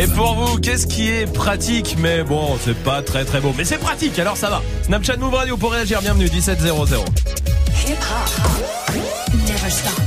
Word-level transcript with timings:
Et 0.00 0.06
pour 0.06 0.34
vous, 0.36 0.58
qu'est-ce 0.58 0.86
qui 0.86 1.08
est 1.10 1.26
pratique 1.26 1.96
Mais 1.98 2.22
bon, 2.22 2.56
c'est 2.64 2.80
pas 2.84 3.02
très 3.02 3.24
très 3.24 3.40
beau. 3.40 3.52
Mais 3.58 3.64
c'est 3.64 3.78
pratique, 3.78 4.16
alors 4.20 4.36
ça 4.36 4.48
va. 4.48 4.62
Snapchat 4.82 5.16
Move 5.16 5.34
Radio 5.34 5.56
pour 5.56 5.72
réagir, 5.72 6.00
bienvenue 6.00 6.30
1700. 6.30 6.86
Hip 6.86 7.90
hop. 7.90 8.94
Never 9.34 9.70
stop. 9.70 10.00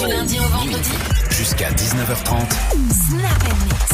Du 0.00 0.08
lundi 0.08 0.38
au 0.38 0.48
vendredi. 0.56 0.92
Jusqu'à 1.30 1.70
19h30. 1.72 2.48
Snap 3.10 3.93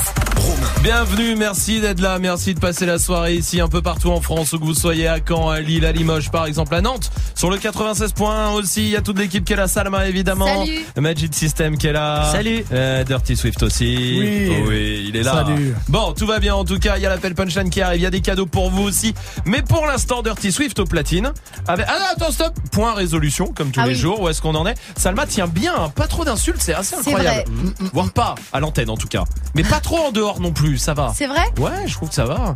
Bienvenue, 0.83 1.37
merci 1.37 1.81
d'être 1.81 2.01
là, 2.01 2.19
merci 2.19 2.55
de 2.55 2.61
passer 2.61 2.87
la 2.87 2.99
soirée 2.99 3.35
ici 3.35 3.61
un 3.61 3.69
peu 3.69 3.83
partout 3.83 4.11
en 4.11 4.21
France, 4.21 4.53
où 4.55 4.59
que 4.59 4.65
vous 4.65 4.75
soyez 4.75 5.07
à 5.09 5.19
Caen, 5.27 5.51
à 5.51 5.61
Lille, 5.61 5.85
à 5.85 5.93
Limoges 5.93 6.31
par 6.31 6.47
exemple, 6.47 6.75
à 6.75 6.81
Nantes, 6.81 7.11
sur 7.35 7.51
le 7.51 7.59
96.1 7.59 8.53
aussi, 8.55 8.83
il 8.85 8.89
y 8.89 8.97
a 8.97 9.03
toute 9.03 9.19
l'équipe 9.19 9.45
qui 9.45 9.53
est 9.53 9.57
là, 9.57 9.69
Salma 9.69 10.09
évidemment, 10.09 10.65
Salut. 10.65 10.81
Magic 10.97 11.35
System 11.35 11.77
qui 11.77 11.87
est 11.87 11.93
là, 11.93 12.31
Salut. 12.33 12.65
Euh, 12.73 13.05
Dirty 13.05 13.37
Swift 13.37 13.63
aussi, 13.63 13.95
Oui. 14.19 14.57
Oh 14.63 14.65
oui, 14.69 15.05
il 15.09 15.17
est 15.17 15.23
là. 15.23 15.45
Salut. 15.45 15.75
Bon, 15.89 16.13
tout 16.13 16.27
va 16.27 16.39
bien 16.39 16.55
en 16.55 16.65
tout 16.65 16.79
cas, 16.79 16.97
il 16.97 17.03
y 17.03 17.07
a 17.07 17.11
l'appel 17.11 17.35
punchline 17.35 17.69
qui 17.71 17.83
arrive, 17.83 18.01
il 18.01 18.05
y 18.05 18.07
a 18.07 18.11
des 18.11 18.23
cadeaux 18.23 18.47
pour 18.47 18.71
vous 18.71 18.83
aussi, 18.83 19.15
mais 19.45 19.63
pour 19.63 19.87
l'instant 19.87 20.23
Dirty 20.23 20.51
Swift 20.51 20.79
au 20.79 20.85
platine, 20.85 21.33
avec... 21.69 21.87
ah 21.89 21.97
non, 21.99 22.07
attends 22.17 22.33
stop, 22.33 22.55
point 22.73 22.95
résolution 22.95 23.49
comme 23.55 23.71
tous 23.71 23.81
Ah 23.81 23.87
les 23.87 23.93
oui. 23.93 23.99
jours, 23.99 24.21
où 24.23 24.29
est-ce 24.31 24.41
qu'on 24.41 24.55
en 24.55 24.67
est? 24.67 24.75
Salma 24.97 25.27
tient 25.27 25.47
bien, 25.47 25.75
hein, 25.79 25.93
pas 25.95 26.07
trop 26.07 26.25
d'insultes, 26.25 26.61
c'est 26.61 26.75
assez 26.75 26.97
incroyable, 26.97 27.45
vrai. 27.51 27.89
voire 27.93 28.11
pas 28.13 28.35
à 28.53 28.61
l'antenne 28.61 28.89
en 28.91 28.97
tout 28.97 29.09
cas, 29.09 29.25
mais 29.55 29.63
pas 29.63 29.81
trop 29.81 29.99
en 29.99 30.11
dehors 30.11 30.40
non 30.41 30.53
plus, 30.53 30.79
ça 30.79 30.95
va. 30.95 31.13
C'est 31.17 31.27
vrai? 31.27 31.45
Ouais, 31.59 31.87
je 31.87 31.95
trouve 31.95 32.09
que 32.09 32.15
ça 32.15 32.25
va. 32.25 32.55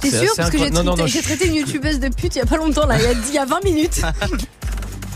T'es 0.00 0.10
C'est 0.10 0.24
sûr 0.26 0.32
Parce 0.36 0.50
que 0.50 0.58
j'ai 0.58 0.64
incroyable. 0.66 0.76
Non, 0.76 0.82
non, 0.84 0.96
traité, 0.96 1.02
non, 1.02 1.06
j'ai 1.06 1.18
je- 1.20 1.24
traité 1.24 1.48
une 1.48 1.54
youtubeuse 1.56 2.00
de 2.00 2.08
pute 2.08 2.34
il 2.34 2.38
y 2.38 2.42
a 2.42 2.46
pas 2.46 2.56
longtemps 2.56 2.86
là, 2.86 2.96
il 2.98 3.02
y 3.04 3.06
a, 3.06 3.12
il 3.28 3.34
y 3.34 3.38
a 3.38 3.44
20 3.44 3.62
minutes. 3.64 4.00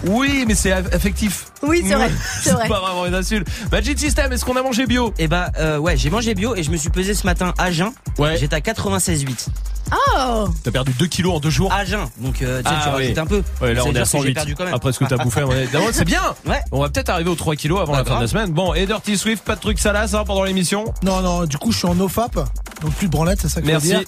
Oui, 0.06 0.44
mais 0.48 0.54
c'est 0.54 0.70
aff- 0.70 0.94
affectif. 0.94 1.48
Oui, 1.62 1.84
c'est 1.86 1.94
vrai, 1.94 2.10
c'est 2.42 2.52
vrai. 2.52 2.68
pas 2.68 2.80
vraiment 2.80 3.04
une 3.04 3.14
insulte. 3.14 3.46
Magic 3.70 3.98
System, 3.98 4.32
est-ce 4.32 4.46
qu'on 4.46 4.56
a 4.56 4.62
mangé 4.62 4.86
bio? 4.86 5.12
Et 5.18 5.28
bah 5.28 5.50
euh, 5.58 5.76
ouais, 5.76 5.98
j'ai 5.98 6.08
mangé 6.08 6.34
bio 6.34 6.54
et 6.56 6.62
je 6.62 6.70
me 6.70 6.78
suis 6.78 6.88
pesé 6.88 7.12
ce 7.12 7.26
matin 7.26 7.52
à 7.58 7.70
jeun. 7.70 7.90
Ouais. 8.16 8.38
J'étais 8.38 8.56
à 8.56 8.60
96,8. 8.60 9.48
Oh 9.92 10.48
T'as 10.62 10.70
perdu 10.70 10.92
2 10.98 11.06
kilos 11.06 11.34
en 11.36 11.40
2 11.40 11.50
jours 11.50 11.72
À 11.72 11.84
jeun. 11.84 12.00
Donc 12.18 12.42
euh, 12.42 12.62
Ah, 12.64 12.70
tu 12.82 12.88
oui. 12.96 13.02
rajoutes 13.04 13.18
un 13.18 13.26
peu. 13.26 13.42
Ouais, 13.60 13.74
là 13.74 13.82
on 13.84 13.86
est 13.86 13.90
à 13.90 13.92
dire 13.92 14.02
que 14.02 14.08
j'ai 14.08 14.18
108. 14.18 14.34
perdu 14.34 14.54
quand 14.54 14.64
même. 14.64 14.74
Après 14.74 14.92
ce 14.92 14.98
que 14.98 15.04
t'as 15.04 15.16
bouffé, 15.22 15.42
c'est 15.92 16.04
bien. 16.04 16.22
Ouais. 16.46 16.60
On 16.72 16.80
va 16.80 16.88
peut-être 16.88 17.08
arriver 17.10 17.30
aux 17.30 17.34
3 17.34 17.56
kilos 17.56 17.80
avant 17.80 17.92
Bah, 17.92 17.98
la 17.98 18.04
fin 18.04 18.16
de 18.16 18.22
la 18.22 18.28
semaine. 18.28 18.50
Bon, 18.52 18.74
et 18.74 18.86
Dirty 18.86 19.16
Swift, 19.16 19.44
pas 19.44 19.56
de 19.56 19.60
trucs 19.60 19.78
salaces 19.78 20.14
hein, 20.14 20.24
pendant 20.26 20.44
l'émission. 20.44 20.84
Non, 21.02 21.20
non, 21.22 21.44
du 21.44 21.56
coup, 21.58 21.72
je 21.72 21.78
suis 21.78 21.86
en 21.88 21.98
OFAP, 21.98 22.34
donc 22.82 22.92
plus 22.94 23.06
de 23.06 23.12
branlette, 23.12 23.40
c'est 23.42 23.48
ça 23.48 23.60
que 23.60 23.66
je 23.66 23.72
veux 23.72 23.78
Merci. 23.78 23.88
dire. 23.88 24.02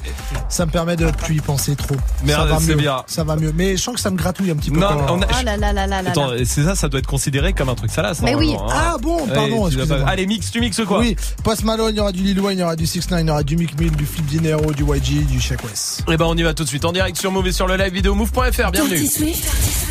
Ça 0.49 0.67
me 0.67 0.71
permet 0.71 0.97
de 0.97 1.11
plus 1.11 1.37
y 1.37 1.41
penser 1.41 1.75
trop. 1.77 1.97
Merde, 2.25 2.49
ça 2.49 2.55
va 2.55 2.61
c'est 2.61 2.67
mieux. 2.69 2.75
bien. 2.77 3.03
Ça 3.07 3.25
va 3.25 3.37
mieux. 3.37 3.53
Mais 3.55 3.77
je 3.77 3.83
sens 3.83 3.95
que 3.95 4.01
ça 4.01 4.11
me 4.11 4.17
gratouille 4.17 4.51
un 4.51 4.57
petit 4.57 4.71
peu. 4.71 4.81
Non, 4.81 4.89
quand- 4.89 5.17
on 5.17 5.23
a- 5.23 5.27
Ah 5.35 5.43
là 5.43 5.57
là 5.57 5.73
là 5.73 5.87
là 5.87 6.03
là 6.03 6.11
Attends, 6.11 6.31
c'est 6.45 6.65
ça, 6.65 6.75
ça 6.75 6.89
doit 6.89 7.01
être 7.01 7.07
considéré 7.07 7.53
comme 7.53 7.69
un 7.69 7.75
truc 7.75 7.91
salace. 7.91 8.21
Mais 8.23 8.35
oui. 8.35 8.55
hein. 8.59 8.67
Ah 8.71 8.97
bon, 9.01 9.27
pardon. 9.27 9.69
Allez, 10.07 10.27
mix, 10.27 10.51
tu 10.51 10.61
mixes 10.61 10.85
quoi 10.85 10.99
Oui, 11.01 11.17
Post 11.43 11.65
Malone, 11.65 11.95
il 11.95 11.99
y 11.99 12.01
aura 12.01 12.13
du 12.13 12.23
Lil 12.23 12.41
Wayne, 12.41 12.59
il 12.59 12.61
y 12.61 12.65
aura 12.65 12.77
du 12.77 12.87
6 12.87 13.11
9 13.11 13.21
il 13.23 13.27
y 13.27 13.31
aura 13.31 13.43
du 13.43 13.57
Mick 13.57 13.79
Mill, 13.79 13.91
du 13.97 14.07
Flip 14.07 14.27
Dinero, 14.27 14.73
du 14.73 14.83
YG, 14.85 15.27
du 15.27 15.41
Shaq 15.41 15.63
West. 15.73 16.05
Eh 16.09 16.17
ben 16.17 16.25
on 16.27 16.37
y 16.37 16.43
va 16.43 16.55
tout 16.55 16.65
de 16.65 16.69
suite 16.69 16.85
en 16.85 16.93
direct 16.93 17.19
sur 17.19 17.31
Move 17.33 17.49
et 17.49 17.53
sur 17.53 17.67
le 17.67 17.77
live 17.77 17.93
vidéo 17.93 18.15
move.fr. 18.15 18.71
Bienvenue. 18.71 18.97
Dirty 18.97 19.09
Swift. 19.09 19.45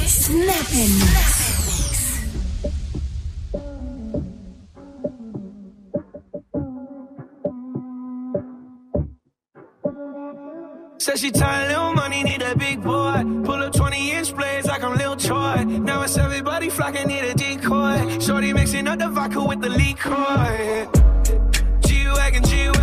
Snap. 0.07 0.67
Said 10.99 11.17
she 11.17 11.31
tired, 11.31 11.69
little 11.69 11.93
money, 11.95 12.23
need 12.23 12.43
a 12.43 12.55
big 12.55 12.83
boy. 12.83 13.23
Pull 13.43 13.63
up 13.63 13.73
20 13.73 14.11
inch 14.11 14.35
blades 14.35 14.67
like 14.67 14.83
I'm 14.83 14.95
Lil 14.97 15.15
Troy. 15.15 15.63
Now 15.65 16.03
it's 16.03 16.15
everybody 16.15 16.69
flocking, 16.69 17.07
need 17.07 17.23
a 17.23 17.33
decoy. 17.33 18.19
Shorty 18.19 18.53
mixing 18.53 18.87
up 18.87 18.99
the 18.99 19.09
vodka 19.09 19.43
with 19.43 19.61
the 19.61 19.69
liquor. 19.69 21.20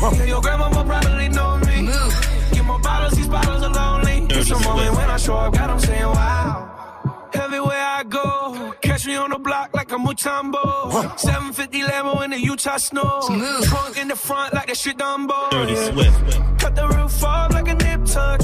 Yeah, 0.00 0.24
your 0.24 0.40
grandma 0.40 0.68
will 0.68 0.84
probably 0.84 1.28
know 1.28 1.58
me. 1.58 1.82
Move. 1.82 2.28
Get 2.52 2.64
more 2.64 2.78
bottles, 2.78 3.14
these 3.14 3.28
bottles 3.28 3.62
are 3.62 3.72
lonely. 3.72 4.26
It's 4.30 4.50
a 4.50 4.58
moment 4.60 4.94
when 4.96 5.10
I 5.10 5.16
show 5.16 5.36
up, 5.36 5.54
God, 5.54 5.70
I'm 5.70 5.80
saying 5.80 6.02
wow. 6.02 7.28
Everywhere 7.34 7.84
I 7.98 8.04
go, 8.04 8.74
catch 8.80 9.06
me 9.06 9.16
on 9.16 9.30
the 9.30 9.38
block 9.38 9.74
like 9.74 9.90
a 9.92 9.96
Mutombo. 9.96 11.18
750 11.18 11.82
Lambo 11.82 12.24
in 12.24 12.30
the 12.30 12.40
Utah 12.40 12.76
snow. 12.78 13.22
Trunk 13.64 13.98
in 13.98 14.08
the 14.08 14.16
front 14.16 14.54
like 14.54 14.68
that 14.68 14.76
shit 14.76 14.96
Dumbo. 14.96 15.50
Dirty 15.50 15.72
yeah. 15.72 15.92
Swift. 15.92 16.60
Cut 16.60 16.74
the 16.74 16.88
roof 16.88 17.22
off 17.24 17.52
like 17.52 17.68
a 17.68 17.74
nip 17.74 18.04
tuck. 18.06 18.40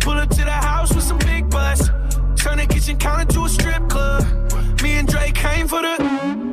Pull 0.00 0.12
up 0.12 0.28
to 0.30 0.44
the 0.44 0.50
house 0.50 0.94
with 0.94 1.04
some 1.04 1.18
big 1.18 1.48
butts. 1.50 1.88
Turn 2.36 2.58
the 2.58 2.66
kitchen 2.68 2.98
counter 2.98 3.32
to 3.32 3.44
a 3.44 3.48
strip 3.48 3.88
club. 3.88 4.49
And 5.00 5.08
Drake 5.08 5.34
came 5.34 5.66
for 5.66 5.80
the. 5.80 5.96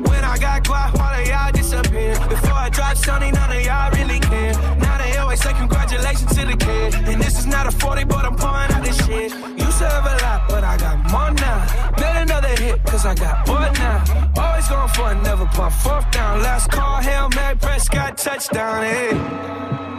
When 0.08 0.24
I 0.24 0.38
got 0.38 0.64
guap, 0.64 0.98
all 0.98 1.20
of 1.20 1.28
y'all 1.28 1.52
disappear. 1.52 2.14
Before 2.30 2.58
I 2.66 2.70
drop 2.70 2.96
Sonny, 2.96 3.30
none 3.30 3.52
of 3.52 3.62
y'all 3.62 3.90
really 3.92 4.20
care. 4.20 4.54
Now 4.78 4.96
they 4.96 5.18
always 5.18 5.42
say 5.42 5.52
congratulations 5.52 6.34
to 6.34 6.46
the 6.46 6.56
kid. 6.56 6.94
And 6.94 7.20
this 7.20 7.38
is 7.38 7.44
not 7.44 7.66
a 7.66 7.70
40, 7.70 8.04
but 8.04 8.24
I'm 8.24 8.36
pouring 8.36 8.72
out 8.72 8.82
this 8.82 8.96
shit. 9.04 9.32
To 9.32 9.84
have 9.84 10.06
a 10.06 10.24
lot, 10.24 10.48
but 10.48 10.64
I 10.64 10.78
got 10.78 10.96
more 11.12 11.30
now. 11.30 11.92
Made 12.00 12.22
another 12.22 12.48
hit, 12.48 12.82
cause 12.84 13.04
I 13.04 13.14
got 13.14 13.44
bored 13.44 13.74
now. 13.74 14.32
Always 14.36 14.66
going 14.66 14.88
for 14.88 15.12
it, 15.12 15.22
never 15.22 15.44
pump 15.44 15.74
fourth 15.74 16.10
down. 16.10 16.42
Last 16.42 16.70
call, 16.70 17.02
Hail 17.02 17.28
Mary, 17.36 17.54
Prescott, 17.54 18.16
touchdown, 18.16 18.82
hey. 18.82 19.10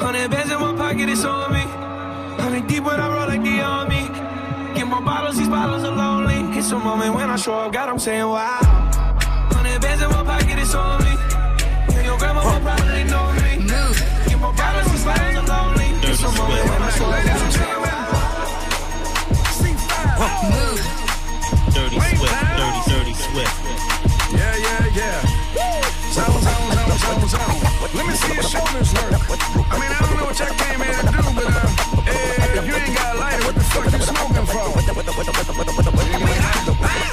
Hundred 0.04 0.32
bands 0.32 0.52
in 0.52 0.60
my 0.60 0.76
pocket, 0.76 1.08
it's 1.08 1.24
on 1.24 1.54
me. 1.54 1.62
Hundred 2.42 2.68
deep 2.68 2.84
when 2.84 3.00
I 3.00 3.08
roll 3.14 3.28
like 3.28 3.44
the 3.44 3.62
army. 3.62 4.10
Get 4.90 4.96
more 4.96 5.06
bottles, 5.06 5.38
these 5.38 5.48
bottles 5.48 5.84
are 5.84 5.96
lonely. 5.96 6.58
It's 6.58 6.72
a 6.72 6.80
moment 6.80 7.14
when 7.14 7.30
I 7.30 7.36
show 7.36 7.54
up, 7.54 7.72
God, 7.72 7.90
I'm 7.90 8.00
saying 8.00 8.26
wow. 8.26 8.58
Hundred 9.54 9.80
bands 9.84 10.02
in 10.02 10.10
my 10.10 10.24
pocket, 10.24 10.58
it's 10.58 10.74
on 10.74 11.04
me. 11.06 11.14
Yeah, 11.94 12.06
your 12.06 12.18
grandma 12.18 12.42
will 12.42 12.60
probably 12.60 13.04
know 13.04 13.32
me. 13.38 13.70
Get 13.70 14.40
more 14.40 14.52
bottles, 14.52 14.92
these 14.92 15.06
bottles 15.06 15.36
are 15.38 15.46
lonely. 15.46 15.86
It's 16.10 16.24
a 16.24 16.32
moment 16.34 16.70
when 16.70 16.82
I 16.82 16.90
show 16.98 17.06
up, 17.06 17.24
God, 17.24 17.38
I'm 17.38 17.52
saying 17.54 17.82
wow. 17.86 18.10
Move. 20.58 20.82
Dirty 21.70 22.00
Swift. 22.00 22.34
Dirty, 22.58 22.82
dirty 22.90 23.14
Swift. 23.14 23.54
Yeah, 24.34 24.56
yeah, 24.58 24.90
yeah. 24.98 25.39
Zone, 26.20 26.42
zone, 26.42 26.72
zone, 26.76 26.98
zone, 27.00 27.28
zone. 27.30 27.60
Let 27.96 28.06
me 28.06 28.14
see 28.14 28.34
your 28.34 28.44
shoulders 28.44 28.94
work. 28.94 29.14
I 29.72 29.80
mean, 29.80 29.88
I 29.88 30.00
don't 30.04 30.18
know 30.18 30.26
what 30.26 30.38
y'all 30.38 30.54
came 30.54 30.82
here 30.84 31.00
to 31.00 31.12
do, 31.16 31.24
but 31.32 31.48
uh, 31.48 31.68
hey, 32.04 32.60
if 32.60 32.68
you 32.68 32.76
ain't 32.76 32.94
got 32.94 33.16
a 33.16 33.20
lighter, 33.20 33.46
what 33.46 33.56
the 33.56 33.64
fuck 33.64 33.86
you 33.86 34.02
smoking 34.02 34.46
for? 34.46 34.80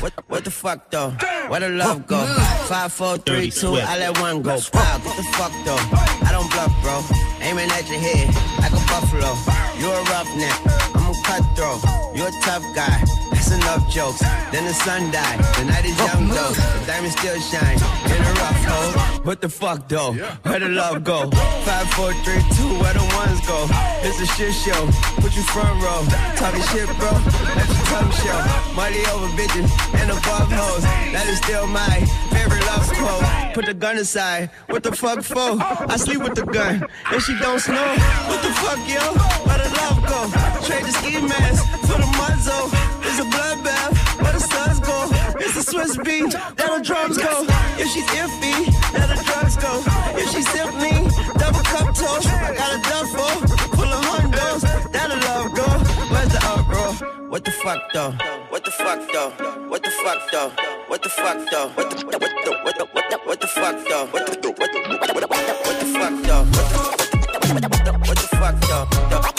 What, 0.01 0.13
what 0.29 0.45
the 0.45 0.51
fuck 0.51 0.91
though? 0.91 1.11
Where 1.49 1.61
the 1.61 1.69
love 1.71 2.07
go? 2.07 2.25
Five, 2.69 2.93
four, 2.93 3.19
three, 3.19 3.51
two, 3.51 3.75
I 3.75 3.99
let 3.99 4.19
one 4.21 4.43
go. 4.43 4.59
Wow, 4.73 4.99
what 5.03 5.17
the 5.17 5.23
fuck 5.35 5.53
though? 5.65 5.83
I 6.27 6.31
don't 6.33 6.51
bluff, 6.51 6.73
bro. 6.83 7.03
Aiming 7.41 7.71
at 7.71 7.89
your 7.89 8.01
head 8.01 8.29
like 8.59 8.73
a 8.73 8.83
buffalo. 8.87 9.35
You're 9.79 9.95
a 9.95 10.05
roughneck, 10.11 10.59
I'm 10.95 11.11
a 11.11 11.15
cutthroat. 11.23 11.81
You're 12.17 12.29
a 12.29 12.41
tough 12.43 12.65
guy. 12.75 13.03
That's 13.33 13.51
enough 13.53 13.89
jokes. 13.91 14.21
Then 14.51 14.65
the 14.65 14.75
sun 14.75 15.11
died. 15.13 15.39
The 15.57 15.65
night 15.65 15.85
is 15.85 15.97
young 15.99 16.29
though. 16.29 16.51
The 16.53 16.85
diamond 16.87 17.13
still 17.13 17.39
shine 17.39 17.79
in 18.11 18.21
a 18.23 18.33
rough 18.43 18.65
hole. 18.65 19.23
What 19.23 19.41
the 19.41 19.49
fuck 19.49 19.89
though? 19.89 20.13
Where 20.43 20.59
the 20.59 20.69
love 20.69 21.05
go? 21.05 21.31
Five, 21.63 21.89
four, 21.95 22.13
three, 22.25 22.43
two. 22.57 22.71
Where 22.83 22.95
the 22.95 23.07
ones 23.15 23.39
go? 23.47 23.67
It's 24.03 24.21
a 24.21 24.27
shit 24.35 24.55
show. 24.55 24.87
Put 25.23 25.37
you 25.37 25.43
front 25.43 25.79
row. 25.83 26.03
Talking 26.35 26.63
shit, 26.75 26.87
bro. 26.99 27.11
Let 27.55 27.69
your 27.71 27.87
tongue 27.87 28.13
show. 28.19 28.39
Money 28.75 29.03
over 29.15 29.29
and 29.65 30.11
above 30.11 30.51
hoes. 30.53 30.83
That 31.13 31.27
is 31.29 31.39
still 31.39 31.67
my 31.67 32.01
favorite 32.31 32.65
love 32.67 32.87
quote. 32.93 33.55
Put 33.55 33.67
the 33.67 33.75
gun 33.75 33.97
aside. 33.97 34.51
What 34.69 34.83
the 34.83 34.93
fuck 34.93 35.23
for? 35.23 35.57
I 35.61 35.97
sleep 35.97 36.23
with 36.23 36.35
the 36.35 36.45
gun. 36.45 36.85
And 37.13 37.23
she 37.23 37.39
don't 37.39 37.61
snow. 37.61 37.89
What 38.29 38.43
the 38.43 38.53
fuck, 38.61 38.81
yo? 38.89 39.05
Where 39.47 39.59
the 39.59 39.71
love 39.81 39.99
go? 40.05 40.21
Trade 40.67 40.85
the 40.85 40.93
ski 40.93 41.21
mask 41.21 41.65
for 41.89 41.99
the 42.01 42.11
muzzle. 42.21 42.69
It's 43.07 43.19
a 43.21 43.27
bloodbath. 43.33 44.23
Where 44.23 44.33
the 44.33 44.41
suns 44.41 44.81
go? 44.81 45.09
It's 45.41 45.57
a 45.57 45.63
Swiss 45.63 45.97
beat. 45.97 46.33
That 46.33 46.71
the 46.77 46.83
drums 46.85 47.17
go. 47.17 47.47
If 47.79 47.89
she's 47.93 48.07
iffy, 48.13 48.69
let 48.93 49.09
the 49.09 49.23
drugs 49.25 49.57
go. 49.57 49.83
If 50.21 50.29
she's 50.33 50.49
simply 50.51 51.09
double 51.39 51.65
cup 51.65 51.95
toast, 51.95 52.29
I 52.29 52.53
got 52.55 52.77
a 52.77 52.81
the 57.47 57.53
fuck 57.53 57.93
though? 57.93 58.11
What 58.51 58.65
the 58.65 58.73
fuck 58.73 59.13
though? 59.13 59.31
What 59.69 59.83
the 59.85 59.91
fuck 59.91 60.31
though? 60.33 60.51
What 60.89 61.03
the 61.03 61.09
fuck 61.09 61.49
though? 61.49 61.69
What 61.69 61.91
the 61.91 62.05
what 62.05 62.21
the 62.21 62.51
what 62.65 62.77
the 62.77 62.87
what 62.93 63.11
the 63.11 63.19
what 63.25 63.41
the 63.41 63.47
fuck 63.47 63.89
though? 63.89 64.07
What 64.07 64.27
the 64.27 64.51
what 64.51 64.73
the 64.73 64.81
what 64.99 65.13
the 65.13 65.27
what 65.29 65.79
the 65.79 65.87
fuck 65.87 66.23
though? 66.25 66.45
What 68.09 68.17
the 68.19 68.29
fuck 68.37 68.61
though? 69.31 69.36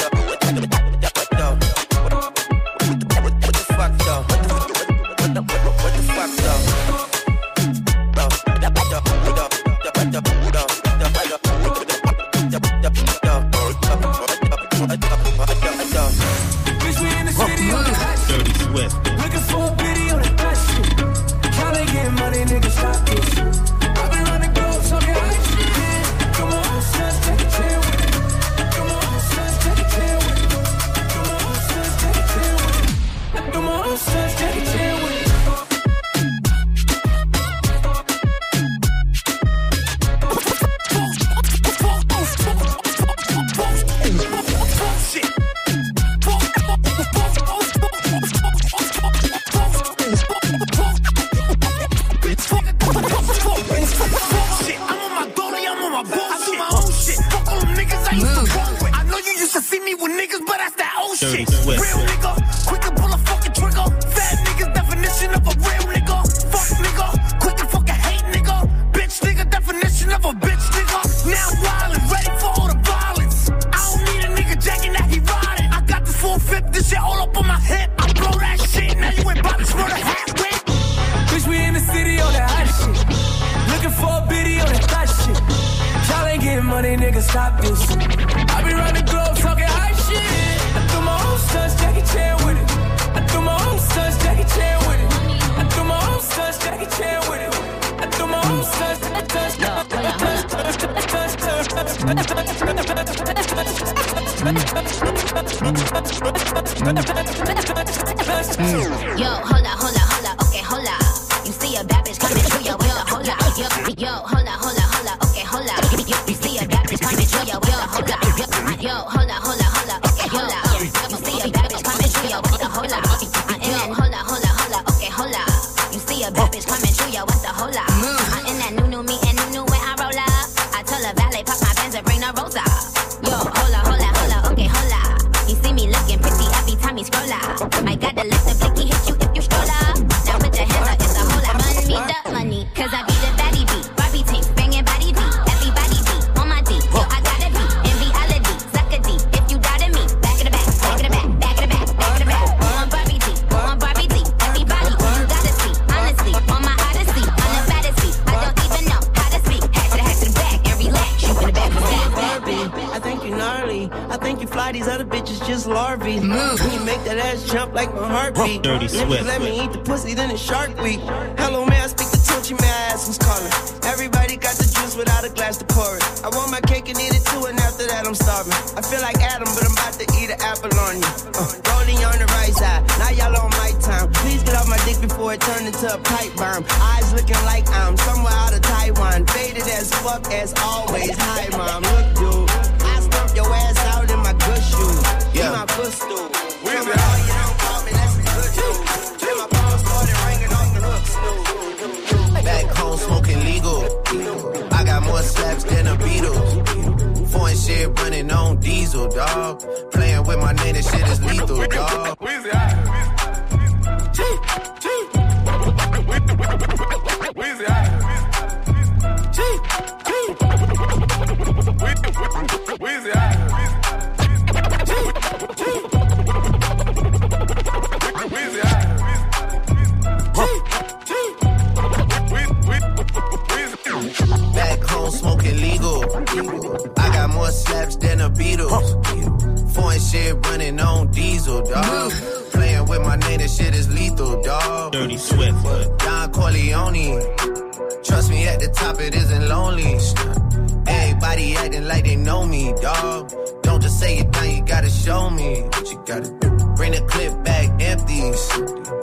you 255.97 256.05
gotta 256.05 256.29
do. 256.39 256.49
Bring 256.75 256.91
the 256.91 257.01
clip 257.07 257.43
back 257.43 257.81
empties. 257.81 258.49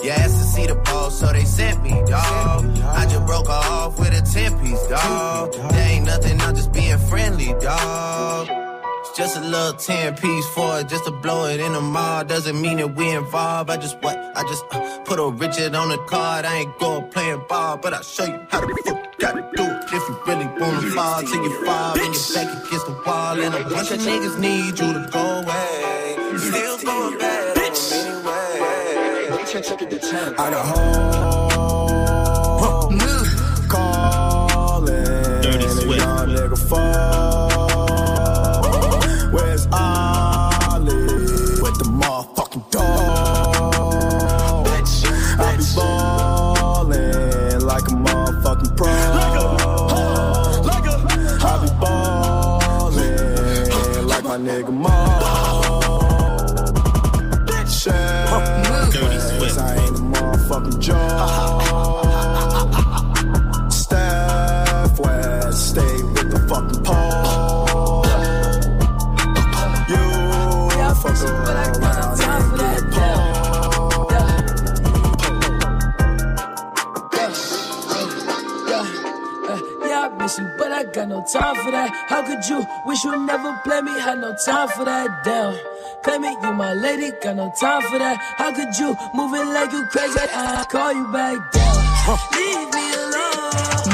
Yeah, 0.02 0.14
asked 0.14 0.38
to 0.38 0.44
see 0.44 0.66
the 0.66 0.76
ball, 0.76 1.10
so 1.10 1.32
they 1.32 1.44
sent 1.44 1.82
me, 1.82 1.90
dawg. 2.06 2.64
I 2.82 3.06
just 3.06 3.26
broke 3.26 3.48
off 3.48 3.98
with 3.98 4.12
a 4.12 4.22
10 4.22 4.58
piece, 4.60 4.86
dawg. 4.86 5.52
There 5.52 5.88
ain't 5.88 6.06
nothing, 6.06 6.40
I'm 6.40 6.54
just 6.54 6.72
being 6.72 6.98
friendly, 6.98 7.52
dawg. 7.60 8.48
Just 9.16 9.36
a 9.36 9.40
little 9.40 9.74
10 9.74 10.16
piece 10.16 10.46
for 10.48 10.80
it, 10.80 10.88
just 10.88 11.04
to 11.04 11.12
blow 11.12 11.46
it 11.46 11.60
in 11.60 11.72
the 11.72 11.80
mall. 11.80 12.24
Doesn't 12.24 12.60
mean 12.60 12.78
that 12.78 12.96
we 12.96 13.08
involved. 13.10 13.70
I 13.70 13.76
just 13.76 13.96
what? 14.02 14.16
I 14.16 14.42
just 14.42 14.64
uh, 14.72 14.98
put 15.04 15.20
a 15.20 15.30
Richard 15.30 15.74
on 15.74 15.88
the 15.88 15.98
card. 15.98 16.44
I 16.44 16.56
ain't 16.56 16.78
going 16.78 17.08
playing 17.10 17.44
ball, 17.48 17.76
but 17.76 17.94
I'll 17.94 18.02
show 18.02 18.24
you 18.24 18.40
how 18.50 18.60
the 18.60 18.74
fuck 18.84 19.04
you 19.04 19.10
gotta 19.18 19.48
do 19.54 19.62
it. 19.62 19.84
If 19.84 20.08
you 20.08 20.18
really 20.26 20.46
wanna 20.58 20.90
fall 20.90 21.20
till 21.22 21.42
you 21.42 21.64
fall, 21.64 21.94
then 21.94 22.12
you're 22.12 22.34
back 22.34 22.66
against 22.66 22.86
the 22.86 23.02
wall. 23.06 23.40
And 23.40 23.54
a 23.54 23.62
bunch 23.70 23.90
of 23.92 24.00
niggas 24.00 24.38
need 24.40 24.78
you 24.80 24.92
to 24.92 25.08
go 25.12 25.20
away. 25.20 26.03
Still 26.38 26.78
going 26.78 27.18
bad. 27.18 27.56
Bitch. 27.56 28.04
I 30.38 30.50
got 30.50 30.66
home. 30.66 31.50
Huh. 32.60 32.90
Calling. 33.68 35.42
Dirty 35.42 35.68
sweat. 35.68 35.98
Y'all 35.98 36.26
nigga 36.26 36.58
fall. 36.68 37.23
time 81.34 81.56
for 81.56 81.72
that. 81.72 81.90
How 82.06 82.22
could 82.22 82.46
you 82.48 82.64
wish 82.86 83.02
you 83.02 83.26
never 83.26 83.58
play 83.64 83.80
me? 83.80 83.90
Had 83.98 84.20
no 84.20 84.36
time 84.46 84.68
for 84.68 84.84
that. 84.84 85.24
Damn. 85.24 85.58
Play 86.04 86.18
me, 86.18 86.30
you 86.30 86.52
my 86.52 86.74
lady, 86.74 87.10
got 87.22 87.34
no 87.34 87.52
time 87.60 87.82
for 87.82 87.98
that. 87.98 88.16
How 88.38 88.52
could 88.54 88.78
you 88.78 88.94
move 89.14 89.34
it 89.34 89.46
like 89.56 89.72
you 89.72 89.84
crazy? 89.86 90.20
I 90.32 90.64
call 90.70 90.92
you 90.92 91.06
back 91.12 91.50
down. 91.50 92.18
Leave 92.36 92.70
me 92.72 92.84
alone. 92.94 93.93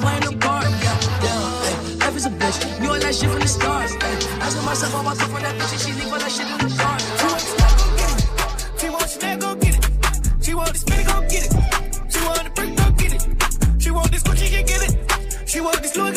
Playing 0.00 0.26
a 0.26 0.32
part. 0.38 0.64
Yeah, 0.64 0.98
yeah. 1.24 1.66
Ay. 1.66 2.06
Life 2.06 2.16
is 2.16 2.26
a 2.26 2.30
bitch. 2.30 2.80
Knew 2.80 2.90
all 2.90 2.98
that 2.98 3.14
shit 3.14 3.30
from 3.30 3.40
the 3.40 3.48
stars. 3.48 3.92
Ay. 4.00 4.14
Asking 4.40 4.64
myself, 4.64 4.94
I 4.94 5.14
come 5.14 5.30
for 5.30 5.40
that 5.40 5.54
bitch, 5.58 5.72
and 5.72 5.80
she 5.80 5.92
leave 5.98 6.12
all 6.12 6.18
that 6.18 6.30
shit 6.30 6.46
in 6.46 6.58
the 6.58 6.68
car. 6.78 6.98
She 8.80 8.88
want 8.88 9.08
Chanel, 9.10 9.36
go 9.38 9.54
get 9.56 9.74
it. 9.76 9.84
She 10.44 10.54
want 10.54 10.72
this 10.72 10.84
money, 10.88 11.04
go 11.04 11.20
get 11.28 11.44
it. 11.46 11.52
She 12.12 12.20
want 12.24 12.44
the 12.44 12.50
brick, 12.54 12.72
go 12.76 12.86
get 13.00 13.12
it. 13.16 13.22
She 13.82 13.90
want 13.90 14.10
this 14.12 14.22
Gucci, 14.22 14.46
she 14.46 14.62
get 14.62 14.82
it. 14.86 14.94
She 15.48 15.60
want 15.60 15.82
this 15.82 15.96
Louis, 15.96 16.07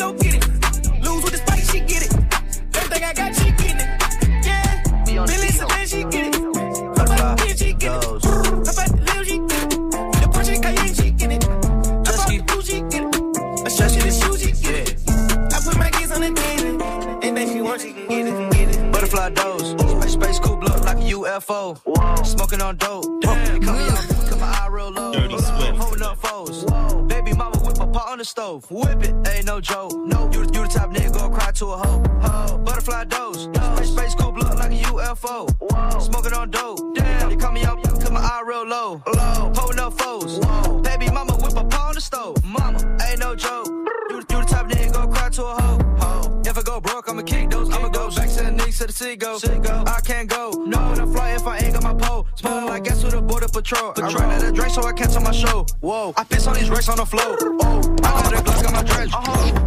UFO. 21.32 22.26
Smoking 22.26 22.60
on 22.60 22.76
dope. 22.76 23.06
Damn. 23.22 23.62
Cut 23.62 23.74
me 23.74 23.88
up, 23.88 24.28
cut 24.28 24.38
my 24.38 24.46
eye 24.46 24.68
real 24.70 24.90
low. 24.90 25.12
Dirty 25.12 25.38
Swift. 25.38 25.78
Holding 25.78 26.02
up 26.02 26.18
foes. 26.18 26.64
Baby 27.06 27.32
mama 27.32 27.56
whip 27.60 27.80
a 27.80 27.86
pot 27.86 28.08
on 28.08 28.18
the 28.18 28.24
stove. 28.24 28.70
Whip 28.70 29.02
it, 29.02 29.14
ain't 29.28 29.46
no 29.46 29.58
joke. 29.58 29.92
No, 30.04 30.30
you, 30.30 30.40
you 30.40 30.62
the 30.62 30.68
type 30.68 30.90
nigga 30.90 31.12
go 31.14 31.30
cry 31.30 31.50
to 31.52 31.66
a 31.68 31.76
hoe. 31.78 32.02
Ho. 32.20 32.58
Butterfly 32.58 33.04
dose. 33.04 33.44
Space, 33.44 33.92
space 33.92 34.14
cool 34.14 34.32
blood 34.32 34.58
like 34.58 34.72
a 34.72 34.82
UFO. 34.84 36.02
Smoking 36.02 36.34
on 36.34 36.50
dope. 36.50 36.94
Damn. 36.94 37.30
You 37.30 37.38
cut 37.38 37.54
me 37.54 37.64
up, 37.64 37.82
cut 37.82 38.12
my 38.12 38.20
eye 38.20 38.42
real 38.46 38.66
low. 38.66 39.02
Low. 39.06 39.52
Holding 39.56 39.80
up 39.80 39.94
foes. 39.94 40.38
Baby 40.82 41.10
mama 41.10 41.32
whip 41.32 41.56
a 41.56 41.64
pot 41.64 41.88
on 41.88 41.94
the 41.94 42.00
stove. 42.02 42.44
Mama, 42.44 42.78
ain't 43.08 43.20
no 43.20 43.34
joke. 43.34 43.68
You, 44.10 44.16
you 44.16 44.22
the 44.26 44.46
type 44.46 44.68
nigga 44.68 44.92
go 44.92 45.06
cry 45.08 45.30
to 45.30 45.44
a 45.44 45.62
hoe. 45.62 45.78
Ho. 45.98 46.42
If 46.44 46.58
I 46.58 46.62
go 46.62 46.78
broke, 46.78 47.08
I'ma 47.08 47.22
kick 47.22 47.48
those. 47.48 47.70
I'ma 47.72 47.88
go 47.88 48.10
back 48.10 48.28
to 48.28 48.51
the 48.78 48.78
Knicks 48.78 48.78
to 48.78 48.86
the 48.86 48.92
city 48.92 49.16
go. 49.60 49.84
I 49.86 50.00
can't 50.00 50.28
go. 50.28 50.50
No, 50.66 50.78
when 50.90 51.00
I 51.00 51.06
fly 51.12 51.30
if 51.34 51.46
I 51.46 51.58
ain't 51.58 51.74
got 51.74 51.82
my 51.82 51.94
pole. 51.94 52.26
Smelling 52.36 52.66
like 52.66 52.84
gas 52.84 53.02
with 53.04 53.14
a 53.14 53.20
border 53.22 53.48
patrol. 53.48 53.92
I 53.96 54.00
ran 54.00 54.30
out 54.32 54.42
of 54.42 54.54
drink, 54.54 54.72
so 54.72 54.82
I 54.86 54.92
cancel 54.92 55.20
my 55.22 55.32
show. 55.32 55.66
Whoa, 55.80 56.12
I 56.16 56.24
piss 56.24 56.46
on 56.46 56.54
these 56.54 56.70
racks 56.70 56.88
on 56.88 56.96
the 56.96 57.06
floor. 57.06 57.36
Oh, 57.40 57.96
I 58.04 58.22
got 58.22 58.32
a 58.32 58.42
Glock 58.42 58.68
on 58.68 58.72
my 58.72 58.82
dredge. 58.82 59.10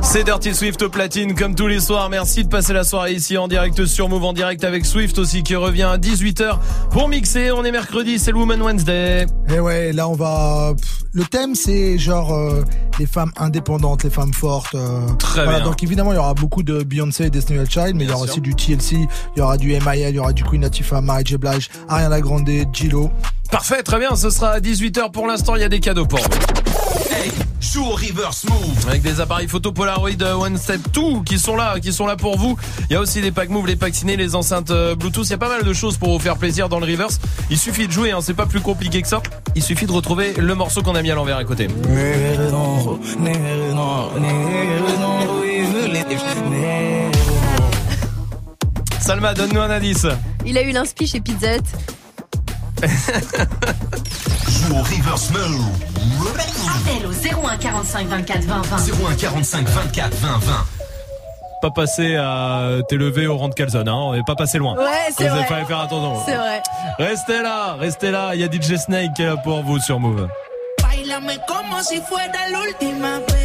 C'est 0.02 0.24
Dirty 0.24 0.54
Swift 0.54 0.82
au 0.84 0.90
platine 0.90 1.36
comme 1.36 1.56
tous 1.56 1.68
les 1.68 1.80
soirs. 1.80 2.10
Merci 2.10 2.44
de 2.44 2.50
passer 2.50 2.74
la 2.74 2.84
soirée 2.84 3.14
ici 3.14 3.38
en 3.38 3.48
direct 3.48 3.86
sur 3.86 4.08
Move 4.10 4.24
en 4.24 4.34
direct 4.34 4.64
avec 4.64 4.86
Swift 4.86 5.18
aussi 5.20 5.44
qui 5.44 5.56
revient 5.56 5.84
à 5.84 5.98
18h 5.98 6.58
pour 6.92 7.08
mixer. 7.10 7.52
On 7.52 7.64
est 7.64 7.72
mercredi, 7.72 8.20
c'est 8.20 8.32
le 8.32 8.38
Woman 8.38 8.62
Wednesday. 8.62 9.26
Et 9.50 9.60
ouais, 9.60 9.92
là 9.92 10.08
on 10.08 10.14
va. 10.14 10.74
Le 11.12 11.24
thème 11.24 11.56
c'est 11.56 11.98
genre 11.98 12.34
euh, 12.34 12.64
les 13.00 13.06
femmes 13.06 13.32
indépendantes, 13.38 14.04
les 14.04 14.10
femmes 14.10 14.34
fortes. 14.34 14.76
euh, 14.76 15.08
Très 15.18 15.44
voilà, 15.44 15.60
bien. 15.60 15.68
Donc 15.70 15.82
évidemment 15.84 16.12
il 16.12 16.16
y 16.16 16.20
aura 16.20 16.34
beaucoup 16.34 16.62
de 16.64 16.84
Beyoncé 16.84 17.26
et 17.26 17.30
Destiny's 17.30 17.70
Child, 17.70 17.96
mais 17.96 18.04
il 18.04 18.10
y 18.10 18.14
aura 18.14 18.26
sûr. 18.26 18.32
aussi 18.34 18.42
du 18.42 18.54
TLC, 18.56 18.95
il 18.96 19.40
y 19.40 19.42
aura 19.42 19.58
du 19.58 19.70
MIA, 19.70 20.10
il 20.10 20.16
y 20.16 20.20
aura 20.20 20.34
du 20.34 20.44
Queen 20.44 20.62
Latifah, 20.62 21.02
Mary 21.02 21.24
J 21.26 21.38
Blige, 21.38 21.70
Ariana 21.88 22.22
Grande, 22.22 22.50
Gillo. 22.74 23.12
Parfait, 23.52 23.84
très 23.84 24.00
bien. 24.00 24.16
Ce 24.16 24.30
sera 24.30 24.50
à 24.52 24.60
18h 24.60 25.12
pour 25.12 25.28
l'instant. 25.28 25.56
Il 25.56 25.62
y 25.62 25.64
a 25.64 25.70
des 25.70 25.80
cadeaux 25.80 26.06
pour 26.06 26.20
vous. 26.20 26.30
Hey, 27.12 27.32
joue 27.62 27.86
au 27.86 27.92
reverse 27.92 28.46
move. 28.50 28.90
Avec 28.90 29.02
des 29.02 29.22
appareils 29.22 29.48
photo 29.48 29.72
Polaroid 29.72 30.22
euh, 30.22 30.34
One 30.34 30.58
Step 30.58 30.82
2 30.94 31.24
qui 31.26 31.40
sont 31.40 31.56
là, 31.56 31.80
qui 31.80 31.94
sont 31.94 32.06
là 32.06 32.16
pour 32.16 32.38
vous. 32.38 32.58
Il 32.90 32.94
y 32.94 32.96
a 32.96 33.00
aussi 33.00 33.22
des 33.22 33.32
packs 33.32 33.50
Move, 33.50 33.68
les 33.68 33.76
packs 33.76 33.96
ciné, 33.96 34.18
les 34.18 34.36
enceintes 34.36 34.72
euh, 34.72 34.96
Bluetooth. 34.96 35.26
Il 35.28 35.32
y 35.32 35.34
a 35.34 35.38
pas 35.38 35.50
mal 35.50 35.64
de 35.64 35.74
choses 35.74 35.98
pour 35.98 36.12
vous 36.12 36.20
faire 36.20 36.38
plaisir 36.38 36.70
dans 36.70 36.80
le 36.80 36.86
reverse. 36.86 37.20
Il 37.50 37.58
suffit 37.58 37.88
de 37.88 37.92
jouer, 37.92 38.12
hein, 38.12 38.20
c'est 38.22 38.34
pas 38.34 38.46
plus 38.46 38.62
compliqué 38.62 39.02
que 39.02 39.08
ça. 39.08 39.22
Il 39.56 39.64
suffit 39.64 39.86
de 39.86 39.92
retrouver 39.92 40.34
le 40.38 40.56
morceau 40.56 40.82
qu'on 40.82 40.96
a 40.96 41.02
mis 41.02 41.12
à 41.12 41.16
l'envers 41.16 41.38
à 41.38 41.44
côté. 41.44 41.68
Salma, 49.06 49.34
donne-nous 49.36 49.62
un 49.62 49.70
indice. 49.70 50.08
Il 50.46 50.58
a 50.58 50.62
eu 50.64 50.72
l'inspi 50.72 51.06
chez 51.06 51.20
Pizza 51.22 51.56
Hut. 51.58 51.62
Joue 52.82 54.74
au 54.74 54.82
reverse 54.82 55.30
move. 55.32 55.66
Appel 56.68 57.06
au 57.06 57.12
01 57.12 57.58
45 57.58 58.08
24 58.08 58.42
20 58.46 58.62
20. 58.64 58.78
01 59.12 59.16
45 59.16 59.68
24 59.68 60.16
20 60.16 60.28
20. 60.40 60.54
Pas 61.62 61.70
passer 61.72 62.16
à 62.16 62.80
t'élever 62.90 63.28
au 63.28 63.38
rang 63.38 63.50
de 63.50 63.54
calzone, 63.54 63.88
hein. 63.88 63.94
On 63.96 64.14
n'est 64.14 64.24
pas 64.24 64.36
passé 64.36 64.58
loin. 64.58 64.76
Ouais, 64.76 64.84
c'est 65.16 65.28
Vous 65.30 65.36
vrai. 65.36 65.46
fallait 65.46 65.66
faire 65.66 65.80
attention. 65.82 66.22
C'est 66.26 66.36
vrai. 66.36 66.62
Restez 66.98 67.42
là, 67.44 67.76
restez 67.80 68.10
là. 68.12 68.32
Il 68.34 68.42
y 68.42 68.44
a 68.44 68.48
DJ 68.48 68.76
Snake 68.78 69.14
qui 69.16 69.22
est 69.22 69.28
là 69.28 69.38
pour 69.38 69.62
vous 69.64 69.80
sur 69.80 70.00
Move. 70.00 70.28
Bailame 70.82 71.32
como 71.48 71.82
si 71.84 72.02
fuera 72.02 72.24
la 72.52 72.60
última 72.60 73.20
vez 73.20 73.45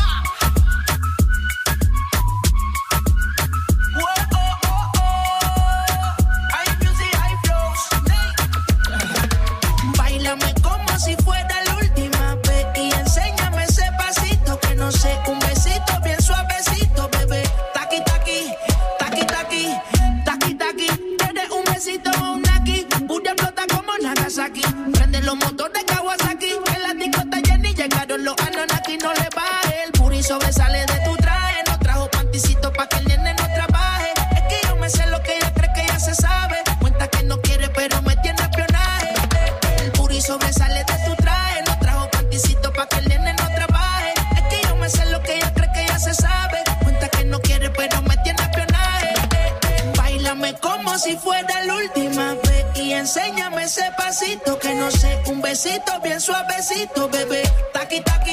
Suavecito, 56.71 57.07
bebé. 57.09 57.43
Taki, 57.73 58.01
taqui, 58.03 58.30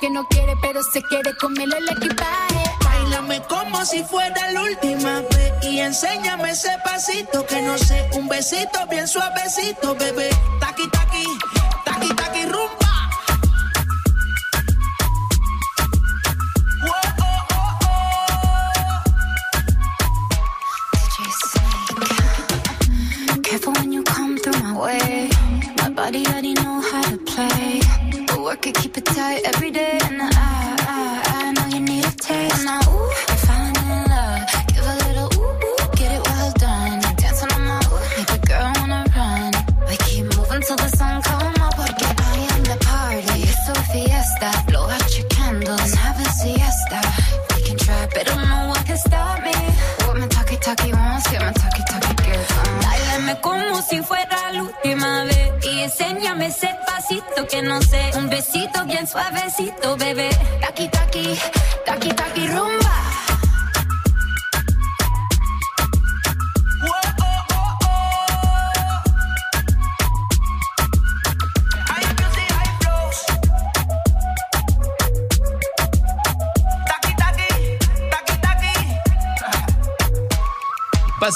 que 0.00 0.10
no 0.10 0.26
quiere, 0.28 0.54
pero 0.60 0.82
se 0.82 1.02
quiere 1.02 1.34
comer 1.36 1.68
el 1.76 1.88
equipaje. 1.88 2.62
Bailame 2.84 3.42
como 3.48 3.84
si 3.84 4.02
fuera 4.04 4.50
la 4.52 4.62
última 4.62 5.20
vez 5.22 5.52
y 5.62 5.80
enséñame 5.80 6.50
ese 6.50 6.70
pasito 6.84 7.44
que 7.46 7.62
no 7.62 7.76
sé, 7.78 8.08
un 8.14 8.28
besito 8.28 8.86
bien 8.88 9.08
suavecito, 9.08 9.94
bebé. 9.94 10.30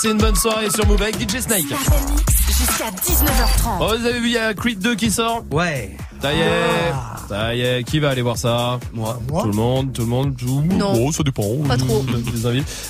Passez 0.03 0.15
une 0.15 0.19
bonne 0.21 0.35
soirée 0.35 0.69
sur 0.69 0.85
Move 0.89 1.01
avec 1.01 1.15
DJ 1.15 1.39
Snake. 1.39 1.63
Jusqu'à 2.49 2.91
19h30. 2.91 3.79
Oh, 3.81 3.87
vous 3.87 4.05
avez 4.07 4.19
vu, 4.19 4.27
il 4.27 4.33
y 4.33 4.37
a 4.39 4.53
Creed 4.53 4.81
2 4.81 4.97
qui 4.97 5.13
sort 5.13 5.45
Ouais. 5.53 5.97
Ça 6.21 6.33
y 6.33 6.41
est, 6.41 6.93
ça 7.29 7.55
y 7.55 7.61
est, 7.61 7.85
qui 7.85 8.01
va 8.01 8.11
aller 8.11 8.23
voir 8.23 8.37
ça 8.37 8.81
Moi. 8.93 9.17
Tout 9.29 9.47
le 9.47 9.53
monde, 9.53 9.93
tout 9.93 10.01
le 10.03 10.09
monde, 10.09 10.37
tout 10.37 10.61
Non. 10.73 10.93
Bon, 10.93 11.13
ça 11.13 11.23
dépend. 11.23 11.45
Pas 11.69 11.77
trop. 11.77 12.05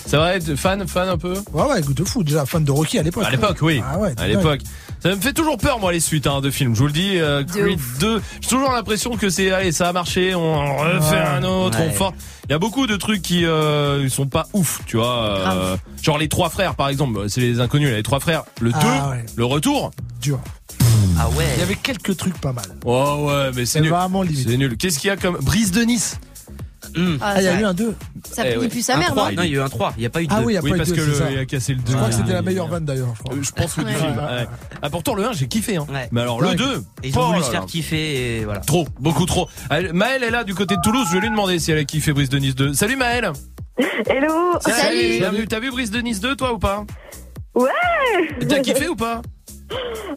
C'est 0.07 0.16
vrai, 0.16 0.40
fan, 0.57 0.88
fan 0.88 1.09
un 1.11 1.18
peu 1.18 1.35
Ouais, 1.53 1.62
ouais, 1.64 1.81
écoute 1.81 1.98
de 1.98 2.05
fou, 2.05 2.22
déjà 2.22 2.46
fan 2.46 2.64
de 2.64 2.72
Rocky 2.72 2.98
à 2.98 3.03
l'époque. 3.03 3.25
À 3.27 3.31
l'époque, 3.31 3.59
oui. 3.61 3.83
Ah 3.87 3.98
ouais, 3.98 4.14
à 4.16 4.27
l'époque. 4.27 4.61
Ça 5.03 5.11
me 5.11 5.20
fait 5.20 5.35
toujours 5.35 5.59
peur, 5.59 5.81
moi, 5.81 5.92
les 5.92 6.01
suites 6.01 6.27
hein, 6.27 6.40
de 6.40 6.51
films. 6.51 6.75
Je 6.75 6.81
vous 6.81 6.87
le 6.87 6.92
dis, 6.92 7.18
euh, 7.18 7.44
Creed 7.44 7.79
2. 8.01 8.22
J'ai 8.40 8.48
toujours 8.48 8.72
l'impression 8.72 9.16
que 9.18 9.29
c'est, 9.29 9.51
allez, 9.51 9.72
ça 9.72 9.88
a 9.88 9.92
marché, 9.92 10.35
on 10.35 10.55
en 10.55 10.77
refait 10.77 11.16
Ouais. 11.16 11.20
un 11.20 11.42
autre, 11.42 11.79
Ouais. 11.79 11.88
on 11.90 11.92
force. 11.92 12.14
Il 12.48 12.52
y 12.52 12.55
a 12.55 12.59
beaucoup 12.59 12.87
de 12.87 12.96
trucs 12.96 13.22
qui 13.22 13.44
euh, 13.46 14.00
ils 14.02 14.11
sont 14.11 14.26
pas 14.26 14.48
ouf, 14.52 14.81
tu 14.87 14.96
vois. 14.96 15.22
euh, 15.55 15.76
genre 16.02 16.18
les 16.18 16.28
trois 16.28 16.50
frères, 16.50 16.74
par 16.74 16.88
exemple. 16.88 17.28
C'est 17.28 17.40
les 17.40 17.61
inconnus, 17.61 17.88
là, 17.90 17.96
les 17.96 18.02
trois 18.02 18.20
frères. 18.20 18.44
Le 18.61 18.70
2, 18.72 18.76
Ah 18.81 19.11
ouais. 19.11 19.24
le 19.37 19.44
retour. 19.44 19.90
Dur. 20.20 20.40
Ah 21.18 21.28
ouais. 21.31 21.44
Il 21.57 21.61
y 21.61 21.62
avait 21.62 21.76
quelques 21.76 22.16
trucs 22.16 22.38
pas 22.40 22.52
mal. 22.52 22.64
Oh 22.85 23.26
ouais, 23.28 23.50
mais 23.55 23.64
c'est 23.64 23.74
C'est 23.74 23.81
nul. 23.83 23.90
vraiment 23.90 24.22
limite. 24.22 24.48
C'est 24.48 24.57
nul. 24.57 24.76
Qu'est-ce 24.76 24.98
qu'il 24.98 25.09
y 25.09 25.11
a 25.11 25.16
comme 25.16 25.37
Brise 25.40 25.70
de 25.72 25.83
Nice 25.83 26.18
Hum. 26.96 27.18
Ah, 27.20 27.33
Ah, 27.37 27.40
il 27.40 27.44
y 27.44 27.48
a 27.48 27.61
eu 27.61 27.64
un 27.64 27.74
2. 27.74 27.94
ça 28.24 28.42
Eh 28.46 28.57
ouais. 28.59 28.68
plus 28.68 28.83
sa 28.83 28.96
mère, 28.96 29.09
3. 29.09 29.31
non 29.31 29.37
Non, 29.37 29.42
il 29.42 29.50
y 29.50 29.55
a 29.55 29.59
eu 29.59 29.61
un 29.62 29.68
3. 29.68 29.92
Il 29.96 30.00
n'y 30.00 30.07
a 30.07 30.11
pas 30.11 30.22
eu 30.22 30.26
de 30.26 30.33
Ah 30.33 30.40
2. 30.40 30.44
oui, 30.46 30.52
il 30.52 30.55
y 30.55 30.59
a 30.59 30.62
Oui, 30.62 30.70
pas 30.70 30.76
eu 30.76 30.78
parce 30.78 30.90
de 30.90 30.94
que 30.94 31.00
2, 31.00 31.07
c'est 31.07 31.11
le, 31.12 31.16
ça. 31.26 31.31
il 31.33 31.38
a 31.38 31.44
cassé 31.46 31.72
le 31.74 31.81
2. 31.81 31.92
Je 31.92 31.96
crois 31.96 32.09
que 32.09 32.14
c'était 32.14 32.33
la 32.33 32.38
Ah, 32.38 32.42
meilleure 32.42 32.66
il- 32.66 32.70
vanne 32.70 32.85
d'ailleurs, 32.85 33.14
je. 33.31 33.33
Euh, 33.37 33.42
pense 33.57 33.76
le 33.78 33.85
Ouais. 33.85 33.94
film. 33.94 34.20
Ah, 34.83 34.90
pourtant 34.90 35.14
le 35.14 35.24
1 35.24 35.33
j'ai 35.33 35.48
kiffé 35.48 35.76
hein. 35.76 35.87
Mais 36.12 36.20
alors 36.20 36.40
le 36.40 36.48
Ouais. 36.48 36.55
2 36.55 36.85
Et 37.02 37.09
ils 37.09 37.18
ont 37.18 37.22
oh 37.22 37.33
voulu 37.33 37.42
se 37.44 37.50
faire 37.50 37.66
kiffer 37.66 38.38
et 38.40 38.44
voilà. 38.44 38.61
Trop, 38.61 38.87
beaucoup 39.00 39.26
trop. 39.26 39.48
Elle- 39.70 39.92
Maëlle 39.92 40.22
est 40.24 40.31
là 40.31 40.44
du 40.44 40.55
côté 40.55 40.76
de 40.76 40.81
Toulouse, 40.83 41.07
je 41.09 41.14
vais 41.14 41.20
lui 41.20 41.31
demander 41.31 41.59
si 41.59 41.70
elle 41.72 41.78
a 41.78 41.85
kiffé 41.85 42.12
Brise 42.12 42.28
de 42.28 42.38
Nice 42.38 42.55
2. 42.55 42.72
Salut 42.74 42.96
Maëlle 42.96 43.33
Hello 44.07 44.59
Salut. 44.61 45.46
T'as 45.48 45.61
vu 45.61 45.70
Brise 45.70 45.90
de 45.90 46.00
Nice 46.00 46.20
2 46.20 46.37
toi 46.37 46.52
ou 46.52 46.59
pas? 46.59 46.85
Ouais 47.55 47.68
T'as 48.48 48.61
kiffé 48.61 48.88
ou 48.88 48.96
pas? 48.96 49.22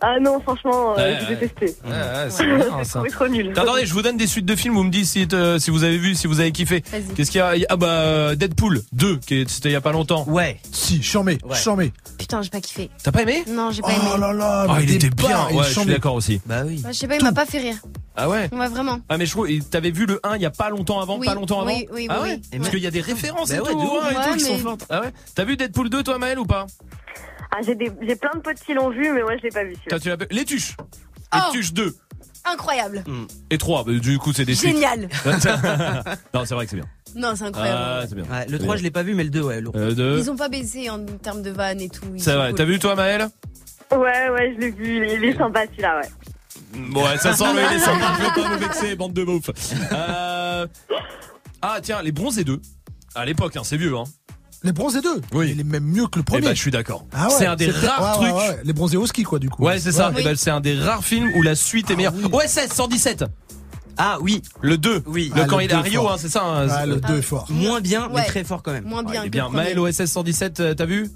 Ah 0.02 0.20
non, 0.20 0.40
franchement, 0.42 0.94
euh, 0.94 0.96
Ouais, 0.96 1.18
j'ai 1.22 1.34
ouais. 1.36 1.40
détesté. 1.40 1.78
Ouais, 1.86 1.92
ouais, 1.92 2.30
c'est 2.30 2.46
bien 2.56 2.84
ça. 2.84 3.02
C'est 3.06 3.12
trop 3.12 3.28
nul. 3.28 3.54
Attendez, 3.58 3.86
je 3.86 3.94
vous 3.94 4.02
donne 4.02 4.18
des 4.18 4.28
suites 4.28 4.46
de 4.46 4.56
films, 4.56 4.76
vous 4.76 4.84
me 4.84 4.92
dites 4.92 5.06
si, 5.06 5.28
euh, 5.34 5.58
si 5.60 5.72
vous 5.72 5.84
avez 5.84 5.98
vu, 5.98 6.16
si 6.16 6.28
vous 6.28 6.40
avez 6.40 6.52
kiffé. 6.52 6.84
Vas-y. 6.92 7.04
Qu'est-ce 7.16 7.32
qu'il 7.32 7.40
y 7.40 7.42
a? 7.42 7.54
Ah 7.70 7.76
bah 7.78 8.36
Deadpool 8.36 8.82
2, 8.94 9.18
qui 9.18 9.36
est- 9.42 9.50
c'était 9.50 9.70
il 9.70 9.74
y 9.74 9.76
a 9.76 9.82
pas 9.82 9.92
longtemps. 9.94 10.26
Ouais. 10.28 10.60
Si, 10.72 11.02
charmé, 11.02 11.38
Ouais. 11.46 11.56
charmé. 11.56 11.94
Putain, 12.18 12.42
j'ai 12.42 12.50
pas 12.50 12.62
kiffé. 12.62 12.90
T'as 13.04 13.12
pas 13.12 13.22
aimé? 13.22 13.44
Non, 13.48 13.72
j'ai 13.72 13.82
pas 13.82 13.90
Oh 13.92 14.16
aimé. 14.16 14.22
là 14.22 14.34
là, 14.34 14.66
Ah 14.70 14.74
mais 14.78 14.84
il 14.84 14.94
était 14.96 15.10
bien, 15.10 15.30
barres, 15.30 15.48
il 15.52 15.58
ouais, 15.58 15.64
je 15.68 15.80
suis 15.80 15.86
d'accord 15.86 16.16
aussi. 16.16 16.42
Bah 16.46 16.64
oui. 16.66 16.82
Bah, 16.84 16.90
je 16.92 16.98
sais 16.98 17.08
pas, 17.08 17.16
il 17.16 17.24
m'a 17.24 17.32
pas 17.34 17.46
fait 17.46 17.60
rire. 17.60 17.78
Ah 18.18 18.30
ouais? 18.30 18.50
Ouais, 18.52 18.68
vraiment. 18.68 19.00
Ah 19.10 19.18
mais 19.18 19.26
je 19.26 19.32
trouve, 19.32 19.50
et 19.50 19.60
t'avais 19.60 19.92
vu 19.92 20.06
le 20.06 20.20
1 20.24 20.36
il 20.36 20.42
y 20.42 20.46
a 20.46 20.50
pas 20.52 20.70
longtemps 20.70 21.00
avant, 21.02 21.18
Oui, 21.18 21.26
pas 21.28 21.36
longtemps 21.36 21.62
avant? 21.62 21.74
oui, 21.74 21.88
oui, 21.92 22.08
Ah 22.10 22.20
oui, 22.22 22.30
ouais? 22.30 22.36
oui. 22.42 22.50
Et 22.54 22.58
Parce 22.58 22.70
qu'il 22.70 22.80
y 22.80 22.88
a 22.88 22.92
des 22.92 23.02
références 23.02 23.50
Bah 23.50 23.56
et 23.56 23.60
ouais, 23.60 23.72
tout, 23.72 23.80
de 23.80 23.84
ouf. 23.86 24.04
hein, 24.04 24.10
et 24.12 24.16
Ouais, 24.18 24.24
tout 24.32 24.38
qui 24.38 24.44
sont 24.46 24.54
mais- 24.54 24.60
fortes. 24.60 24.86
Ah 24.90 25.02
ouais? 25.02 25.12
T'as 25.36 25.44
vu 25.46 25.58
Deadpool 25.58 25.90
2 25.90 26.04
toi 26.04 26.18
Maël 26.18 26.40
ou 26.40 26.46
pas? 26.46 26.66
Ah, 27.52 27.58
j'ai 27.66 27.76
des- 27.76 27.92
j'ai 28.02 28.16
plein 28.16 28.32
de 28.36 28.40
potes 28.40 28.60
qui 28.66 28.74
l'ont 28.74 28.90
vu, 28.90 29.12
mais 29.14 29.22
moi, 29.22 29.38
je 29.38 29.44
l'ai 29.44 29.50
pas 29.50 29.64
vu. 29.64 29.74
celui-là. 29.76 29.90
Toi, 29.90 30.00
tu 30.00 30.10
l'as- 30.10 30.28
Les 30.38 30.46
tuches 30.46 30.76
Oh. 31.34 31.38
Les 31.52 31.52
tuches 31.60 31.74
2 31.74 31.96
Incroyable. 32.46 33.04
et 33.50 33.58
3, 33.58 33.84
bah, 33.84 33.92
du 33.94 34.20
coup 34.20 34.32
c'est 34.32 34.46
des 34.46 34.54
suites. 34.56 34.74
Génial. 34.76 35.10
non, 36.34 36.46
c'est 36.46 36.54
vrai 36.54 36.66
que 36.66 36.70
c'est 36.72 36.76
bien. 36.78 36.86
Non, 37.16 37.34
c'est 37.36 37.46
incroyable. 37.46 37.80
Ah, 37.82 38.04
c'est 38.08 38.16
bien. 38.16 38.24
Ouais, 38.26 38.46
le 38.48 38.60
3, 38.60 38.76
je 38.78 38.84
l'ai 38.84 38.92
pas 38.92 39.02
vu, 39.04 39.16
mais 39.16 39.24
le 39.24 39.30
2, 39.32 39.42
ouais. 39.42 39.62
lourd. 39.62 39.74
Euh, 39.76 39.94
deux. 39.94 40.20
Ils 40.20 40.30
ont 40.30 40.36
pas 40.36 40.48
baissé 40.50 40.90
en 40.90 41.04
termes 41.06 41.42
de 41.42 41.50
vannes 41.50 41.82
et 41.82 41.90
tout. 41.90 42.04
ils 42.14 42.22
C'est 42.22 42.32
sont 42.32 42.38
vrai. 42.38 42.50
cool. 42.50 42.58
T'as 42.58 42.66
vu 42.66 42.78
toi 42.80 42.96
Maël 42.96 43.28
Ouais, 43.92 44.30
ouais, 44.30 44.54
je 44.56 44.60
l'ai 44.62 44.72
vu. 44.72 44.98
Il 44.98 45.04
est, 45.04 45.16
il 45.16 45.26
est 45.26 45.38
sympa, 45.38 45.66
celui-là, 45.68 46.00
ouais. 46.02 47.02
Ouais, 47.02 47.18
ça 47.18 47.34
sent 47.34 47.54
le 47.54 47.62
il 47.72 47.76
est 47.78 47.80
sympa, 47.80 48.14
je 48.20 48.24
vais 48.24 48.42
pas 48.44 48.50
nous 48.54 48.60
vexer, 48.60 48.96
bande 48.96 49.14
de 49.14 49.24
beaufs. 49.24 49.50
Euh... 49.92 50.68
Ah 51.62 51.80
tiens, 51.82 52.02
les 52.04 52.12
bronzés 52.12 52.44
2. 52.44 52.62
À 53.16 53.26
l'époque, 53.26 53.56
hein, 53.58 53.62
c'est 53.64 53.78
vieux. 53.78 53.96
Hein. 53.98 54.04
Les 54.66 54.72
bronzés 54.74 55.00
2 55.02 55.22
Oui. 55.34 55.52
Il 55.52 55.60
est 55.62 55.64
même 55.64 55.84
mieux 55.86 56.08
que 56.08 56.18
le 56.20 56.24
Eh 56.28 56.32
premier. 56.32 56.42
ben, 56.48 56.56
je 56.56 56.60
suis 56.62 56.72
d'accord. 56.72 57.06
Ah 57.14 57.28
ouais, 57.28 57.34
c'est 57.38 57.46
un 57.46 57.56
des 57.56 57.70
rares 57.72 58.20
ouais, 58.20 58.30
trucs. 58.30 58.36
ouais, 58.42 58.50
ouais. 58.50 58.60
Les 58.64 58.74
bronzés 58.74 58.98
au 58.98 59.06
ski, 59.06 59.24
quoi, 59.24 59.40
du 59.40 59.50
coup. 59.50 59.64
Ouais, 59.64 59.80
c'est 59.80 59.92
ça. 59.94 60.10
Ouais. 60.10 60.16
Eh 60.20 60.24
ben, 60.24 60.36
c'est 60.36 60.50
un 60.50 60.60
des 60.60 60.78
rares 60.78 61.04
films 61.04 61.30
où 61.36 61.42
la 61.44 61.56
suite 61.56 61.92
est 61.92 61.96
meilleure. 61.96 62.14
OSS 62.34 62.68
117. 62.74 63.26
Ah 63.98 64.18
oui, 64.22 64.42
Le 64.62 64.78
2. 64.78 65.04
oui. 65.06 65.32
Le 65.34 65.44
Ah, 65.44 65.46
quand 65.48 65.58
le 65.60 65.64
il 65.66 65.72
est 65.72 65.74
à 65.74 65.78
2 65.78 65.84
Rio, 65.90 66.10
hein, 66.10 66.16
c'est 66.18 66.28
ça. 66.28 66.44
hein, 66.44 66.68
Ah, 66.70 66.86
le 66.86 66.98
2 66.98 67.18
est 67.20 67.22
fort. 67.22 67.46
Moins 67.50 67.80
bien, 67.80 68.10
mais 68.14 68.26
très 68.26 68.44
fort 68.44 68.62
quand 68.64 68.74
même. 68.74 68.84
Moins 68.86 69.04
Ah, 69.08 69.12
bien 69.12 69.28
bien. 69.28 69.50
Maël 69.50 69.80
OSS 69.80 70.06
117, 70.06 70.60
euh, 70.60 70.74
t'as 70.74 70.86
vu 70.86 71.10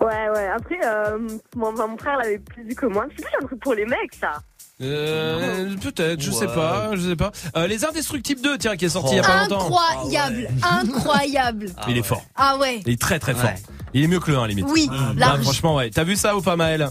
Ouais, 0.00 0.28
ouais. 0.34 0.48
Après, 0.48 0.78
euh, 0.84 1.18
mon, 1.56 1.72
mon 1.72 1.96
frère 1.98 2.16
l'avait 2.18 2.38
plus 2.38 2.64
vu 2.66 2.74
que 2.74 2.86
moi. 2.86 3.04
C'est 3.16 3.24
plus 3.24 3.34
un 3.42 3.46
truc 3.46 3.60
pour 3.60 3.74
les 3.74 3.84
mecs, 3.84 4.14
ça. 4.18 4.40
Euh, 4.82 5.74
Peut-être, 5.80 6.20
je 6.20 6.30
sais 6.30 6.46
pas, 6.46 6.90
je 6.94 7.08
sais 7.10 7.16
pas. 7.16 7.30
Euh, 7.56 7.66
les 7.66 7.84
Indestructibles 7.84 8.40
2, 8.42 8.58
tiens, 8.58 8.76
qui 8.76 8.86
est 8.86 8.88
sorti 8.90 9.12
il 9.14 9.16
y 9.16 9.20
a 9.20 9.22
pas 9.22 9.42
longtemps. 9.42 9.66
Incroyable, 9.66 10.48
incroyable. 10.62 11.66
Il 11.88 11.96
est 11.98 12.02
fort. 12.02 12.24
Ah 12.36 12.56
ouais. 12.58 12.80
Il 12.86 12.92
est 12.92 13.00
très 13.00 13.18
très 13.18 13.34
fort. 13.34 13.44
Ouais. 13.50 13.62
Il 13.92 14.02
est 14.02 14.08
mieux 14.08 14.20
que 14.20 14.30
le 14.30 14.38
1 14.38 14.46
limite. 14.48 14.66
Oui, 14.68 14.88
Ah, 14.92 15.12
large. 15.16 15.42
franchement, 15.42 15.76
ouais. 15.76 15.90
T'as 15.90 16.04
vu 16.04 16.16
ça 16.16 16.36
ou 16.36 16.40
pas, 16.42 16.56
Maël 16.56 16.88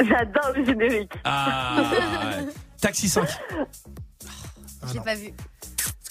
J'adore 0.00 0.52
le 0.54 0.64
générique. 0.64 1.12
Ah, 1.24 1.82
ouais. 1.92 2.46
Taxi 2.80 3.08
5. 3.08 3.28
J'ai 4.92 5.00
pas 5.00 5.14
vu. 5.14 5.32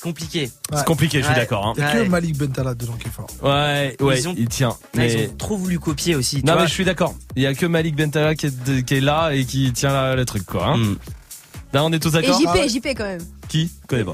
C'est 0.05 0.11
compliqué. 0.11 0.41
Ouais. 0.41 0.77
C'est 0.77 0.85
compliqué, 0.85 1.19
je 1.21 1.25
suis 1.25 1.33
d'accord. 1.35 1.65
Hein. 1.67 1.73
Il 1.77 1.81
y 1.81 1.83
a 1.83 1.91
que 1.93 1.97
Ouais. 1.99 2.09
Malik 2.09 2.37
Bentala 2.37 2.75
dedans 2.75 2.93
qui 2.93 3.07
est 3.07 3.11
fort. 3.11 3.27
Ouais, 3.41 3.95
ouais, 3.99 4.19
Ils 4.19 4.27
ont- 4.27 4.35
il 4.37 4.47
tient. 4.47 4.75
Mais... 4.95 5.11
Ils 5.11 5.29
ont 5.29 5.35
trop 5.35 5.57
voulu 5.57 5.79
copier 5.79 6.13
aussi. 6.15 6.41
tu 6.41 6.45
Non 6.45 6.53
vois. 6.53 6.61
mais 6.63 6.67
je 6.67 6.73
suis 6.73 6.85
d'accord. 6.85 7.15
Il 7.35 7.41
y 7.41 7.47
a 7.47 7.55
que 7.55 7.65
Malik 7.65 7.95
Bentala 7.95 8.35
qui 8.35 8.45
est, 8.47 8.63
de- 8.63 8.81
qui 8.81 8.95
est 8.95 9.01
là 9.01 9.31
et 9.33 9.45
qui 9.45 9.73
tient 9.73 10.15
le 10.15 10.25
truc 10.25 10.45
quoi. 10.45 10.67
Hein. 10.67 10.77
Mm. 10.77 10.97
Là 11.73 11.83
on 11.83 11.91
est 11.91 11.99
tous 11.99 12.09
Et 12.09 12.21
d'accord. 12.21 12.39
JP, 12.39 12.47
Ah 12.49 12.53
ouais. 12.53 12.69
JP 12.69 12.85
quand 12.95 13.03
même. 13.05 13.21
Qui? 13.47 13.71
Connais 13.87 14.03
pas. 14.03 14.13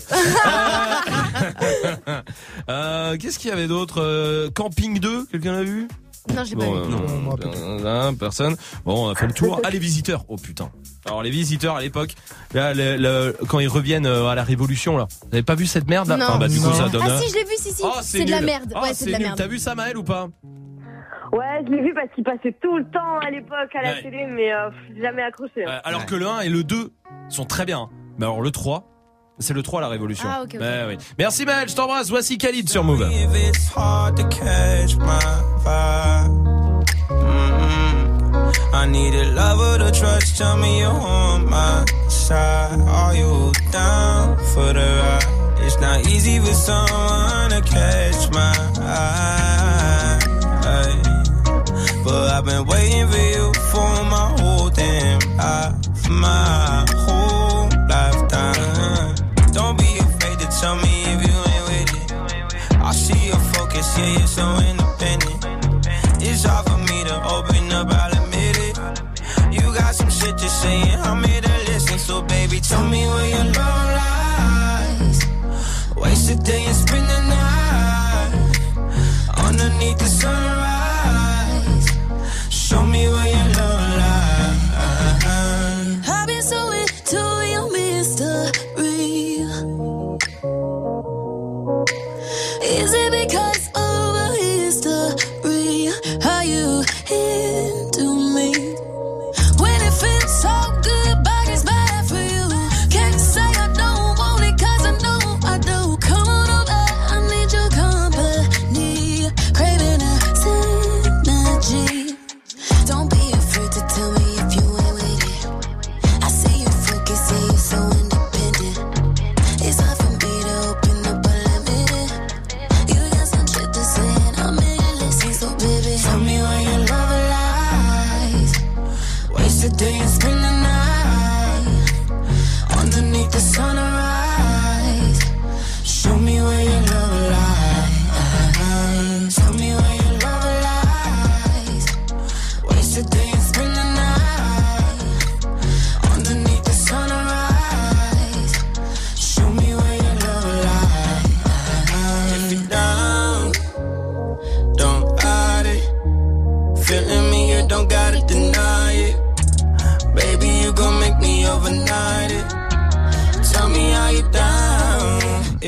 Euh, 2.08 2.22
euh, 2.70 3.18
Qu'est-ce 3.18 3.38
qu'il 3.40 3.50
y 3.50 3.54
avait 3.54 3.68
d'autre? 3.68 4.02
Euh, 4.02 4.50
Camping 4.54 5.00
2, 5.00 5.26
quelqu'un 5.26 5.54
l'a 5.54 5.64
vu? 5.64 5.88
Non, 6.36 6.44
j'ai 6.44 6.56
pas 6.56 6.66
vu. 6.66 6.72
euh, 6.72 6.86
Non, 6.88 7.36
euh, 7.86 8.12
personne. 8.14 8.56
Bon, 8.86 9.08
on 9.08 9.10
a 9.10 9.16
fait 9.16 9.26
le 9.28 9.34
tour. 9.34 9.60
Ah, 9.64 9.70
les 9.72 9.80
visiteurs. 9.80 10.24
Oh 10.28 10.36
putain. 10.38 10.70
Alors 11.06 11.24
les 11.24 11.32
visiteurs 11.32 11.76
à 11.78 11.82
l'époque, 11.82 12.14
là, 12.54 12.74
le- 12.76 12.96
le- 12.98 13.36
quand 13.48 13.60
ils 13.60 13.68
reviennent 13.68 14.06
euh, 14.06 14.28
à 14.28 14.36
la 14.36 14.44
Révolution 14.44 14.98
là, 14.98 15.08
vous 15.24 15.30
avez 15.34 15.42
pas 15.44 15.56
vu 15.56 15.66
cette 15.66 15.88
merde 15.90 16.08
là 16.08 16.18
Non. 16.18 16.26
Enfin, 16.30 16.38
bah 16.38 16.48
du 16.48 16.60
coup 16.60 16.66
Non. 16.68 16.74
ça 16.74 16.90
donne. 16.90 17.02
Ah 17.04 17.18
si, 17.18 17.30
je 17.30 17.36
l'ai 17.36 17.44
vu, 17.44 17.56
si, 17.58 17.72
si. 17.72 17.82
Oh, 17.84 17.90
c'est 18.02 18.24
de 18.26 18.32
la 18.32 18.42
merde. 18.42 18.72
Oh, 18.76 18.82
ouais, 18.84 18.94
c'est 18.94 19.08
de 19.08 19.12
la 19.12 19.18
nul. 19.18 19.28
merde. 19.28 19.38
T'as 19.40 19.48
vu 19.48 19.58
ça 19.58 19.74
Maël 19.76 19.98
ou 19.98 20.04
pas 20.04 20.28
Ouais, 21.34 21.64
je 21.66 21.72
l'ai 21.72 21.82
vu 21.82 21.94
parce 21.94 22.10
qu'il 22.14 22.24
passait 22.24 22.56
tout 22.62 22.78
le 22.78 22.84
temps 22.92 23.18
à 23.26 23.30
l'époque 23.32 23.74
à 23.74 23.82
la 23.82 23.94
Ouais. 23.94 24.02
télé, 24.04 24.28
mais 24.30 24.52
euh, 24.54 24.70
jamais 25.02 25.22
accroché. 25.24 25.64
hein. 25.66 25.70
Euh, 25.70 25.80
Alors 25.86 26.02
Ouais. 26.02 26.06
que 26.08 26.16
le 26.16 26.28
1 26.28 26.42
et 26.42 26.50
le 26.50 26.64
2 26.64 26.92
sont 27.30 27.46
très 27.46 27.66
bien. 27.66 27.90
Mais 28.18 28.26
alors 28.26 28.42
le 28.42 28.52
3, 28.52 28.86
c'est 29.40 29.54
le 29.54 29.64
3 29.64 29.82
la 29.82 29.88
révolution. 29.88 30.28
Ah, 30.30 30.44
ben 30.60 30.88
oui. 30.88 30.98
Merci 31.18 31.46
Maël, 31.46 31.68
je 31.68 31.76
t'embrasse. 31.76 32.10
Voici 32.10 32.38
Khalid 32.38 32.70
sur 32.70 32.84
Move. 32.84 33.00
The? 33.00 33.12
It's 45.64 45.80
not 45.80 46.08
easy 46.08 46.40
catch 47.62 48.30
my 48.32 48.54
eye. 48.80 50.20
But 52.04 52.32
I've 52.32 52.46
been 52.46 52.66
waiting 52.66 53.08
for 53.08 53.18
you 53.18 53.54
for 53.72 54.04
my. 54.06 54.32
My 56.12 57.01
yeah, 63.98 64.18
you're 64.18 64.28
so 64.28 64.46
independent. 64.70 65.46
It's 66.22 66.44
hard 66.44 66.66
for 66.68 66.78
me 66.78 67.04
to 67.10 67.16
open 67.36 67.72
up, 67.72 67.88
I'll 67.92 68.24
admit 68.24 68.58
it. 68.68 68.78
You 69.52 69.74
got 69.74 69.96
some 69.96 70.10
shit 70.10 70.40
you're 70.40 70.50
saying, 70.64 71.00
I'm 71.00 71.24
here 71.24 71.42
to 71.42 71.58
listen. 71.70 71.98
So, 72.00 72.22
baby, 72.22 72.60
tell 72.60 72.88
me 72.88 73.06
where 73.08 73.30
your 73.30 73.46
love 73.46 73.90
lies. 74.00 75.20
Waste 75.96 76.32
a 76.32 76.36
day 76.36 76.64
and 76.66 76.76
spend 76.76 77.08
the 77.14 77.22
night 77.36 78.32
underneath 79.38 79.98
the 79.98 80.06
sun. 80.06 80.61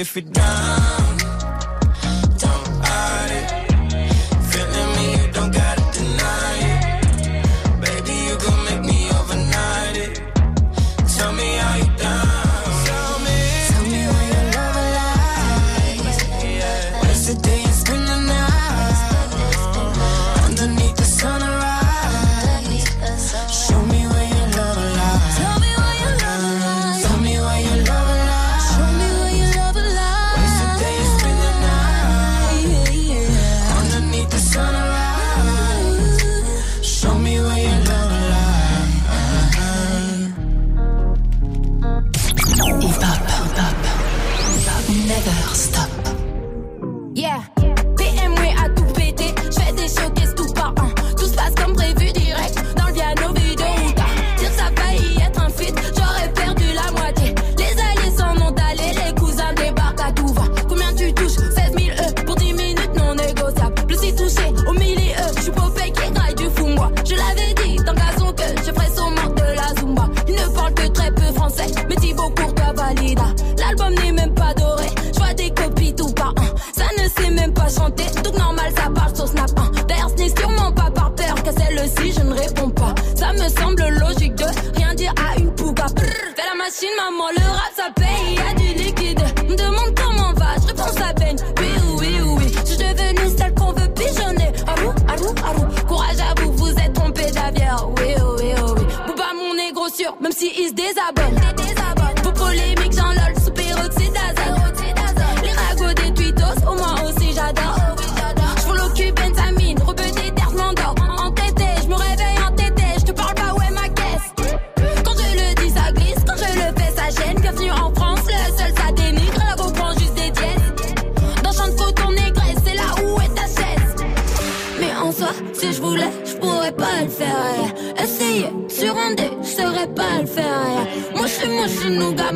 if 0.03 0.17
it 0.17 0.33
down 0.33 1.12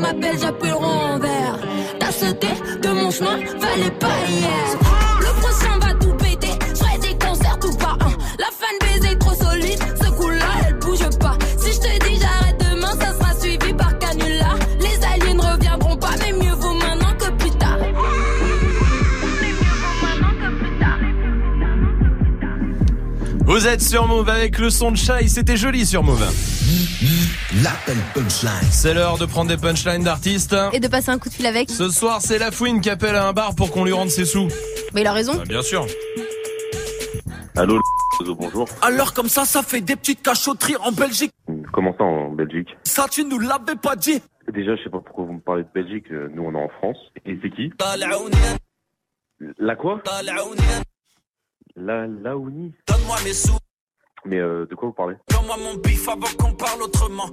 m'appelle, 0.08 0.40
j'appellerai 0.40 0.86
en 0.86 1.20
verre. 1.20 1.60
T'as 2.00 2.12
sauté 2.12 2.48
de 2.82 2.90
mon 2.90 3.12
chemin, 3.12 3.38
fallait 3.60 3.92
pas 3.92 4.18
hier. 4.30 4.50
Le 5.20 5.42
prochain 5.42 5.80
va 5.80 5.94
tout 5.96 6.14
péter, 6.14 6.58
je 6.70 7.02
des 7.02 7.18
concerts 7.18 7.60
tout 7.60 7.76
pas 7.78 7.98
un. 8.00 8.14
La 8.40 8.50
fanbase 8.60 9.12
est 9.12 9.18
trop 9.18 9.34
solide, 9.34 9.80
ce 10.02 10.10
coup-là 10.12 10.46
elle 10.68 10.80
bouge 10.80 11.18
pas. 11.20 11.38
Si 11.58 11.74
je 11.74 11.80
te 11.80 12.08
dis 12.08 12.20
j'arrête 12.20 12.58
demain, 12.60 12.92
ça 13.00 13.14
sera 13.14 13.34
suivi 13.40 13.74
par 13.74 13.98
canula. 14.00 14.56
Les 14.80 15.06
alliés 15.06 15.34
ne 15.34 15.42
reviendront 15.42 15.98
pas, 15.98 16.16
mais 16.20 16.34
mieux 16.34 16.54
vaut 16.54 16.74
maintenant 16.74 17.14
que 17.20 17.30
plus 17.32 17.52
tard. 17.52 17.78
Vous 23.46 23.68
êtes 23.68 23.82
sur 23.82 24.08
Move 24.08 24.30
avec 24.30 24.58
le 24.60 24.70
son 24.70 24.92
de 24.92 24.98
Chai, 24.98 25.28
c'était 25.28 25.58
joli 25.58 25.86
sur 25.86 26.04
Move 26.04 26.57
l'appel 27.64 27.98
punchline. 28.14 28.72
C'est 28.72 28.94
l'heure 28.94 29.18
de 29.18 29.26
prendre 29.26 29.50
des 29.50 29.58
punchlines 29.58 30.04
d'artistes. 30.04 30.56
Et 30.74 30.80
de 30.80 30.88
passer 30.88 31.10
un 31.10 31.18
coup 31.18 31.30
de 31.30 31.34
fil 31.34 31.46
avec. 31.46 31.70
Ce 31.70 31.90
soir, 31.90 32.22
c'est 32.22 32.38
la 32.38 32.52
fouine 32.52 32.82
qui 32.82 32.90
appelle 32.90 33.16
à 33.16 33.28
un 33.28 33.34
bar 33.34 33.56
pour 33.56 33.72
qu'on 33.72 33.84
lui 33.84 33.94
rende 33.94 34.10
ses 34.10 34.26
sous. 34.26 34.48
Mais 34.94 35.02
il 35.02 35.08
a 35.08 35.14
raison. 35.14 35.36
Bah, 35.36 35.44
bien 35.48 35.62
sûr. 35.62 35.86
Allô, 37.56 37.80
bonjour. 38.36 38.68
Alors 38.82 39.14
comme 39.14 39.30
ça, 39.30 39.46
ça 39.46 39.64
fait 39.64 39.82
des 39.82 39.96
petites 39.96 40.22
cachotteries 40.22 40.78
en 40.78 40.92
Belgique. 40.92 41.32
Hmm, 41.48 41.64
comment 41.74 41.96
ça 41.98 42.04
en 42.04 42.32
Belgique 42.32 42.70
Ça, 42.84 43.08
tu 43.10 43.26
nous 43.26 43.40
l'avais 43.40 43.76
pas 43.82 43.96
dit. 43.96 44.22
Déjà, 44.54 44.76
je 44.76 44.84
sais 44.84 44.90
pas 44.90 45.00
pourquoi 45.00 45.26
vous 45.26 45.34
me 45.34 45.40
parlez 45.40 45.64
de 45.64 45.70
Belgique. 45.74 46.06
Euh, 46.12 46.30
nous, 46.34 46.44
on 46.44 46.54
est 46.54 46.64
en 46.64 46.70
France. 46.70 46.98
Et 47.26 47.38
c'est 47.42 47.50
qui 47.50 47.72
La 49.58 49.76
quoi 49.76 50.02
La 51.76 52.08
Laouni. 52.08 52.74
Donne-moi 52.88 53.18
mes 53.24 53.34
sous. 53.34 53.58
Mais 54.28 54.40
euh, 54.40 54.66
de 54.66 54.76
quoi 54.76 54.90
vous 54.90 54.94
parlez 54.94 55.16
donne-moi 55.30 55.56
mon 55.58 55.76
bif 55.80 56.08
avant 56.10 56.28
qu'on 56.38 56.54
parle 56.54 56.82
autrement. 56.84 57.30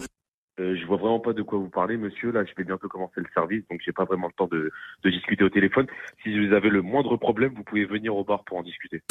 euh, 0.61 0.77
Je 0.81 0.87
vois 0.87 0.97
vraiment 0.97 1.19
pas 1.21 1.33
de 1.33 1.43
quoi 1.43 1.59
vous 1.59 1.69
parlez, 1.69 1.97
monsieur. 1.97 2.31
Là, 2.31 2.45
je 2.45 2.53
vais 2.57 2.65
bientôt 2.65 2.89
commencer 2.89 3.21
le 3.21 3.27
service, 3.35 3.65
donc 3.69 3.81
j'ai 3.85 3.93
pas 3.93 4.05
vraiment 4.05 4.29
le 4.29 4.33
temps 4.35 4.47
de, 4.47 4.71
de 5.03 5.11
discuter 5.11 5.43
au 5.45 5.49
téléphone. 5.51 5.87
Si 6.23 6.47
vous 6.47 6.53
avez 6.55 6.71
le 6.71 6.83
moindre 6.83 7.17
problème, 7.17 7.53
vous 7.57 7.65
pouvez 7.65 7.85
venir 7.85 8.15
au 8.15 8.23
bar 8.25 8.45
pour 8.45 8.59
en 8.59 8.63
discuter. 8.63 9.03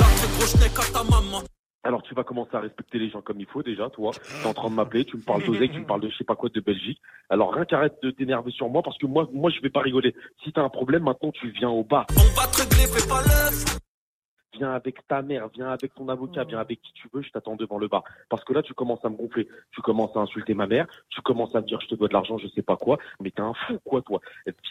Alors 1.85 2.01
tu 2.03 2.15
vas 2.15 2.23
commencer 2.23 2.51
à 2.55 2.61
respecter 2.61 2.97
les 2.97 3.09
gens 3.09 3.21
comme 3.21 3.41
il 3.41 3.45
faut 3.45 3.61
déjà, 3.61 3.89
toi. 3.89 4.11
T'es 4.41 4.47
en 4.47 4.53
train 4.53 4.69
de 4.69 4.75
m'appeler, 4.75 5.03
tu 5.03 5.17
me 5.17 5.21
parles 5.21 5.43
d'Ozek, 5.43 5.73
tu 5.73 5.79
me 5.81 5.85
parles 5.85 5.99
de 5.99 6.07
je 6.09 6.15
sais 6.15 6.23
pas 6.23 6.37
quoi 6.37 6.47
de 6.47 6.61
Belgique. 6.61 7.01
Alors 7.29 7.53
rien 7.53 7.65
qu'arrête 7.65 7.95
de 8.01 8.09
t'énerver 8.11 8.51
sur 8.51 8.69
moi 8.69 8.81
parce 8.81 8.97
que 8.97 9.05
moi, 9.05 9.27
moi 9.33 9.51
je 9.51 9.59
vais 9.59 9.69
pas 9.69 9.81
rigoler. 9.81 10.15
Si 10.45 10.53
t'as 10.53 10.61
un 10.63 10.69
problème, 10.69 11.03
maintenant 11.03 11.31
tu 11.33 11.49
viens 11.49 11.69
au 11.69 11.83
bar. 11.83 12.05
On 12.11 12.39
va 12.39 12.47
te 12.47 12.61
régler, 12.61 12.87
fais 12.87 13.05
pas 13.09 13.21
l'œuf. 13.23 13.77
Viens 14.55 14.71
avec 14.71 15.07
ta 15.07 15.21
mère, 15.23 15.47
viens 15.53 15.69
avec 15.69 15.95
ton 15.95 16.07
avocat, 16.09 16.43
viens 16.43 16.59
avec 16.59 16.79
qui 16.81 16.93
tu 16.93 17.07
veux, 17.11 17.21
je 17.23 17.29
t'attends 17.31 17.55
devant 17.55 17.79
le 17.79 17.87
bar. 17.87 18.03
Parce 18.29 18.43
que 18.43 18.53
là 18.53 18.61
tu 18.61 18.73
commences 18.75 19.03
à 19.03 19.09
me 19.09 19.15
gonfler, 19.15 19.47
tu 19.71 19.81
commences 19.81 20.15
à 20.15 20.19
insulter 20.19 20.53
ma 20.53 20.67
mère, 20.67 20.85
tu 21.09 21.21
commences 21.21 21.55
à 21.55 21.61
me 21.61 21.65
dire 21.65 21.79
je 21.81 21.87
te 21.87 21.95
dois 21.95 22.07
de 22.07 22.13
l'argent, 22.13 22.37
je 22.37 22.47
sais 22.49 22.61
pas 22.61 22.77
quoi. 22.77 22.97
Mais 23.19 23.31
t'es 23.31 23.41
un 23.41 23.53
fou 23.67 23.79
quoi 23.83 24.01
toi. 24.03 24.19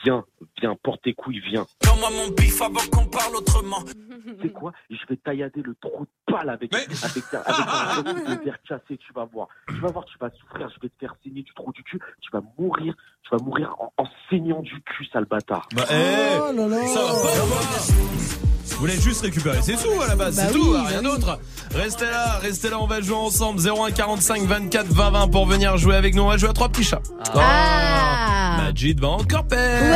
Viens, 0.05 0.25
viens, 0.61 0.77
porte 0.77 1.03
tes 1.03 1.15
couilles, 1.15 1.41
viens. 1.41 1.67
Donne-moi 1.85 2.11
mon 2.11 2.29
bif 2.33 2.63
avant 2.63 2.81
qu'on 2.93 3.07
parle 3.07 3.35
autrement. 3.37 3.81
C'est 4.43 4.53
quoi? 4.53 4.73
Je 4.91 5.05
vais 5.09 5.17
taillader 5.17 5.63
le 5.63 5.75
trou 5.81 6.05
de 6.05 6.33
balle 6.33 6.49
avec, 6.51 6.73
avec, 6.75 7.25
un- 7.35 7.41
avec 7.41 7.67
un 7.67 8.03
truc 8.03 8.27
de 8.27 8.45
verre 8.45 8.63
cassé, 8.63 8.97
tu 8.99 9.13
vas 9.13 9.25
voir. 9.25 9.49
Tu 9.69 9.75
vas 9.81 9.89
voir, 9.89 10.05
tu 10.05 10.17
vas 10.19 10.31
souffrir, 10.31 10.69
je 10.69 10.81
vais 10.81 10.89
te 10.89 10.99
faire 11.01 11.15
saigner 11.25 11.43
du 11.43 11.53
trou 11.55 11.73
du 11.73 11.83
cul, 11.83 11.99
tu 12.21 12.31
vas 12.33 12.41
mourir, 12.59 12.95
tu 13.23 13.31
vas 13.37 13.43
mourir 13.43 13.75
en, 13.81 13.93
en 13.97 14.07
saignant 14.31 14.63
du 14.63 14.81
cul, 14.83 15.07
sale 15.07 15.25
bâtard. 15.27 15.69
Bah, 15.75 15.85
eh, 15.91 16.87
ça 16.87 17.01
va 17.01 17.13
pas 17.13 18.52
voulez 18.83 19.01
juste 19.01 19.23
récupérer 19.23 19.63
ses 19.63 19.77
sous 19.77 20.01
à 20.03 20.09
la 20.09 20.17
base, 20.17 20.37
Bah 20.37 20.43
c'est 20.49 20.55
oui, 20.55 20.61
tout, 20.61 20.73
bah 20.73 20.85
rien 20.89 20.99
oui. 20.99 21.05
d'autre. 21.05 21.39
Restez 21.75 22.05
là, 22.07 22.39
restez 22.43 22.69
là, 22.71 22.81
on 22.81 22.87
va 22.87 23.01
jouer 23.01 23.17
ensemble. 23.17 23.61
01 23.61 23.93
45 23.93 24.43
24 24.43 24.87
20 24.87 25.11
20 25.11 25.29
pour 25.29 25.47
venir 25.47 25.77
jouer 25.79 25.95
avec 25.97 26.15
nous. 26.15 26.23
On 26.23 26.29
va 26.29 26.37
jouer 26.37 26.51
à 26.51 26.53
trois 26.53 26.69
petits 26.69 26.85
chats. 26.85 27.01
Ah. 27.35 28.57
Majid 28.65 29.01
va 29.01 29.09
encore 29.09 29.45
perdre. 29.47 29.87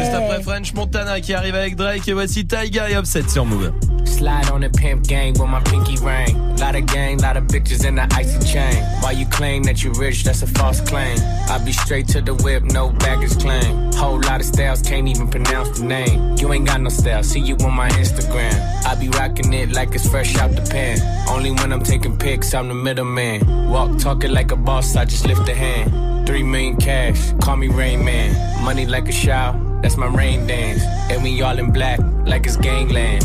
Juste 0.00 0.14
après 0.14 0.42
French 0.42 0.74
Montana 0.74 1.20
qui 1.20 1.34
arrive 1.34 1.54
avec 1.54 1.76
Drake 1.76 2.06
et 2.08 2.12
voici 2.12 2.46
Taiga 2.46 2.90
et 2.90 2.96
Offset 2.96 3.28
sur 3.28 3.44
Move. 3.44 3.72
Slide 4.04 4.50
on 4.52 4.60
the 4.60 4.70
pimp 4.70 5.02
gang 5.06 5.32
with 5.38 5.48
my 5.48 5.60
pinky 5.64 5.96
ring. 6.04 6.36
Lot 6.58 6.76
of 6.76 6.86
gang, 6.86 7.18
lot 7.20 7.36
of 7.36 7.44
bitches 7.44 7.84
in 7.84 7.94
the 7.96 8.06
icy 8.14 8.38
chain. 8.46 8.76
Why 9.02 9.12
you 9.12 9.26
claim 9.26 9.64
that 9.64 9.82
you 9.82 9.92
rich, 9.98 10.22
that's 10.24 10.42
a 10.42 10.46
false 10.46 10.80
claim. 10.82 11.16
I 11.50 11.58
be 11.64 11.72
straight 11.72 12.06
to 12.08 12.20
the 12.20 12.34
whip, 12.34 12.62
no 12.64 12.90
baggage 12.90 13.36
claim. 13.40 13.92
Whole 13.94 14.20
lot 14.20 14.40
of 14.40 14.46
styles, 14.46 14.82
can't 14.82 15.08
even 15.08 15.28
pronounce 15.28 15.78
the 15.80 15.86
name. 15.86 16.36
You 16.38 16.52
ain't 16.52 16.66
got 16.66 16.80
no 16.80 16.90
style, 16.90 17.22
see 17.24 17.40
you 17.40 17.56
on 17.64 17.74
my 17.74 17.83
Instagram. 17.90 18.54
I 18.84 18.94
be 18.94 19.08
rocking 19.08 19.52
it 19.52 19.72
like 19.72 19.94
it's 19.94 20.08
fresh 20.08 20.36
out 20.36 20.52
the 20.52 20.62
pen. 20.62 20.98
Only 21.28 21.50
when 21.50 21.72
I'm 21.72 21.82
taking 21.82 22.16
pics, 22.16 22.54
I'm 22.54 22.68
the 22.68 22.74
middleman. 22.74 23.70
Walk 23.70 23.98
talking 23.98 24.32
like 24.32 24.52
a 24.52 24.56
boss, 24.56 24.96
I 24.96 25.04
just 25.04 25.26
lift 25.26 25.48
a 25.48 25.54
hand. 25.54 26.26
Three 26.26 26.42
million 26.42 26.76
cash, 26.76 27.32
call 27.42 27.56
me 27.56 27.68
Rain 27.68 28.04
Man. 28.04 28.64
Money 28.64 28.86
like 28.86 29.08
a 29.08 29.12
shower, 29.12 29.58
that's 29.82 29.96
my 29.96 30.06
rain 30.06 30.46
dance. 30.46 30.82
And 31.10 31.22
we 31.22 31.42
all 31.42 31.58
in 31.58 31.70
black, 31.70 32.00
like 32.24 32.46
it's 32.46 32.56
gangland. 32.56 33.22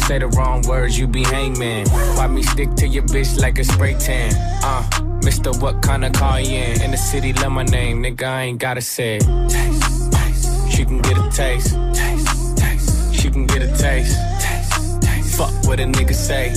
Say 0.00 0.18
the 0.18 0.26
wrong 0.28 0.60
words, 0.68 0.98
you 0.98 1.06
be 1.06 1.24
hangman. 1.24 1.88
Why 1.88 2.26
me 2.26 2.42
stick 2.42 2.74
to 2.74 2.86
your 2.86 3.04
bitch 3.04 3.40
like 3.40 3.58
a 3.58 3.64
spray 3.64 3.94
tan? 3.94 4.32
Uh, 4.62 4.82
Mister, 5.24 5.52
what 5.52 5.80
kind 5.80 6.04
of 6.04 6.12
car 6.12 6.40
you 6.40 6.58
in? 6.58 6.82
In 6.82 6.90
the 6.90 6.98
city, 6.98 7.32
love 7.32 7.52
my 7.52 7.62
name, 7.62 8.02
nigga, 8.02 8.24
I 8.24 8.42
ain't 8.42 8.58
gotta 8.58 8.82
say. 8.82 9.18
Taste, 9.48 10.12
taste. 10.12 10.70
She 10.70 10.84
can 10.84 11.00
get 11.00 11.16
a 11.16 11.30
taste. 11.30 11.74
Taste, 11.94 12.43
can 13.34 13.46
get 13.46 13.62
a 13.62 13.76
taste. 13.76 14.16
Taste, 14.40 15.02
taste. 15.02 15.36
Fuck 15.36 15.52
what 15.66 15.80
a 15.80 15.84
nigga 15.84 16.14
say. 16.14 16.52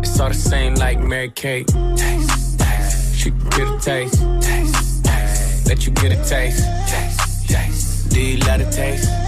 It's 0.00 0.18
all 0.18 0.28
the 0.28 0.34
same 0.34 0.74
like 0.74 0.98
Mary 0.98 1.30
Kate. 1.30 1.68
Taste, 1.96 2.58
taste. 2.58 3.14
She 3.14 3.30
can 3.30 3.48
get 3.50 3.68
a 3.68 3.78
taste. 3.80 4.20
Taste, 4.40 5.04
taste. 5.04 5.68
Let 5.68 5.86
you 5.86 5.92
get 5.92 6.10
a 6.10 6.28
taste. 6.28 6.64
Taste, 6.88 7.48
taste. 7.48 8.10
Do 8.10 8.20
you 8.20 8.38
love 8.38 8.58
the 8.58 8.70
taste? 8.70 9.21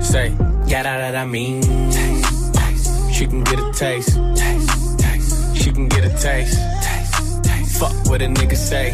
Say, 0.00 0.30
yeah, 0.66 0.82
that, 0.82 0.98
that 0.98 1.16
I 1.16 1.24
mean. 1.26 1.62
Taste, 1.62 2.54
taste. 2.54 3.12
She 3.12 3.26
can 3.26 3.44
get 3.44 3.58
a 3.58 3.72
taste. 3.72 4.16
Taste, 4.36 4.98
taste. 4.98 5.56
She 5.56 5.72
can 5.72 5.88
get 5.88 6.04
a 6.04 6.10
taste. 6.10 6.58
Taste, 6.82 7.44
taste. 7.44 7.78
Fuck 7.80 7.92
what 8.06 8.22
a 8.22 8.26
nigga 8.26 8.56
say. 8.56 8.92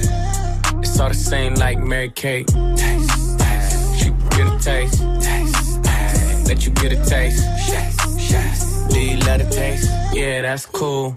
It's 0.80 0.98
all 0.98 1.08
the 1.08 1.14
same 1.14 1.54
like 1.54 1.78
Mary 1.78 2.10
Kate. 2.10 2.46
Taste, 2.48 3.38
taste. 3.38 3.98
She 3.98 4.10
can 4.10 4.28
get 4.30 4.46
a 4.46 4.58
taste. 4.58 5.02
Taste, 5.20 5.84
taste. 5.84 6.48
Let 6.48 6.66
you 6.66 6.72
get 6.72 6.92
a 6.92 7.04
taste. 7.04 7.44
Yes. 7.68 8.88
Do 8.92 9.00
you 9.00 9.16
let 9.18 9.40
it 9.40 9.50
taste? 9.50 9.90
Yeah, 10.12 10.42
that's 10.42 10.66
cool. 10.66 11.16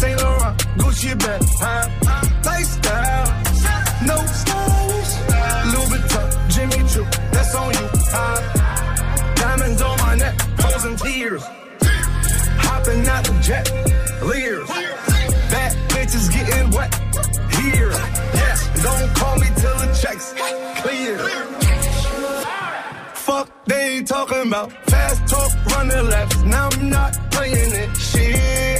Saint 0.00 0.18
Laurent, 0.22 0.56
Gucci 0.78 1.12
bag, 1.18 1.42
huh? 1.60 1.86
Lifestyle, 2.42 3.26
no 4.06 4.16
stylish, 4.40 5.12
Louis 5.72 5.88
Vuitton, 5.90 6.28
Jimmy 6.48 6.80
Choo, 6.88 7.04
that's 7.30 7.54
on 7.54 7.70
you, 7.74 7.88
huh? 8.08 9.34
Diamonds 9.34 9.82
on 9.82 9.98
my 9.98 10.14
neck, 10.14 10.40
frozen 10.58 10.96
tears, 10.96 11.42
hopping 12.64 13.06
out 13.08 13.24
the 13.24 13.34
jet, 13.42 13.66
leers, 14.24 14.68
bad 15.52 15.76
bitches 15.90 16.32
getting 16.32 16.70
wet 16.70 16.94
here, 17.60 17.90
yeah. 17.90 18.56
Don't 18.82 19.14
call 19.14 19.36
me 19.36 19.48
till 19.60 19.76
the 19.82 19.88
checks 20.00 20.32
clear. 20.80 21.18
Fuck, 23.12 23.48
they 23.66 24.02
talking 24.02 24.46
about 24.48 24.72
fast 24.88 25.28
talk, 25.28 25.52
running 25.76 26.08
laps. 26.08 26.42
Now 26.44 26.70
I'm 26.72 26.88
not 26.88 27.12
playing 27.30 27.74
it. 27.74 27.94
Shit. 27.98 28.79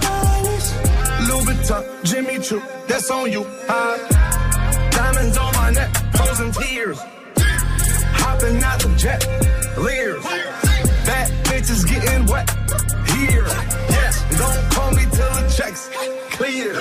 Louis 1.31 1.45
Vuitton, 1.45 2.03
Jimmy 2.03 2.39
Choo, 2.39 2.61
that's 2.87 3.09
on 3.09 3.31
you? 3.31 3.43
Diamonds 4.91 5.37
on 5.37 5.53
my 5.53 5.71
neck, 5.71 5.89
frozen 6.13 6.51
tears, 6.51 6.99
hopping 8.19 8.61
out 8.61 8.79
the 8.81 8.93
jet, 8.97 9.25
leers, 9.77 10.23
bad 11.05 11.31
bitches 11.45 11.87
getting 11.87 12.25
wet 12.25 12.49
here, 13.15 13.45
yeah. 13.47 14.11
Don't 14.37 14.71
call 14.73 14.91
me 14.91 15.03
till 15.03 15.31
the 15.39 15.53
checks 15.55 15.89
clear. 16.31 16.73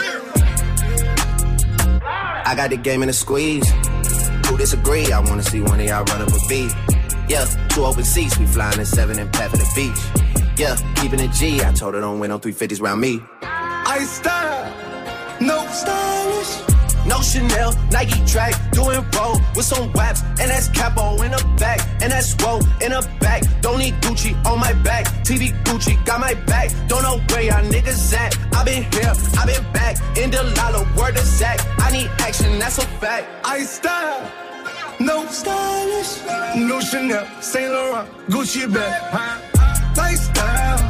I 2.03 2.55
got 2.57 2.71
the 2.71 2.77
game 2.77 3.05
in 3.05 3.09
a 3.09 3.13
squeeze. 3.13 3.71
Who 4.49 4.59
disagree? 4.59 5.13
I 5.13 5.21
wanna 5.21 5.45
see 5.45 5.61
one 5.61 5.79
of 5.79 5.87
y'all 5.87 6.03
run 6.05 6.23
up 6.23 6.29
a 6.29 6.49
beat. 6.49 6.75
Yeah, 7.29 7.47
two 7.69 7.85
open 7.85 8.03
seats, 8.03 8.37
we 8.37 8.47
flying 8.47 8.81
in 8.81 8.87
seven 8.87 9.17
and 9.21 9.33
pat 9.33 9.51
for 9.51 9.59
the 9.59 9.71
beach. 9.77 10.59
Yeah, 10.59 10.75
keeping 10.97 11.21
it 11.21 11.31
G. 11.31 11.63
I 11.63 11.73
told 11.73 11.95
her 11.95 12.01
don't 12.01 12.19
win 12.19 12.31
no 12.31 12.41
350s 12.41 12.83
round 12.83 13.01
me. 13.01 13.23
I 14.01 14.05
style, 14.05 15.41
no 15.43 15.67
stylish. 15.69 16.53
No 17.07 17.21
Chanel, 17.21 17.75
Nike 17.91 18.25
track, 18.25 18.55
doing 18.73 19.05
roll 19.15 19.37
with 19.55 19.67
some 19.67 19.93
waps, 19.93 20.23
and 20.41 20.51
that's 20.51 20.69
capo 20.69 21.21
in 21.23 21.33
the 21.33 21.57
back, 21.59 21.81
and 22.01 22.11
that's 22.11 22.35
roll 22.43 22.61
in 22.81 22.93
the 22.93 23.07
back. 23.21 23.43
Don't 23.61 23.79
need 23.79 23.95
Gucci 24.01 24.33
on 24.47 24.59
my 24.59 24.73
back, 24.85 25.05
TV 25.27 25.53
Gucci 25.65 26.03
got 26.07 26.19
my 26.19 26.33
back. 26.33 26.71
Don't 26.89 27.03
know 27.03 27.19
where 27.29 27.43
y'all 27.43 27.63
niggas 27.65 28.15
at. 28.15 28.39
I 28.55 28.65
been 28.65 28.85
here, 28.85 29.13
I 29.39 29.45
been 29.45 29.73
back, 29.73 29.97
in 30.17 30.31
the 30.31 30.45
lala, 30.57 30.83
word 30.97 31.17
of 31.19 31.25
Zach. 31.25 31.59
I 31.79 31.91
need 31.91 32.11
action, 32.21 32.59
that's 32.59 32.79
a 32.79 32.87
fact. 33.03 33.27
I 33.45 33.65
style, 33.65 34.31
no 34.99 35.27
stylish, 35.27 36.13
no 36.57 36.81
Chanel, 36.81 37.27
Saint 37.43 37.71
Laurent, 37.71 38.09
Gucci 38.29 38.73
bag? 38.73 39.43
Lifestyle, 39.97 40.89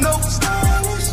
No 0.00 0.12
stylish. 0.22 1.10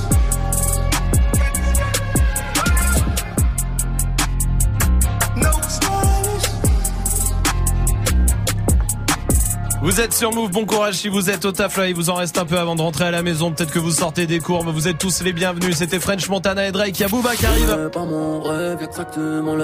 No 5.35 5.51
stylish. 5.67 6.49
Vous 9.81 10.01
êtes 10.01 10.13
sur 10.13 10.33
Move, 10.33 10.51
bon 10.51 10.65
courage 10.65 10.95
si 10.95 11.09
vous 11.09 11.29
êtes 11.29 11.45
au 11.45 11.51
taf 11.51 11.77
là, 11.77 11.87
il 11.87 11.95
vous 11.95 12.09
en 12.09 12.15
reste 12.15 12.37
un 12.37 12.45
peu 12.45 12.57
avant 12.59 12.75
de 12.75 12.81
rentrer 12.81 13.05
à 13.05 13.11
la 13.11 13.21
maison, 13.21 13.51
peut-être 13.51 13.71
que 13.71 13.79
vous 13.79 13.91
sortez 13.91 14.27
des 14.27 14.39
cours, 14.39 14.63
mais 14.65 14.71
vous 14.71 14.87
êtes 14.87 14.97
tous 14.97 15.21
les 15.21 15.33
bienvenus. 15.33 15.77
C'était 15.77 15.99
French 15.99 16.29
Montana 16.29 16.67
et 16.67 16.71
Drake, 16.71 16.99
il 16.99 17.01
y 17.01 17.05
a 17.05 17.07
Booba 17.07 17.35
qui 17.35 17.45
arrive. 17.45 17.89
Pas 17.91 18.05
mon 18.05 18.41
rêve, 18.41 18.79
exactement. 18.83 19.55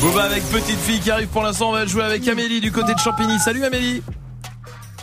Booba 0.00 0.22
avec 0.22 0.44
petite 0.50 0.78
fille 0.78 1.00
qui 1.00 1.10
arrive 1.10 1.28
pour 1.28 1.42
l'instant, 1.42 1.70
on 1.70 1.72
va 1.72 1.86
jouer 1.86 2.04
avec 2.04 2.26
Amélie 2.26 2.60
du 2.60 2.72
côté 2.72 2.94
de 2.94 2.98
Champigny. 2.98 3.38
Salut 3.38 3.64
Amélie 3.64 4.02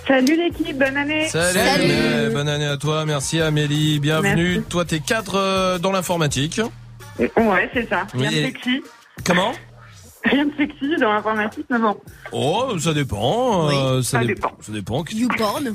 Salut 0.07 0.35
l'équipe, 0.35 0.77
bonne 0.77 0.97
année. 0.97 1.27
Salut, 1.29 1.59
Amélie. 1.59 2.33
bonne 2.33 2.49
année 2.49 2.65
à 2.67 2.77
toi, 2.77 3.05
merci 3.05 3.39
Amélie, 3.39 3.99
bienvenue. 3.99 4.55
Merci. 4.55 4.67
Toi 4.69 4.85
t'es 4.85 4.99
cadre 4.99 5.35
euh, 5.35 5.77
dans 5.79 5.91
l'informatique. 5.91 6.59
Ouais, 7.19 7.69
c'est 7.73 7.87
ça. 7.87 8.05
Rien 8.13 8.29
Oui, 8.29 8.35
de 8.41 8.45
sexy. 8.47 8.81
Comment? 9.25 9.53
Rien 10.25 10.45
de 10.45 10.51
sexy 10.57 10.95
dans 10.99 11.11
l'informatique, 11.13 11.65
mais 11.69 11.79
bon. 11.79 11.97
Oh, 12.31 12.77
ça 12.79 12.93
dépend. 12.93 13.69
euh, 13.69 14.01
ça, 14.01 14.11
ça 14.11 14.19
dé- 14.19 14.27
dépend. 14.27 14.51
Ça 14.61 14.71
dépend. 14.71 15.03
YouPorn. 15.13 15.67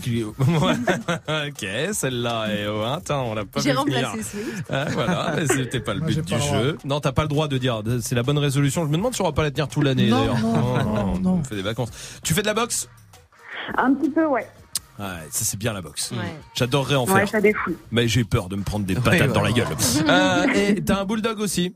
Ok, 1.29 1.66
celle-là 1.93 2.47
est 2.49 2.66
oh, 2.66 2.83
attends, 2.83 3.31
on 3.31 3.35
l'a 3.35 3.45
pas 3.45 3.61
J'ai 3.61 3.72
vu 3.72 3.76
venir. 3.85 4.09
remplacé 4.09 4.22
Swift. 4.22 4.64
Ah, 4.70 4.85
voilà, 4.93 5.35
c'était 5.47 5.81
pas 5.81 5.93
le 5.95 6.01
Moi, 6.01 6.09
but 6.09 6.16
du 6.24 6.33
pas 6.33 6.39
le 6.39 6.43
droit. 6.43 6.59
jeu. 6.62 6.79
Non, 6.85 7.01
t'as 7.01 7.12
pas 7.12 7.22
le 7.22 7.29
droit 7.29 7.47
de 7.49 7.57
dire. 7.59 7.83
C'est 8.03 8.14
la 8.14 8.22
bonne 8.22 8.39
résolution. 8.39 8.85
Je 8.85 8.89
me 8.91 8.97
demande 8.97 9.14
si 9.14 9.20
on 9.22 9.24
va 9.26 9.33
pas 9.33 9.43
la 9.43 9.51
tenir 9.51 9.68
tout 9.68 9.81
l'année 9.83 10.09
Non, 10.09 10.18
d'ailleurs. 10.20 10.39
non, 10.41 11.18
non, 11.18 11.31
On 11.41 11.45
fait 11.45 11.57
des 11.57 11.62
vacances. 11.62 11.91
Tu 12.22 12.35
fais 12.35 12.43
de 12.43 12.47
la 12.47 12.55
boxe? 12.55 12.89
Un 13.77 13.95
petit 13.95 14.11
peu, 14.11 14.27
ouais. 14.27 14.47
Ouais, 14.99 15.07
ça 15.31 15.45
c'est 15.45 15.57
bien 15.57 15.73
la 15.73 15.81
boxe. 15.81 16.11
Ouais. 16.11 16.35
J'adorerais 16.55 16.97
en 16.97 17.07
Ouais, 17.07 17.21
faire. 17.21 17.29
ça 17.29 17.41
défoule. 17.41 17.77
Mais 17.93 18.09
j'ai 18.09 18.25
peur 18.25 18.49
de 18.49 18.57
me 18.57 18.62
prendre 18.64 18.85
des 18.85 18.95
Ouais, 18.97 19.01
patates 19.01 19.29
ouais. 19.29 19.33
dans 19.35 19.43
la 19.43 19.53
gueule. 19.53 19.66
Euh, 20.09 20.47
et 20.55 20.83
t'as 20.83 21.01
un 21.01 21.05
bulldog 21.05 21.39
aussi 21.39 21.75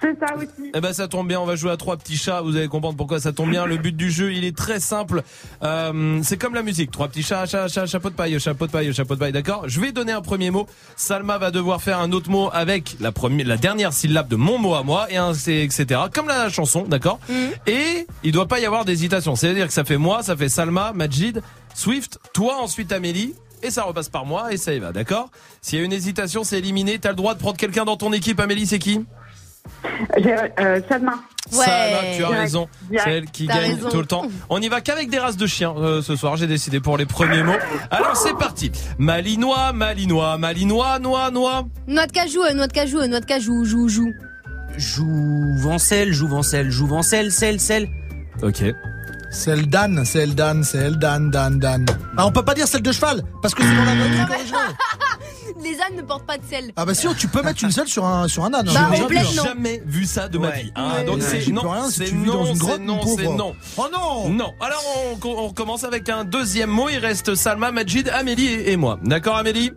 C'est 0.00 0.16
ça 0.20 0.36
aussi. 0.36 0.70
Eh 0.74 0.80
ben 0.80 0.92
ça 0.92 1.08
tombe 1.08 1.26
bien, 1.26 1.40
on 1.40 1.44
va 1.44 1.56
jouer 1.56 1.70
à 1.72 1.76
trois 1.76 1.96
petits 1.96 2.16
chats. 2.16 2.40
Vous 2.40 2.56
allez 2.56 2.68
comprendre 2.68 2.96
pourquoi 2.96 3.18
ça 3.20 3.32
tombe 3.32 3.50
bien. 3.50 3.66
Le 3.66 3.76
but 3.78 3.96
du 3.96 4.10
jeu, 4.10 4.32
il 4.32 4.44
est 4.44 4.56
très 4.56 4.78
simple. 4.80 5.22
Euh, 5.62 6.20
c'est 6.22 6.36
comme 6.36 6.54
la 6.54 6.62
musique. 6.62 6.90
Trois 6.90 7.08
petits 7.08 7.22
chats, 7.24 7.46
chat, 7.46 7.66
chat, 7.68 7.86
chapeau 7.86 8.10
de 8.10 8.14
paille, 8.14 8.38
chapeau 8.38 8.66
de 8.66 8.70
paille, 8.70 8.92
chapeau 8.94 9.14
de 9.14 9.20
paille. 9.20 9.32
D'accord? 9.32 9.64
Je 9.66 9.80
vais 9.80 9.90
donner 9.92 10.12
un 10.12 10.20
premier 10.22 10.50
mot. 10.50 10.66
Salma 10.96 11.38
va 11.38 11.50
devoir 11.50 11.82
faire 11.82 11.98
un 11.98 12.12
autre 12.12 12.30
mot 12.30 12.48
avec 12.52 12.96
la 13.00 13.10
première, 13.12 13.46
la 13.46 13.56
dernière 13.56 13.92
syllabe 13.92 14.28
de 14.28 14.36
mon 14.36 14.58
mot 14.58 14.74
à 14.74 14.82
moi 14.84 15.10
et 15.10 15.16
un, 15.16 15.34
c'est- 15.34 15.64
etc. 15.64 16.00
Comme 16.14 16.28
la 16.28 16.48
chanson, 16.48 16.82
d'accord? 16.86 17.18
Et 17.66 18.06
il 18.22 18.32
doit 18.32 18.46
pas 18.46 18.60
y 18.60 18.66
avoir 18.66 18.84
d'hésitation. 18.84 19.34
C'est-à-dire 19.34 19.66
que 19.66 19.72
ça 19.72 19.84
fait 19.84 19.96
moi, 19.98 20.22
ça 20.22 20.36
fait 20.36 20.48
Salma, 20.48 20.92
Majid, 20.94 21.42
Swift, 21.74 22.18
toi 22.32 22.56
ensuite 22.60 22.92
Amélie. 22.92 23.34
Et 23.60 23.72
ça 23.72 23.82
repasse 23.82 24.08
par 24.08 24.24
moi 24.24 24.52
et 24.52 24.56
ça 24.56 24.72
y 24.72 24.78
va, 24.78 24.92
d'accord? 24.92 25.30
S'il 25.62 25.80
y 25.80 25.82
a 25.82 25.84
une 25.84 25.92
hésitation, 25.92 26.44
c'est 26.44 26.58
éliminé. 26.58 27.00
T'as 27.00 27.08
le 27.08 27.16
droit 27.16 27.34
de 27.34 27.40
prendre 27.40 27.56
quelqu'un 27.56 27.84
dans 27.84 27.96
ton 27.96 28.12
équipe. 28.12 28.38
Amélie, 28.38 28.68
c'est 28.68 28.78
qui? 28.78 29.00
Euh, 30.16 30.80
Salma. 30.88 31.14
Salma, 31.50 31.98
tu 32.16 32.24
as 32.24 32.28
raison. 32.28 32.68
C'est 32.90 33.10
elle 33.10 33.26
qui 33.26 33.46
gagne 33.46 33.74
raison. 33.74 33.88
tout 33.88 34.00
le 34.00 34.06
temps. 34.06 34.22
On 34.50 34.60
y 34.60 34.68
va 34.68 34.80
qu'avec 34.80 35.10
des 35.10 35.18
races 35.18 35.36
de 35.36 35.46
chiens 35.46 35.74
euh, 35.76 36.02
ce 36.02 36.16
soir. 36.16 36.36
J'ai 36.36 36.46
décidé 36.46 36.80
pour 36.80 36.98
les 36.98 37.06
premiers 37.06 37.42
mots. 37.42 37.52
Alors 37.90 38.16
c'est 38.16 38.36
parti. 38.36 38.70
Malinois, 38.98 39.72
malinois, 39.72 40.36
malinois, 40.38 40.98
noix, 40.98 41.30
noix. 41.30 41.64
Noix 41.86 42.06
de 42.06 42.12
cajou, 42.12 42.42
euh, 42.42 42.52
noix 42.52 42.66
de 42.66 42.72
cajou, 42.72 43.06
noix 43.06 43.20
de 43.20 43.26
cajou, 43.26 43.64
joue, 43.64 43.88
joue. 43.88 44.12
Jouvencel, 44.76 46.12
jouvencel, 46.12 46.70
jouvencel, 46.70 47.32
sel, 47.32 47.60
sel. 47.60 47.88
Ok. 48.42 48.62
C'est 49.30 49.56
le 49.56 49.64
Dan, 49.64 50.04
c'est 50.04 50.24
le 50.24 50.32
Dan, 50.32 50.64
c'est 50.64 50.88
le 50.88 50.96
Dan, 50.96 51.30
Dan, 51.30 51.58
Dan. 51.58 51.84
Ah, 52.16 52.26
on 52.26 52.32
peut 52.32 52.44
pas 52.44 52.54
dire 52.54 52.66
celle 52.66 52.82
de 52.82 52.92
cheval, 52.92 53.22
parce 53.42 53.54
que 53.54 53.62
c'est 53.62 53.76
dans 53.76 53.84
la 53.84 53.94
voiture 53.94 54.34
originale. 54.34 54.74
Les 55.62 55.74
ânes 55.80 55.96
ne 55.96 56.02
portent 56.02 56.26
pas 56.26 56.38
de 56.38 56.44
sel. 56.48 56.72
Ah 56.76 56.84
bah 56.84 56.94
si, 56.94 57.06
tu 57.16 57.28
peux 57.28 57.42
mettre 57.42 57.62
une 57.64 57.70
selle 57.70 57.88
sur 57.88 58.04
un, 58.06 58.28
sur 58.28 58.44
un 58.44 58.52
âne. 58.54 58.66
Bah, 58.66 58.90
hein. 58.92 59.06
vu. 59.08 59.18
Jamais 59.34 59.82
vu 59.86 60.04
ça 60.04 60.28
de 60.28 60.38
ma 60.38 60.50
vie. 60.50 60.72
hein. 60.76 60.90
Ouais. 60.98 61.04
Donc 61.04 61.16
Ouais. 61.16 61.22
c'est 61.22 61.50
non, 61.50 61.62
c'est 61.90 62.12
non, 62.12 62.54
c'est 62.54 62.78
non, 62.78 63.00
c'est 63.16 63.28
non. 63.28 63.54
Oh 63.76 63.86
non 63.92 64.28
Non. 64.30 64.54
Alors 64.60 64.82
on, 64.96 65.28
on 65.44 65.50
commence 65.52 65.84
avec 65.84 66.08
un 66.08 66.24
deuxième 66.24 66.70
mot. 66.70 66.88
Il 66.88 66.98
reste 66.98 67.34
Salma, 67.34 67.70
Majid, 67.72 68.08
Amélie 68.10 68.46
et, 68.48 68.72
et 68.72 68.76
moi. 68.76 68.98
D'accord, 69.02 69.36
Amélie? 69.36 69.72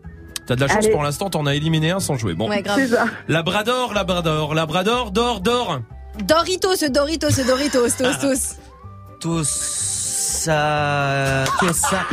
T'as 0.47 0.55
de 0.55 0.61
la 0.61 0.67
chance 0.67 0.85
Allez. 0.85 0.91
pour 0.91 1.03
l'instant. 1.03 1.29
T'en 1.29 1.45
as 1.45 1.55
éliminé 1.55 1.91
un 1.91 1.99
sans 1.99 2.15
jouer. 2.17 2.33
Bon. 2.33 2.49
Ouais, 2.49 2.61
grave. 2.61 2.77
C'est 2.79 2.87
ça. 2.95 3.05
Labrador, 3.27 3.93
Labrador, 3.93 4.53
Labrador, 4.53 5.11
d'or, 5.11 5.39
d'or. 5.41 5.79
Doritos, 6.23 6.89
Doritos, 6.89 7.29
Doritos, 7.45 7.89
tos, 7.97 8.17
tos. 8.19 8.55
Tos. 9.19 9.51
Tossa, 10.41 11.43
Tossa, 11.59 12.05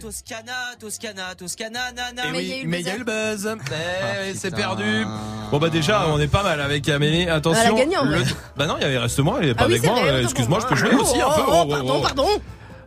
Toscana, 0.00 0.52
Toscana, 0.78 1.34
Toscana, 1.36 1.80
nana. 1.94 2.22
Eh 2.28 2.36
oui, 2.36 2.62
mais 2.66 2.80
il 2.80 2.86
y 2.86 2.90
a 2.90 2.94
eu 2.96 2.98
le 2.98 3.04
buzz. 3.04 3.48
Eh, 3.70 4.34
c'est 4.34 4.54
perdu. 4.54 5.04
Bon 5.50 5.58
bah 5.58 5.68
déjà, 5.70 6.06
on 6.08 6.18
est 6.20 6.28
pas 6.28 6.42
mal 6.42 6.60
avec 6.60 6.88
Amélie. 6.88 7.28
Attention. 7.28 7.62
Elle 7.66 7.72
a 7.74 7.78
gagné, 7.78 7.96
en 7.96 8.04
le- 8.04 8.16
vrai. 8.18 8.24
Bah 8.56 8.66
non, 8.66 8.76
il 8.78 8.82
y 8.82 8.84
avait 8.86 8.98
reste 8.98 9.18
moi, 9.20 9.38
elle 9.42 9.48
est 9.50 9.54
pas 9.54 9.64
Ah 9.64 9.66
oui, 9.68 9.74
avec 9.74 9.84
c'est 9.84 9.90
moi. 9.90 10.00
Euh, 10.06 10.22
Excuse-moi, 10.22 10.58
je 10.60 10.66
peux 10.66 10.74
moi. 10.80 10.90
jouer 10.90 11.00
aussi 11.00 11.20
un 11.20 11.28
peu. 11.30 11.42
Oh, 11.46 11.50
Oh, 11.50 11.54
oh, 11.56 11.64
oh, 11.66 11.70
pardon, 11.70 11.94
oh. 11.96 12.02
pardon. 12.02 12.28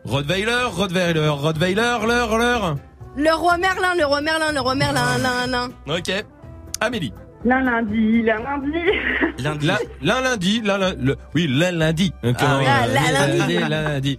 Rottweiler, 0.06 0.64
Rottweiler, 0.72 1.28
Rottweiler, 1.28 1.98
l'heure, 2.08 2.38
l'heure. 2.38 2.76
Le 3.18 3.34
roi 3.34 3.58
Merlin, 3.58 3.94
le 3.98 4.06
roi 4.06 4.22
Merlin, 4.22 4.52
le 4.54 4.60
roi 4.62 4.76
Merlin, 4.76 5.18
lin, 5.18 5.48
lin. 5.48 5.70
Ok. 5.88 6.12
Amélie. 6.80 7.14
L'un 7.44 7.62
lundi, 7.62 8.22
l'un 8.22 8.38
lundi. 8.38 8.78
Lundi. 9.40 9.66
La- 9.66 9.80
L'un 10.04 10.22
lundi, 10.22 10.62
l'un 10.64 10.78
lun- 10.78 10.94
le, 11.00 11.18
oui, 11.34 11.48
l'un 11.48 11.72
lundi. 11.72 12.14
Ah, 12.24 12.88
lundi. 13.70 14.18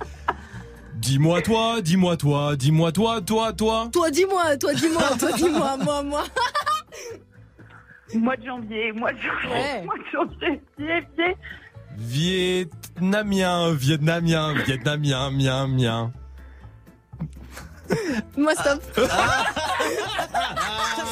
Dis-moi 1.03 1.42
toi, 1.42 1.80
dis-moi 1.82 2.16
toi, 2.16 2.55
dis-moi 2.57 2.92
toi, 2.92 3.20
toi, 3.20 3.53
toi. 3.53 3.88
Toi, 3.92 4.11
dis-moi, 4.12 4.57
toi, 4.57 4.72
dis-moi, 4.72 5.03
toi, 5.18 5.32
dis-moi, 5.32 5.76
moi, 5.78 6.03
moi. 6.05 6.24
Mois 8.14 8.36
de 8.36 8.44
janvier, 8.44 8.92
mois 8.92 9.12
de 9.12 9.18
janvier, 9.18 9.50
Ouais. 9.50 9.84
mois 9.84 9.96
de 9.98 10.05
janvier, 10.12 10.61
pied, 10.76 11.03
pied. 11.16 11.36
Vietnamien, 11.98 13.72
vietnamien, 13.72 14.55
vietnamien, 14.64 15.30
mien, 15.32 15.66
mien. 15.66 16.12
Moi, 18.36 18.53
stop. 18.55 18.82
Putain, 18.95 19.09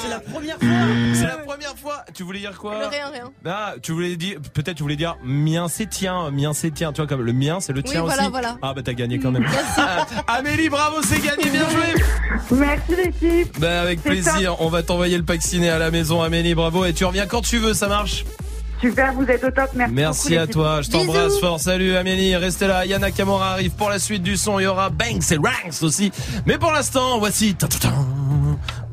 c'est 0.02 0.08
la 0.08 0.20
première 0.20 0.56
fois. 0.58 0.68
C'est 1.14 1.26
la 1.26 1.36
première 1.38 1.76
fois. 1.76 2.04
Tu 2.14 2.22
voulais 2.22 2.40
dire 2.40 2.56
quoi? 2.58 2.78
Le 2.78 2.86
rien, 2.86 3.08
rien. 3.12 3.30
Ah, 3.46 3.74
tu 3.82 3.92
voulais 3.92 4.16
dire, 4.16 4.38
peut-être 4.54 4.76
tu 4.76 4.82
voulais 4.82 4.96
dire 4.96 5.16
mien 5.22 5.66
c'est 5.68 5.88
tien, 5.88 6.30
mien 6.30 6.52
c'est 6.52 6.70
tien. 6.70 6.92
Tu 6.92 7.00
vois 7.00 7.06
comme 7.08 7.22
le 7.22 7.32
mien 7.32 7.58
c'est 7.60 7.72
le 7.72 7.82
Oui, 7.84 7.90
tien 7.90 8.02
voilà, 8.02 8.22
aussi. 8.22 8.30
voilà. 8.30 8.56
Ah 8.62 8.72
bah 8.74 8.82
t'as 8.84 8.92
gagné 8.92 9.18
quand 9.18 9.30
même. 9.30 9.46
Ah, 9.76 10.06
Amélie, 10.28 10.68
bravo, 10.68 10.98
c'est 11.02 11.20
gagné, 11.20 11.50
bien 11.50 11.68
joué. 11.70 11.94
Merci 12.52 12.96
l'équipe. 12.96 13.58
Bah 13.60 13.80
avec 13.82 14.02
plaisir, 14.02 14.60
on 14.60 14.68
va 14.68 14.82
t'envoyer 14.82 15.16
le 15.16 15.24
pack 15.24 15.42
ciné 15.42 15.70
à 15.70 15.78
la 15.78 15.90
maison, 15.90 16.22
Amélie, 16.22 16.54
bravo. 16.54 16.84
Et 16.84 16.92
tu 16.92 17.04
reviens 17.04 17.26
quand 17.26 17.42
tu 17.42 17.58
veux, 17.58 17.74
ça 17.74 17.88
marche. 17.88 18.24
Super, 18.80 19.12
vous 19.12 19.24
êtes 19.24 19.44
au 19.44 19.50
top. 19.50 19.68
Merci, 19.74 19.94
Merci 19.94 20.28
beaucoup, 20.30 20.40
à 20.42 20.46
toi, 20.46 20.82
je 20.82 20.90
t'embrasse 20.90 21.38
fort. 21.38 21.60
Salut 21.60 21.96
Amélie, 21.96 22.34
restez 22.36 22.66
là. 22.66 22.86
Yana 22.86 23.10
Kamora 23.10 23.52
arrive 23.52 23.72
pour 23.72 23.90
la 23.90 23.98
suite 23.98 24.22
du 24.22 24.36
son. 24.36 24.58
Il 24.58 24.62
y 24.64 24.66
aura 24.66 24.88
Banks 24.90 25.30
et 25.32 25.36
Ranks 25.36 25.82
aussi. 25.82 26.10
Mais 26.46 26.56
pour 26.56 26.72
l'instant, 26.72 27.18
voici 27.18 27.54
ta- 27.54 27.66
ta- 27.68 27.78
ta- 27.78 27.88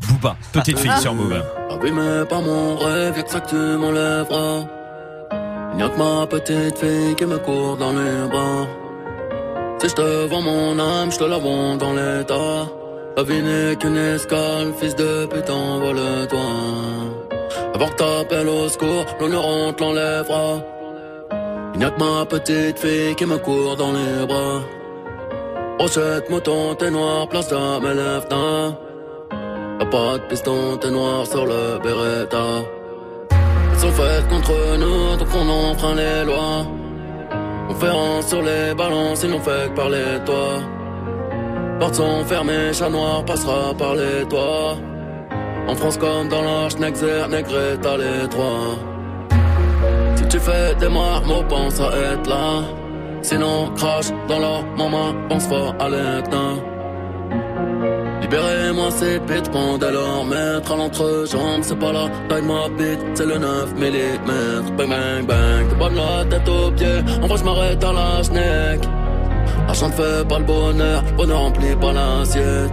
Booba, 0.10 0.36
petite 0.52 0.78
fille 0.80 0.92
sur 1.02 1.14
Move. 1.14 1.42
Abîmé 1.72 2.24
par 2.30 2.42
mon 2.42 2.76
rêve, 2.78 3.16
y'a 3.18 3.24
que 3.24 3.32
ça 3.32 3.40
que 3.40 3.50
tu 3.50 3.56
m'enlèveras. 3.56 4.66
Y'a 5.78 5.90
que 5.90 5.98
ma 5.98 6.28
petite 6.28 6.78
fille 6.78 7.16
qui 7.16 7.26
me 7.26 7.38
court 7.38 7.78
dans 7.78 7.92
les 7.94 8.28
bras. 8.30 8.68
Si 9.80 9.90
je 9.90 9.94
te 9.94 10.26
vends 10.28 10.42
mon 10.42 10.80
âme, 10.80 11.12
je 11.12 11.18
te 11.18 11.24
la 11.24 11.38
vends 11.38 11.76
dans 11.78 11.94
l'état. 11.94 12.68
La 13.16 13.24
vie 13.24 13.42
n'est 13.42 13.76
qu'une 13.76 13.98
escale, 13.98 14.74
fils 14.80 14.96
de 14.96 15.26
putain, 15.28 15.78
vole-toi. 15.80 16.40
Avant 17.80 17.90
que 17.90 17.96
t'appelles 17.98 18.50
au 18.50 18.68
secours, 18.70 19.06
l'honneur 19.20 19.46
on 19.46 19.72
te 19.72 19.84
l'enlèvera. 19.84 20.64
Y'a 21.80 21.92
que 21.92 22.00
ma 22.00 22.26
petite 22.26 22.80
fille 22.80 23.14
qui 23.14 23.24
me 23.28 23.38
court 23.38 23.76
dans 23.78 23.92
les 23.92 24.26
bras. 24.26 24.62
Rochette, 25.80 26.28
mouton, 26.28 26.74
t'es 26.74 26.90
noir, 26.90 27.30
place 27.30 27.50
de 27.50 27.80
mes 27.84 27.94
lèvres, 27.94 28.26
Y'a 29.80 29.86
pas 29.86 30.18
de 30.18 30.24
piston, 30.28 30.78
t'es 30.82 30.90
noir 30.90 31.28
sur 31.28 31.46
le 31.46 31.78
Beretta. 31.84 32.48
Elles 33.30 33.80
sont 33.80 33.92
faites 33.92 34.28
contre 34.28 34.58
nous, 34.80 35.16
donc 35.16 35.28
on 35.36 35.48
enfreint 35.48 35.94
les 35.94 36.26
lois. 36.26 36.66
On 37.70 37.76
fait 37.76 38.28
sur 38.28 38.42
les 38.42 38.74
balances, 38.74 39.22
ils 39.22 39.30
n'ont 39.30 39.40
fait 39.40 39.70
que 39.70 39.76
parler 39.76 40.20
de 40.20 40.26
toi. 40.26 40.48
Portes 41.80 41.94
sont 41.94 42.26
fermées, 42.26 42.74
chat 42.74 42.90
noir 42.90 43.24
passera 43.24 43.76
par 43.78 43.94
les 43.94 44.28
toits. 44.28 44.78
En 45.68 45.76
France 45.76 45.98
comme 45.98 46.30
dans 46.30 46.42
l'Arche, 46.42 46.78
Nexer, 46.78 47.28
Negré, 47.30 47.78
t'as 47.82 47.98
les 47.98 48.28
trois. 48.30 48.78
Si 50.16 50.26
tu 50.28 50.40
fais 50.40 50.74
des 50.76 50.88
marmots, 50.88 51.44
pense 51.50 51.80
à 51.82 51.90
être 52.14 52.30
là. 52.30 52.64
Sinon, 53.22 53.70
crache 53.76 54.08
dans 54.30 54.40
leur 54.40 54.64
maman, 54.78 55.14
pense 55.28 55.48
fort 55.48 55.76
à 55.80 55.90
l'Etna. 55.90 56.46
Libérez-moi 58.22 58.92
ces 58.92 59.20
bêtes, 59.20 59.52
pendant 59.52 59.90
leur 59.90 60.26
maître 60.26 60.72
à 60.72 60.76
l'entrejambe, 60.76 61.62
c'est 61.62 61.80
pas 61.80 61.92
la 61.92 62.10
taille 62.30 62.42
ma 62.44 62.68
bite, 62.70 63.00
c'est 63.14 63.26
le 63.26 63.38
9 63.38 63.74
mm. 63.76 64.76
Bang 64.78 64.90
bang 64.90 65.26
bang, 65.26 65.68
t'es 65.70 65.76
pas 65.76 65.90
la 65.90 66.26
tête 66.26 66.50
aux 66.50 66.72
pieds, 66.72 67.00
en 67.22 67.28
vrai 67.28 67.38
je 67.38 67.44
m'arrête 67.44 67.84
à 67.84 67.94
la 67.94 68.24
schneck. 68.24 68.84
L'argent 69.66 69.88
ne 69.88 69.94
fait 69.94 70.28
pas 70.28 70.40
le 70.40 70.46
bonheur, 70.46 71.04
bonheur 71.16 71.40
remplit 71.40 71.76
pas 71.76 71.94
l'assiette. 71.94 72.72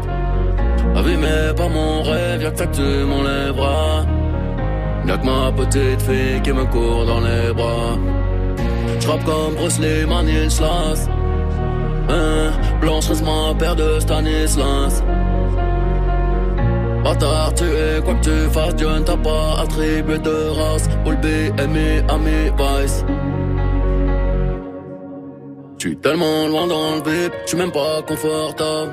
Abîmé 0.97 1.55
par 1.57 1.70
mon 1.70 2.03
rêve, 2.03 2.43
y'a 2.43 2.51
que 2.51 2.59
ça 2.59 2.66
que 2.66 2.76
tu 2.76 3.05
m'enlèveras. 3.11 4.05
Y'a 5.07 5.16
que 5.18 5.26
ma 5.26 5.53
petite 5.53 6.03
fille 6.03 6.41
qui 6.43 6.53
me 6.53 6.64
court 6.64 7.05
dans 7.07 7.20
les 7.20 7.53
bras. 7.53 7.99
J'rappe 9.01 9.24
comme 9.24 9.55
Bruce 9.55 9.78
Lee, 9.80 10.51
Schloss. 10.51 11.09
Hein, 12.09 12.53
Blanche 12.80 13.09
reste 13.09 13.24
ma 13.24 13.55
paire 13.59 13.76
de 13.76 13.99
Stanislas. 13.99 15.03
Bâtard, 17.03 17.53
tu 17.55 17.64
es 17.64 18.01
quoi 18.03 18.14
que 18.14 18.24
tu 18.24 18.51
fasses, 18.51 18.74
Dieu 18.76 18.89
ne 18.89 19.01
t'a 19.01 19.16
pas 19.16 19.61
attribué 19.62 20.18
de 20.18 20.49
race. 20.59 20.89
All 21.07 21.16
BMI, 21.16 22.03
ami, 22.09 22.51
Vice. 22.59 23.05
J'suis 25.78 25.97
tellement 25.99 26.49
loin 26.49 26.66
dans 26.66 26.95
le 26.97 27.03
vip, 27.11 27.32
j'suis 27.45 27.59
même 27.59 27.72
pas 27.72 28.01
confortable. 28.09 28.93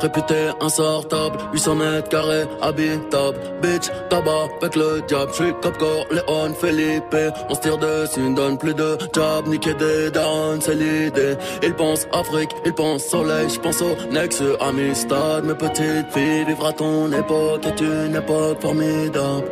Réputé 0.00 0.50
insortable, 0.60 1.38
800 1.52 1.74
mètres 1.74 2.08
carrés, 2.08 2.44
habitable. 2.62 3.38
Bitch, 3.62 3.90
tabac 4.08 4.48
avec 4.60 4.76
le 4.76 5.02
diable. 5.06 5.30
J'suis 5.32 5.52
Cop 5.62 5.76
Léon, 6.10 6.54
Felipe. 6.54 7.16
On 7.48 7.54
se 7.54 7.60
tire 7.60 7.78
dessus, 7.78 8.20
ne 8.20 8.34
donne 8.34 8.58
plus 8.58 8.74
de 8.74 8.96
job. 9.12 9.46
Niquer 9.46 9.74
des 9.74 10.10
downs, 10.10 10.60
c'est 10.60 10.74
l'idée. 10.74 11.36
Ils 11.62 11.74
pensent 11.74 12.06
Afrique, 12.12 12.50
ils 12.64 12.72
pensent 12.72 13.04
soleil. 13.04 13.48
J'pense 13.48 13.82
au 13.82 13.96
Nex, 14.10 14.42
Amistad. 14.60 15.44
Mes 15.44 15.54
petites 15.54 16.12
filles, 16.12 16.44
vivre 16.44 16.72
ton 16.72 17.10
époque 17.12 17.66
est 17.66 17.80
une 17.80 18.16
époque 18.16 18.60
formidable. 18.60 19.44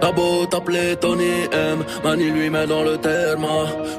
T'as 0.00 0.12
beau 0.12 0.46
t'appeler 0.46 0.96
Tony 0.96 1.48
M, 1.52 1.84
Mani 2.04 2.30
lui 2.30 2.50
met 2.50 2.66
dans 2.66 2.82
le 2.82 2.98
terme. 2.98 3.46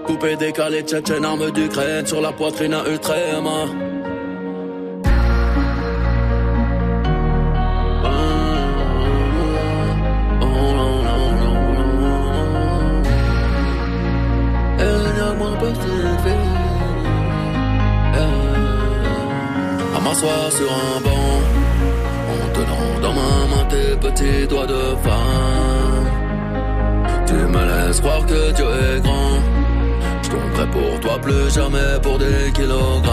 Coupé, 0.05 0.35
décalé, 0.35 0.83
tchétchène, 0.83 1.25
arme 1.25 1.51
d'Ukraine 1.51 2.05
sur 2.05 2.21
la 2.21 2.31
poitrine 2.31 2.73
à 2.73 2.83
Ultrema. 2.87 3.65
À 20.11 20.13
m'asseoir 20.13 20.51
sur 20.51 20.69
un 20.69 20.99
banc, 20.99 21.39
en 22.33 22.47
tenant 22.53 22.99
dans 23.01 23.13
ma 23.13 23.33
main 23.51 23.65
tes 23.69 23.95
petits 23.95 24.45
doigts 24.45 24.67
de 24.67 24.83
femme. 25.03 26.05
Tu 27.25 27.33
me 27.33 27.61
laisses 27.69 28.01
croire 28.01 28.25
que 28.25 28.51
Dieu 28.51 28.65
est 28.65 28.99
grand. 28.99 29.39
Je 30.21 30.29
tomberai 30.31 30.67
pour 30.69 30.99
toi 30.99 31.17
plus 31.21 31.49
jamais 31.53 31.97
pour 32.01 32.17
des 32.17 32.51
kilogrammes. 32.53 33.11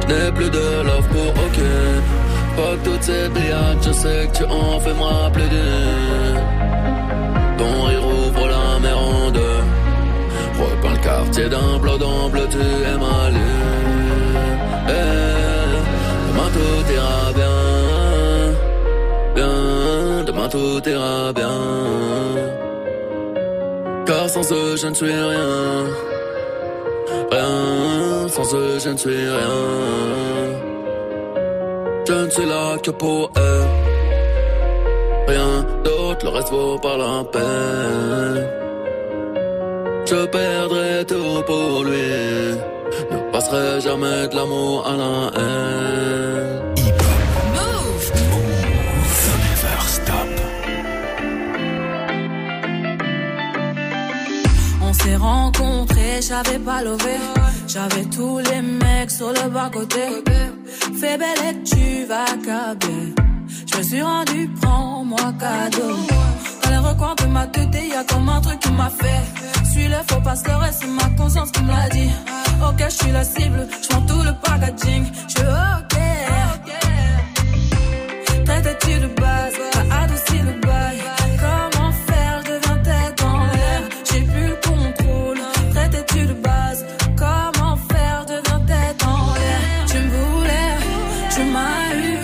Je 0.00 0.06
n'ai 0.12 0.32
plus 0.32 0.50
de 0.50 0.82
love 0.88 1.08
pour 1.08 1.30
aucune. 1.44 2.02
Fuck 2.56 2.82
toutes 2.82 3.02
ces 3.04 3.28
billades, 3.28 3.78
je 3.80 3.92
sais 3.92 4.26
que 4.26 4.38
tu 4.38 4.44
en 4.44 4.80
fais 4.80 4.94
moi 4.94 5.30
d'une. 5.34 6.40
Ton 7.58 7.84
rire 7.86 8.06
ouvre 8.06 8.48
la 8.48 8.80
mer 8.80 8.98
en 8.98 9.30
deux. 9.30 9.62
Repeins 10.58 10.94
le 10.94 11.04
quartier 11.04 11.48
d'un 11.48 11.78
bleu 11.78 11.92
tu 12.50 12.58
es 12.58 12.98
ma 12.98 13.30
lune. 13.30 13.51
Eh, 13.51 13.51
demain 16.28 16.50
tout 16.56 16.92
ira 16.96 17.32
bien. 17.40 17.58
Bien, 19.34 20.24
demain 20.26 20.48
tout 20.48 20.88
ira 20.88 21.32
bien. 21.32 21.58
Car 24.06 24.28
sans 24.28 24.52
eux 24.52 24.76
je 24.76 24.86
ne 24.88 24.94
suis 24.94 25.12
rien. 25.32 25.52
Rien, 27.30 28.28
sans 28.28 28.54
eux 28.54 28.78
je 28.84 28.90
ne 28.90 28.96
suis 28.96 29.28
rien. 29.38 29.58
Je 32.06 32.12
ne 32.12 32.30
suis 32.30 32.46
là 32.46 32.76
que 32.82 32.90
pour 32.90 33.30
eux. 33.36 33.64
Rien 35.28 35.64
d'autre, 35.84 36.24
le 36.24 36.30
reste 36.30 36.50
vaut 36.50 36.78
pas 36.78 36.96
la 36.96 37.24
peine. 37.34 38.46
Je 40.04 40.26
perdrai 40.26 41.04
tout 41.06 41.42
pour 41.46 41.84
lui. 41.84 42.71
Passerai 43.32 43.80
jamais 43.80 44.28
de 44.28 44.36
l'amour 44.36 44.86
à 44.86 44.94
la 45.02 45.40
haine. 45.40 46.74
Move. 47.54 48.06
Move. 48.30 49.26
Never 49.44 49.80
stop. 49.86 50.30
On 54.82 54.92
s'est 54.92 55.16
rencontrés, 55.16 56.20
j'avais 56.20 56.58
pas 56.58 56.82
levé. 56.82 57.16
J'avais 57.66 58.04
tous 58.04 58.38
les 58.38 58.60
mecs 58.60 59.10
sur 59.10 59.28
le 59.28 59.48
bas-côté. 59.48 60.22
Fais 61.00 61.16
belle 61.16 61.42
et 61.50 61.62
tu 61.62 62.04
vas 62.04 62.26
câbler. 62.44 63.14
Je 63.66 63.78
me 63.78 63.82
suis 63.82 64.02
rendu, 64.02 64.50
prends-moi 64.60 65.32
cadeau. 65.40 65.96
Recoins 66.82 67.14
de 67.14 67.26
ma 67.26 67.46
tête, 67.46 67.74
y 67.74 67.94
a 67.94 68.04
comme 68.04 68.28
un 68.28 68.40
truc 68.40 68.58
qui 68.60 68.72
m'a 68.72 68.90
fait. 68.90 69.22
Suis 69.70 69.88
le 69.88 70.00
faux 70.08 70.20
pasteur 70.20 70.64
et 70.64 70.72
c'est 70.72 70.88
ma 70.88 71.08
conscience 71.16 71.50
qui 71.52 71.62
me 71.62 71.68
l'a 71.68 71.88
dit. 71.88 72.10
Ok, 72.66 72.84
je 72.84 72.90
suis 72.90 73.12
la 73.12 73.24
cible, 73.24 73.66
je 73.82 73.96
tout 74.08 74.22
le 74.22 74.32
packaging. 74.44 75.04
Je 75.28 75.42
ok. 75.78 75.96
Traite-tu 78.44 78.94
de 79.00 79.06
base, 79.20 79.54
t'as 79.72 79.86
adouci 80.02 80.38
le 80.48 80.52
bail. 80.66 80.98
Comment 81.40 81.92
faire, 82.06 82.42
deviens 82.44 82.78
tête 82.88 83.22
en 83.22 83.38
l'air? 83.52 83.80
J'ai 84.10 84.22
plus 84.22 84.48
le 84.48 84.56
contrôle. 84.68 85.38
Traite-tu 85.72 86.26
de 86.26 86.34
base, 86.34 86.84
comment 87.16 87.76
faire, 87.90 88.26
deviens 88.26 88.60
tête 88.66 89.02
en 89.04 89.34
l'air? 89.34 89.62
Tu 89.86 89.98
me 89.98 90.10
voulais, 90.10 90.76
tu 91.34 91.42
m'as 91.54 91.84
eu. 91.94 92.18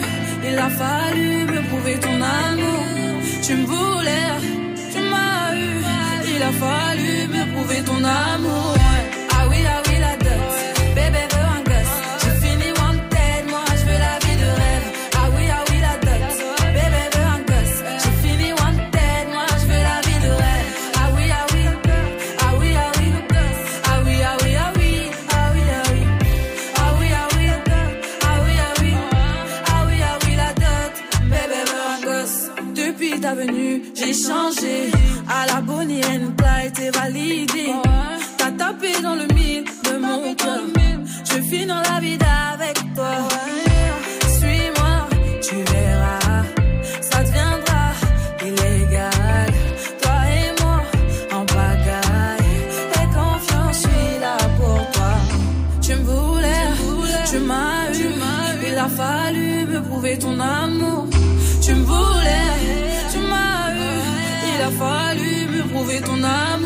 Il 0.51 0.59
a 0.59 0.69
fallu 0.69 1.47
me 1.47 1.61
prouver 1.69 1.99
ton 2.01 2.17
amour. 2.21 2.85
Tu 3.43 3.55
me 3.55 3.65
voulais, 3.65 4.28
ton 7.85 8.03
amour. 8.05 8.75
Ah 9.31 9.47
oui, 9.51 9.57
ah 9.67 9.83
oui, 9.87 9.97
la 10.01 10.17
dot. 10.17 10.43
Bébé 10.95 11.23
veut 11.33 11.49
un 11.57 11.63
gosse. 11.71 11.97
J'ai 12.23 12.35
fini 12.43 12.69
wanted, 12.79 13.43
moi 13.51 13.65
je 13.79 13.85
veux 13.89 14.01
la 14.07 14.15
vie 14.25 14.37
de 14.43 14.49
rêve. 14.61 14.87
Ah 15.15 15.29
oui, 15.35 15.45
ah 15.57 15.63
oui, 15.69 15.79
la 15.87 15.95
dot. 16.07 16.23
Bébé 16.77 17.03
veut 17.15 17.29
un 17.37 17.43
gosse. 17.51 17.79
J'ai 18.03 18.15
fini 18.29 18.49
wanted, 18.53 19.25
moi 19.33 19.47
je 19.61 19.67
veux 19.71 19.83
la 19.91 19.99
vie 20.07 20.21
de 20.27 20.31
rêve. 20.43 20.69
Ah 21.01 21.09
oui, 21.15 21.25
ah 21.39 21.47
oui. 21.53 21.63
Ah 22.41 22.53
oui, 22.59 22.71
ah 22.85 22.91
oui. 22.99 23.09
Ah 23.85 23.99
oui, 24.05 24.17
ah 24.25 24.37
oui, 24.43 24.53
ah 24.65 24.73
oui. 24.77 24.91
Ah 25.31 25.51
oui, 25.55 25.65
ah 25.71 25.87
oui. 25.91 26.01
Ah 26.77 26.93
oui, 26.99 27.09
ah 27.21 27.27
oui. 27.35 27.47
Ah 28.23 28.37
oui, 28.45 28.55
ah 28.67 28.73
oui. 28.81 28.93
Ah 29.67 29.85
oui, 29.87 29.99
ah 30.11 30.17
oui, 30.25 30.33
la 30.43 30.51
dot. 30.63 30.93
Bébé 31.33 31.61
veut 31.71 31.85
un 31.95 32.01
gosse. 32.09 32.41
Depuis 32.75 33.15
ta 33.21 33.33
venue, 33.35 33.83
j'ai 33.95 34.13
changé. 34.13 34.91
À 35.31 35.47
la 35.47 35.61
Bonnie 35.61 36.01
and 36.05 36.33
Clyde, 36.39 36.73
t'es 36.73 36.91
validé. 36.91 37.58
Dans 39.03 39.15
le 39.17 39.27
mille 39.35 39.65
de 39.65 39.99
mon 39.99 40.35
cœur. 40.35 40.61
Je 41.25 41.43
finis 41.43 41.67
dans 41.67 41.81
la 41.81 41.99
vie 42.01 42.19
avec 42.53 42.77
toi. 42.95 43.11
Suis-moi, 44.39 45.09
tu 45.43 45.57
verras. 45.73 46.45
Ça 47.01 47.25
deviendra 47.25 47.85
illégal. 48.41 49.53
Toi 50.01 50.19
et 50.39 50.63
moi, 50.63 50.81
en 51.33 51.45
pagaille. 51.45 52.55
Et 52.95 53.07
confiance, 53.15 53.77
je 53.77 53.89
suis 53.89 54.21
là 54.21 54.37
pour 54.59 54.91
toi. 54.93 55.15
Tu 55.81 55.95
me 55.97 56.05
voulais, 56.05 56.67
tu 57.31 57.39
m'as 57.39 57.91
eu. 57.93 58.11
Il 58.69 58.79
a 58.79 58.89
fallu 58.89 59.67
me 59.67 59.83
prouver 59.83 60.19
ton 60.19 60.39
amour. 60.39 61.07
Tu 61.63 61.75
me 61.75 61.85
voulais, 61.85 62.55
tu 63.13 63.19
m'as 63.19 63.73
eu. 63.75 63.91
Il 64.55 64.63
a 64.63 64.71
fallu 64.71 65.47
me 65.57 65.63
prouver 65.69 66.01
ton 66.01 66.23
amour. 66.23 66.58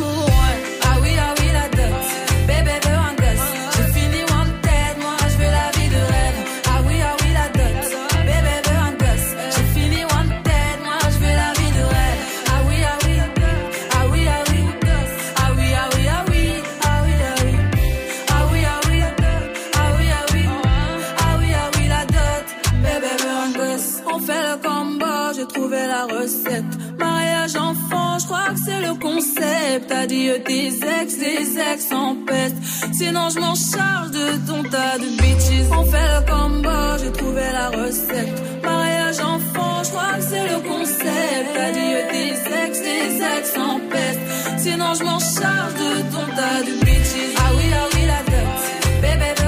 Ex, 30.36 31.18
tes 31.18 31.58
ex 31.72 31.92
en 31.92 32.16
peste. 32.26 32.56
Sinon, 32.92 33.28
je 33.30 33.38
m'en 33.40 33.54
charge 33.54 34.10
de 34.10 34.46
ton 34.46 34.62
tas 34.62 34.98
de 34.98 35.08
bitches. 35.20 35.70
On 35.70 35.84
fait 35.84 36.08
le 36.14 36.20
combo, 36.30 36.78
j'ai 37.02 37.12
trouvé 37.12 37.42
la 37.52 37.68
recette. 37.70 38.62
Mariage 38.62 39.20
enfant, 39.20 39.82
je 39.84 39.90
crois 39.90 40.14
que 40.16 40.22
c'est 40.22 40.48
le 40.48 40.58
concept. 40.68 41.56
Adieu 41.66 42.00
tes 42.12 42.32
ex, 42.64 42.82
tes 42.82 43.38
ex 43.38 43.56
en 43.58 43.80
peste. 43.90 44.20
Sinon, 44.58 44.94
je 44.94 45.04
m'en 45.04 45.18
charge 45.18 45.74
de 45.74 45.92
ton 46.12 46.26
tas 46.36 46.62
de 46.66 46.84
bitches. 46.84 47.34
Ah 47.38 47.50
oui, 47.56 47.64
ah 47.74 47.88
oui, 47.94 48.02
la 48.06 48.22
dot. 48.30 49.02
Bébé 49.02 49.41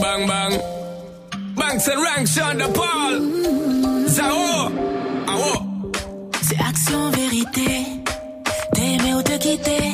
bang, 0.00 0.26
bang, 0.26 0.26
bang. 0.26 1.54
Banks 1.56 1.88
and 1.88 2.02
ranks, 2.02 2.34
Sean 2.34 2.58
the 2.58 2.68
Paul. 2.68 3.14
Zao. 4.08 4.70
Awo. 5.28 5.92
C'est 6.42 6.60
action, 6.60 7.10
vérité. 7.10 7.86
T'aimer 8.74 9.14
ou 9.14 9.22
te 9.22 9.36
quitter. 9.38 9.86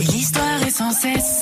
Et 0.00 0.04
l'histoire 0.12 0.62
est 0.66 0.70
sans 0.70 0.92
cesse 0.92 1.37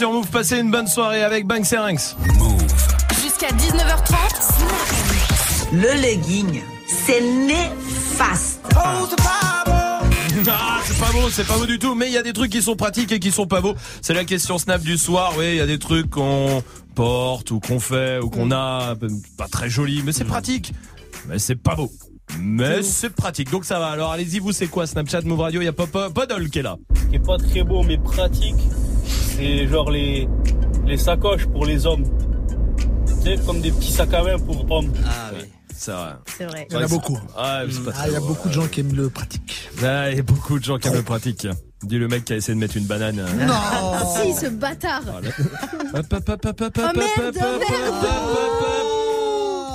sur 0.00 0.12
Move, 0.14 0.28
passez 0.28 0.58
une 0.58 0.70
bonne 0.70 0.86
soirée 0.86 1.22
avec 1.22 1.46
Bang 1.46 1.62
Serinx. 1.62 2.16
Jusqu'à 3.22 3.48
19h30. 3.48 4.14
Le 5.74 6.00
legging, 6.00 6.62
c'est 6.86 7.20
néfaste. 7.20 8.62
Ah, 8.74 9.02
c'est 10.86 10.98
pas 10.98 11.12
beau, 11.12 11.28
c'est 11.28 11.46
pas 11.46 11.58
beau 11.58 11.66
du 11.66 11.78
tout, 11.78 11.94
mais 11.94 12.06
il 12.06 12.14
y 12.14 12.16
a 12.16 12.22
des 12.22 12.32
trucs 12.32 12.50
qui 12.50 12.62
sont 12.62 12.76
pratiques 12.76 13.12
et 13.12 13.20
qui 13.20 13.30
sont 13.30 13.46
pas 13.46 13.60
beaux. 13.60 13.74
C'est 14.00 14.14
la 14.14 14.24
question 14.24 14.56
Snap 14.56 14.80
du 14.80 14.96
soir, 14.96 15.34
oui, 15.36 15.50
il 15.50 15.56
y 15.56 15.60
a 15.60 15.66
des 15.66 15.78
trucs 15.78 16.08
qu'on 16.08 16.62
porte 16.94 17.50
ou 17.50 17.60
qu'on 17.60 17.78
fait 17.78 18.20
ou 18.20 18.30
qu'on 18.30 18.52
a, 18.52 18.94
euh, 19.02 19.08
pas 19.36 19.48
très 19.48 19.68
joli, 19.68 20.02
mais 20.02 20.12
c'est 20.12 20.24
pratique. 20.24 20.72
Mais 21.28 21.38
c'est 21.38 21.56
pas 21.56 21.74
beau. 21.74 21.92
Mais 22.38 22.82
c'est 22.82 23.10
pratique, 23.10 23.50
donc 23.50 23.66
ça 23.66 23.78
va. 23.78 23.88
Alors 23.88 24.12
allez-y, 24.12 24.38
vous 24.38 24.52
c'est 24.52 24.68
quoi 24.68 24.86
Snapchat, 24.86 25.20
Move 25.26 25.40
Radio, 25.40 25.60
il 25.60 25.66
y 25.66 25.68
a 25.68 25.74
Pop 25.74 25.90
Podol 26.14 26.48
qui 26.48 26.60
est 26.60 26.62
là. 26.62 26.78
qui 27.10 27.16
est 27.16 27.18
pas 27.18 27.36
très 27.36 27.64
beau 27.64 27.82
mais 27.82 27.98
pratique, 27.98 28.56
c'est 29.40 29.66
genre 29.66 29.90
les, 29.90 30.28
les 30.86 30.96
sacoches 30.96 31.46
pour 31.46 31.64
les 31.66 31.86
hommes. 31.86 32.04
Tu 33.06 33.14
sais, 33.36 33.36
comme 33.46 33.60
des 33.60 33.70
petits 33.72 33.92
sacs 33.92 34.12
à 34.14 34.22
main 34.22 34.38
pour 34.38 34.70
hommes. 34.70 34.92
Ah 35.06 35.30
oui. 35.34 35.44
C'est 35.74 35.92
vrai. 35.92 36.12
C'est 36.36 36.44
vrai. 36.44 36.66
Il 36.70 36.74
y 36.74 36.78
en 36.78 36.82
a 36.82 36.88
beaucoup. 36.88 37.18
Ah, 37.36 37.62
pas 37.84 37.90
Ah, 37.94 37.98
très 38.00 38.08
il 38.08 38.12
y 38.12 38.16
a 38.16 38.20
beau, 38.20 38.26
beaucoup 38.26 38.48
de 38.48 38.52
gens 38.52 38.66
qui 38.66 38.80
aiment 38.80 38.94
le 38.94 39.08
pratique. 39.08 39.70
Ah, 39.82 40.10
il 40.10 40.16
y 40.16 40.20
a 40.20 40.22
beaucoup 40.22 40.58
de 40.58 40.64
gens 40.64 40.78
qui 40.78 40.88
aiment 40.88 40.94
le 40.94 41.02
pratique. 41.02 41.46
Dis 41.82 41.96
le 41.98 42.06
mec 42.08 42.26
qui 42.26 42.34
a 42.34 42.36
essayé 42.36 42.54
de 42.54 42.60
mettre 42.60 42.76
une 42.76 42.84
banane. 42.84 43.18
euh, 43.18 43.46
Non 43.46 43.54
Ah, 43.54 44.02
si, 44.22 44.34
ce 44.34 44.46
bâtard. 44.50 45.02
Hop, 45.94 46.06
hop, 46.12 46.28
hop, 46.28 46.46
hop, 46.46 46.60
hop, 46.60 46.78
Oh 46.78 46.82
hop, 46.82 46.96
merde, 46.96 47.08
hop, 47.18 47.36
hop, 47.36 47.70
merde. 47.70 48.06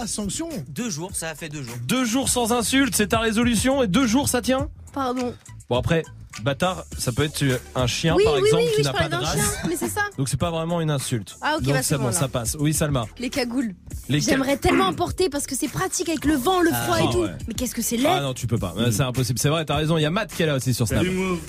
Ah, 0.02 0.04
sanction 0.08 0.50
Deux 0.70 0.90
jours, 0.92 1.10
ça 1.14 1.30
a 1.30 1.36
fait 1.36 1.50
deux 1.50 1.64
jours. 1.64 1.76
Deux 1.88 2.06
jours 2.06 2.30
sans 2.30 2.52
insulte, 2.54 2.96
c'est 2.96 3.08
ta 3.08 3.20
résolution 3.20 3.82
et 3.82 3.88
deux 3.88 4.06
jours 4.06 4.30
ça 4.30 4.42
tient? 4.42 4.70
Pardon. 4.94 5.34
Bon 5.70 5.78
après, 5.78 6.04
bâtard, 6.44 6.86
ça 6.98 7.12
peut 7.12 7.24
être 7.24 7.44
un 7.76 7.88
chien 7.88 8.16
oui, 8.16 8.24
par 8.24 8.34
oui, 8.34 8.40
exemple 8.40 8.64
oui, 8.64 8.70
qui 8.72 8.78
oui, 8.78 8.84
je 8.84 8.84
n'a 8.84 8.92
pas 8.92 8.98
parlais 9.00 9.16
de 9.16 9.22
d'un 9.22 9.28
race. 9.28 9.36
chien, 9.36 9.70
mais 9.70 9.76
c'est 9.76 9.90
ça. 9.90 10.02
Donc 10.18 10.30
c'est 10.30 10.40
pas 10.40 10.52
vraiment 10.52 10.82
une 10.82 10.92
insulte. 10.92 11.38
Ah, 11.42 11.56
ok, 11.58 11.64
Donc 11.64 11.74
bah, 11.74 11.84
c'est 11.84 11.98
bon, 11.98 12.06
là. 12.08 12.12
ça 12.12 12.28
passe. 12.28 12.56
Oui 12.60 12.74
Salma. 12.74 13.06
Les 13.20 13.30
cagoules. 13.30 13.74
Les 14.10 14.20
J'aimerais 14.20 14.58
tellement 14.58 14.86
en 14.88 14.94
porter 14.94 15.30
parce 15.30 15.48
que 15.48 15.56
c'est 15.56 15.68
pratique 15.68 16.10
avec 16.10 16.26
le 16.26 16.36
vent, 16.36 16.62
le 16.62 16.70
froid 16.72 16.98
Ah, 17.00 17.04
et 17.04 17.10
tout. 17.12 17.20
ouais. 17.24 17.30
Mais 17.48 17.54
qu'est-ce 17.54 17.74
que 17.74 17.82
c'est 17.82 17.98
laid 17.98 18.08
Ah 18.10 18.22
non, 18.22 18.34
tu 18.34 18.48
peux 18.48 18.58
pas. 18.58 18.74
C'est 18.92 19.02
impossible. 19.02 19.40
C'est 19.40 19.50
vrai, 19.50 19.66
t'as 19.66 19.76
raison. 19.76 19.98
Il 19.98 20.02
y 20.02 20.06
a 20.06 20.10
Matt 20.12 20.34
qui 20.34 20.44
est 20.44 20.46
là 20.46 20.56
aussi 20.56 20.74
sur 20.74 20.88
Snap. 20.88 21.04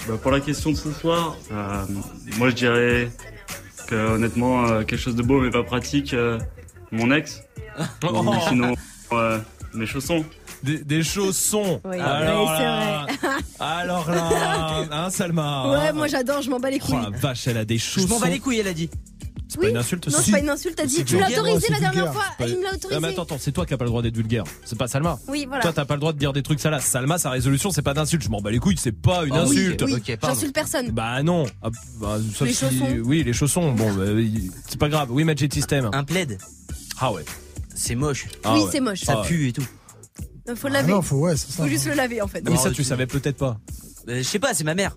Bah, 0.09 0.15
pour 0.23 0.31
la 0.31 0.41
question 0.41 0.71
de 0.71 0.77
ce 0.77 0.91
soir, 0.93 1.37
euh, 1.53 1.85
moi 2.39 2.51
je 2.51 2.55
dirais 2.55 3.11
que 3.89 3.95
honnêtement 4.15 4.67
euh, 4.67 4.83
quelque 4.85 4.99
chose 5.01 5.15
de 5.17 5.23
beau 5.23 5.41
mais 5.41 5.51
pas 5.51 5.63
pratique, 5.63 6.15
euh, 6.15 6.39
mon 6.91 7.11
ex. 7.13 7.43
Oh. 8.05 8.33
Sinon 8.49 8.75
euh, 9.13 9.39
mes 9.75 9.85
chaussons. 9.87 10.25
Des, 10.63 10.79
des 10.83 11.03
chaussons. 11.03 11.81
Oui, 11.85 12.01
alors 12.01 12.49
oui, 12.49 12.55
c'est 12.57 12.65
là, 12.65 13.07
alors 13.61 14.11
là, 14.11 14.85
hein 14.91 15.11
Salma. 15.11 15.71
Ouais, 15.71 15.93
moi 15.93 16.07
j'adore, 16.09 16.43
je 16.43 16.51
m'en 16.51 16.59
bats 16.61 16.71
les 16.71 16.79
Oh 16.83 16.87
couilles. 16.87 17.03
la 17.11 17.19
vache, 17.19 17.47
elle 17.49 17.59
a 17.59 17.65
des 17.65 17.79
chaussons. 17.79 18.07
Je 18.07 18.13
m'en 18.13 18.21
bats 18.21 18.29
les 18.29 18.39
couilles, 18.41 18.59
elle 18.61 18.69
a 18.69 18.73
dit. 18.75 18.91
C'est 19.49 19.61
pas 19.61 19.69
une 19.69 19.77
insulte. 19.77 20.09
Non, 20.09 20.19
c'est 20.21 20.33
pas 20.33 20.41
une 20.41 20.51
insulte, 20.51 20.75
t'as 20.77 20.87
dit. 20.87 21.05
Tu 21.05 21.19
l'as 21.21 21.29
autorisé 21.31 21.69
la 21.71 21.79
dernière 21.79 21.93
vulgaire. 22.07 22.13
fois. 22.13 22.25
Pas- 22.37 22.49
Il 22.49 22.57
me 22.59 22.63
l'a 22.65 22.71
Ah, 22.71 22.73
mais 22.73 22.77
autorisé. 22.87 23.07
attends, 23.13 23.23
attends, 23.23 23.37
c'est 23.39 23.53
toi 23.53 23.65
qui 23.65 23.75
as 23.75 23.77
pas 23.79 23.85
le 23.85 23.91
droit 23.91 24.03
d'être 24.03 24.17
vulgaire. 24.17 24.43
C'est 24.65 24.77
pas 24.77 24.89
Salma. 24.89 25.21
Oui, 25.29 25.45
voilà. 25.47 25.63
Toi, 25.63 25.73
t'as 25.73 25.85
pas 25.85 25.95
le 25.95 26.01
droit 26.01 26.13
de 26.13 26.19
dire 26.19 26.33
des 26.33 26.43
trucs 26.43 26.59
salaces. 26.59 26.85
Salma, 26.85 27.17
sa 27.17 27.31
résolution, 27.31 27.71
c'est 27.71 27.81
pas 27.83 27.95
d'insulte. 27.95 28.23
Je 28.25 28.29
m'en 28.29 28.41
bats 28.41 28.51
les 28.51 28.59
couilles, 28.59 28.77
c'est 28.77 28.91
pas 28.91 29.25
une 29.25 29.33
Ah 29.35 29.45
oui, 29.47 29.57
insulte. 29.61 29.85
J'insulte 30.21 30.53
personne. 30.53 30.91
Bah 30.91 31.23
non. 31.23 31.47
Ah, 31.63 31.69
bah, 32.01 32.19
sauf 32.35 32.49
Les 32.49 32.55
si- 32.55 32.65
chaussons. 32.65 32.89
Oui, 33.05 33.23
les 33.23 33.33
chaussons. 33.33 33.71
Bon, 33.73 33.93
bah, 33.95 34.03
c'est 34.69 34.81
pas 34.81 34.89
grave. 34.89 35.13
Oui, 35.13 35.23
Magic 35.23 35.55
System. 35.55 35.91
Un 35.93 36.03
plaid. 36.03 36.39
Ah 36.99 37.13
ouais. 37.13 37.25
C'est 37.73 37.95
moche. 37.95 38.27
Ah 38.43 38.55
Oui, 38.55 38.63
ouais. 38.63 38.69
c'est 38.73 38.81
moche. 38.81 39.03
Ça 39.03 39.13
Ah 39.17 39.21
ouais. 39.21 39.29
pue 39.29 39.49
et 39.49 39.53
tout. 39.53 39.67
Euh, 40.49 40.57
Faut 40.57 40.69
le 40.69 40.75
Ah 40.75 40.81
laver. 40.83 40.93
non, 40.93 41.03
faut, 41.03 41.17
ouais, 41.17 41.37
c'est 41.37 41.51
ça. 41.51 41.63
Faut 41.63 41.69
juste 41.69 41.87
le 41.87 41.95
laver 41.95 42.23
en 42.23 42.29
fait. 42.29 42.43
Oui, 42.49 42.57
ça, 42.57 42.71
tu 42.71 42.85
savais 42.85 43.07
peut-être 43.07 43.37
pas. 43.37 43.59
Euh, 44.09 44.19
je 44.19 44.23
sais 44.23 44.39
pas, 44.39 44.55
c'est 44.55 44.65
ma 44.65 44.75
mère 44.75 44.97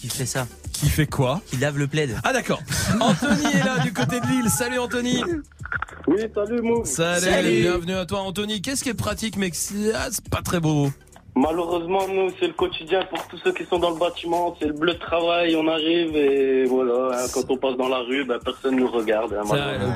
qui 0.00 0.08
fait 0.08 0.26
ça. 0.26 0.48
Qui 0.72 0.88
fait 0.88 1.06
quoi 1.06 1.40
Qui 1.46 1.56
lave 1.58 1.78
le 1.78 1.86
plaid. 1.86 2.18
Ah 2.24 2.32
d'accord. 2.32 2.60
Anthony 3.00 3.46
est 3.54 3.64
là 3.64 3.78
du 3.78 3.92
côté 3.92 4.18
de 4.20 4.26
Lille. 4.26 4.50
Salut 4.50 4.78
Anthony. 4.80 5.22
Oui, 6.08 6.20
salut 6.34 6.60
Move. 6.60 6.84
Salut, 6.84 7.60
bienvenue 7.62 7.94
à 7.94 8.04
toi 8.04 8.20
Anthony. 8.22 8.60
Qu'est-ce 8.60 8.82
qui 8.82 8.88
est 8.88 8.94
pratique 8.94 9.36
mais 9.36 9.50
que 9.50 9.56
c'est 9.56 9.92
ah, 9.94 10.08
c'est 10.10 10.28
pas 10.28 10.42
très 10.42 10.58
beau 10.58 10.90
Malheureusement, 11.34 12.06
nous, 12.08 12.30
c'est 12.38 12.46
le 12.48 12.52
quotidien 12.52 13.00
pour 13.08 13.26
tous 13.26 13.38
ceux 13.38 13.52
qui 13.54 13.64
sont 13.64 13.78
dans 13.78 13.90
le 13.90 13.98
bâtiment. 13.98 14.54
C'est 14.60 14.66
le 14.66 14.74
bleu 14.74 14.92
de 14.92 14.98
travail, 14.98 15.56
on 15.56 15.66
arrive 15.66 16.14
et 16.14 16.64
voilà. 16.66 17.16
hein, 17.18 17.26
quand 17.32 17.50
on 17.50 17.56
passe 17.56 17.76
dans 17.78 17.88
la 17.88 18.00
rue, 18.00 18.24
ben, 18.26 18.38
personne 18.44 18.76
nous 18.76 18.86
regarde. 18.90 19.32
hein, 19.34 19.44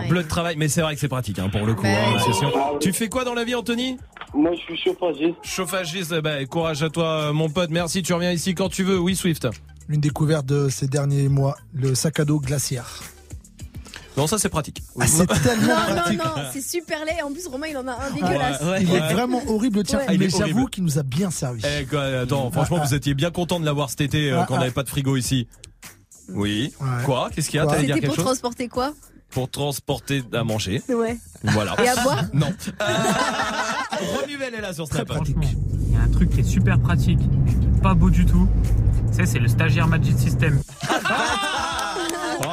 le 0.04 0.08
bleu 0.08 0.22
de 0.22 0.28
travail, 0.28 0.56
mais 0.56 0.68
c'est 0.68 0.80
vrai 0.80 0.94
que 0.94 1.00
c'est 1.00 1.08
pratique 1.08 1.38
hein, 1.38 1.50
pour 1.50 1.66
le 1.66 1.74
coup. 1.74 1.84
Sûr. 2.32 2.52
Ah 2.56 2.70
oui. 2.72 2.78
Tu 2.80 2.92
fais 2.94 3.08
quoi 3.08 3.24
dans 3.24 3.34
la 3.34 3.44
vie 3.44 3.54
Anthony? 3.54 3.98
Moi, 4.34 4.52
je 4.54 4.60
suis 4.60 4.76
chauffagiste. 4.78 5.36
Chauffagiste, 5.42 6.14
eh 6.16 6.22
ben, 6.22 6.46
courage 6.46 6.82
à 6.82 6.88
toi 6.88 7.04
euh, 7.28 7.32
mon 7.34 7.50
pote. 7.50 7.70
Merci, 7.70 8.02
tu 8.02 8.14
reviens 8.14 8.32
ici 8.32 8.54
quand 8.54 8.70
tu 8.70 8.82
veux. 8.82 8.98
Oui 8.98 9.14
Swift. 9.14 9.46
Une 9.88 10.00
découverte 10.00 10.46
de 10.46 10.68
ces 10.68 10.88
derniers 10.88 11.28
mois, 11.28 11.56
le 11.74 11.94
sac 11.94 12.18
à 12.18 12.24
dos 12.24 12.40
glaciaire. 12.40 12.88
Non, 14.16 14.26
ça 14.26 14.38
c'est 14.38 14.48
pratique. 14.48 14.82
Ah, 14.98 15.06
c'est 15.06 15.26
tellement 15.42 15.66
Non, 15.66 15.94
non, 15.94 15.96
pratique. 16.02 16.18
non, 16.24 16.30
c'est 16.52 16.60
super 16.62 17.04
laid. 17.04 17.22
En 17.22 17.32
plus, 17.32 17.46
Romain, 17.46 17.66
il 17.68 17.76
en 17.76 17.86
a 17.86 17.92
un 17.92 18.10
dégueulasse. 18.12 18.62
Il 18.80 18.94
est 18.94 19.12
vraiment 19.12 19.42
horrible, 19.48 19.82
tiens, 19.84 19.98
Ouais. 19.98 20.06
Il 20.14 20.18
mais 20.18 20.30
j'avoue 20.30 20.66
qu'il 20.66 20.84
nous 20.84 20.98
a 20.98 21.02
bien 21.02 21.30
servi. 21.30 21.62
Eh, 21.64 21.84
quoi, 21.84 22.02
attends, 22.02 22.50
franchement, 22.50 22.82
vous 22.84 22.94
étiez 22.94 23.14
bien 23.14 23.30
content 23.30 23.60
de 23.60 23.64
l'avoir 23.64 23.90
cet 23.90 24.00
été 24.00 24.30
euh, 24.32 24.40
Ah, 24.40 24.44
quand 24.48 24.54
on 24.54 24.56
ah. 24.56 24.60
n'avait 24.60 24.72
pas 24.72 24.82
de 24.84 24.88
frigo 24.88 25.16
ici. 25.16 25.48
Oui. 26.28 26.72
Ouais. 26.80 27.04
Quoi? 27.04 27.30
Qu'est-ce 27.34 27.50
qu'il 27.50 27.58
y 27.58 27.60
a? 27.60 27.66
T'allais 27.66 27.84
dire 27.86 27.94
quelque 27.96 28.06
pour 28.06 28.14
chose? 28.16 28.24
transporter 28.24 28.68
quoi? 28.68 28.92
Pour 29.30 29.50
transporter 29.50 30.22
à 30.32 30.44
manger. 30.44 30.82
Ouais. 30.88 31.18
Voilà. 31.42 31.74
Et 31.82 31.88
à 31.88 31.96
boire? 32.02 32.24
Non. 32.32 32.52
Renuvelle 34.20 34.54
est 34.54 34.60
là 34.60 34.72
sur 34.72 34.86
Snap. 34.86 35.08
Il 35.26 35.92
y 35.92 35.96
a 35.96 36.00
un 36.00 36.08
truc 36.08 36.30
qui 36.30 36.40
est 36.40 36.44
super 36.44 36.78
pratique, 36.78 37.20
pas 37.82 37.94
beau 37.94 38.10
du 38.10 38.24
tout. 38.26 38.48
Tu 39.10 39.16
sais, 39.18 39.26
c'est 39.26 39.38
le 39.38 39.48
stagiaire 39.48 39.88
Magic 39.88 40.18
System. 40.18 40.60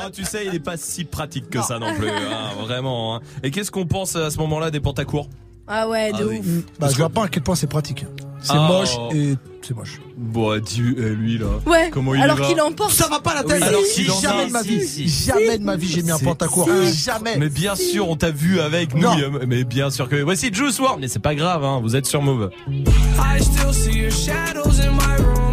Oh, 0.05 0.09
tu 0.13 0.23
sais, 0.25 0.45
il 0.45 0.55
est 0.55 0.59
pas 0.59 0.77
si 0.77 1.05
pratique 1.05 1.49
que 1.49 1.61
ça 1.61 1.79
non 1.79 1.93
plus. 1.95 2.09
hein, 2.09 2.51
vraiment. 2.61 3.15
hein. 3.15 3.21
Et 3.43 3.51
qu'est-ce 3.51 3.71
qu'on 3.71 3.85
pense 3.85 4.15
à 4.15 4.29
ce 4.29 4.37
moment-là 4.39 4.71
des 4.71 4.79
pantacours 4.79 5.29
Ah 5.67 5.87
ouais, 5.87 6.11
de 6.13 6.23
ouf. 6.25 6.45
Bah, 6.79 6.87
je 6.91 6.97
vois 6.97 7.09
pas 7.09 7.25
à 7.25 7.27
quel 7.27 7.43
point 7.43 7.55
c'est 7.55 7.67
pratique. 7.67 8.05
C'est 8.41 8.51
Ah. 8.55 8.67
moche 8.67 8.97
et 9.15 9.35
c'est 9.61 9.73
moche. 9.73 10.01
Bon, 10.17 10.59
dis, 10.61 10.81
eh, 10.97 11.01
lui 11.01 11.37
là. 11.37 11.45
Ouais. 11.65 11.89
Comment 11.93 12.13
il 12.13 12.21
Alors 12.21 12.41
qu'il 12.45 12.59
emporte. 12.59 12.91
Ça 12.91 13.07
va 13.07 13.21
pas 13.21 13.33
la 13.35 13.43
tête. 13.43 13.61
Oui, 13.61 13.67
alors 13.69 13.81
Si, 13.85 14.03
jamais 14.21 14.47
de 14.47 14.51
ma 14.51 14.61
vie, 14.61 14.85
si. 14.85 15.07
jamais 15.07 15.57
de 15.57 15.63
ma 15.63 15.77
vie 15.77 15.87
j'ai 15.87 16.03
mis 16.03 16.11
un 16.11 16.19
pantacourt. 16.19 16.67
si. 16.85 17.03
Jamais. 17.05 17.37
Mais 17.37 17.47
bien 17.47 17.75
sûr, 17.75 18.09
on 18.09 18.17
t'a 18.17 18.31
vu 18.31 18.59
avec 18.59 18.93
nous. 18.95 19.01
Non. 19.01 19.17
euh, 19.17 19.45
Mais 19.47 19.63
bien 19.63 19.89
sûr 19.89 20.09
que. 20.09 20.17
Voici 20.17 20.53
Juice 20.53 20.77
WRLD. 20.79 20.99
Mais 20.99 21.07
c'est 21.07 21.19
pas 21.19 21.35
grave, 21.35 21.63
hein, 21.63 21.79
vous 21.81 21.95
êtes 21.95 22.05
sur 22.05 22.21
Move. 22.21 22.49
I 22.69 23.41
still 23.41 23.73
see 23.73 23.97
your 23.97 24.11
shadows 24.11 24.81
in 24.81 24.91
my 24.91 25.23
room. 25.23 25.52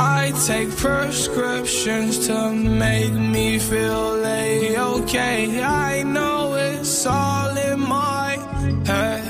I 0.00 0.32
take 0.46 0.70
prescriptions 0.76 2.28
to 2.28 2.52
make 2.52 3.12
me 3.12 3.58
feel 3.58 4.24
a-okay. 4.24 5.60
I 5.60 6.04
know 6.04 6.54
it's 6.54 7.04
all 7.04 7.56
in 7.56 7.80
my 7.80 8.36
head. 8.86 9.24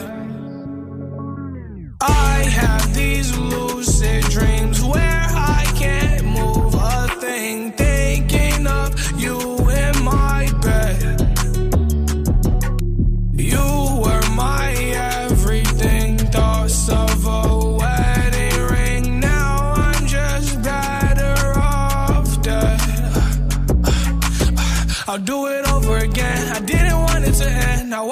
I 2.02 2.34
have 2.60 2.94
these 2.94 3.34
lucid 3.38 4.24
dreams 4.24 4.84
where 4.84 5.17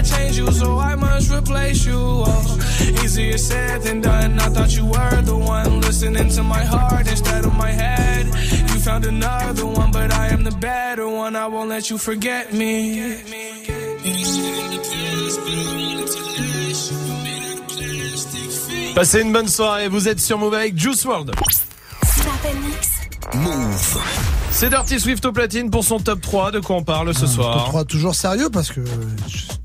I 0.00 0.30
you, 0.30 0.50
so 0.52 0.78
I 0.78 0.94
must 0.94 1.30
replace 1.30 1.84
you. 1.84 1.98
Oh, 1.98 2.58
easier 3.04 3.36
said 3.36 3.82
than 3.82 4.00
done. 4.00 4.38
I 4.40 4.48
thought 4.48 4.74
you 4.74 4.86
were 4.86 5.22
the 5.22 5.36
one 5.36 5.82
listening 5.82 6.30
to 6.30 6.42
my 6.42 6.64
heart 6.64 7.06
instead 7.06 7.44
of 7.44 7.54
my 7.54 7.70
head. 7.70 8.26
You 8.26 8.80
found 8.80 9.04
another 9.04 9.66
one, 9.66 9.92
but 9.92 10.10
I 10.12 10.28
am 10.28 10.42
the 10.44 10.52
better 10.52 11.06
one. 11.06 11.36
I 11.36 11.46
won't 11.48 11.68
let 11.68 11.90
you 11.90 11.98
forget 11.98 12.54
me. 12.54 13.14
Passez 18.94 19.20
une 19.20 19.32
bonne 19.32 19.48
soirée, 19.48 19.88
vous 19.88 20.08
êtes 20.08 20.20
sur 20.20 20.38
Move 20.38 20.54
avec 20.54 20.78
Juice 20.78 21.04
World. 21.04 21.32
Move. 23.34 24.39
C'est 24.52 24.68
Dirty 24.68 25.00
Swift 25.00 25.24
au 25.24 25.32
platine 25.32 25.70
pour 25.70 25.84
son 25.84 25.98
top 26.00 26.20
3. 26.20 26.50
De 26.50 26.60
quoi 26.60 26.76
on 26.76 26.82
parle 26.82 27.14
ce 27.14 27.20
Top 27.20 27.28
soir 27.30 27.64
3 27.66 27.84
toujours 27.84 28.14
sérieux 28.14 28.50
parce 28.52 28.70
que. 28.70 28.80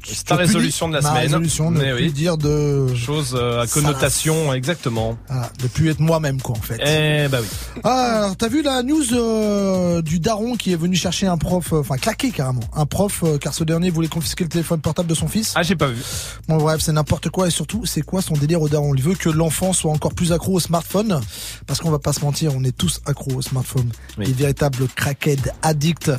C'est 0.07 0.25
ta 0.25 0.35
résolution 0.35 0.87
de 0.87 0.93
la 0.93 1.01
ma 1.01 1.09
semaine. 1.09 1.23
résolution 1.23 1.71
de 1.71 1.79
Mais 1.79 1.91
plus 1.91 2.03
oui. 2.05 2.11
dire 2.13 2.37
de. 2.37 2.85
Chose 2.95 3.35
euh, 3.37 3.61
à 3.61 3.67
connotation, 3.67 4.53
exactement. 4.53 5.17
Voilà, 5.27 5.49
de 5.61 5.67
plus 5.67 5.89
être 5.89 5.99
moi-même 5.99 6.39
quoi 6.39 6.55
en 6.55 6.61
fait. 6.61 6.79
Eh 6.85 7.27
bah 7.27 7.39
oui. 7.41 7.47
Ah, 7.83 8.17
alors 8.19 8.37
t'as 8.37 8.47
vu 8.47 8.61
la 8.61 8.83
news 8.83 9.03
euh, 9.13 10.03
du 10.03 10.19
daron 10.19 10.55
qui 10.55 10.71
est 10.71 10.75
venu 10.75 10.95
chercher 10.95 11.25
un 11.25 11.37
prof, 11.39 11.73
euh, 11.73 11.79
enfin 11.79 11.97
claqué 11.97 12.29
carrément, 12.29 12.61
un 12.75 12.85
prof 12.85 13.23
euh, 13.23 13.39
car 13.39 13.53
ce 13.55 13.63
dernier 13.63 13.89
voulait 13.89 14.07
confisquer 14.07 14.43
le 14.43 14.49
téléphone 14.51 14.79
portable 14.79 15.09
de 15.09 15.15
son 15.15 15.27
fils. 15.27 15.53
Ah 15.55 15.63
j'ai 15.63 15.75
pas 15.75 15.87
vu. 15.87 16.01
Bon 16.47 16.57
bref, 16.57 16.81
c'est 16.81 16.93
n'importe 16.93 17.29
quoi 17.29 17.47
et 17.47 17.51
surtout 17.51 17.85
c'est 17.85 18.03
quoi 18.03 18.21
son 18.21 18.35
délire 18.35 18.61
au 18.61 18.69
daron? 18.69 18.93
Il 18.93 19.01
veut 19.01 19.15
que 19.15 19.29
l'enfant 19.29 19.73
soit 19.73 19.91
encore 19.91 20.13
plus 20.13 20.31
accro 20.31 20.53
au 20.53 20.59
smartphone 20.59 21.19
parce 21.65 21.79
qu'on 21.79 21.89
va 21.91 21.99
pas 21.99 22.13
se 22.13 22.21
mentir, 22.21 22.51
on 22.55 22.63
est 22.63 22.77
tous 22.77 23.01
accros 23.07 23.33
au 23.33 23.41
smartphone, 23.41 23.89
Oui. 24.19 24.27
des 24.27 24.33
véritables 24.33 24.74
crackheads 24.85 25.51
addicts. 25.61 26.11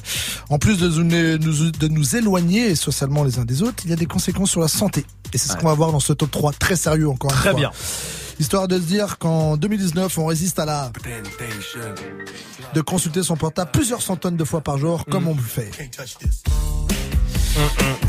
En 0.48 0.58
plus 0.58 0.78
de 0.78 0.88
nous, 0.88 1.70
de 1.70 1.88
nous 1.88 2.16
éloigner 2.16 2.74
socialement 2.74 3.22
les 3.24 3.38
uns 3.38 3.44
des 3.44 3.62
autres, 3.62 3.82
il 3.84 3.90
y 3.90 3.92
a 3.92 3.96
des 3.96 4.06
conséquences 4.06 4.50
sur 4.50 4.60
la 4.60 4.68
santé 4.68 5.04
et 5.32 5.38
c'est 5.38 5.48
ce 5.48 5.52
Ouais. 5.52 5.58
qu'on 5.60 5.68
va 5.68 5.74
voir 5.74 5.92
dans 5.92 6.00
ce 6.00 6.12
top 6.14 6.30
3 6.30 6.52
très 6.54 6.76
sérieux 6.76 7.08
encore 7.08 7.30
une 7.30 7.36
Très 7.36 7.50
fois. 7.50 7.58
bien. 7.60 7.70
Histoire 8.38 8.68
de 8.68 8.76
se 8.76 8.82
dire 8.84 9.18
qu'en 9.18 9.56
2019, 9.56 10.18
on 10.18 10.26
résiste 10.26 10.58
à 10.58 10.64
la 10.66 10.92
de 12.74 12.80
consulter 12.80 13.22
son 13.22 13.36
portable 13.36 13.70
plusieurs 13.72 14.02
centaines 14.02 14.36
de 14.36 14.44
fois 14.44 14.60
par 14.60 14.78
jour, 14.78 15.04
Mm. 15.06 15.10
comme 15.10 15.28
on 15.28 15.34
le 15.34 15.40
fait. 15.42 15.70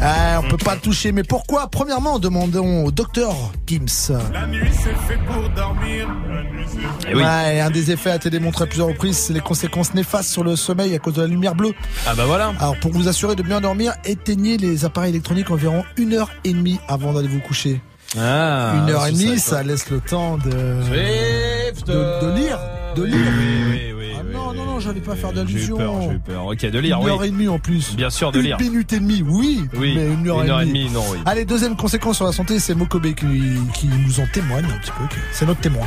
Ah, 0.01 0.41
on 0.43 0.47
peut 0.47 0.57
pas 0.57 0.75
toucher, 0.75 1.11
mais 1.11 1.23
pourquoi? 1.23 1.67
Premièrement, 1.69 2.19
demandons 2.19 2.85
au 2.85 2.91
docteur 2.91 3.33
Gims. 3.65 4.13
La 4.31 4.45
nuit 4.47 4.69
c'est 4.71 4.95
fait 5.07 5.19
pour 5.25 5.49
dormir. 5.49 6.07
La 6.29 6.43
nuit 6.43 6.65
c'est 6.67 6.77
fait 6.79 7.11
Eh 7.11 7.15
oui. 7.15 7.21
Ouais, 7.23 7.59
un 7.59 7.69
des 7.71 7.91
effets 7.91 8.11
a 8.11 8.15
été 8.15 8.29
démontré 8.29 8.63
à 8.63 8.67
plusieurs 8.67 8.87
reprises, 8.87 9.17
c'est 9.17 9.33
les 9.33 9.39
conséquences 9.39 9.93
néfastes 9.93 10.29
sur 10.29 10.43
le 10.43 10.55
sommeil 10.55 10.93
à 10.95 10.99
cause 10.99 11.15
de 11.15 11.21
la 11.21 11.27
lumière 11.27 11.55
bleue. 11.55 11.73
Ah 12.05 12.13
bah 12.15 12.25
voilà. 12.25 12.53
Alors 12.59 12.77
pour 12.79 12.91
vous 12.91 13.07
assurer 13.07 13.35
de 13.35 13.43
bien 13.43 13.59
dormir, 13.61 13.93
éteignez 14.05 14.57
les 14.57 14.85
appareils 14.85 15.09
électroniques 15.11 15.49
environ 15.49 15.83
une 15.97 16.13
heure 16.13 16.29
et 16.43 16.53
demie 16.53 16.79
avant 16.87 17.13
d'aller 17.13 17.27
vous 17.27 17.39
coucher. 17.39 17.81
Ah, 18.18 18.74
une 18.84 18.89
heure 18.93 19.05
et 19.08 19.12
demie, 19.12 19.39
ça 19.39 19.64
laisse 19.64 19.89
le 19.89 19.99
temps 19.99 20.38
de 20.38 20.49
Swift. 20.84 21.88
de, 21.88 21.93
de 22.32 22.36
lire, 22.38 22.60
de 22.95 23.03
lire. 23.03 23.18
Oui, 23.18 23.34
oui, 23.38 23.93
oui. 23.97 24.12
Ah 24.18 24.22
oui, 24.26 24.34
non, 24.34 24.49
oui. 24.51 24.58
non, 24.58 24.66
non, 24.66 24.80
j'allais 24.80 25.01
pas 25.01 25.16
faire 25.16 25.30
J'ai 25.32 25.41
eu 25.41 25.45
d'allusion. 25.45 25.78
peur, 25.78 25.93
j'ai 26.01 26.16
eu 26.16 26.20
peur. 26.20 26.45
Ok, 26.45 26.66
de 26.66 26.80
lire, 26.80 26.97
Une 26.99 27.03
oui. 27.05 27.12
heure 27.12 27.24
et 27.26 27.30
demie 27.30 27.47
en 27.49 27.60
plus. 27.60 27.95
Bien 27.95 28.10
sûr, 28.10 28.32
de 28.32 28.39
lire. 28.39 28.58
Une 28.62 28.70
minute 28.72 28.93
et 28.93 28.99
demie, 28.99 29.24
oui. 29.28 29.66
Oui, 29.76 29.93
mais 29.97 30.05
une 30.05 30.28
heure, 30.30 30.62
et, 30.62 30.66
demie. 30.66 30.89
non, 30.89 31.03
oui. 31.12 31.18
Allez, 31.26 31.43
deuxième 31.43 31.76
conséquence 31.76 32.16
sur 32.16 32.26
la 32.26 32.32
santé, 32.32 32.60
c'est 32.60 32.76
Mokobe 32.76 33.14
qui, 33.14 33.26
qui 33.74 33.88
nous 33.88 34.20
en 34.22 34.28
témoigne 34.34 34.66
un 34.66 34.78
petit 34.80 34.91
peu. 34.91 35.03
C'est 35.34 35.45
notre 35.45 35.60
témoin. 35.62 35.86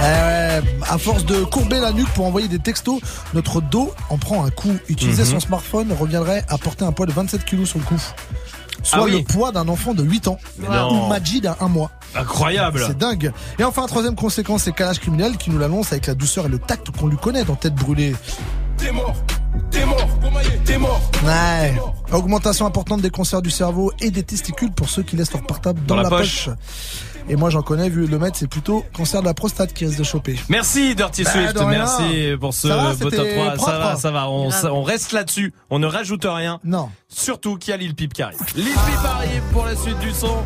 Ouais, 0.00 0.60
à 0.88 0.98
force 0.98 1.24
de 1.26 1.44
courber 1.44 1.78
la 1.78 1.92
nuque 1.92 2.08
pour 2.14 2.26
envoyer 2.26 2.48
des 2.48 2.58
textos, 2.58 3.00
notre 3.34 3.60
dos 3.60 3.92
en 4.08 4.16
prend 4.16 4.44
un 4.44 4.50
coup. 4.50 4.74
Utiliser 4.88 5.22
Mhm. 5.24 5.28
son 5.28 5.40
smartphone 5.40 5.92
reviendrait 5.92 6.42
à 6.48 6.56
porter 6.58 6.84
un 6.84 6.92
poids 6.92 7.06
de 7.06 7.12
27 7.12 7.44
kilos 7.44 7.68
sur 7.68 7.78
le 7.78 7.84
cou. 7.84 8.00
Soit 8.82 8.98
Ah 9.00 9.04
oui. 9.04 9.12
le 9.12 9.22
poids 9.24 9.52
d'un 9.52 9.68
enfant 9.68 9.94
de 9.94 10.02
8 10.02 10.28
ans. 10.28 10.38
Ou 10.60 11.08
Majid 11.08 11.46
à 11.46 11.56
un 11.60 11.68
mois. 11.68 11.90
Incroyable. 12.14 12.82
C'est 12.86 12.98
dingue. 12.98 13.32
Et 13.58 13.64
enfin, 13.64 13.86
troisième 13.86 14.16
conséquence, 14.16 14.64
c'est 14.64 14.72
Calage 14.72 14.98
criminel 15.00 15.36
qui 15.36 15.50
nous 15.50 15.58
l'annonce 15.58 15.92
avec 15.92 16.06
la 16.06 16.14
douceur 16.14 16.46
et 16.46 16.48
le 16.48 16.58
tact 16.58 16.90
qu'on 16.90 17.06
lui 17.06 17.16
connaît 17.16 17.44
dans 17.44 17.54
Tête 17.54 17.74
brûlée. 17.74 18.14
T'es 18.78 18.90
mort, 18.92 19.14
t'es 19.70 19.84
mort, 19.84 20.08
t'es 20.64 20.78
mort. 20.78 21.00
Ouais. 21.24 21.74
Augmentation 22.12 22.66
importante 22.66 23.02
des 23.02 23.10
cancers 23.10 23.42
du 23.42 23.50
cerveau 23.50 23.92
et 24.00 24.10
des 24.10 24.22
testicules 24.22 24.72
pour 24.72 24.88
ceux 24.88 25.02
qui 25.02 25.16
laissent 25.16 25.32
leur 25.32 25.42
portable 25.44 25.80
dans, 25.86 25.96
Dans 25.96 26.02
la 26.02 26.08
la, 26.10 26.16
poche. 26.16 26.46
poche. 26.46 26.56
Et 27.30 27.36
moi, 27.36 27.48
j'en 27.48 27.62
connais, 27.62 27.88
vu 27.88 28.08
le 28.08 28.18
mètre, 28.18 28.36
c'est 28.36 28.48
plutôt 28.48 28.84
cancer 28.92 29.20
de 29.20 29.26
la 29.26 29.34
prostate 29.34 29.72
qui 29.72 29.86
risque 29.86 30.00
de 30.00 30.02
choper. 30.02 30.34
Merci 30.48 30.96
Dirty 30.96 31.22
Bah, 31.22 31.30
Swift, 31.30 31.56
merci 31.64 32.32
pour 32.40 32.52
ce 32.52 32.66
Ça 32.66 32.76
va, 32.76 32.94
beau 32.94 33.08
top 33.08 33.24
c'était 33.24 33.54
3. 33.54 33.58
Ça 33.58 33.78
va, 33.78 33.96
ça 33.96 34.10
va, 34.10 34.28
on, 34.28 34.82
reste 34.82 35.12
là-dessus, 35.12 35.52
on 35.70 35.78
ne 35.78 35.86
rajoute 35.86 36.26
rien. 36.28 36.58
Non. 36.64 36.90
Surtout 37.08 37.56
qu'il 37.56 37.70
y 37.70 37.74
a 37.74 37.76
Lil 37.76 37.94
Peep 37.94 38.14
qui 38.14 38.22
arrive. 38.22 38.40
Lil 38.56 38.64
Peep 38.64 39.04
arrive 39.04 39.42
pour 39.52 39.64
la 39.64 39.76
suite 39.76 40.00
du 40.00 40.10
son. 40.10 40.38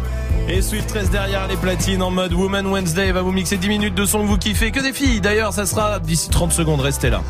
Et 0.47 0.61
Swift 0.61 0.93
reste 0.93 1.11
derrière 1.11 1.49
les 1.49 1.57
platines 1.57 2.03
en 2.03 2.11
mode 2.11 2.35
Woman 2.35 2.67
Wednesday 2.67 3.13
va 3.13 3.23
vous 3.23 3.33
mixer 3.33 3.57
10 3.57 3.67
minutes 3.67 3.95
de 3.95 4.05
son 4.05 4.21
que 4.21 4.27
vous 4.27 4.37
kiffez. 4.37 4.71
Que 4.71 4.81
des 4.81 4.93
filles 4.93 5.23
d'ailleurs, 5.23 5.55
ça 5.55 5.65
sera 5.65 6.01
d'ici 6.01 6.29
30 6.29 6.53
secondes, 6.53 6.83
restez 6.83 7.09
là. 7.09 7.23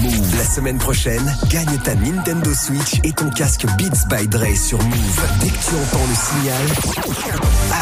Move. 0.00 0.36
La 0.36 0.44
semaine 0.44 0.78
prochaine, 0.78 1.36
gagne 1.48 1.78
ta 1.84 1.94
Nintendo 1.94 2.50
Switch 2.54 3.00
et 3.04 3.12
ton 3.12 3.30
casque 3.30 3.66
Beats 3.76 4.06
by 4.08 4.26
Dre 4.28 4.56
sur 4.56 4.78
Move. 4.82 5.22
Dès 5.40 5.48
que 5.48 5.52
tu 5.52 5.74
entends 5.74 6.06
le 6.08 6.14
signal, 6.14 6.62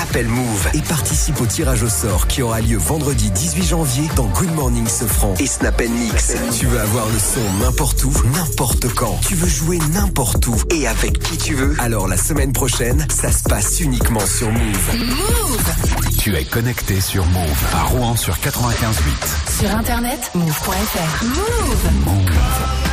appelle 0.02 0.28
Move 0.28 0.68
et 0.74 0.80
participe 0.80 1.40
au 1.40 1.46
tirage 1.46 1.82
au 1.82 1.88
sort 1.88 2.26
qui 2.26 2.42
aura 2.42 2.60
lieu 2.60 2.78
vendredi 2.78 3.30
18 3.30 3.62
janvier 3.62 4.08
dans 4.16 4.26
Good 4.26 4.52
Morning 4.54 4.86
Sofran 4.86 5.34
et 5.38 5.46
Snap 5.46 5.80
Mix. 5.80 6.34
Tu 6.58 6.66
veux 6.66 6.80
avoir 6.80 7.06
le 7.06 7.18
son 7.18 7.64
n'importe 7.64 8.04
où, 8.04 8.12
n'importe 8.34 8.88
quand. 8.94 9.18
Tu 9.26 9.34
veux 9.34 9.48
jouer 9.48 9.78
n'importe 9.92 10.46
où 10.46 10.56
et 10.70 10.86
avec 10.86 11.18
qui 11.18 11.36
tu 11.38 11.54
veux. 11.54 11.76
Alors 11.78 12.08
la 12.08 12.16
semaine 12.16 12.52
prochaine, 12.52 13.06
ça 13.10 13.32
se 13.32 13.42
passe 13.44 13.80
uniquement 13.80 14.26
sur 14.26 14.50
Move. 14.50 14.90
Tu 16.18 16.34
es 16.36 16.44
connecté 16.44 17.00
sur 17.00 17.24
Move 17.26 17.64
à 17.74 17.82
Rouen 17.84 18.16
sur 18.16 18.34
95.8. 18.34 19.60
Sur 19.60 19.76
internet, 19.76 20.30
move.fr. 20.34 20.97
Move. 20.98 22.87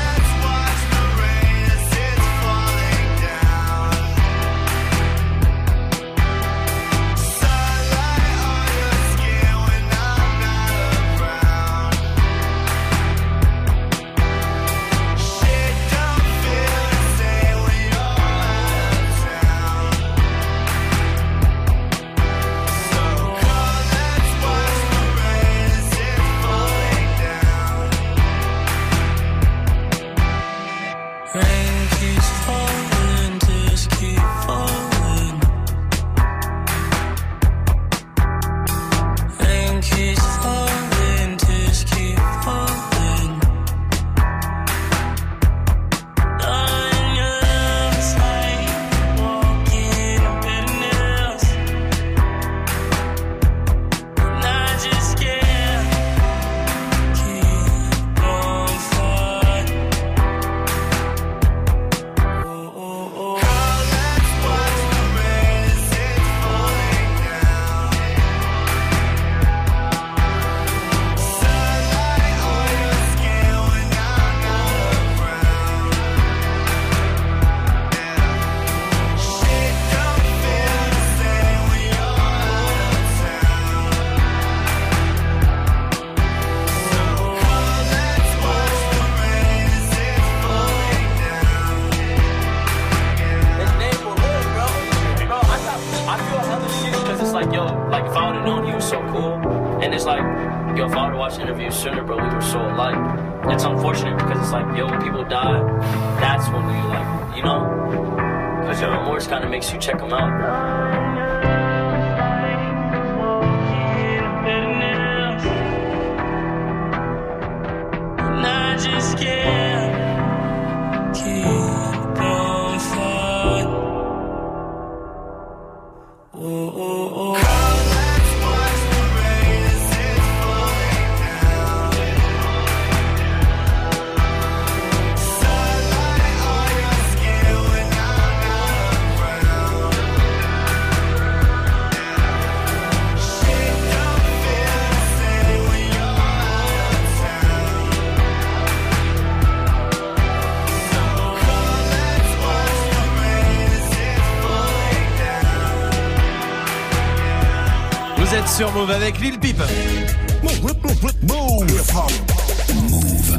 Move 158.75 158.91
avec 158.91 159.21
Lil 159.21 159.39
Peep. 159.39 159.61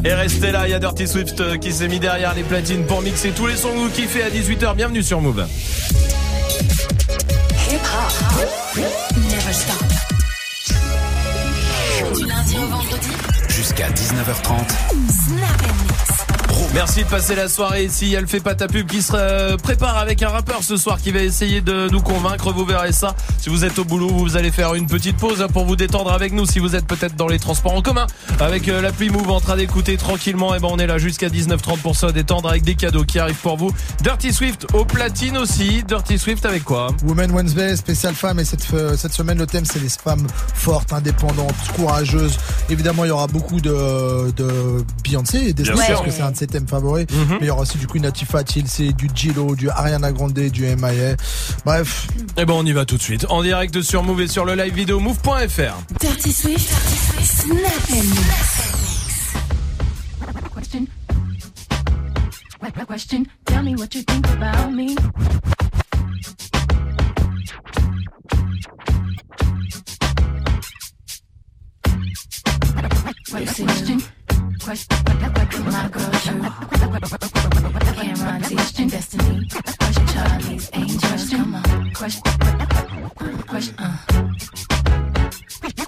Et 0.02 0.14
restez 0.14 0.50
là, 0.50 0.66
il 0.66 0.70
y 0.70 0.74
a 0.74 0.78
Dirty 0.78 1.06
Swift 1.06 1.38
euh, 1.42 1.58
qui 1.58 1.72
s'est 1.72 1.88
mis 1.88 2.00
derrière 2.00 2.32
les 2.32 2.42
platines 2.42 2.86
pour 2.86 3.02
mixer 3.02 3.32
tous 3.32 3.46
les 3.46 3.56
sons 3.56 3.68
que 3.68 3.76
vous 3.76 3.90
kiffez 3.90 4.22
à 4.22 4.30
18h. 4.30 4.74
Bienvenue 4.74 5.02
sur 5.02 5.20
Move. 5.20 5.46
Hip 7.70 7.74
hop. 7.74 8.78
Never 9.14 9.52
stop. 9.52 9.76
Du 12.14 12.24
lundi 12.24 12.56
au 12.56 12.68
vendredi. 12.68 13.10
Jusqu'à 13.50 13.90
19h30. 13.90 14.54
Snap 15.26 15.62
and 15.62 15.82
mix. 15.82 16.16
Merci 16.74 17.04
de 17.04 17.08
passer 17.08 17.34
la 17.34 17.48
soirée 17.48 17.84
ici. 17.84 18.12
Elle 18.12 18.26
fait 18.26 18.40
pas 18.40 18.54
ta 18.54 18.68
pub 18.68 18.86
qui 18.86 19.02
se 19.02 19.12
euh, 19.14 19.56
prépare 19.56 19.96
avec 19.98 20.22
un 20.22 20.28
rappeur 20.28 20.62
ce 20.62 20.76
soir 20.76 20.98
qui 21.00 21.10
va 21.10 21.20
essayer 21.20 21.60
de 21.60 21.88
nous 21.90 22.00
convaincre. 22.00 22.52
Vous 22.52 22.64
verrez 22.64 22.92
ça. 22.92 23.14
Si 23.46 23.50
vous 23.50 23.64
êtes 23.64 23.78
au 23.78 23.84
boulot, 23.84 24.08
vous 24.08 24.36
allez 24.36 24.50
faire 24.50 24.74
une 24.74 24.88
petite 24.88 25.18
pause 25.18 25.46
pour 25.52 25.66
vous 25.66 25.76
détendre 25.76 26.10
avec 26.10 26.32
nous. 26.32 26.46
Si 26.46 26.58
vous 26.58 26.74
êtes 26.74 26.84
peut-être 26.84 27.14
dans 27.14 27.28
les 27.28 27.38
transports 27.38 27.74
en 27.74 27.80
commun 27.80 28.08
avec 28.40 28.68
euh, 28.68 28.80
l'appli 28.80 29.08
Move 29.08 29.30
en 29.30 29.38
train 29.38 29.56
d'écouter 29.56 29.96
tranquillement, 29.96 30.52
et 30.56 30.58
ben 30.58 30.66
on 30.68 30.78
est 30.80 30.88
là 30.88 30.98
jusqu'à 30.98 31.28
19h30 31.28 31.78
pour 31.78 31.94
se 31.94 32.06
détendre 32.06 32.48
avec 32.48 32.64
des 32.64 32.74
cadeaux 32.74 33.04
qui 33.04 33.20
arrivent 33.20 33.36
pour 33.36 33.56
vous. 33.56 33.70
Dirty 34.02 34.32
Swift 34.32 34.66
au 34.74 34.84
platine 34.84 35.38
aussi. 35.38 35.84
Dirty 35.84 36.18
Swift 36.18 36.44
avec 36.44 36.64
quoi? 36.64 36.88
Women 37.04 37.30
Wednesday, 37.30 37.76
spécial 37.76 38.16
femme 38.16 38.40
et 38.40 38.44
cette, 38.44 38.66
euh, 38.74 38.96
cette 38.96 39.12
semaine 39.12 39.38
le 39.38 39.46
thème 39.46 39.64
c'est 39.64 39.78
les 39.78 39.90
femmes 39.90 40.26
fortes, 40.52 40.92
indépendantes, 40.92 41.54
courageuses. 41.76 42.38
Évidemment 42.68 43.04
il 43.04 43.08
y 43.08 43.12
aura 43.12 43.28
beaucoup 43.28 43.60
de, 43.60 44.32
de 44.32 44.84
Beyoncé 45.04 45.38
et 45.38 45.52
des 45.52 45.62
Bien 45.62 45.74
parce 45.76 46.02
que 46.02 46.10
c'est 46.10 46.22
un 46.22 46.32
de 46.32 46.36
ses 46.36 46.48
thèmes 46.48 46.66
favoris. 46.66 47.06
Mhm. 47.12 47.36
Mais 47.38 47.38
il 47.42 47.46
y 47.46 47.50
aura 47.50 47.62
aussi 47.62 47.78
du 47.78 47.86
Queen 47.86 48.02
Latifah, 48.02 48.42
TLC, 48.42 48.92
du 48.92 49.08
Gilo, 49.14 49.54
du 49.54 49.70
Ariana 49.70 50.10
Grande, 50.10 50.32
du 50.32 50.62
MIA. 50.64 51.14
Bref. 51.64 52.08
Et 52.38 52.44
ben 52.44 52.54
on 52.54 52.66
y 52.66 52.72
va 52.72 52.84
tout 52.84 52.96
de 52.96 53.02
suite. 53.02 53.26
En 53.30 53.42
direct 53.42 53.80
sur 53.80 54.02
Move 54.02 54.20
et 54.20 54.28
sur 54.28 54.44
le 54.44 54.54
live 54.54 54.74
vidéo 54.74 55.00
move.fr. 55.00 56.00
Dirty 56.00 56.32
Swift. 56.32 56.72
Question. 62.96 63.26
Tell 63.44 63.62
me 63.62 63.74
what 63.76 63.94
you 63.94 64.02
think 64.02 64.26
about 64.26 64.72
me. 64.72 64.96
Question. 73.36 73.98
Question. 78.48 78.88
Destiny. 78.88 79.48
Question. 79.48 80.75
question, 82.06 83.42
question, 83.48 83.74
uh. 83.78 83.96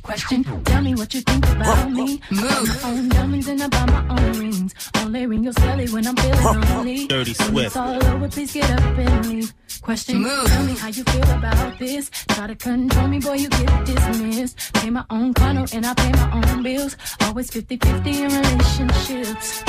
question. 0.02 0.64
Tell 0.64 0.82
me 0.82 0.94
what 0.94 1.14
you 1.14 1.20
think 1.20 1.46
about 1.48 1.92
me. 1.92 2.20
Move. 2.30 2.84
On 2.84 3.08
diamonds 3.08 3.46
and 3.46 3.62
I 3.62 3.68
buy 3.68 3.86
my 3.86 4.08
own 4.08 4.32
rings. 4.32 4.74
Only 4.96 5.26
ring 5.26 5.44
your 5.44 5.52
silly 5.52 5.88
when 5.88 6.06
I'm 6.08 6.16
feeling 6.16 6.60
lonely. 6.60 7.06
Dirty 7.06 7.34
Swift. 7.34 7.76
all 7.76 8.04
over, 8.06 8.28
please 8.28 8.52
get 8.52 8.68
up 8.70 8.98
and 8.98 9.26
leave. 9.26 9.54
Question. 9.80 10.22
Move. 10.22 10.46
Tell 10.48 10.64
me 10.64 10.74
how 10.76 10.88
you 10.88 11.04
feel 11.04 11.30
about 11.30 11.78
this. 11.78 12.10
Try 12.28 12.48
to 12.48 12.56
control 12.56 13.06
me, 13.08 13.20
boy, 13.20 13.34
you 13.34 13.48
get 13.48 13.86
dismissed. 13.86 14.72
Pay 14.74 14.90
my 14.90 15.04
own 15.10 15.34
condo 15.34 15.66
and 15.72 15.86
I 15.86 15.94
pay 15.94 16.10
my 16.12 16.32
own 16.32 16.62
bills. 16.64 16.96
Always 17.20 17.50
50-50 17.50 18.06
in 18.06 18.28
relationships. 18.42 19.62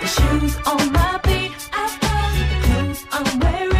The 0.00 0.06
shoes 0.06 0.56
on 0.66 0.92
my 0.92 1.20
feet, 1.24 1.52
I 1.72 1.84
got 2.00 2.30
the 2.38 2.66
clothes 2.66 3.04
I'm 3.10 3.40
wearing. 3.40 3.75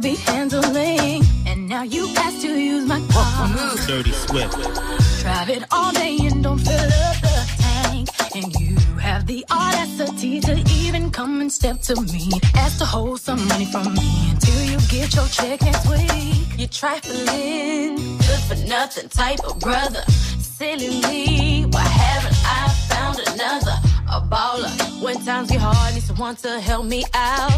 be 0.00 0.14
handling. 0.14 1.24
And 1.46 1.68
now 1.68 1.82
you 1.82 2.08
ask 2.16 2.40
to 2.42 2.48
use 2.48 2.86
my 2.86 3.00
car. 3.10 3.76
Dirty 3.86 4.12
Swift. 4.12 4.54
Drive 5.22 5.50
it 5.50 5.64
all 5.70 5.92
day 5.92 6.18
and 6.22 6.42
don't 6.42 6.58
fill 6.58 6.74
up 6.74 7.20
the 7.20 7.56
tank. 7.58 8.08
And 8.34 8.54
you 8.60 8.76
have 8.98 9.26
the 9.26 9.44
audacity 9.50 10.40
to 10.40 10.54
even 10.82 11.10
come 11.10 11.40
and 11.40 11.52
step 11.52 11.80
to 11.82 12.00
me. 12.00 12.30
Ask 12.54 12.78
to 12.78 12.84
hold 12.84 13.20
some 13.20 13.46
money 13.48 13.64
from 13.66 13.94
me 13.94 14.30
until 14.30 14.62
you 14.64 14.78
get 14.88 15.14
your 15.14 15.26
check 15.28 15.62
next 15.62 15.88
week. 15.88 16.46
You're 16.56 16.68
trifling, 16.68 17.96
good 18.18 18.42
for 18.48 18.56
nothing 18.68 19.08
type 19.08 19.40
of 19.44 19.58
brother. 19.60 20.02
Silly 20.38 21.00
me, 21.02 21.64
why 21.66 21.82
haven't 21.82 22.36
I 22.44 22.68
found 22.88 23.18
another? 23.20 23.76
A 24.10 24.20
baller. 24.20 25.02
When 25.02 25.22
times 25.24 25.50
get 25.50 25.60
hard, 25.60 25.94
need 25.94 26.02
someone 26.02 26.36
to 26.36 26.60
help 26.60 26.86
me 26.86 27.04
out 27.14 27.57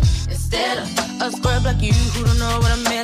like 1.72 1.82
you 1.82 1.92
who 1.92 2.24
don't 2.24 2.38
know 2.38 2.58
what 2.58 2.72
i 2.72 2.76
mean 2.90 2.99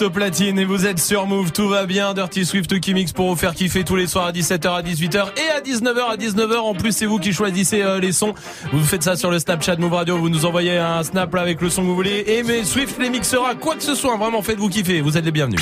Swift 0.00 0.02
au 0.02 0.10
platine 0.18 0.58
et 0.58 0.64
vous 0.64 0.86
êtes 0.86 0.98
sur 0.98 1.26
Move, 1.26 1.52
tout 1.52 1.68
va 1.68 1.84
bien. 1.84 2.14
Dirty 2.14 2.46
Swift 2.46 2.80
qui 2.80 2.94
mix 2.94 3.12
pour 3.12 3.28
vous 3.28 3.36
faire 3.36 3.54
kiffer 3.54 3.84
tous 3.84 3.96
les 3.96 4.06
soirs 4.06 4.24
à 4.26 4.32
17h 4.32 4.66
à 4.68 4.80
18h 4.82 5.26
et 5.36 5.50
à 5.50 5.60
19h 5.60 6.12
à 6.12 6.16
19h. 6.16 6.56
En 6.56 6.74
plus, 6.74 6.92
c'est 6.96 7.04
vous 7.04 7.18
qui 7.18 7.34
choisissez 7.34 7.82
euh, 7.82 8.00
les 8.00 8.12
sons. 8.12 8.32
Vous 8.72 8.82
faites 8.82 9.02
ça 9.02 9.14
sur 9.16 9.30
le 9.30 9.38
Snapchat 9.38 9.76
Move 9.76 9.92
Radio, 9.92 10.16
vous 10.16 10.30
nous 10.30 10.46
envoyez 10.46 10.78
un 10.78 11.02
snap 11.02 11.34
là 11.34 11.42
avec 11.42 11.60
le 11.60 11.68
son 11.68 11.82
que 11.82 11.86
vous 11.88 11.94
voulez. 11.94 12.24
Et 12.28 12.42
mais 12.42 12.64
Swift 12.64 12.96
les 12.98 13.10
mixera 13.10 13.54
quoi 13.56 13.74
que 13.76 13.82
ce 13.82 13.94
soit. 13.94 14.16
Vraiment, 14.16 14.40
faites-vous 14.40 14.70
kiffer. 14.70 15.02
Vous 15.02 15.18
êtes 15.18 15.24
les 15.26 15.32
bienvenus. 15.32 15.60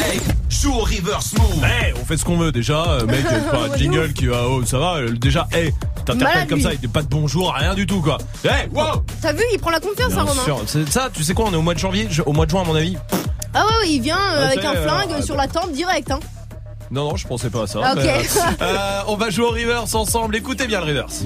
Hey, 0.00 0.20
joue 0.50 0.74
au 0.74 0.80
reverse 0.80 1.32
move. 1.38 1.64
Eh, 1.64 1.94
on 1.98 2.04
fait 2.04 2.18
ce 2.18 2.26
qu'on 2.26 2.36
veut 2.36 2.52
déjà, 2.52 2.84
euh, 2.84 3.06
mec. 3.06 3.24
c'est 3.30 3.50
pas 3.50 3.62
un 3.72 3.76
jingle 3.78 4.12
qui 4.12 4.26
va, 4.26 4.42
oh, 4.46 4.62
ça 4.66 4.78
va. 4.78 4.96
euh, 4.96 5.10
déjà, 5.12 5.48
hey, 5.52 5.72
t'interpelles 6.04 6.26
Malade, 6.34 6.48
comme 6.50 6.60
ça, 6.60 6.74
il 6.74 6.80
n'y 6.80 6.86
a 6.86 6.90
pas 6.90 7.02
de 7.02 7.08
bonjour, 7.08 7.54
rien 7.54 7.74
du 7.74 7.86
tout 7.86 8.02
quoi. 8.02 8.18
Hey, 8.44 8.68
wow. 8.74 9.02
T'as 9.22 9.32
vu, 9.32 9.42
il 9.54 9.58
prend 9.58 9.70
la 9.70 9.80
confiance, 9.80 10.12
hein, 10.18 10.24
Romain. 10.24 10.64
ça. 10.90 11.08
Tu 11.14 11.22
sais 11.24 11.32
quoi, 11.32 11.46
on 11.48 11.52
est 11.54 11.56
au 11.56 11.62
mois 11.62 11.74
de 11.74 11.78
janvier, 11.78 12.08
je- 12.10 12.20
au 12.22 12.32
mois 12.34 12.44
de 12.44 12.50
juin 12.50 12.60
à 12.60 12.64
mon 12.64 12.74
avis. 12.74 12.96
Il 13.88 14.02
vient 14.02 14.16
euh, 14.16 14.44
Ah, 14.44 14.46
avec 14.46 14.62
ça 14.62 14.70
un 14.70 14.72
est, 14.74 14.82
flingue 14.82 15.22
sur 15.22 15.36
la 15.36 15.48
tempe 15.48 15.72
direct. 15.72 16.10
Hein. 16.10 16.20
Non, 16.90 17.10
non, 17.10 17.16
je 17.16 17.26
pensais 17.26 17.50
pas 17.50 17.64
à 17.64 17.66
ça. 17.66 17.80
Ok. 17.80 17.96
mais, 17.96 18.08
euh, 18.08 18.18
euh, 18.62 19.00
on 19.08 19.16
va 19.16 19.30
jouer 19.30 19.44
au 19.44 19.50
reverse 19.50 19.94
ensemble. 19.94 20.36
Écoutez 20.36 20.66
bien 20.66 20.80
le 20.80 20.86
reverse. 20.86 21.24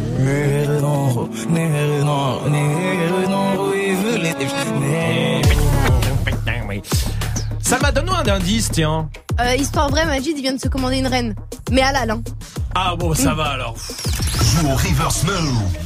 Salma, 7.60 7.92
donne-nous 7.92 8.12
un 8.12 8.28
indice, 8.28 8.70
tiens. 8.72 9.08
Euh, 9.40 9.54
histoire 9.54 9.88
vraie, 9.88 10.04
Majid, 10.04 10.34
il 10.36 10.42
vient 10.42 10.54
de 10.54 10.60
se 10.60 10.68
commander 10.68 10.98
une 10.98 11.06
reine. 11.06 11.34
Mais 11.70 11.82
halal, 11.82 12.10
hein. 12.10 12.22
Ah 12.74 12.94
bon, 12.98 13.14
ça 13.14 13.34
va 13.34 13.44
alors. 13.44 13.76
Joue 13.76 14.68
au 14.68 14.74
reverse 14.74 15.24
move. 15.24 15.81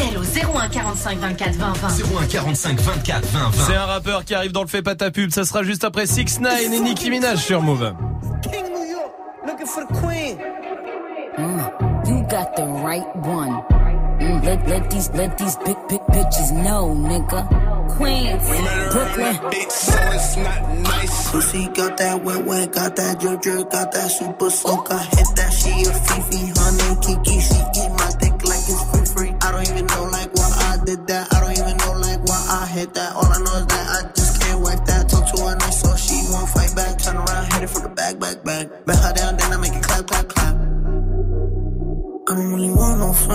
Appel 0.00 0.18
au 0.18 0.22
01 0.58 0.68
45 0.68 1.18
24 1.18 1.52
20 1.54 1.72
20. 1.72 1.88
01 2.20 2.26
45 2.26 2.80
24 2.80 3.26
20 3.26 3.38
20. 3.50 3.64
C'est 3.66 3.76
un 3.76 3.84
rappeur 3.86 4.24
qui 4.24 4.34
arrive 4.34 4.52
dans 4.52 4.62
le 4.62 4.68
fait 4.68 4.82
pas 4.82 4.94
ta 4.94 5.10
pub. 5.10 5.30
Ça 5.30 5.44
sera 5.44 5.62
juste 5.62 5.84
après 5.84 6.06
6 6.06 6.40
9 6.40 6.60
et 6.60 6.80
Nicki 6.80 7.10
Minaj 7.10 7.38
sur 7.38 7.62
Move. 7.62 7.92
King 8.42 8.64
New 8.72 8.84
York, 8.90 9.12
looking 9.46 9.66
for 9.66 9.84
the 9.86 9.92
queen. 10.00 10.38
You 12.06 12.22
got 12.28 12.56
the 12.56 12.66
right 12.84 13.06
one. 13.24 13.62
Mm, 14.20 14.44
let, 14.44 14.68
let 14.68 14.90
these 14.90 15.10
let 15.14 15.38
these 15.38 15.56
big 15.64 15.76
big 15.88 16.00
bitches 16.12 16.52
know, 16.52 16.94
nigga. 16.94 17.46
Queens, 17.96 18.42
Brooklyn. 18.92 19.34
so 19.70 19.92
it's 20.12 20.36
not 20.36 20.68
nice. 20.78 21.30
Pussy 21.30 21.68
got 21.68 21.96
that 21.96 22.22
wet 22.22 22.44
wet, 22.44 22.72
got 22.72 22.96
that 22.96 23.18
drip 23.20 23.40
drip, 23.40 23.70
got 23.70 23.92
that 23.92 24.10
super 24.10 24.50
soak. 24.50 24.90
I 24.90 25.02
hit 25.04 25.26
that 25.36 25.52
she 25.52 25.70
a 25.88 25.92
Fifi, 25.92 26.52
honey 26.56 26.96
Kiki. 27.00 27.40
She 27.40 27.54
eat 27.80 27.89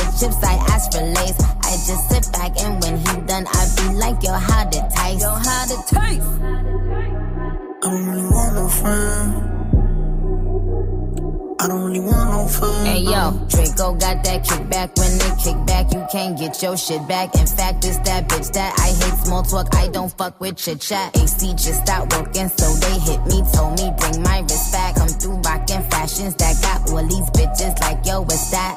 get 0.00 0.18
chips, 0.18 0.42
I 0.42 0.54
ask 0.72 0.92
for 0.92 1.02
lace. 1.02 1.38
I 1.62 1.72
just 1.86 2.08
sit 2.10 2.32
back 2.32 2.60
and 2.60 2.82
when 2.82 2.96
he 2.98 3.26
done, 3.26 3.46
I 3.46 3.62
be 3.76 3.94
like, 3.96 4.22
yo, 4.22 4.32
how 4.32 4.68
it 4.68 4.72
taste? 4.72 5.20
Yo, 5.20 5.30
how 5.30 5.64
it 5.64 5.86
taste? 5.86 6.30
I 7.82 7.88
don't 7.90 8.06
really 8.08 8.28
want 8.28 8.54
no 8.54 8.68
friends. 8.68 9.46
I 11.60 11.66
don't 11.68 11.82
really 11.84 12.00
want 12.00 12.30
no 12.30 12.48
friends. 12.48 12.88
Hey 12.88 13.00
yo, 13.00 13.32
Draco 13.48 13.94
got 13.94 14.24
that 14.24 14.44
kickback. 14.44 14.96
When 14.96 15.12
they 15.18 15.32
kick 15.42 15.66
back, 15.66 15.92
you 15.92 16.02
can't 16.10 16.38
get 16.38 16.62
your 16.62 16.76
shit 16.76 17.06
back. 17.06 17.34
In 17.34 17.46
fact, 17.46 17.84
it's 17.84 17.98
that 17.98 18.28
bitch 18.28 18.50
that 18.52 18.78
I 18.78 18.88
hate 18.88 19.26
small 19.26 19.42
talk. 19.42 19.74
I 19.74 19.88
don't 19.88 20.10
fuck 20.16 20.40
with 20.40 20.56
chit 20.56 20.80
chat. 20.80 21.14
AC 21.16 21.52
just 21.52 21.82
stopped 21.82 22.16
working, 22.16 22.48
so 22.48 22.72
they 22.80 22.98
hit 23.00 23.20
me. 23.26 23.42
Told 23.52 23.78
me 23.78 23.92
bring 23.98 24.22
my 24.22 24.40
wrist 24.40 24.72
back. 24.72 24.94
Come 24.96 25.08
through 25.08 25.36
rockin' 25.40 25.82
fashions 25.90 26.34
that 26.36 26.56
got 26.62 26.90
all 26.90 27.06
these 27.06 27.28
bitches 27.36 27.78
like 27.80 28.06
yo, 28.06 28.22
what's 28.22 28.50
that? 28.50 28.76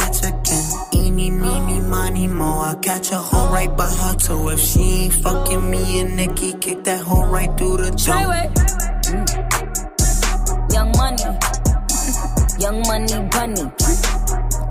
meeny. 2.27 2.41
I 2.41 2.75
catch 2.81 3.11
a 3.11 3.17
hoe 3.17 3.51
right 3.51 3.75
by 3.75 3.89
her 3.89 4.15
toe. 4.15 4.49
If 4.49 4.59
she 4.59 4.81
ain't 4.81 5.13
fucking 5.13 5.69
me 5.69 5.99
and 6.01 6.15
Nikki, 6.15 6.53
kick 6.53 6.83
that 6.83 7.01
hoe 7.01 7.27
right 7.27 7.55
through 7.57 7.77
the 7.77 7.91
door. 7.91 7.97
Mm. 9.11 9.27
Young 10.73 10.91
money, 10.97 11.23
young 12.63 12.81
money 12.87 13.27
bunny. 13.29 13.71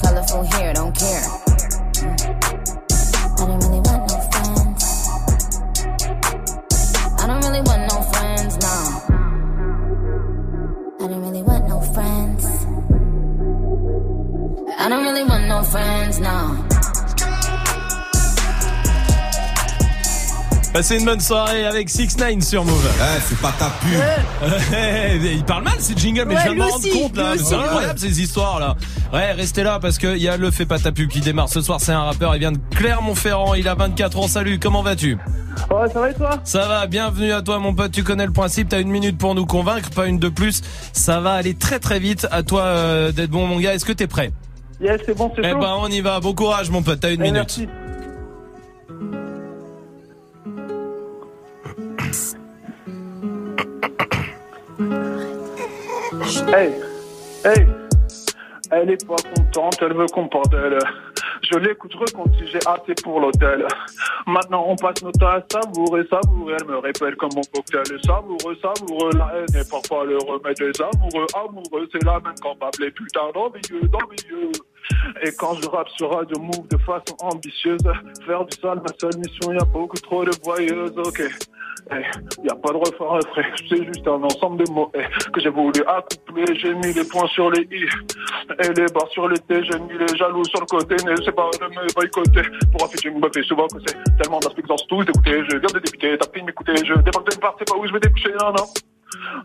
Colorful 0.02 0.44
hair, 0.52 0.72
don't 0.74 0.96
care. 0.96 1.22
Mm. 2.00 2.60
I 3.40 3.46
don't 3.46 3.60
really 3.64 3.80
want 3.80 4.02
no 4.10 4.16
friends. 4.30 4.82
I 7.20 7.26
don't 7.26 7.42
really 7.44 7.62
want 7.62 7.82
no 7.92 8.02
friends, 8.12 8.52
no. 8.64 8.74
I 11.00 11.08
don't 11.08 11.22
really 11.22 11.42
want 11.42 11.68
no 11.68 11.80
friends. 11.94 12.44
I 14.78 14.88
don't 14.88 15.04
really 15.04 15.24
want 15.24 15.46
no 15.48 15.62
friends, 15.62 16.20
no. 16.20 16.69
Passez 20.72 20.98
une 21.00 21.04
bonne 21.04 21.20
soirée 21.20 21.66
avec 21.66 21.90
6 21.90 22.16
9 22.16 22.40
sur 22.42 22.64
Move. 22.64 22.88
Eh, 23.00 23.20
c'est 23.22 23.38
pas 23.40 23.52
ta 23.58 23.70
pub. 23.80 25.20
Il 25.24 25.44
parle 25.44 25.64
mal 25.64 25.74
ces 25.80 25.96
jingles, 25.96 26.24
mais 26.28 26.34
Ouais, 26.36 26.40
je 26.46 26.52
viens 26.52 26.52
de 26.54 26.58
me 26.58 26.70
rendre 26.70 26.88
compte 26.92 27.16
là. 27.16 27.32
C'est 27.36 27.54
incroyable 27.56 27.98
ces 27.98 28.20
histoires 28.22 28.60
là. 28.60 28.76
Ouais, 29.12 29.32
restez 29.32 29.64
là 29.64 29.80
parce 29.80 29.98
qu'il 29.98 30.18
y 30.18 30.28
a 30.28 30.36
le 30.36 30.50
fait 30.52 30.66
pas 30.66 30.78
ta 30.78 30.92
pub 30.92 31.08
qui 31.08 31.20
démarre 31.20 31.48
ce 31.48 31.60
soir. 31.60 31.80
C'est 31.80 31.90
un 31.92 32.04
rappeur, 32.04 32.36
il 32.36 32.38
vient 32.38 32.52
de 32.52 32.60
Clermont-Ferrand, 32.76 33.54
il 33.54 33.66
a 33.66 33.74
24 33.74 34.18
ans. 34.20 34.28
Salut, 34.28 34.60
comment 34.60 34.82
vas-tu? 34.82 35.18
Ouais, 35.72 35.88
ça 35.92 36.00
va 36.00 36.10
et 36.10 36.14
toi? 36.14 36.30
Ça 36.44 36.66
va, 36.68 36.86
bienvenue 36.86 37.32
à 37.32 37.42
toi 37.42 37.58
mon 37.58 37.74
pote, 37.74 37.90
tu 37.90 38.04
connais 38.04 38.26
le 38.26 38.32
principe, 38.32 38.68
t'as 38.68 38.80
une 38.80 38.90
minute 38.90 39.18
pour 39.18 39.34
nous 39.34 39.46
convaincre, 39.46 39.90
pas 39.90 40.06
une 40.06 40.20
de 40.20 40.28
plus. 40.28 40.62
Ça 40.92 41.18
va 41.20 41.32
aller 41.32 41.54
très 41.54 41.80
très 41.80 41.98
vite, 41.98 42.28
à 42.30 42.44
toi 42.44 42.62
euh, 42.62 43.10
d'être 43.12 43.30
bon 43.30 43.44
mon 43.46 43.58
gars, 43.58 43.74
est-ce 43.74 43.84
que 43.84 43.92
t'es 43.92 44.06
prêt? 44.06 44.30
Yes, 44.80 45.00
c'est 45.04 45.16
bon, 45.16 45.32
c'est 45.34 45.42
Eh 45.44 45.50
chaud. 45.50 45.58
ben 45.58 45.74
on 45.80 45.88
y 45.88 46.00
va, 46.00 46.20
bon 46.20 46.32
courage 46.32 46.70
mon 46.70 46.82
pote, 46.82 47.00
t'as 47.00 47.10
une 47.12 47.20
Eh, 47.20 47.24
minute. 47.32 47.34
merci. 47.34 47.68
Hey, 56.30 56.70
hey, 57.44 57.66
elle 58.70 58.90
est 58.90 59.04
pas 59.04 59.16
contente, 59.34 59.78
elle 59.82 59.94
veut 59.94 60.06
qu'on 60.06 60.28
parle 60.28 60.48
d'elle. 60.50 60.78
je 61.42 61.58
l'écouterai 61.58 62.04
quand 62.14 62.32
si 62.38 62.46
j'ai 62.46 62.60
assez 62.68 62.94
pour 63.02 63.18
l'hôtel. 63.18 63.66
Maintenant, 64.28 64.64
on 64.68 64.76
passe 64.76 65.02
notre 65.02 65.18
temps 65.18 65.26
à 65.26 65.42
savourer, 65.50 66.06
savourer. 66.08 66.54
Elle 66.60 66.68
me 66.68 66.78
répète 66.78 67.16
comme 67.16 67.30
mon 67.34 67.42
cocktail 67.52 67.98
savoureux, 68.04 68.56
savoureux. 68.62 69.10
La 69.18 69.32
haine 69.38 69.56
est 69.56 69.68
parfois 69.68 70.04
le 70.04 70.18
remède 70.18 70.56
des 70.56 70.70
amoureux, 70.80 71.26
amoureux. 71.34 71.88
C'est 71.90 72.04
la 72.04 72.20
même 72.20 72.34
quand 72.40 72.54
m'appelait 72.60 72.92
putain 72.92 73.32
d'envieux, 73.34 73.88
d'envieux. 73.88 74.52
Et 75.22 75.30
quand 75.38 75.54
je 75.54 75.68
rappe 75.68 75.88
sur 75.90 76.10
Radio 76.10 76.38
Move 76.40 76.68
de 76.68 76.78
façon 76.78 77.16
ambitieuse, 77.20 77.78
faire 78.26 78.44
du 78.44 78.56
sale, 78.60 78.80
ma 78.80 78.92
seule 79.00 79.18
mission, 79.18 79.52
y 79.52 79.58
a 79.58 79.64
beaucoup 79.64 79.96
trop 79.98 80.24
de 80.24 80.32
voyeuses, 80.42 80.96
ok. 80.96 81.22
Il 81.90 82.44
y 82.44 82.50
a 82.50 82.54
pas 82.54 82.72
de 82.72 82.76
refrain, 82.76 83.18
refrain, 83.18 83.42
c'est 83.68 83.84
juste 83.84 84.06
un 84.06 84.22
ensemble 84.22 84.64
de 84.64 84.70
mots 84.70 84.90
eh, 84.94 85.30
que 85.32 85.40
j'ai 85.40 85.48
voulu 85.48 85.82
accoupler. 85.86 86.44
J'ai 86.56 86.74
mis 86.74 86.92
les 86.92 87.04
points 87.04 87.26
sur 87.28 87.50
les 87.50 87.62
i 87.62 87.84
et 87.84 88.68
les 88.76 88.86
barres 88.92 89.08
sur 89.10 89.28
les 89.28 89.38
t. 89.38 89.64
J'ai 89.64 89.78
mis 89.80 89.98
les 89.98 90.16
jaloux 90.16 90.44
sur 90.44 90.60
le 90.60 90.66
côté, 90.66 90.96
n'essaie 91.04 91.32
pas 91.32 91.50
de 91.58 91.66
me 91.66 91.94
boycotter. 91.94 92.42
Pour 92.72 92.84
un 92.84 92.88
featuring, 92.88 93.20
me 93.20 93.42
souvent 93.42 93.66
que 93.66 93.78
c'est 93.86 93.96
tellement 94.22 94.38
d'aspects 94.40 94.66
dans 94.66 94.76
tout 94.76 95.02
écouter. 95.02 95.42
Je 95.50 95.56
viens 95.56 95.72
de 95.72 95.78
débuter, 95.78 96.16
t'as 96.18 96.28
pris 96.28 96.42
de 96.42 96.46
m'écouter. 96.46 96.74
Je 96.76 96.94
débarque 96.94 97.30
d'une 97.30 97.40
part, 97.40 97.56
c'est 97.58 97.68
pas 97.68 97.76
où 97.76 97.86
je 97.86 97.92
vais 97.92 98.00
déboucher, 98.00 98.32
non, 98.40 98.52
non. 98.52 98.64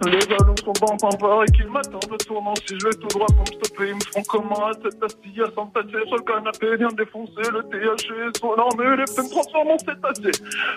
Les 0.05 0.19
jaloux 0.21 0.55
sont 0.63 0.73
bons 0.79 0.97
en 1.07 1.09
part 1.17 1.43
et 1.43 1.51
qu'ils 1.51 1.69
m'attendent 1.69 2.11
au 2.11 2.17
tournant. 2.17 2.53
Si 2.67 2.75
je 2.79 2.85
vais 2.85 2.93
tout 2.95 3.07
droit 3.07 3.27
pour 3.27 3.41
me 3.41 3.63
stopper, 3.63 3.89
ils 3.89 3.95
me 3.95 3.99
font 4.13 4.23
comment 4.27 4.67
à 4.67 4.71
cette 4.73 5.03
astille 5.03 5.41
à 5.41 5.49
s'entasser 5.55 6.01
sur 6.07 6.17
le 6.17 6.23
canapé, 6.23 6.77
bien 6.77 6.89
défoncer 6.95 7.49
le 7.51 7.63
THC. 7.63 8.37
Son 8.39 8.53
arme 8.53 8.81
et 8.81 8.97
les 8.97 9.05
peines 9.15 9.29
transforment 9.29 9.71
en 9.71 9.79
cétacé. 9.79 10.31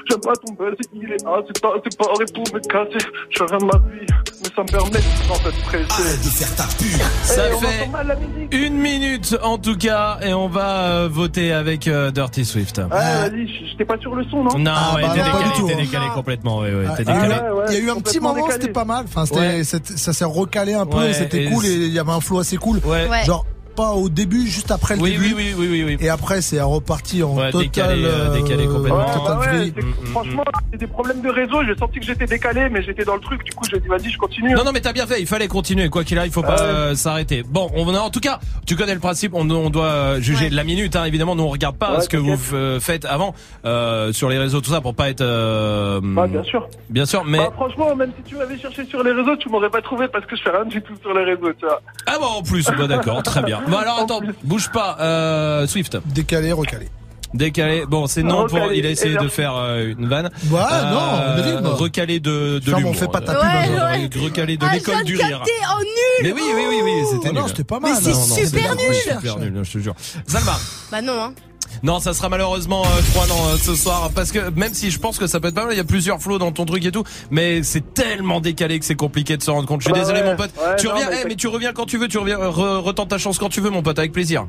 J'aime 0.08 0.20
pas 0.20 0.34
tomber, 0.36 0.76
c'est 0.80 0.88
il 0.94 1.12
est 1.12 1.26
A, 1.26 1.40
c'est 1.46 1.60
pas, 1.60 1.74
c'est 1.84 1.96
pas 1.98 2.04
pour 2.06 2.54
me 2.54 2.60
casser. 2.60 3.06
Je 3.30 3.38
ferai 3.38 3.58
ma 3.64 3.78
vie, 3.90 4.06
mais 4.42 4.50
ça 4.54 4.62
me 4.62 4.70
permet 4.70 5.00
sans 5.26 5.48
être 5.48 5.62
pressé. 5.66 5.86
Arrête 5.90 6.24
de 6.24 6.30
faire 6.30 6.56
ta 6.56 6.64
pub. 6.78 7.00
Ça 7.22 7.42
Eh, 7.50 7.54
on 7.54 7.58
fait 7.60 8.56
une 8.66 8.74
minute 8.78 9.36
en 9.42 9.58
tout 9.58 9.76
cas 9.76 10.18
et 10.22 10.32
on 10.32 10.48
va 10.48 10.82
euh, 11.02 11.08
voter 11.10 11.52
avec 11.52 11.88
euh, 11.88 12.10
Dirty 12.10 12.44
Swift. 12.44 12.80
Ah, 12.90 13.28
vas-y, 13.28 13.46
j'étais 13.70 13.84
pas 13.84 13.98
sur 13.98 14.14
le 14.14 14.24
son, 14.24 14.44
non? 14.44 14.58
Non, 14.58 14.72
Ah, 14.74 14.94
ouais, 14.96 15.02
bah 15.02 15.08
t'es 15.14 15.22
décalé, 15.22 15.86
t'es 15.88 16.14
complètement, 16.14 16.58
ouais, 16.60 16.72
ouais, 16.74 16.86
t'es 16.96 17.04
Ah, 17.06 17.12
décalé. 17.12 17.34
Il 17.68 17.74
y 17.74 17.76
a 17.76 17.80
eu 17.80 17.90
un 17.90 18.00
petit 18.00 18.20
moment, 18.20 18.34
décalé. 18.46 18.72
C'était 18.78 18.86
pas 18.86 18.94
mal. 18.94 19.04
Enfin, 19.08 19.26
c'était, 19.26 19.38
Ouais. 19.38 19.64
c'était- 19.64 19.96
ça 19.96 20.12
s'est 20.12 20.24
recalé 20.24 20.74
un 20.74 20.86
peu, 20.86 20.98
Ouais, 20.98 21.10
et 21.10 21.14
c'était 21.14 21.44
cool 21.46 21.64
et 21.66 21.74
il 21.74 21.92
y 21.92 21.98
avait 21.98 22.12
un 22.12 22.20
flow 22.20 22.38
assez 22.38 22.56
cool. 22.56 22.78
Ouais. 22.84 23.08
Ouais. 23.08 23.24
Genre 23.24 23.44
pas 23.78 23.92
au 23.92 24.08
début, 24.08 24.44
juste 24.48 24.72
après 24.72 24.96
le 24.96 25.02
Oui, 25.02 25.12
début. 25.12 25.34
oui, 25.34 25.34
oui, 25.36 25.54
oui, 25.56 25.68
oui, 25.70 25.84
oui. 25.84 25.96
Et 26.00 26.08
après, 26.08 26.40
c'est 26.42 26.60
reparti 26.60 27.22
en 27.22 27.36
Ouais, 27.36 27.52
total, 27.52 27.62
décalé, 27.68 28.02
euh, 28.04 28.34
décalé 28.42 28.66
complètement. 28.66 28.98
Ouais, 29.06 29.12
total 29.14 29.36
bah 29.36 29.38
ouais, 29.38 29.46
free. 29.58 29.72
c'est- 29.76 30.10
franchement, 30.10 30.44
j'ai 30.72 30.78
des 30.78 30.86
problèmes 30.88 31.20
de 31.22 31.28
réseau. 31.30 31.62
J'ai 31.64 31.76
senti 31.76 32.00
que 32.00 32.04
j'étais 32.06 32.26
décalé, 32.26 32.68
mais 32.70 32.82
j'étais 32.82 33.04
dans 33.04 33.14
le 33.14 33.20
truc. 33.20 33.44
Du 33.44 33.52
coup, 33.52 33.64
j'ai 33.70 33.78
dit, 33.78 33.86
vas-y, 33.86 34.10
je 34.10 34.18
continue. 34.18 34.52
Non, 34.52 34.64
non, 34.64 34.72
mais 34.72 34.80
t'as 34.80 34.92
bien 34.92 35.06
fait. 35.06 35.20
Il 35.20 35.28
fallait 35.28 35.46
continuer. 35.46 35.88
Quoi 35.90 36.02
qu'il 36.02 36.18
arrive, 36.18 36.30
il 36.32 36.34
faut 36.34 36.42
pas 36.42 36.56
Ouais. 36.56 36.68
euh, 36.68 36.94
s'arrêter. 36.96 37.44
Bon, 37.48 37.70
on 37.76 37.86
en 37.94 38.10
tout 38.10 38.18
cas, 38.18 38.40
tu 38.66 38.74
connais 38.74 38.94
le 38.94 39.00
principe. 39.00 39.32
On, 39.34 39.48
on 39.48 39.70
doit 39.70 39.84
euh, 39.86 40.20
juger 40.20 40.46
Ouais. 40.46 40.50
la 40.50 40.64
minute. 40.64 40.96
Hein, 40.96 41.04
évidemment, 41.04 41.36
nous 41.36 41.44
on 41.44 41.48
regarde 41.48 41.76
pas 41.76 41.94
Ouais, 41.94 42.00
ce 42.00 42.08
que 42.08 42.16
vous 42.16 42.36
euh, 42.54 42.80
faites 42.80 43.04
avant 43.04 43.32
euh, 43.64 44.12
sur 44.12 44.28
les 44.28 44.38
réseaux, 44.38 44.60
tout 44.60 44.70
ça, 44.70 44.80
pour 44.80 44.94
pas 44.96 45.08
être. 45.08 45.20
euh, 45.20 46.00
Bah, 46.02 46.26
bien 46.26 46.42
sûr. 46.42 46.66
Bien 46.90 47.06
sûr, 47.06 47.24
mais 47.24 47.38
Bah, 47.38 47.52
franchement, 47.54 47.94
même 47.94 48.10
si 48.16 48.22
tu 48.28 48.36
m'avais 48.36 48.58
cherché 48.58 48.84
sur 48.86 49.04
les 49.04 49.12
réseaux, 49.12 49.36
tu 49.36 49.48
m'aurais 49.48 49.70
pas 49.70 49.82
trouvé 49.82 50.08
parce 50.08 50.26
que 50.26 50.34
je 50.34 50.42
fais 50.42 50.50
rien 50.50 50.64
du 50.64 50.82
tout 50.82 50.94
sur 51.00 51.14
les 51.14 51.22
réseaux, 51.24 51.52
tu 51.58 51.64
vois. 51.64 51.80
ah 52.06 52.16
bon, 52.18 52.26
en 52.26 52.42
plus, 52.42 52.66
bah 52.76 52.86
d'accord, 52.88 53.22
très 53.22 53.42
bien. 53.42 53.60
Bon 53.68 53.76
alors 53.76 54.00
attends, 54.00 54.20
bouge 54.42 54.70
pas, 54.70 54.96
euh, 55.00 55.66
Swift. 55.66 55.96
Décalé, 56.06 56.52
recalé. 56.52 56.88
Décalé. 57.34 57.84
Bon, 57.86 58.06
c'est 58.06 58.22
non 58.22 58.46
pour. 58.46 58.72
Il 58.72 58.86
a 58.86 58.90
essayé 58.90 59.16
de 59.18 59.28
faire 59.28 59.54
euh, 59.54 59.92
une 59.98 60.08
vanne. 60.08 60.30
Ouais, 60.50 60.58
non, 60.58 60.58
on 60.58 61.38
a 61.38 61.40
dit, 61.42 61.62
bah. 61.62 61.70
recalé 61.74 62.20
de 62.20 62.58
de 62.58 62.72
on 62.72 62.78
l'humour. 62.78 62.96
fait 62.96 63.06
pas 63.08 63.20
ta 63.20 63.32
Euh, 63.32 63.34
pub, 63.34 63.44
Ouais, 63.74 63.78
hein. 63.78 64.08
ouais. 64.14 64.20
Recalé 64.24 64.56
de 64.56 64.64
Ah, 64.64 64.70
je 64.72 64.74
l'école 64.78 64.94
viens 64.94 65.04
du 65.04 65.16
rire. 65.16 65.38
capter 65.44 65.52
en 65.70 65.78
nul 65.80 65.86
Mais 66.22 66.32
oui, 66.32 66.40
oui, 66.56 66.62
oui, 66.70 66.76
oui, 66.84 66.92
c'était 67.12 67.28
Oh, 67.28 67.32
nul. 67.34 67.42
non, 67.42 67.48
c'était 67.48 67.64
pas 67.64 67.80
Mais 67.82 67.90
mal. 67.90 67.98
c'est. 68.02 68.12
Non, 68.12 68.18
non, 68.18 68.34
super 68.34 68.46
c'était 68.46 68.82
nul. 68.88 68.94
Super 68.94 69.38
nul, 69.40 69.60
je 69.62 69.72
te 69.72 69.78
jure. 69.78 69.94
Salma. 70.26 70.58
Bah 70.90 71.02
non, 71.02 71.22
hein. 71.22 71.34
Non, 71.82 72.00
ça 72.00 72.12
sera 72.14 72.28
malheureusement 72.28 72.82
euh, 72.84 73.00
3 73.12 73.26
non 73.28 73.34
euh, 73.48 73.56
ce 73.56 73.74
soir 73.74 74.10
parce 74.14 74.32
que 74.32 74.50
même 74.50 74.74
si 74.74 74.90
je 74.90 74.98
pense 74.98 75.18
que 75.18 75.26
ça 75.26 75.38
peut 75.40 75.48
être 75.48 75.54
pas 75.54 75.64
mal, 75.64 75.74
il 75.74 75.76
y 75.76 75.80
a 75.80 75.84
plusieurs 75.84 76.20
flots 76.20 76.38
dans 76.38 76.50
ton 76.52 76.64
truc 76.64 76.84
et 76.84 76.90
tout, 76.92 77.04
mais 77.30 77.62
c'est 77.62 77.94
tellement 77.94 78.40
décalé 78.40 78.78
que 78.78 78.84
c'est 78.84 78.94
compliqué 78.96 79.36
de 79.36 79.42
se 79.42 79.50
rendre 79.50 79.66
compte. 79.68 79.80
Je 79.80 79.86
suis 79.86 79.92
Bah 79.92 79.98
désolé 80.00 80.20
ouais, 80.20 80.26
mon 80.30 80.36
pote. 80.36 80.50
ouais, 80.58 80.76
tu 80.76 80.86
non, 80.86 80.92
reviens, 80.94 81.08
mais 81.10 81.20
eh, 81.24 81.28
mais 81.28 81.34
tu 81.36 81.46
reviens 81.48 81.72
quand 81.72 81.86
tu 81.86 81.98
veux, 81.98 82.08
tu 82.08 82.18
reviens, 82.18 82.38
euh, 82.40 82.50
re- 82.50 82.78
retente 82.80 83.08
ta 83.10 83.18
chance 83.18 83.38
quand 83.38 83.48
tu 83.48 83.60
veux 83.60 83.70
mon 83.70 83.82
pote 83.82 83.98
avec 83.98 84.12
plaisir. 84.12 84.46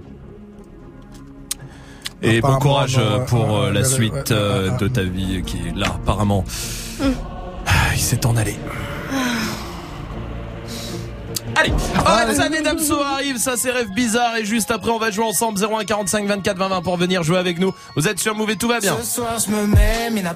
Et 2.21 2.41
bon 2.41 2.57
courage 2.59 2.97
euh, 2.99 3.19
pour 3.19 3.57
euh, 3.57 3.71
la 3.71 3.83
suite 3.85 4.31
euh, 4.31 4.71
de 4.77 4.87
ta 4.89 5.03
vie 5.03 5.41
qui 5.45 5.57
est 5.57 5.75
là 5.77 5.87
apparemment. 5.95 6.43
Ah, 7.65 7.71
il 7.93 7.99
s'est 8.01 8.25
en 8.25 8.35
allé. 8.35 8.55
Allez, 11.59 11.73
Alexandre 12.05 12.55
et 12.55 12.61
Damso 12.61 13.01
arrive, 13.01 13.37
ça 13.37 13.57
c'est 13.57 13.71
rêve 13.71 13.89
bizarre 13.89 14.37
et 14.37 14.45
juste 14.45 14.71
après 14.71 14.91
on 14.91 14.97
va 14.97 15.11
jouer 15.11 15.25
ensemble 15.25 15.59
01 15.61 15.83
45 15.83 16.25
24 16.25 16.57
20 16.57 16.69
20 16.69 16.81
pour 16.81 16.95
venir 16.95 17.21
jouer 17.21 17.37
avec 17.37 17.59
nous. 17.59 17.73
Vous 17.97 18.07
êtes 18.07 18.17
sur 18.17 18.33
Move 18.33 18.51
et 18.51 18.55
tout 18.55 18.69
va 18.69 18.79
bien. 18.79 18.95
Ce 19.01 19.15
soir 19.15 19.37
je 19.45 19.51
me 19.51 19.67
mets, 19.67 20.09
Mina, 20.09 20.35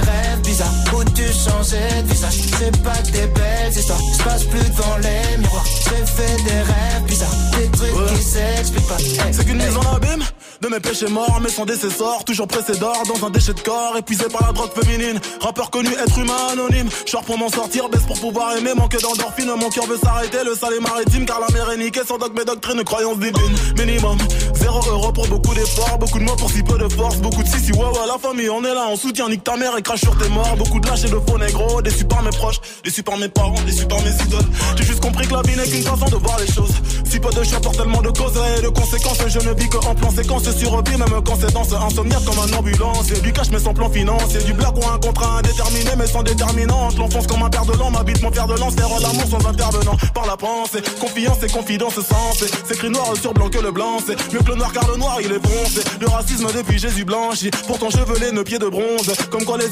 rêves 0.00 0.40
bizarres 0.42 0.72
où 0.94 1.04
tu 1.04 1.22
changeais 1.22 2.02
de 2.02 2.08
visage? 2.08 2.34
C'est 2.58 2.82
pas 2.82 2.96
que 2.96 3.10
des 3.12 3.26
belles 3.26 3.72
histoires, 3.72 3.98
je 4.18 4.24
passe 4.24 4.44
plus 4.44 4.58
devant 4.60 4.96
les 4.98 5.38
miroirs. 5.38 5.64
J'ai 5.84 6.06
fait 6.06 6.42
des 6.44 6.60
rêves 6.60 7.02
bizarres, 7.06 7.36
des 7.58 7.68
trucs 7.68 8.16
qui 8.16 8.22
s'expliquent 8.22 8.88
pas. 8.88 8.98
Hey, 8.98 9.32
C'est 9.34 9.44
qu'une 9.44 9.60
hey. 9.60 9.66
mise 9.66 9.76
en 9.76 9.94
abîme 9.96 10.24
de 10.60 10.68
mes 10.68 10.78
péchés 10.80 11.08
morts, 11.08 11.40
mais 11.42 11.48
sans 11.48 11.64
décessor, 11.64 12.24
toujours 12.24 12.46
pressé 12.46 12.76
d'or 12.78 13.02
dans 13.08 13.26
un 13.26 13.30
déchet 13.30 13.52
de 13.52 13.60
corps, 13.60 13.96
épuisé 13.98 14.24
par 14.32 14.46
la 14.46 14.52
drogue 14.52 14.70
féminine. 14.72 15.20
Rappeur 15.40 15.70
connu, 15.70 15.88
être 15.92 16.18
humain 16.18 16.36
anonyme. 16.52 16.88
Short 17.04 17.24
pour 17.24 17.36
m'en 17.36 17.48
sortir, 17.48 17.88
baisse 17.88 18.04
pour 18.06 18.20
pouvoir 18.20 18.56
aimer, 18.56 18.72
manque 18.76 18.96
d'endorphine. 19.00 19.50
Mon 19.58 19.70
cœur 19.70 19.86
veut 19.86 19.98
s'arrêter, 19.98 20.38
le 20.44 20.54
sale 20.54 20.74
est 20.74 20.80
maritime, 20.80 21.26
car 21.26 21.40
la 21.40 21.48
mer 21.52 21.70
est 21.72 21.78
niquée. 21.78 22.02
Sans 22.06 22.16
dogme 22.16 22.38
et 22.40 22.44
doctrine, 22.44 22.82
croyance 22.84 23.18
divine. 23.18 23.54
Minimum, 23.76 24.18
zéro 24.54 24.80
euro 24.88 25.12
pour 25.12 25.26
beaucoup 25.26 25.52
d'efforts, 25.54 25.98
beaucoup 25.98 26.18
de 26.20 26.24
mots 26.24 26.36
pour 26.36 26.50
si 26.50 26.62
peu 26.62 26.78
de 26.78 26.88
force, 26.88 27.16
beaucoup 27.16 27.42
de 27.42 27.48
si 27.48 27.58
si 27.58 27.72
ouais 27.72 27.78
ouais 27.80 28.06
la 28.06 28.18
famille, 28.18 28.48
on 28.48 28.62
est 28.64 28.74
là, 28.74 28.86
on 28.88 28.96
soutient, 28.96 29.28
nique 29.28 29.42
ta 29.42 29.56
mère 29.56 29.76
et 29.76 29.81
crache 29.82 30.00
sur 30.00 30.16
tes 30.16 30.28
morts. 30.28 30.56
Beaucoup 30.56 30.80
de 30.80 30.88
lâches 30.88 31.04
et 31.04 31.10
de 31.10 31.20
faux 31.28 31.38
négros, 31.38 31.82
déçus 31.82 32.04
par 32.04 32.22
mes 32.22 32.30
proches, 32.30 32.60
déçus 32.84 33.02
par 33.02 33.16
mes 33.16 33.28
parents, 33.28 33.60
déçus 33.66 33.86
par 33.86 34.00
mes 34.02 34.10
idoles. 34.10 34.48
J'ai 34.76 34.84
juste 34.84 35.00
compris 35.00 35.26
que 35.26 35.34
la 35.34 35.42
vie 35.42 35.56
n'est 35.56 35.68
qu'une 35.68 35.82
façon 35.82 36.06
de 36.06 36.16
voir 36.16 36.38
les 36.38 36.52
choses. 36.52 36.72
Si 37.04 37.20
peu 37.20 37.30
de 37.30 37.42
choix 37.44 37.60
pour 37.60 37.72
tellement 37.72 38.00
de 38.00 38.10
causes 38.10 38.38
et 38.58 38.62
de 38.62 38.68
conséquences, 38.68 39.18
je 39.26 39.38
ne 39.40 39.54
vis 39.54 39.68
que 39.68 39.76
en 39.76 39.94
plan 39.94 40.10
séquence, 40.10 40.50
suis 40.50 40.66
repied 40.66 40.96
même 40.96 41.08
quand 41.24 41.36
c'est 41.40 41.52
danse 41.52 41.72
insomniaque 41.72 42.24
comme 42.24 42.38
un 42.38 42.56
ambulancier 42.56 43.20
Du 43.20 43.32
cash 43.32 43.50
mais 43.50 43.58
sans 43.58 43.74
plan 43.74 43.90
financier. 43.90 44.40
Du 44.42 44.52
black 44.52 44.74
ou 44.76 44.88
un 44.88 44.98
contrat 44.98 45.38
indéterminé 45.38 45.90
mais 45.98 46.06
sans 46.06 46.22
déterminante. 46.22 46.96
L'enfance 46.96 47.26
comme 47.26 47.42
un 47.42 47.50
père 47.50 47.64
de 47.64 47.72
l'an 47.72 47.90
m'habite 47.90 48.22
mon 48.22 48.32
fer 48.32 48.46
de 48.46 48.54
lance. 48.54 48.74
Faire 48.74 48.88
l'amour 48.88 49.26
sans 49.28 49.46
intervenant 49.46 49.96
par 50.14 50.26
la 50.26 50.36
pensée. 50.36 50.82
Confiance 51.00 51.42
et 51.42 51.48
confidence 51.48 51.94
sensée. 51.94 52.50
C'est 52.66 52.74
écrit 52.74 52.90
noir 52.90 53.12
sur 53.20 53.34
blanc 53.34 53.48
que 53.48 53.58
le 53.58 53.70
blanc 53.70 53.98
C'est 54.06 54.16
mieux 54.32 54.40
que 54.40 54.50
le 54.50 54.56
noir 54.56 54.72
car 54.72 54.88
le 54.90 54.96
noir 54.96 55.18
il 55.20 55.32
est 55.32 55.46
foncé 55.46 55.80
Le 56.00 56.08
racisme 56.08 56.46
depuis 56.54 56.78
Jésus 56.78 57.04
blanchi. 57.04 57.50
Pourtant 57.66 57.90
chevelé 57.90 58.32
nos 58.32 58.44
pieds 58.44 58.58
de 58.58 58.68
bronze. 58.68 59.12
Comme 59.30 59.44
quoi 59.44 59.58
les 59.58 59.71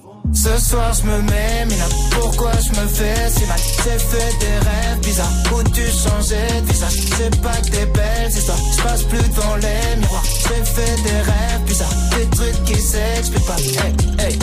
Ce 0.33 0.57
soir 0.57 0.93
je 0.93 1.03
me 1.03 1.21
mets, 1.23 1.65
là 1.77 1.85
pourquoi 2.11 2.51
je 2.53 2.69
me 2.69 2.87
fais 2.87 3.29
si 3.29 3.45
mal? 3.45 3.59
J'ai 3.83 3.99
fait 3.99 4.39
des 4.39 4.57
rêves 4.69 4.99
bizarres. 5.01 5.31
Où 5.53 5.63
tu 5.63 5.85
changeais 5.85 6.61
de 6.61 6.67
visage? 6.71 6.93
C'est 7.17 7.41
pas 7.41 7.57
que 7.57 7.71
des 7.71 7.85
belles 7.85 8.29
histoires, 8.29 8.57
je 8.77 8.83
passe 8.83 9.03
plus 9.03 9.29
devant 9.29 9.55
les 9.55 9.95
miroirs. 9.97 10.23
J'ai 10.23 10.65
fait 10.65 11.03
des 11.03 11.21
rêves 11.21 11.63
bizarres, 11.65 11.95
des 12.17 12.27
trucs 12.35 12.63
qui 12.65 12.81
s'expliquent 12.81 13.45
pas. 13.45 13.57
Hey, 13.57 14.27
hey 14.27 14.39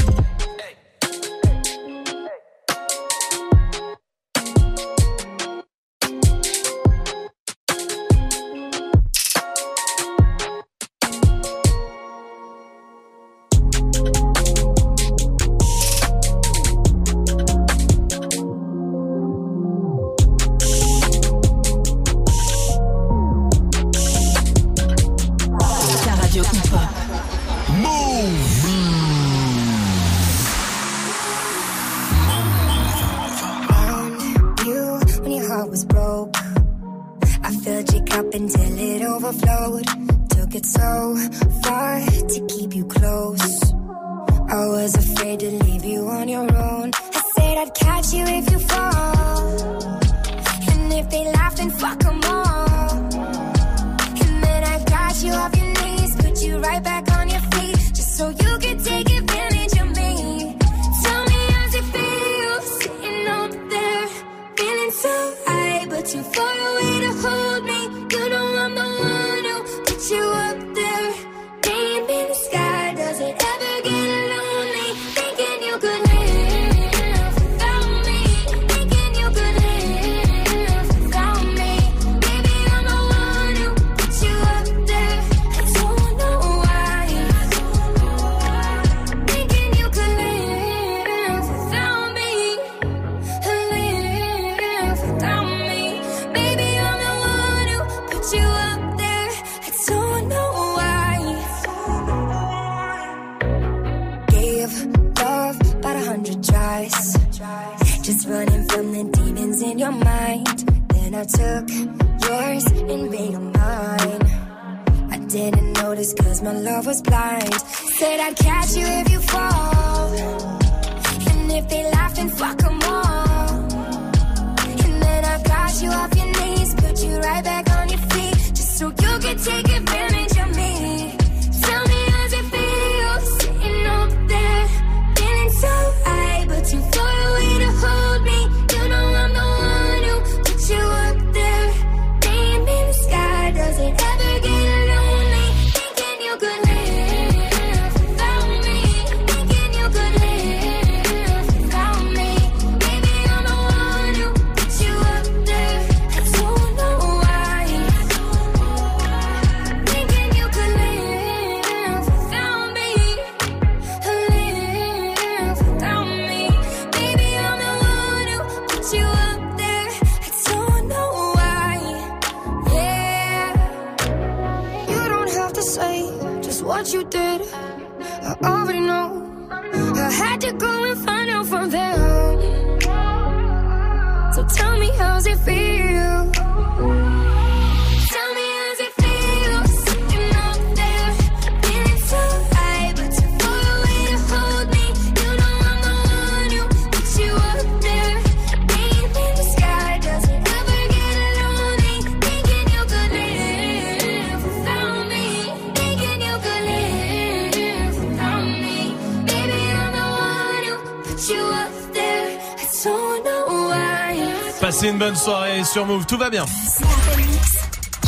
bonne 215.09 215.17
soirée 215.17 215.65
sur 215.65 215.87
Move, 215.87 216.05
tout 216.05 216.19
va 216.19 216.29
bien. 216.29 216.45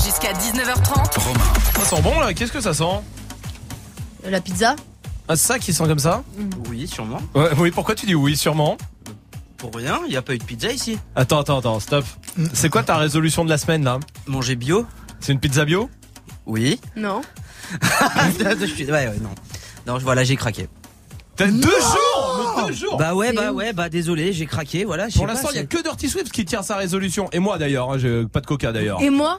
Jusqu'à 0.04 0.34
19h30. 0.34 1.18
Ça 1.78 1.84
sent 1.96 2.02
bon 2.02 2.20
là, 2.20 2.34
qu'est-ce 2.34 2.52
que 2.52 2.60
ça 2.60 2.74
sent? 2.74 3.00
La 4.22 4.38
pizza 4.42 4.76
Ah, 5.26 5.34
c'est 5.34 5.46
ça 5.46 5.58
qui 5.58 5.72
sent 5.72 5.84
comme 5.86 5.98
ça? 5.98 6.22
Oui, 6.68 6.86
sûrement. 6.86 7.22
Ouais, 7.34 7.48
Oui, 7.56 7.70
pourquoi 7.70 7.94
tu 7.94 8.04
dis 8.04 8.14
oui, 8.14 8.36
sûrement? 8.36 8.76
Pour 9.56 9.74
rien, 9.74 10.00
il 10.04 10.10
n'y 10.10 10.16
a 10.18 10.20
pas 10.20 10.34
eu 10.34 10.38
de 10.38 10.44
pizza 10.44 10.70
ici. 10.70 10.98
Attends, 11.16 11.40
attends, 11.40 11.60
attends, 11.60 11.80
stop. 11.80 12.04
C'est 12.52 12.68
quoi 12.68 12.82
ta 12.82 12.98
résolution 12.98 13.46
de 13.46 13.48
la 13.50 13.56
semaine 13.56 13.82
là? 13.82 13.98
Manger 14.26 14.56
bio 14.56 14.84
C'est 15.20 15.32
une 15.32 15.40
pizza 15.40 15.64
bio? 15.64 15.88
Oui. 16.44 16.78
Non. 16.96 17.22
Ouais, 18.36 18.86
ouais, 18.88 19.16
non. 19.22 19.30
Non, 19.86 19.96
voilà, 19.98 20.22
j'ai 20.22 20.36
craqué. 20.36 20.68
T'as 21.36 21.46
deux 21.46 21.62
jours 21.62 21.99
Bah 22.98 23.14
ouais, 23.14 23.32
bah 23.32 23.52
ouais, 23.52 23.72
bah 23.72 23.88
désolé, 23.88 24.32
j'ai 24.32 24.46
craqué, 24.46 24.84
voilà. 24.84 25.08
je 25.08 25.16
Pour 25.16 25.26
l'instant, 25.26 25.48
il 25.52 25.56
y 25.56 25.60
a 25.60 25.64
que 25.64 25.82
Dirty 25.82 26.08
Swift 26.08 26.30
qui 26.30 26.44
tient 26.44 26.62
sa 26.62 26.76
résolution. 26.76 27.28
Et 27.32 27.38
moi 27.38 27.58
d'ailleurs, 27.58 27.90
hein, 27.90 27.98
j'ai 27.98 28.24
pas 28.26 28.40
de 28.40 28.46
coca 28.46 28.72
d'ailleurs. 28.72 29.00
Et 29.02 29.10
moi? 29.10 29.38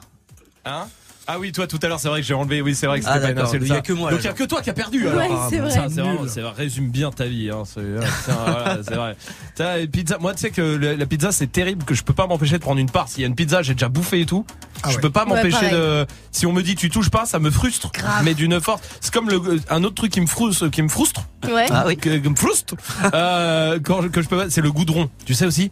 Hein? 0.66 0.88
Ah 1.28 1.40
oui, 1.40 1.52
toi 1.52 1.68
tout 1.68 1.80
à 1.82 1.88
l'heure, 1.88 2.00
c'est 2.00 2.08
vrai 2.10 2.22
que 2.22 2.28
j'ai 2.28 2.34
enlevé. 2.34 2.62
Oui, 2.62 2.76
c'est 2.76 2.88
vrai 2.88 3.00
que 3.00 3.06
c'était 3.06 3.18
Ah, 3.18 3.20
pas 3.22 3.30
une 3.30 3.36
d'accord, 3.36 3.50
insulte, 3.50 3.64
il 3.66 3.70
y 3.74 3.78
a 3.78 3.82
que 3.82 3.94
moi, 3.94 4.12
Donc 4.12 4.20
il 4.22 4.26
y 4.26 4.28
a 4.28 4.34
que 4.34 4.44
toi 4.44 4.62
qui 4.62 4.70
a 4.70 4.74
perdu. 4.74 5.06
Ouais, 5.08 5.26
alors, 5.26 5.48
c'est 5.50 5.60
vrai. 5.60 5.70
Ça, 5.72 5.86
c'est 5.88 6.02
vraiment, 6.02 6.28
c'est 6.28 6.42
vrai, 6.42 6.52
résume 6.58 6.90
bien 6.90 7.12
ta 7.12 7.26
vie. 7.26 7.50
Hein, 7.50 7.64
c'est, 7.66 7.80
ouais, 7.82 8.00
voilà, 8.28 8.78
c'est 8.86 8.96
vrai. 8.96 9.88
Pizza. 9.88 10.18
Moi, 10.20 10.34
tu 10.34 10.42
sais 10.42 10.50
que 10.52 10.62
le- 10.62 10.96
la 10.96 11.06
pizza, 11.06 11.32
c'est 11.32 11.48
terrible 11.52 11.86
que 11.86 11.94
je 11.94 12.04
peux 12.04 12.14
pas 12.14 12.28
m'empêcher 12.28 12.58
de 12.58 12.62
prendre 12.64 12.80
une 12.80 12.90
part. 12.90 13.08
S'il 13.08 13.22
y 13.22 13.24
a 13.24 13.28
une 13.28 13.36
pizza, 13.36 13.62
j'ai 13.62 13.74
déjà 13.74 13.88
bouffé 13.90 14.22
et 14.22 14.26
tout. 14.26 14.46
je 14.90 14.98
peux 14.98 15.10
pas 15.12 15.24
Ouais, 15.26 15.30
m'empêcher 15.36 15.70
de. 15.70 16.06
Si 16.32 16.46
on 16.46 16.54
me 16.54 16.64
dit 16.64 16.76
tu 16.76 16.90
touches 16.90 17.10
pas, 17.12 17.26
ça 17.26 17.40
me 17.40 17.52
frustre. 17.52 17.92
Mais 18.24 18.34
d'une 18.34 18.60
force. 18.60 18.82
C'est 19.00 19.14
comme 19.14 19.30
le, 19.30 19.42
un 19.70 19.84
autre 19.84 19.96
truc 19.96 20.12
qui 20.12 20.22
me 20.22 20.28
frustre, 20.28 20.70
qui 20.70 20.82
me 20.82 20.90
frustre. 20.90 21.22
Ouais. 21.46 21.66
Ah 21.70 21.84
oui. 21.88 21.98
Que, 21.98 22.18
que 22.18 22.28
me 22.30 22.36
frustre. 22.36 22.76
euh, 23.14 23.80
quand 23.84 24.02
je- 24.02 24.08
que 24.08 24.22
je 24.22 24.28
peux 24.28 24.38
pas, 24.38 24.50
c'est 24.50 24.62
le 24.62 24.72
goudron. 24.72 25.10
Tu 25.26 25.34
sais 25.34 25.46
aussi? 25.46 25.70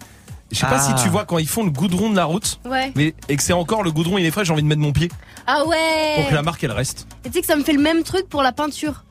Je 0.51 0.57
sais 0.57 0.65
pas 0.65 0.77
Ah. 0.83 0.97
si 0.97 1.03
tu 1.03 1.09
vois 1.09 1.25
quand 1.25 1.37
ils 1.37 1.47
font 1.47 1.63
le 1.63 1.69
goudron 1.71 2.09
de 2.09 2.15
la 2.15 2.25
route. 2.25 2.59
Ouais. 2.65 2.91
Mais, 2.95 3.13
et 3.27 3.35
que 3.37 3.43
c'est 3.43 3.53
encore 3.53 3.83
le 3.83 3.91
goudron, 3.91 4.17
il 4.17 4.25
est 4.25 4.31
frais, 4.31 4.43
j'ai 4.45 4.51
envie 4.53 4.63
de 4.63 4.67
mettre 4.67 4.81
mon 4.81 4.91
pied 4.91 5.09
Ah 5.47 5.61
pour 5.63 5.69
que 5.73 6.31
la 6.33 6.37
ouais. 6.39 6.43
marque 6.43 6.63
elle 6.63 6.71
reste. 6.71 7.07
Et 7.23 7.29
tu 7.29 7.35
sais 7.35 7.41
que 7.41 7.47
ça 7.47 7.55
me 7.55 7.63
fait 7.63 7.73
le 7.73 7.81
même 7.81 8.03
truc 8.03 8.27
pour 8.29 8.41
la 8.41 8.51
peinture. 8.51 9.03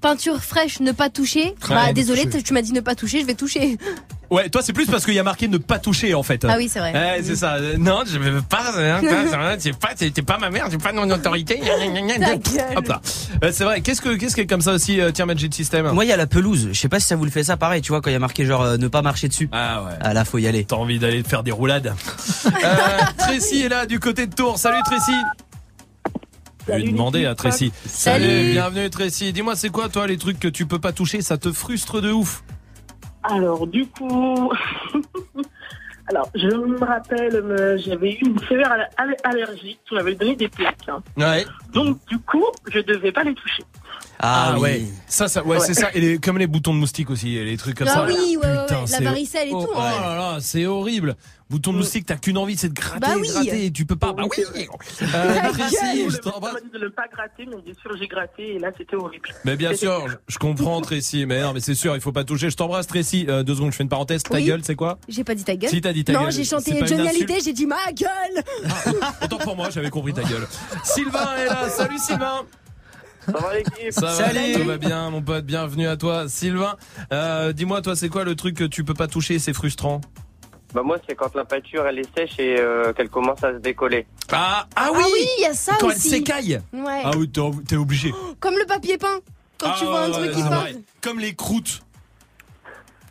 Peinture 0.00 0.42
fraîche, 0.42 0.80
ne 0.80 0.92
pas 0.92 1.10
toucher. 1.10 1.44
Ouais. 1.44 1.54
bah 1.68 1.92
désolé, 1.92 2.28
tu 2.28 2.52
m'as 2.52 2.62
dit 2.62 2.72
ne 2.72 2.80
pas 2.80 2.94
toucher, 2.94 3.20
je 3.20 3.26
vais 3.26 3.34
toucher. 3.34 3.78
Ouais, 4.32 4.48
toi 4.48 4.62
c'est 4.62 4.72
plus 4.72 4.86
parce 4.86 5.04
qu'il 5.04 5.12
y 5.14 5.18
a 5.18 5.22
marqué 5.22 5.46
ne 5.46 5.58
pas 5.58 5.78
toucher 5.78 6.14
en 6.14 6.22
fait. 6.22 6.44
Ah 6.48 6.54
oui, 6.56 6.68
c'est 6.68 6.78
vrai. 6.78 6.92
Ouais, 6.92 7.20
c'est 7.22 7.36
ça. 7.36 7.56
Euh, 7.56 7.76
Non, 7.76 8.02
je 8.06 8.18
veux 8.18 8.40
pas. 8.40 8.72
hein, 8.78 9.00
toi, 9.00 9.56
C'est 9.58 9.76
pas, 9.78 9.94
t'es 9.94 10.10
t'es 10.10 10.22
pas 10.22 10.38
ma 10.38 10.48
mère, 10.48 10.68
t'es 10.70 10.78
pas 10.78 10.92
mon 10.92 11.08
autorité. 11.10 11.60
Hop 12.76 12.88
là. 12.88 13.00
Euh, 13.44 13.50
C'est 13.52 13.64
vrai. 13.64 13.82
Qu'est-ce 13.82 14.00
que 14.00 14.16
qu'est-ce 14.16 14.34
qui 14.34 14.40
est 14.40 14.46
comme 14.46 14.62
ça 14.62 14.72
aussi 14.72 15.00
euh, 15.00 15.10
Tiens, 15.12 15.26
Magic 15.26 15.54
System. 15.54 15.86
Moi, 15.90 16.06
il 16.06 16.08
y 16.08 16.12
a 16.12 16.16
la 16.16 16.26
pelouse. 16.26 16.70
Je 16.72 16.80
sais 16.80 16.88
pas 16.88 16.98
si 16.98 17.06
ça 17.06 17.16
vous 17.16 17.24
le 17.26 17.30
fait 17.30 17.44
ça 17.44 17.56
pareil, 17.58 17.82
tu 17.82 17.92
vois, 17.92 18.00
quand 18.00 18.08
il 18.08 18.14
y 18.14 18.16
a 18.16 18.20
marqué 18.20 18.46
genre 18.46 18.62
euh, 18.62 18.76
ne 18.78 18.88
pas 18.88 19.02
marcher 19.02 19.28
dessus. 19.28 19.50
Ah 19.52 19.82
ouais. 19.84 19.92
Ah 20.00 20.14
là, 20.14 20.24
faut 20.24 20.38
y 20.38 20.46
aller. 20.46 20.64
T'as 20.64 20.76
envie 20.76 20.98
d'aller 20.98 21.22
te 21.22 21.28
faire 21.28 21.42
des 21.42 21.52
roulades. 21.52 21.92
euh, 22.46 22.50
Tracy 23.18 23.62
est 23.62 23.68
là 23.68 23.84
du 23.84 24.00
côté 24.00 24.26
de 24.26 24.34
Tours. 24.34 24.56
Salut 24.58 24.82
Tracy. 24.84 25.12
Je 26.66 26.72
vais 26.72 26.78
lui 26.78 26.92
demander 26.92 27.26
à 27.26 27.34
Tracy. 27.34 27.72
Salut. 27.86 28.52
Bienvenue 28.52 28.88
Tracy. 28.88 29.32
Dis-moi, 29.32 29.56
c'est 29.56 29.68
quoi 29.70 29.88
toi 29.88 30.06
les 30.06 30.16
trucs 30.16 30.38
que 30.40 30.48
tu 30.48 30.64
peux 30.64 30.78
pas 30.78 30.92
toucher? 30.92 31.20
Ça 31.20 31.36
te 31.36 31.52
frustre 31.52 32.00
de 32.00 32.12
ouf. 32.12 32.42
Alors, 33.24 33.66
du 33.66 33.86
coup, 33.86 34.52
alors, 36.08 36.28
je 36.34 36.46
me 36.48 36.78
rappelle, 36.84 37.42
me- 37.42 37.76
j'avais 37.78 38.12
eu 38.12 38.18
une 38.26 38.38
sévère 38.48 38.72
aller- 38.72 38.84
aller- 38.96 39.16
allergie. 39.24 39.78
Tu 39.84 39.94
m'avais 39.94 40.14
donné 40.14 40.34
des 40.36 40.48
plaques. 40.48 40.88
hein. 40.88 41.02
Ouais. 41.16 41.44
Donc, 41.72 41.98
du 42.08 42.18
coup, 42.18 42.44
je 42.72 42.80
devais 42.80 43.12
pas 43.12 43.22
les 43.22 43.34
toucher. 43.34 43.62
Ah, 44.18 44.52
oui. 44.56 44.60
ouais. 44.60 44.82
Ça, 45.06 45.28
ça, 45.28 45.42
ouais, 45.44 45.56
Ouais. 45.58 45.60
c'est 45.60 45.74
ça. 45.74 45.90
Et 45.94 46.00
les, 46.00 46.18
comme 46.18 46.38
les 46.38 46.46
boutons 46.46 46.74
de 46.74 46.78
moustique 46.78 47.10
aussi, 47.10 47.42
les 47.44 47.56
trucs 47.56 47.76
comme 47.76 47.88
Ah 47.90 47.94
ça. 47.94 48.06
oui, 48.06 48.36
ouais, 48.36 48.46
ouais, 48.46 48.56
Putain, 48.62 48.74
ouais, 48.76 48.80
la 48.82 48.86
c'est- 48.86 49.04
varicelle 49.04 49.48
et 49.48 49.52
oh, 49.52 49.62
tout, 49.64 49.70
Oh 49.74 49.78
ouais. 49.78 50.00
là 50.00 50.14
là, 50.16 50.36
c'est 50.40 50.66
horrible. 50.66 51.16
Bouton 51.52 51.72
de 51.74 51.76
moustique, 51.76 52.06
t'as 52.06 52.16
qu'une 52.16 52.38
envie, 52.38 52.56
c'est 52.56 52.70
de 52.70 52.74
gratter, 52.74 52.98
Bah 53.00 53.14
oui. 53.20 53.28
gratter, 53.28 53.66
et 53.66 53.70
tu 53.70 53.84
peux 53.84 53.94
pas. 53.94 54.14
Bah 54.14 54.22
oui. 54.24 54.42
Euh, 55.02 55.34
Ta 55.34 55.50
Tracy, 55.50 56.08
je 56.08 56.16
t'embrasse. 56.16 56.54
de 56.72 56.78
ne 56.78 56.88
pas 56.88 57.04
gratter, 57.12 57.44
mais 57.46 57.60
bien 57.62 57.74
sûr, 57.80 57.94
j'ai 57.98 58.08
gratté 58.08 58.54
et 58.54 58.58
là, 58.58 58.70
c'était 58.78 58.96
horrible. 58.96 59.28
Mais 59.44 59.54
bien 59.56 59.74
sûr, 59.74 60.08
je- 60.08 60.16
je 60.28 60.38
comprends 60.38 60.80
Tracy, 60.80 61.26
mais 61.26 61.42
non, 61.42 61.52
mais 61.52 61.60
c'est 61.60 61.74
sûr, 61.74 61.94
il 61.94 62.00
faut 62.00 62.10
pas 62.10 62.24
toucher. 62.24 62.48
Je 62.48 62.56
t'embrasse 62.56 62.86
Tracy. 62.86 63.26
Euh, 63.28 63.42
deux 63.42 63.54
secondes, 63.54 63.70
je 63.72 63.76
fais 63.76 63.82
une 63.82 63.90
parenthèse. 63.90 64.22
Ta 64.22 64.36
Oui. 64.36 64.44
gueule, 64.46 64.60
c'est 64.64 64.76
quoi 64.76 64.98
J'ai 65.08 65.24
pas 65.24 65.34
dit 65.34 65.44
ta 65.44 65.54
gueule. 65.54 65.68
Si, 65.68 65.82
t'as 65.82 65.92
dit 65.92 66.04
ta 66.04 66.14
non, 66.14 66.22
gueule. 66.22 66.32
j'ai 66.32 66.44
C'est 66.44 66.56
chanté 66.56 66.86
Johnny 66.86 67.06
Hallyday, 67.06 67.40
j'ai 67.44 67.52
dit 67.52 67.66
ma 67.66 67.92
gueule. 67.92 68.42
Autant 69.22 69.36
pour 69.38 69.54
moi, 69.54 69.68
j'avais 69.68 69.90
compris 69.90 70.14
ta 70.14 70.22
gueule. 70.22 70.46
Sylvain 70.84 71.36
est 71.36 71.44
là. 71.46 71.68
Salut 71.68 71.98
Sylvain. 71.98 72.46
Ça 73.26 73.32
va 73.32 73.54
l'équipe 73.54 73.92
Ça 73.92 74.00
va, 74.06 74.28
tout 74.58 74.64
va 74.64 74.78
bien, 74.78 75.10
mon 75.10 75.20
pote. 75.22 75.44
Bienvenue 75.44 75.86
à 75.86 75.96
toi, 75.98 76.28
Sylvain. 76.28 76.76
Euh, 77.12 77.52
dis-moi, 77.52 77.82
toi, 77.82 77.94
c'est 77.94 78.08
quoi 78.08 78.24
le 78.24 78.34
truc 78.36 78.56
que 78.56 78.64
tu 78.64 78.84
peux 78.84 78.94
pas 78.94 79.06
toucher? 79.06 79.38
C'est 79.38 79.52
frustrant. 79.52 80.00
Bah 80.74 80.82
moi 80.82 80.96
c'est 81.06 81.14
quand 81.14 81.34
la 81.34 81.44
peinture 81.44 81.86
elle 81.86 81.98
est 81.98 82.14
sèche 82.16 82.38
et 82.38 82.56
euh, 82.58 82.92
qu'elle 82.92 83.10
commence 83.10 83.42
à 83.44 83.52
se 83.52 83.58
décoller. 83.58 84.06
Ah, 84.30 84.66
ah 84.74 84.88
oui, 84.94 85.02
il 85.38 85.42
y 85.42 85.46
a 85.46 85.52
ça 85.54 85.76
Quand 85.78 85.88
aussi. 85.88 85.96
elle 85.96 86.02
s'écaille. 86.18 86.60
Ouais. 86.72 87.02
Ah 87.04 87.10
oui, 87.16 87.28
t'es 87.28 87.40
t'es 87.68 87.76
obligé. 87.76 88.12
Comme 88.40 88.54
le 88.56 88.64
papier 88.66 88.96
peint. 88.96 89.20
Quand 89.58 89.72
tu 89.72 89.84
Ah 89.84 89.90
vois 89.90 90.00
un 90.04 90.10
ouais, 90.10 90.12
truc 90.12 90.32
qui 90.32 90.42
part. 90.42 90.66
Comme 91.02 91.18
les 91.18 91.34
croûtes. 91.34 91.82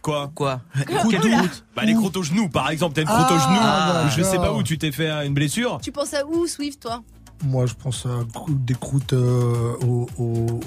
Quoi 0.01 0.31
Quoi 0.33 0.61
Quelle 0.87 0.97
croûte 0.97 1.63
Bah 1.75 1.83
les 1.85 1.93
croûtes 1.93 2.17
au 2.17 2.23
genou, 2.23 2.49
par 2.49 2.71
exemple. 2.71 2.95
T'as 2.95 3.01
une 3.01 3.07
croûte 3.07 3.31
au 3.31 3.35
Ah, 3.35 3.47
genou. 3.47 3.59
ah, 3.61 4.03
ou 4.07 4.09
je 4.09 4.23
sais 4.23 4.35
pas 4.37 4.41
d'accord. 4.43 4.57
où 4.57 4.63
tu 4.63 4.77
t'es 4.79 4.91
fait 4.91 5.09
euh, 5.09 5.25
une 5.25 5.33
blessure. 5.35 5.79
Tu 5.83 5.91
penses 5.91 6.13
à 6.15 6.25
où, 6.25 6.47
Swift, 6.47 6.81
toi? 6.81 7.03
Moi, 7.43 7.67
je 7.67 7.73
pense 7.75 8.05
à 8.07 8.23
crou- 8.33 8.47
des 8.51 8.73
croûtes 8.73 9.13
euh, 9.13 9.75
au, 9.85 10.07
au, 10.17 10.59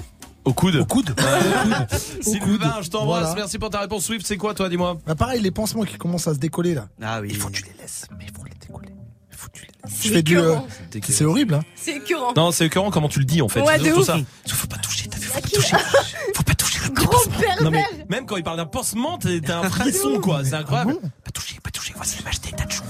Au 0.45 0.53
coude. 0.53 0.75
au 0.75 0.85
coude. 0.85 1.15
Sylvain, 2.21 2.75
je 2.81 2.89
t'embrasse. 2.89 3.21
Voilà. 3.21 3.35
Merci 3.35 3.57
pour 3.59 3.69
ta 3.69 3.79
réponse. 3.79 4.05
Swift, 4.05 4.25
c'est 4.25 4.37
quoi, 4.37 4.53
toi, 4.53 4.69
dis-moi 4.69 4.97
Bah, 5.05 5.15
pareil, 5.15 5.41
les 5.41 5.51
pansements 5.51 5.83
qui 5.83 5.97
commencent 5.97 6.27
à 6.27 6.33
se 6.33 6.39
décoller 6.39 6.75
là. 6.75 6.87
Ah 7.01 7.19
oui. 7.21 7.29
Il 7.31 7.37
faut 7.37 7.47
que 7.49 7.53
tu 7.53 7.63
les 7.63 7.73
laisses, 7.81 8.05
mais 8.17 8.25
il 8.27 8.31
faut 8.37 8.43
les 8.45 8.51
décoller. 8.59 8.89
Il 9.31 9.37
faut 9.37 9.47
que 9.49 9.53
tu 9.57 9.61
les 9.63 9.67
laisses. 9.67 9.95
C'est 9.99 10.07
Je 10.09 10.13
fais 10.13 10.21
du. 10.23 10.37
euh, 10.37 10.55
c'est 11.09 11.25
horrible, 11.25 11.55
hein. 11.55 11.61
C'est 11.75 11.95
écœurant. 11.97 12.33
Non, 12.35 12.51
c'est 12.51 12.65
écœurant 12.67 12.91
comment 12.91 13.09
tu 13.09 13.19
le 13.19 13.25
dis, 13.25 13.41
en 13.41 13.49
fait. 13.49 13.61
Ouais, 13.61 13.79
de 13.79 13.91
ouf. 13.91 14.05
ça. 14.05 14.17
Faut 14.47 14.67
pas 14.67 14.77
toucher, 14.77 15.07
t'as 15.09 15.17
vu 15.17 15.29
À 15.35 15.41
qui 15.41 15.55
Faut 16.35 16.43
pas 16.43 16.53
toucher 16.53 16.79
le 16.85 16.93
Gros. 16.93 17.17
Non, 17.63 17.71
mais 17.71 17.83
même 18.09 18.25
quand 18.27 18.37
il 18.37 18.43
parle 18.43 18.57
d'un 18.57 18.65
pansement, 18.65 19.17
t'es 19.17 19.41
t'as 19.41 19.59
un 19.61 19.69
frisson, 19.69 20.19
quoi. 20.21 20.43
C'est 20.45 20.53
incroyable. 20.53 20.95
Pas 21.23 21.31
toucher, 21.31 21.57
pas 21.63 21.71
toucher. 21.71 21.93
Voici, 21.95 22.21
va 22.23 22.29
acheter 22.29 22.51
tas 22.51 22.65
de 22.65 22.71
choses. 22.71 22.85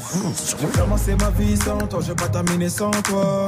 J'ai 0.62 0.80
commencé 0.80 1.16
ma 1.16 1.30
vie 1.32 1.56
sans 1.58 1.78
toi, 1.88 2.00
je 2.02 2.08
vais 2.08 2.16
pas 2.16 2.28
terminer 2.30 2.70
sans 2.70 2.92
toi. 2.92 3.48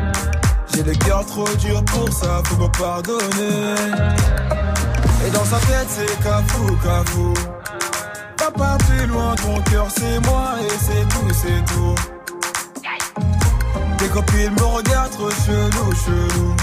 J'ai 0.73 0.83
le 0.83 0.93
cœur 0.93 1.25
trop 1.25 1.47
dur 1.59 1.83
pour 1.85 2.11
ça, 2.11 2.41
faut 2.45 2.57
me 2.57 2.67
pardonner. 2.77 3.75
Et 5.25 5.29
dans 5.31 5.45
sa 5.45 5.57
tête, 5.57 5.87
c'est 5.89 6.23
cafou, 6.23 6.75
cafou. 6.83 7.33
Papa, 8.37 8.77
plus 8.87 9.07
loin, 9.07 9.35
ton 9.35 9.61
cœur, 9.69 9.87
c'est 9.95 10.19
moi 10.25 10.55
et 10.63 10.69
c'est 10.79 11.07
tout, 11.09 11.29
c'est 11.33 11.73
tout. 11.73 11.95
Tes 13.97 14.07
copines 14.07 14.53
me 14.53 14.63
regardent 14.63 15.11
trop 15.11 15.29
chelou, 15.29 15.91
chelou. 16.05 16.55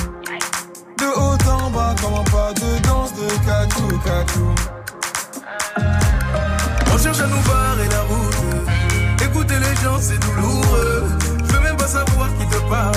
De 0.99 1.07
haut 1.17 1.51
en 1.51 1.71
bas, 1.71 1.95
comme 2.03 2.15
un 2.15 2.25
pas 2.25 2.53
de 2.55 2.79
danse 2.89 3.13
de 3.15 3.29
catou, 3.47 3.99
catou. 4.05 4.55
On 6.93 6.99
cherche 6.99 7.21
à 7.21 7.27
nous 7.27 7.43
barrer 7.43 7.89
la 7.89 8.03
route. 8.03 9.23
Écouter 9.23 9.55
les 9.61 9.77
gens, 9.83 9.99
c'est 10.01 10.19
douloureux. 10.19 11.05
Je 11.47 11.53
veux 11.53 11.61
même 11.61 11.77
pas 11.77 11.87
savoir 11.87 12.29
qui 12.39 12.47
te 12.47 12.59
parle. 12.69 12.97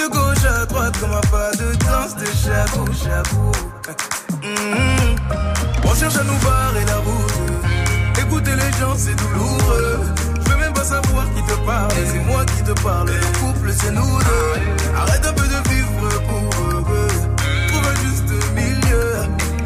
De 0.00 0.06
gauche 0.06 0.44
à 0.46 0.64
droite 0.64 0.98
comme 0.98 1.12
un 1.12 1.20
pas 1.30 1.50
de 1.58 1.74
danse 1.84 2.16
de 2.16 2.24
chabou, 2.24 2.86
chabou. 2.90 3.52
Mhm. 4.42 5.16
On 5.84 5.94
cherche 5.94 6.16
à 6.16 6.24
nous 6.24 6.38
barrer 6.38 6.86
la 6.86 6.96
route. 7.04 8.18
Écouter 8.18 8.52
les 8.52 8.72
gens, 8.78 8.94
c'est 8.96 9.14
douloureux. 9.14 10.00
Je 10.42 10.50
veux 10.50 10.56
même 10.56 10.72
pas 10.72 10.84
savoir 10.84 11.26
qui 11.34 11.42
te 11.42 11.54
parle. 11.66 11.92
C'est 12.10 12.24
moi 12.24 12.46
qui 12.46 12.62
te 12.62 12.72
parle. 12.80 13.10
Le 13.10 13.38
couple, 13.40 13.70
c'est 13.78 13.90
nous 13.90 14.18
deux. 14.28 14.96
Arrête 14.96 15.26
un 15.26 15.34
peu 15.34 15.46
de 15.46 15.68
vivre 15.68 16.08
pour 16.28 16.48
eux. 16.64 17.08
Trouve 17.68 17.86
un 17.92 17.96
juste 18.06 18.30
milieu. 18.54 19.06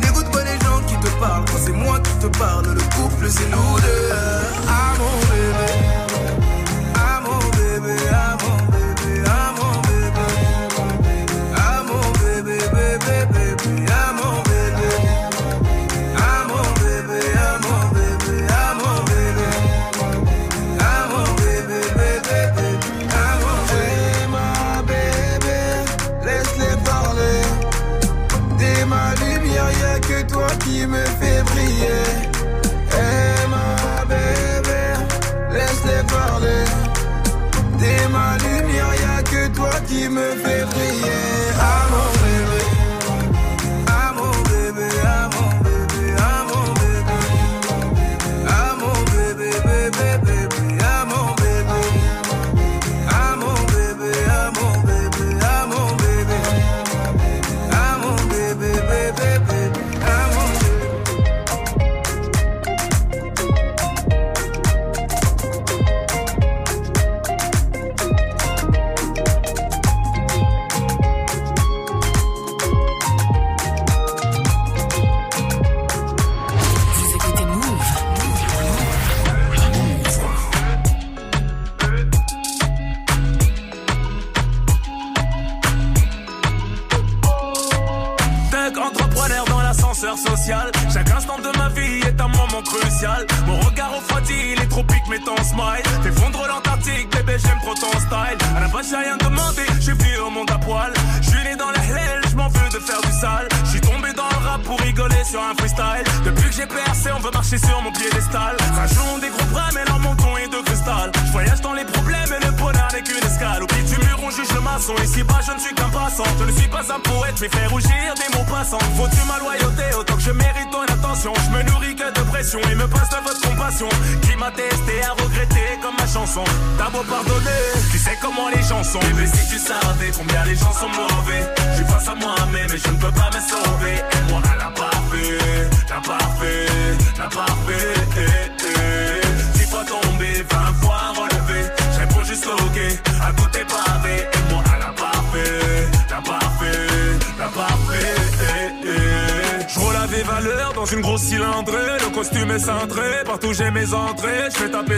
N'écoute 0.03 0.29
pas 0.33 0.43
les 0.43 0.59
gens 0.65 0.81
qui 0.89 0.97
te 0.97 1.11
parlent. 1.21 1.45
C'est 1.65 1.73
moi 1.73 2.01
qui 2.01 2.27
te 2.27 2.39
parle. 2.39 2.75
Le 2.75 2.83
couple, 2.97 3.31
c'est 3.31 3.49
nous 3.51 3.81
deux. 3.81 4.11
Ah. 4.69 4.85
Qui 40.45 40.51
me 40.51 40.94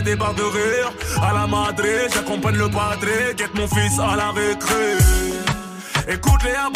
des 0.06 0.14
barres 0.14 0.34
de 0.34 0.42
rire 0.42 0.92
à 1.20 1.32
la 1.34 1.46
madré. 1.46 2.08
J'accompagne 2.14 2.56
le 2.56 2.68
padré, 2.68 3.34
guette 3.36 3.54
mon 3.54 3.66
fils 3.66 3.98
à 3.98 4.14
la 4.16 4.30
récré. 4.30 4.86
Écoute-les 6.08 6.54
aboyer, 6.54 6.75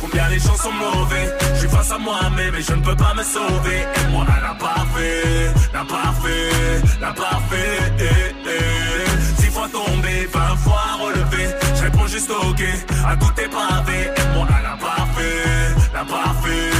combien 0.00 0.28
les 0.28 0.38
gens 0.38 0.56
sont 0.56 0.72
mauvais, 0.72 1.36
je 1.54 1.60
suis 1.60 1.68
face 1.68 1.92
à 1.92 1.98
moi-même 1.98 2.54
et 2.54 2.62
je 2.62 2.72
ne 2.72 2.82
peux 2.82 2.96
pas 2.96 3.12
me 3.14 3.22
sauver. 3.22 3.80
Et 3.80 4.08
moi, 4.10 4.24
à 4.24 4.40
la 4.40 4.54
parfait, 4.54 5.52
la 5.72 5.84
parfait, 5.84 6.50
la 7.00 7.12
parfait. 7.12 7.78
Eh, 7.98 8.34
eh. 8.46 9.42
Six 9.42 9.50
fois 9.50 9.68
tombé, 9.68 10.26
vingt 10.32 10.56
fois 10.56 10.96
relevé. 11.00 11.48
Je 11.76 11.82
réponds 11.82 12.06
juste 12.06 12.30
ok 12.30 12.62
à 13.06 13.16
tout 13.16 13.30
tes 13.36 13.48
pavés. 13.48 14.10
Et 14.16 14.24
moi, 14.34 14.46
à 14.48 14.62
la 14.62 14.76
parfait, 14.76 15.74
la 15.94 16.04
parfait, 16.04 16.70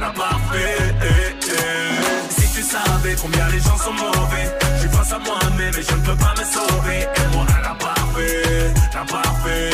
la 0.00 0.10
parfait. 0.10 0.94
Eh, 1.02 1.34
eh. 1.42 2.40
Si 2.40 2.48
tu 2.54 2.62
savais 2.62 3.16
combien 3.20 3.48
les 3.48 3.60
gens 3.60 3.76
sont 3.76 3.92
mauvais, 3.92 4.56
je 4.74 4.80
suis 4.80 4.90
face 4.90 5.12
à 5.12 5.18
moi-même 5.18 5.74
et 5.74 5.82
je 5.82 5.94
ne 5.94 6.02
peux 6.06 6.16
pas 6.16 6.34
me 6.38 6.44
sauver. 6.44 7.02
Et 7.02 7.26
moi, 7.36 7.44
à 7.56 7.60
la 7.62 7.74
parfait, 7.74 8.72
la 8.94 9.04
parfait, 9.04 9.70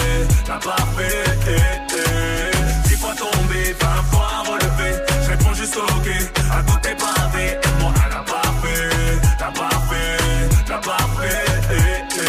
la 0.48 0.55
parfait. 0.55 1.24
Tombé, 3.24 3.74
vingt 3.80 4.02
fois 4.10 4.42
relevé. 4.46 4.96
Je 5.22 5.30
réponds 5.30 5.55
juste 5.55 5.76
ok 5.76 6.09
à 6.51 6.62
tout 6.62 6.78
tes 6.82 6.94
pavés. 6.94 7.59
Et 7.62 7.82
moi, 7.82 7.92
à 8.05 8.09
la 8.09 8.22
parfait, 8.22 8.88
la 9.40 9.46
parfait, 9.46 10.18
la 10.68 10.78
parfait. 10.78 11.44
Eh, 11.70 12.18
eh. 12.18 12.24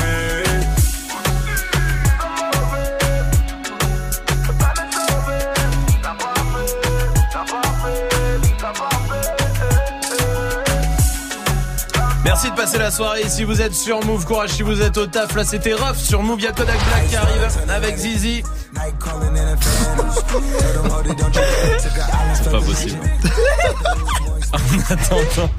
Merci 12.23 12.49
de 12.49 12.55
passer 12.55 12.77
la 12.79 12.91
soirée. 12.91 13.29
Si 13.29 13.43
vous 13.43 13.61
êtes 13.61 13.73
sur 13.73 14.03
Move, 14.03 14.25
courage. 14.25 14.49
Si 14.51 14.63
vous 14.63 14.81
êtes 14.81 14.97
au 14.97 15.07
taf, 15.07 15.35
là 15.35 15.43
c'était 15.43 15.73
rough. 15.73 15.97
Sur 15.97 16.21
Move, 16.23 16.39
il 16.39 16.45
y 16.45 16.47
a 16.47 16.51
Kodak 16.51 16.77
Black 16.87 17.07
qui 17.07 17.15
arrive 17.15 17.47
avec 17.69 17.97
Zizi. 17.97 18.43
C'est 22.35 22.51
pas 22.51 22.61
possible. 22.61 22.99
En 24.53 24.93
attendant, 24.93 25.51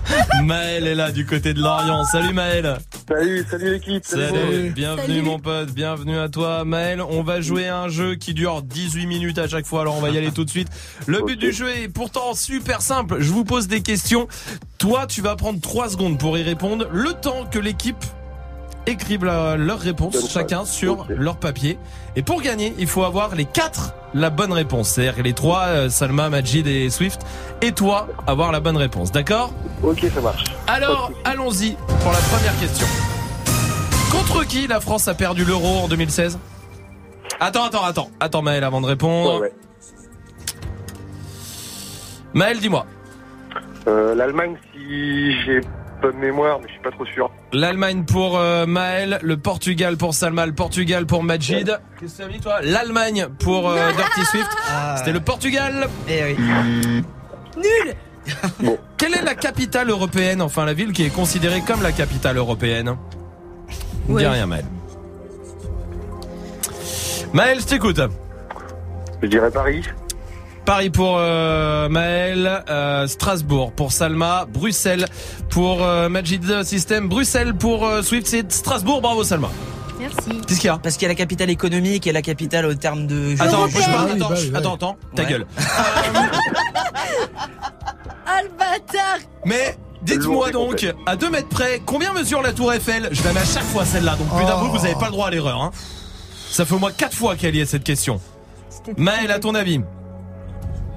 Maël 0.43 0.87
est 0.87 0.95
là 0.95 1.13
du 1.13 1.27
côté 1.27 1.53
de 1.53 1.61
Lorient. 1.61 2.05
Salut 2.05 2.33
Maël. 2.33 2.79
Salut, 3.07 3.45
salut 3.51 3.73
l'équipe. 3.73 4.05
Salut, 4.05 4.71
bienvenue 4.71 5.21
mon 5.23 5.39
pote, 5.39 5.73
bienvenue 5.73 6.19
à 6.19 6.29
toi 6.31 6.65
Maël. 6.65 7.03
On 7.03 7.23
va 7.23 7.43
jouer 7.43 7.69
à 7.69 7.81
un 7.81 7.89
jeu 7.89 8.15
qui 8.15 8.33
dure 8.33 8.63
18 8.63 9.07
minutes 9.07 9.39
à 9.39 9.49
chaque 9.49 9.67
fois, 9.67 9.83
alors 9.83 9.97
on 9.97 10.01
va 10.01 10.11
y 10.11 10.17
aller 10.17 10.33
tout 10.33 10.45
de 10.45 10.51
suite. 10.51 10.69
Le 11.07 11.23
but 11.23 11.39
du 11.39 11.53
jeu 11.53 11.69
est 11.69 11.89
pourtant 11.89 12.33
super 12.35 12.81
simple. 12.81 13.17
Je 13.21 13.31
vous 13.31 13.45
pose 13.45 13.69
des 13.69 13.83
questions. 13.83 14.29
Toi, 14.79 15.07
tu 15.07 15.21
vas 15.21 15.37
prendre 15.37 15.61
3 15.61 15.91
secondes 15.91 16.19
pour 16.19 16.39
y 16.39 16.43
répondre. 16.43 16.89
Le 16.91 17.13
temps 17.13 17.45
que 17.51 17.59
l'équipe 17.59 18.03
écrivent 18.87 19.25
la- 19.25 19.57
réponses 19.77 20.15
Bonne 20.15 20.29
chacun 20.31 20.65
sur 20.65 21.07
leur 21.09 21.37
papier. 21.37 21.79
Et 22.17 22.23
pour 22.23 22.41
gagner, 22.43 22.75
il 22.79 22.87
faut 22.87 23.05
avoir 23.05 23.35
les 23.35 23.45
quatre 23.45 23.95
la 24.15 24.31
bonne 24.31 24.53
réponse. 24.53 24.89
C'est-à-dire 24.91 25.23
les 25.23 25.33
trois, 25.35 25.65
euh, 25.67 25.89
Salma, 25.91 26.31
Majid 26.31 26.67
et 26.67 26.89
Swift. 26.91 27.21
Et 27.63 27.73
toi, 27.73 28.09
avoir 28.27 28.53
la 28.53 28.61
bonne 28.61 28.77
réponse. 28.77 29.13
D'accord? 29.13 29.53
Ok, 29.83 30.07
ça 30.15 30.21
marche. 30.21 30.45
Alors, 30.67 31.11
allons-y 31.25 31.73
pour 32.03 32.13
la 32.13 32.19
première 32.19 32.59
question. 32.59 32.87
Contre 34.11 34.45
qui 34.47 34.67
la 34.67 34.81
France 34.81 35.09
a 35.09 35.15
perdu 35.15 35.45
l'euro 35.45 35.79
en 35.85 35.89
2016 35.89 36.39
Attends, 37.41 37.65
attends, 37.65 37.85
attends. 37.85 38.11
Attends 38.21 38.41
Maël 38.43 38.65
avant 38.65 38.81
de 38.81 38.87
répondre. 38.87 39.43
Maël, 42.35 42.59
dis-moi. 42.61 42.87
Euh, 43.89 44.15
L'Allemagne, 44.15 44.57
si 44.73 45.33
j'ai 45.45 45.61
bonne 46.03 46.17
mémoire, 46.19 46.59
mais 46.61 46.67
je 46.69 46.73
suis 46.73 46.83
pas 46.83 46.91
trop 46.91 47.07
sûr. 47.07 47.31
L'Allemagne 47.53 48.05
pour 48.05 48.39
euh, 48.39 48.67
Maël, 48.67 49.19
le 49.23 49.37
Portugal 49.37 49.97
pour 49.97 50.15
Salma, 50.15 50.47
le 50.47 50.53
Portugal 50.53 51.07
pour 51.07 51.23
Majid. 51.23 51.79
Qu'est-ce 51.99 52.19
que 52.19 52.23
tu 52.23 52.29
as 52.29 52.33
mis 52.33 52.41
toi? 52.41 52.61
L'Allemagne 52.63 53.27
pour 53.39 53.71
euh, 53.71 53.93
Dirty 53.97 54.25
Swift. 54.27 54.51
C'était 54.99 55.13
le 55.13 55.21
Portugal. 55.21 55.89
Eh 56.09 56.23
oui. 56.25 56.37
Nul 57.57 58.75
Quelle 58.97 59.15
est 59.15 59.23
la 59.23 59.35
capitale 59.35 59.89
européenne, 59.91 60.43
enfin 60.43 60.65
la 60.65 60.75
ville 60.75 60.93
qui 60.93 61.05
est 61.05 61.11
considérée 61.15 61.63
comme 61.67 61.83
la 61.83 61.93
capitale 61.93 62.37
européenne 62.37 62.97
Ne 64.09 64.19
Dis 64.19 64.25
Ouais. 64.25 64.29
rien 64.29 64.47
Maël. 64.47 64.65
Maël, 67.33 67.61
je 67.61 67.67
t'écoute. 67.67 68.01
Je 69.23 69.27
dirais 69.29 69.51
Paris. 69.51 69.83
Paris 70.67 70.91
pour 70.91 71.17
euh, 71.19 71.89
Maël, 71.89 72.65
euh, 72.69 73.07
Strasbourg 73.07 73.71
pour 73.73 73.93
Salma, 73.93 74.47
Bruxelles 74.53 75.07
pour 75.49 75.83
euh, 75.85 76.09
Majid 76.09 76.65
System, 76.65 77.09
Bruxelles 77.09 77.55
pour 77.55 77.87
euh, 77.87 78.03
Swift, 78.03 78.27
c'est 78.27 78.51
Strasbourg, 78.51 79.01
bravo 79.01 79.23
Salma. 79.23 79.49
Merci. 80.01 80.17
Qu'est-ce 80.47 80.61
qu'il 80.61 80.67
y 80.67 80.71
a? 80.71 80.79
Parce 80.79 80.97
qu'il 80.97 81.03
y 81.03 81.07
a 81.07 81.09
la 81.09 81.15
capitale 81.15 81.51
économique 81.51 82.07
et 82.09 82.13
la 82.13 82.21
capitale 82.21 82.67
au 82.67 82.75
terme 82.75 83.07
de. 83.07 83.35
Attends, 83.41 83.69
bouge 83.69 83.75
pas, 83.87 84.05
Oui, 84.07 84.13
attends, 84.17 84.29
bah 84.29 84.61
bah 84.61 84.71
attends, 84.75 84.97
ta 85.15 85.23
Ouais. 85.23 85.29
gueule. 85.29 85.47
Ah 88.29 88.43
le 88.43 88.49
bâtard 88.51 89.19
Mais 89.45 89.77
dites-moi 90.03 90.51
donc, 90.51 90.85
à 91.07 91.15
2 91.17 91.31
mètres 91.31 91.49
près, 91.49 91.81
combien 91.87 92.13
mesure 92.13 92.43
la 92.43 92.53
tour 92.53 92.73
Eiffel? 92.73 93.09
Je 93.13 93.23
la 93.23 93.33
mets 93.33 93.41
à 93.41 93.45
chaque 93.45 93.63
fois 93.63 93.85
celle-là, 93.85 94.17
donc 94.17 94.29
plus 94.37 94.45
d'un 94.45 94.57
Oh. 94.63 94.67
vous 94.69 94.85
avez 94.85 94.95
pas 94.97 95.07
le 95.07 95.13
droit 95.13 95.29
à 95.29 95.31
l'erreur. 95.31 95.63
Hein. 95.63 95.71
Ça 96.51 96.65
fait 96.65 96.75
au 96.75 96.79
moins 96.81 96.91
4 96.91 97.15
fois 97.15 97.37
qu'elle 97.37 97.55
y 97.55 97.61
est 97.61 97.67
cette 97.67 97.85
question. 97.85 98.21
Maël, 98.97 99.31
à 99.31 99.39
ton 99.39 99.55
avis? 99.55 99.81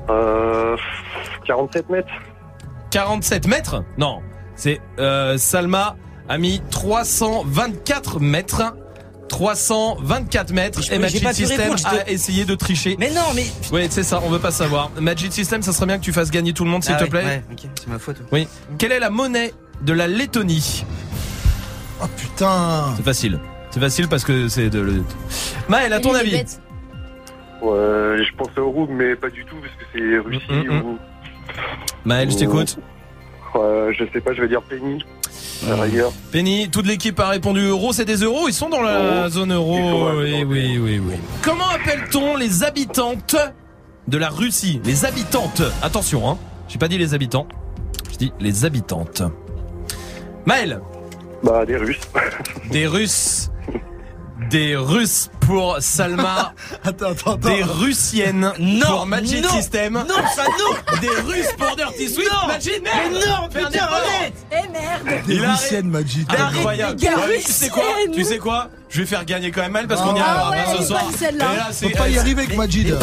Euh, 0.09 0.75
47 1.45 1.89
mètres. 1.89 2.07
47 2.91 3.47
mètres 3.47 3.83
Non, 3.97 4.21
c'est 4.55 4.79
euh, 4.99 5.37
Salma 5.37 5.95
a 6.27 6.37
mis 6.37 6.61
324 6.71 8.19
mètres. 8.19 8.75
324 9.29 10.51
mètres 10.53 10.81
Je- 10.81 10.91
et 10.91 10.97
Magic 10.97 11.27
System 11.33 11.59
répondre, 11.61 11.77
je 11.77 11.85
a 11.85 12.03
te- 12.03 12.09
essayé 12.09 12.45
de 12.45 12.55
tricher. 12.55 12.95
Mais 12.99 13.11
non, 13.11 13.21
mais. 13.35 13.45
Oui, 13.71 13.85
c'est 13.91 14.01
ça, 14.01 14.19
on 14.25 14.29
veut 14.29 14.39
pas 14.39 14.49
savoir. 14.51 14.89
Magic 14.99 15.31
System, 15.31 15.61
ça 15.61 15.71
serait 15.71 15.85
bien 15.85 15.99
que 15.99 16.03
tu 16.03 16.11
fasses 16.11 16.31
gagner 16.31 16.51
tout 16.51 16.63
le 16.63 16.71
monde, 16.71 16.83
s'il 16.83 16.93
Ah 16.95 16.97
te 16.97 17.03
ouais, 17.03 17.09
plaît. 17.09 17.23
ouais, 17.25 17.43
ok, 17.51 17.59
c'est 17.79 17.87
ma 17.87 17.99
faute. 17.99 18.17
Oui. 18.31 18.47
Quelle 18.79 18.91
est 18.91 18.99
la 18.99 19.11
monnaie 19.11 19.53
de 19.81 19.93
la 19.93 20.07
Lettonie? 20.07 20.83
Oh 22.01 22.07
putain 22.17 22.85
C'est 22.97 23.03
facile. 23.03 23.39
C'est 23.69 23.79
facile 23.79 24.07
parce 24.07 24.23
que 24.23 24.47
c'est 24.47 24.71
de. 24.71 24.79
le- 24.79 25.03
Maël, 25.67 25.93
à 25.93 25.99
ton 25.99 26.15
avis 26.15 26.43
Ouais, 27.61 28.23
je 28.23 28.35
pensais 28.37 28.59
au 28.59 28.69
rouble, 28.71 28.93
mais 28.93 29.15
pas 29.15 29.29
du 29.29 29.43
tout, 29.45 29.55
parce 29.57 29.73
que 29.73 29.85
c'est 29.93 30.17
Russie 30.19 30.67
Mm, 30.67 30.73
mm, 30.73 30.81
ou... 30.85 30.97
Maël, 32.05 32.29
je 32.31 32.37
t'écoute. 32.37 32.77
Euh, 33.55 33.91
je 33.97 34.05
sais 34.13 34.21
pas, 34.21 34.33
je 34.33 34.41
vais 34.41 34.47
dire 34.47 34.61
Penny. 34.61 35.03
Rigueur. 35.67 36.11
Penny, 36.31 36.69
toute 36.69 36.85
l'équipe 36.87 37.19
a 37.19 37.27
répondu 37.29 37.61
euro. 37.67 37.91
C'est 37.91 38.05
des 38.05 38.17
euros. 38.17 38.47
Ils 38.47 38.53
sont 38.53 38.69
dans 38.69 38.81
la 38.81 39.19
Euro. 39.23 39.29
zone 39.29 39.53
euro. 39.53 40.09
Oui, 40.17 40.43
oui, 40.47 40.77
oui, 40.81 40.99
oui. 40.99 41.15
Comment 41.41 41.67
appelle-t-on 41.69 42.37
les 42.37 42.63
habitantes 42.63 43.35
de 44.07 44.17
la 44.17 44.29
Russie? 44.29 44.79
Les 44.85 45.03
habitantes. 45.05 45.61
Attention, 45.81 46.29
hein. 46.29 46.37
J'ai 46.69 46.77
pas 46.77 46.87
dit 46.87 46.97
les 46.97 47.13
habitants. 47.13 47.47
Je 48.11 48.17
dis 48.17 48.33
les 48.39 48.63
habitantes. 48.63 49.23
Maël? 50.45 50.79
Bah, 51.43 51.65
des 51.65 51.75
Russes. 51.77 51.99
Des 52.71 52.87
Russes. 52.87 53.51
Des 54.49 54.75
Russes 54.77 55.29
pour 55.49 55.77
Salma. 55.79 56.53
attends, 56.83 57.09
attends, 57.09 57.35
Des 57.37 57.63
Russiennes 57.63 58.53
pour 58.85 59.07
Magic 59.07 59.43
non, 59.43 59.49
System. 59.49 59.93
non, 59.93 60.15
ça, 60.35 60.43
non. 60.45 60.99
Des 61.01 61.07
Russes 61.09 61.53
pour 61.57 61.75
Dirty 61.75 62.07
Swift. 62.07 62.29
Non, 62.31 62.47
Magic, 62.47 62.73
mais 62.83 63.09
merde. 63.09 63.25
non, 63.27 63.47
putain. 63.49 63.87
Eh 64.51 64.55
merde 64.71 65.25
Des 65.25 65.33
Il 65.33 65.43
a- 65.43 65.51
Russiennes, 65.53 65.89
Majid. 65.89 66.27
Incroyable. 66.31 66.99
Ouais, 67.03 67.41
tu 67.43 67.51
sais 67.51 67.69
quoi. 67.69 67.83
Tu 68.13 68.23
sais 68.23 68.37
quoi 68.37 68.69
Je 68.89 68.99
vais 69.01 69.07
faire 69.07 69.25
gagner 69.25 69.49
quand 69.49 69.61
même 69.61 69.71
Maël 69.71 69.87
parce 69.87 70.01
qu'on 70.01 70.15
y 70.15 70.19
Ah 70.19 70.25
arrivera 70.45 70.49
ouais, 70.51 70.75
pas 70.75 70.81
ce 70.83 70.87
soir. 70.87 71.01
Et 71.27 71.31
là, 71.35 71.45
c'est- 71.71 71.89
Faut 71.89 71.97
pas 71.97 72.09
y 72.09 72.19
arriver 72.19 72.43
avec 72.43 72.55
Majid. 72.55 72.95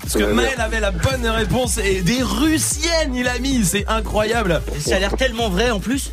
Parce 0.00 0.14
que 0.14 0.22
Maël 0.32 0.60
avait 0.60 0.78
la 0.80 0.92
bonne 0.92 1.26
réponse 1.26 1.78
et 1.78 2.00
des 2.02 2.22
Russiennes 2.22 3.14
il 3.14 3.26
a 3.26 3.38
mis, 3.40 3.64
c'est 3.64 3.86
incroyable. 3.88 4.62
Et 4.76 4.80
ça 4.80 4.96
a 4.96 4.98
l'air 5.00 5.16
tellement 5.16 5.48
vrai 5.48 5.70
en 5.72 5.80
plus. 5.80 6.12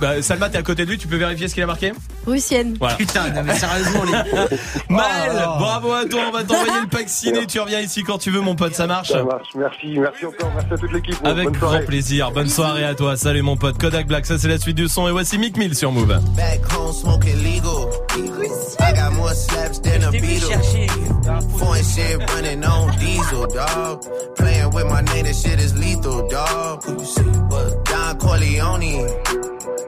Bah, 0.00 0.22
Salma, 0.22 0.48
t'es 0.48 0.58
à 0.58 0.62
côté 0.62 0.84
de 0.84 0.90
lui, 0.90 0.98
tu 0.98 1.08
peux 1.08 1.16
vérifier 1.16 1.48
ce 1.48 1.54
qu'il 1.54 1.62
a 1.62 1.66
marqué 1.66 1.92
Russienne. 2.26 2.76
Voilà. 2.78 2.94
Putain, 2.94 3.28
non, 3.30 3.42
mais 3.44 3.54
sérieusement, 3.58 4.02
les. 4.04 4.12
Maël, 4.88 5.23
Bravo 5.32 5.92
à 5.92 6.04
toi, 6.04 6.20
on 6.28 6.32
va 6.32 6.44
t'envoyer 6.44 6.80
le 6.82 6.88
pack 6.88 7.08
ciné, 7.08 7.46
tu 7.46 7.60
reviens 7.60 7.80
ici 7.80 8.02
quand 8.02 8.18
tu 8.18 8.30
veux 8.30 8.40
mon 8.40 8.54
pote, 8.54 8.74
ça 8.74 8.86
marche 8.86 9.08
Ça 9.12 9.22
marche, 9.22 9.48
merci, 9.54 9.98
merci 9.98 10.26
encore, 10.26 10.50
merci 10.54 10.72
à 10.72 10.76
toute 10.78 10.92
l'équipe. 10.92 11.16
Avec 11.24 11.44
Bonne 11.44 11.52
grand 11.54 11.68
soirée. 11.70 11.84
plaisir, 11.84 12.30
bonne 12.32 12.48
soirée 12.48 12.84
à 12.84 12.94
toi, 12.94 13.16
salut 13.16 13.42
mon 13.42 13.56
pote, 13.56 13.78
Kodak 13.78 14.06
Black, 14.06 14.26
ça 14.26 14.38
c'est 14.38 14.48
la 14.48 14.58
suite 14.58 14.76
du 14.76 14.88
son 14.88 15.08
et 15.08 15.12
voici 15.12 15.38
Mick 15.38 15.56
Mill 15.56 15.74
sur 15.74 15.92
Move. 15.92 16.18
Back 16.36 16.60
home 16.72 16.92
smoking 16.92 17.36
legal. 17.42 17.90
I 18.80 18.92
got 18.92 19.12
more 19.14 19.34
slaps 19.34 19.80
than 19.80 20.02
a 20.04 20.10
Beatle. 20.12 20.60
Foreign 21.58 21.82
shit 21.84 22.18
running 22.34 22.64
on 22.64 22.90
diesel, 22.98 23.46
dog. 23.46 24.04
Playing 24.36 24.70
with 24.72 24.86
my 24.86 25.00
name, 25.12 25.24
that 25.24 25.34
shit 25.34 25.58
is 25.60 25.76
lethal, 25.76 26.28
dog. 26.28 26.82
Don 26.84 28.18
Corleone. 28.18 29.08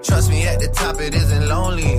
Trust 0.02 0.30
me, 0.30 0.46
at 0.46 0.58
the 0.60 0.68
top 0.74 1.00
it 1.00 1.14
isn't 1.14 1.48
lonely. 1.48 1.98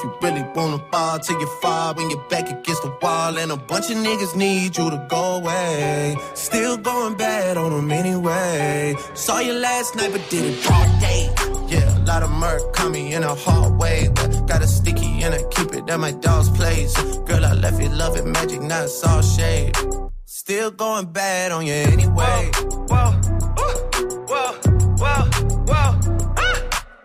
If 0.00 0.04
you 0.04 0.14
really 0.22 0.42
wanna 0.54 0.78
ball 0.78 1.18
till 1.18 1.38
you 1.38 1.46
fall 1.60 1.92
when 1.92 2.08
you're 2.08 2.26
back 2.30 2.48
against 2.48 2.82
the 2.82 2.90
wall. 3.02 3.36
And 3.36 3.52
a 3.52 3.56
bunch 3.58 3.90
of 3.90 3.98
niggas 3.98 4.34
need 4.34 4.78
you 4.78 4.88
to 4.88 5.06
go 5.10 5.36
away. 5.36 6.16
Still 6.32 6.78
going 6.78 7.18
bad 7.18 7.58
on 7.58 7.70
them 7.70 7.90
anyway. 7.90 8.96
Saw 9.12 9.40
you 9.40 9.52
last 9.52 9.96
night, 9.96 10.12
but 10.12 10.26
did 10.30 10.44
it 10.46 10.70
all 10.70 10.86
day. 11.00 11.28
Yeah, 11.68 11.98
a 11.98 12.00
lot 12.06 12.22
of 12.22 12.30
murk 12.30 12.90
me 12.90 13.12
in 13.12 13.24
a 13.24 13.34
hard 13.34 13.78
way. 13.78 14.08
But 14.14 14.46
got 14.46 14.62
a 14.62 14.66
sticky 14.66 15.22
and 15.22 15.34
I 15.34 15.42
keep 15.50 15.74
it 15.74 15.90
at 15.90 16.00
my 16.00 16.12
dog's 16.12 16.48
place. 16.48 16.94
Girl, 17.28 17.44
I 17.44 17.52
left 17.52 17.78
it, 17.78 17.92
loving 17.92 18.32
magic, 18.32 18.62
not 18.62 18.84
it's 18.84 19.04
all 19.04 19.20
shade. 19.20 19.76
Still 20.24 20.70
going 20.70 21.12
bad 21.12 21.52
on 21.52 21.66
you 21.66 21.74
anyway. 21.74 22.50
Whoa, 22.54 22.86
whoa, 22.88 23.39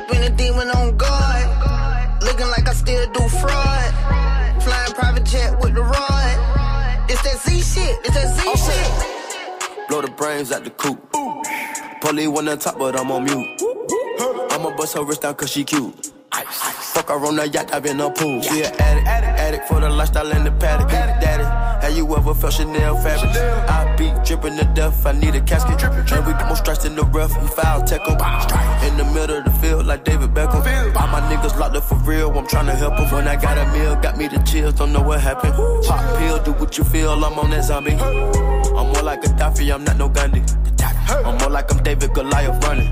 Up 0.00 0.10
in 0.14 0.22
a 0.22 0.30
demon 0.30 0.70
on 0.70 0.96
guard. 0.96 2.22
Looking 2.22 2.46
like 2.48 2.66
I 2.66 2.72
still 2.72 3.06
do 3.12 3.20
fraud. 3.28 4.62
Flying 4.62 4.92
private 4.94 5.24
jet 5.24 5.60
with 5.60 5.74
the 5.74 5.82
rod. 5.82 7.10
It's 7.10 7.20
that 7.22 7.38
Z 7.44 7.60
shit, 7.60 7.98
it's 8.04 8.14
that 8.14 8.34
Z 8.34 8.40
shit. 8.64 9.88
Blow 9.88 10.00
the 10.00 10.10
brains 10.10 10.52
out 10.52 10.64
the 10.64 10.70
coop. 10.70 10.98
Polly 12.00 12.28
one 12.28 12.48
on 12.48 12.58
top, 12.58 12.78
but 12.78 12.98
I'm 12.98 13.10
on 13.10 13.24
mute. 13.24 13.62
I'ma 14.52 14.74
bust 14.74 14.94
her 14.94 15.04
wrist 15.04 15.20
down 15.20 15.34
cause 15.34 15.50
she 15.50 15.64
cute. 15.64 16.12
Fuck 16.32 17.08
her 17.08 17.26
on 17.26 17.36
the 17.36 17.46
yacht, 17.48 17.74
I've 17.74 17.82
been 17.82 18.00
a 18.00 18.10
pool. 18.10 18.40
She 18.40 18.62
an 18.62 18.72
addict, 18.80 19.06
addict, 19.06 19.38
addict 19.38 19.68
for 19.68 19.80
the 19.80 19.90
lifestyle 19.90 20.32
and 20.32 20.46
the 20.46 20.52
paddock. 20.52 20.88
Daddy, 20.88 21.44
have 21.84 21.94
you 21.96 22.16
ever 22.16 22.34
felt 22.34 22.54
Chanel 22.54 22.96
fabric? 22.96 23.30
I 23.68 23.94
be 23.96 24.12
dripping 24.24 24.56
to 24.56 24.64
death, 24.74 25.04
I 25.04 25.12
need 25.12 25.34
a 25.34 25.40
casket. 25.42 25.82
And 25.82 26.26
we 26.26 26.32
got 26.32 26.46
more 26.46 26.56
strikes 26.56 26.84
in 26.84 26.94
the 26.96 27.04
rough, 27.04 27.36
we 27.40 27.48
foul 27.48 27.82
tech 27.84 28.00
'em. 28.08 28.16
In 28.86 28.96
the 28.96 29.04
middle 29.12 29.38
of 29.38 29.44
the 29.44 29.50
field, 29.60 29.69
like 29.90 30.04
David 30.04 30.30
Beckham. 30.32 30.62
All 31.00 31.08
my 31.08 31.20
niggas 31.30 31.58
locked 31.58 31.74
up 31.74 31.82
for 31.82 31.96
real, 32.10 32.30
I'm 32.38 32.46
tryna 32.46 32.76
help 32.76 32.94
'em. 33.00 33.10
When 33.10 33.26
I 33.26 33.34
got 33.34 33.58
a 33.58 33.66
meal, 33.74 33.96
got 33.96 34.16
me 34.16 34.28
the 34.28 34.38
chills, 34.50 34.74
don't 34.74 34.92
know 34.92 35.02
what 35.08 35.20
happened. 35.20 35.54
Pop 35.86 36.00
pill, 36.16 36.38
do 36.46 36.52
what 36.52 36.78
you 36.78 36.84
feel, 36.84 37.12
I'm 37.26 37.38
on 37.38 37.50
that 37.50 37.64
zombie. 37.64 37.96
I'm 38.78 38.86
more 38.92 39.02
like 39.02 39.20
Gaddafi, 39.22 39.74
I'm 39.74 39.82
not 39.82 39.96
no 39.96 40.08
Gandhi. 40.08 40.42
I'm 41.26 41.36
more 41.38 41.50
like 41.50 41.68
I'm 41.72 41.82
David 41.82 42.14
Goliath 42.14 42.64
running. 42.64 42.90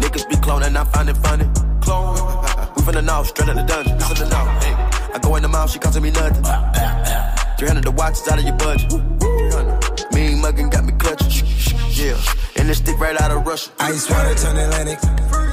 Niggas 0.00 0.26
be 0.30 0.36
cloning, 0.36 0.74
I 0.80 0.84
find 0.84 1.10
it 1.10 1.18
funny. 1.18 1.46
Clone. 1.82 2.16
We 2.74 2.80
finna 2.86 3.04
know, 3.04 3.22
straight 3.24 3.50
out 3.50 3.56
the 3.56 3.64
dungeon. 3.70 3.98
Know. 4.32 4.44
Hey. 4.64 4.74
I 5.14 5.18
go 5.20 5.36
in 5.36 5.42
the 5.42 5.48
mouth, 5.48 5.70
she 5.70 5.78
costing 5.78 6.04
me 6.04 6.10
nothing. 6.10 6.44
300 7.58 7.84
the 7.84 7.90
watch 7.90 8.14
is 8.20 8.28
out 8.28 8.38
of 8.38 8.44
your 8.44 8.56
budget. 8.56 8.90
Mean 10.14 10.40
muggin' 10.42 10.70
got 10.70 10.84
me 10.86 10.87
clutching. 10.98 11.46
Yeah, 11.94 12.18
and 12.56 12.68
this 12.68 12.78
stick 12.78 12.98
right 12.98 13.20
out 13.20 13.30
of 13.30 13.46
Russia. 13.46 13.70
Ice 13.80 14.10
water 14.10 14.34
turn 14.34 14.56
Atlantic. 14.56 14.98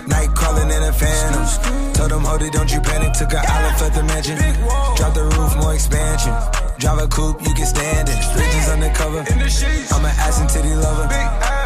Night 0.08 0.30
calling 0.36 0.70
in 0.70 0.84
a 0.84 0.94
phantom. 0.94 1.94
Told 1.94 2.12
them, 2.12 2.24
hold 2.24 2.42
it, 2.42 2.54
don't 2.54 2.72
you 2.72 2.82
panic. 2.82 3.14
Took 3.14 3.34
an 3.34 3.42
island, 3.42 3.78
felt 3.78 3.94
the 3.94 4.04
mansion. 4.04 4.38
Drop 4.98 5.14
the 5.14 5.26
roof, 5.38 5.56
more 5.58 5.74
expansion. 5.74 6.34
Drive 6.78 7.00
a 7.00 7.08
coupe, 7.08 7.42
you 7.42 7.54
can 7.54 7.66
stand 7.66 8.10
it. 8.10 8.20
Bridges 8.34 8.70
undercover. 8.70 9.20
I'm 9.20 10.06
an 10.06 10.14
ass 10.22 10.40
and 10.40 10.50
titty 10.50 10.76
lover. 10.76 11.08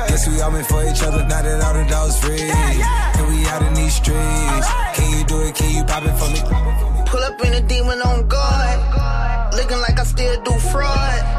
Guess 0.08 0.28
we 0.28 0.40
all 0.42 0.52
meant 0.52 0.68
for 0.68 0.84
each 0.88 1.02
other. 1.04 1.26
Now 1.28 1.42
that 1.42 1.62
all 1.64 1.74
the 1.74 1.84
dogs 1.90 2.18
free. 2.20 2.40
And 2.40 3.28
we 3.28 3.46
out 3.48 3.62
in 3.64 3.74
these 3.74 3.96
streets. 3.96 4.68
Can 4.96 5.18
you 5.18 5.26
do 5.26 5.42
it? 5.42 5.56
Can 5.56 5.76
you 5.76 5.84
pop 5.84 6.04
it 6.04 6.16
for 6.16 6.30
me? 6.32 6.40
Pull 7.06 7.24
up 7.24 7.44
in 7.44 7.54
a 7.56 7.62
demon 7.62 8.02
on 8.02 8.28
guard. 8.28 9.54
Looking 9.54 9.80
like 9.80 10.00
I 10.00 10.04
still 10.04 10.42
do 10.44 10.54
fraud. 10.72 11.39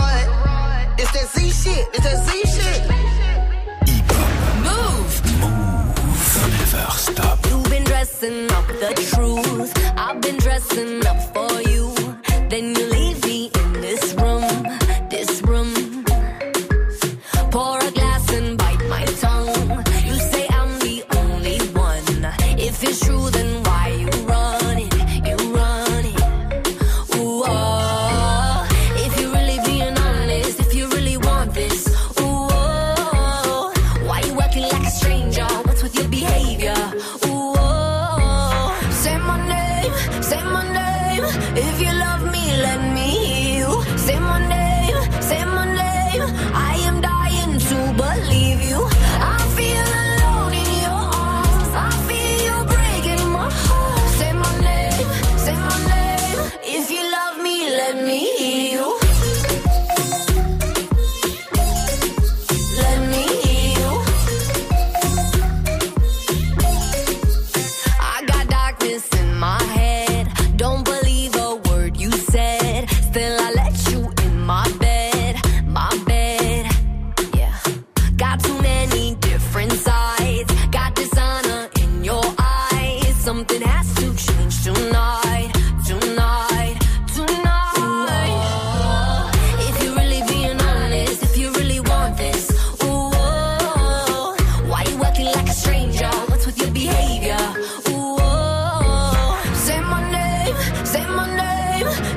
Z 1.33 1.49
shit, 1.49 1.87
it's 1.93 2.03
that 2.03 2.17
Z 2.27 2.29
shit. 2.55 2.81
Move. 4.67 5.13
Move. 5.41 5.91
Never 6.59 6.91
stop. 6.91 7.39
You've 7.47 7.69
been 7.69 7.83
dressing 7.83 8.51
up 8.51 8.67
the 8.67 8.91
truth. 9.11 9.71
I've 9.97 10.21
been 10.21 10.37
dressing 10.37 11.05
up 11.05 11.19
for 11.33 11.61
you. 11.69 11.93
Then 12.49 12.75
you 12.75 12.90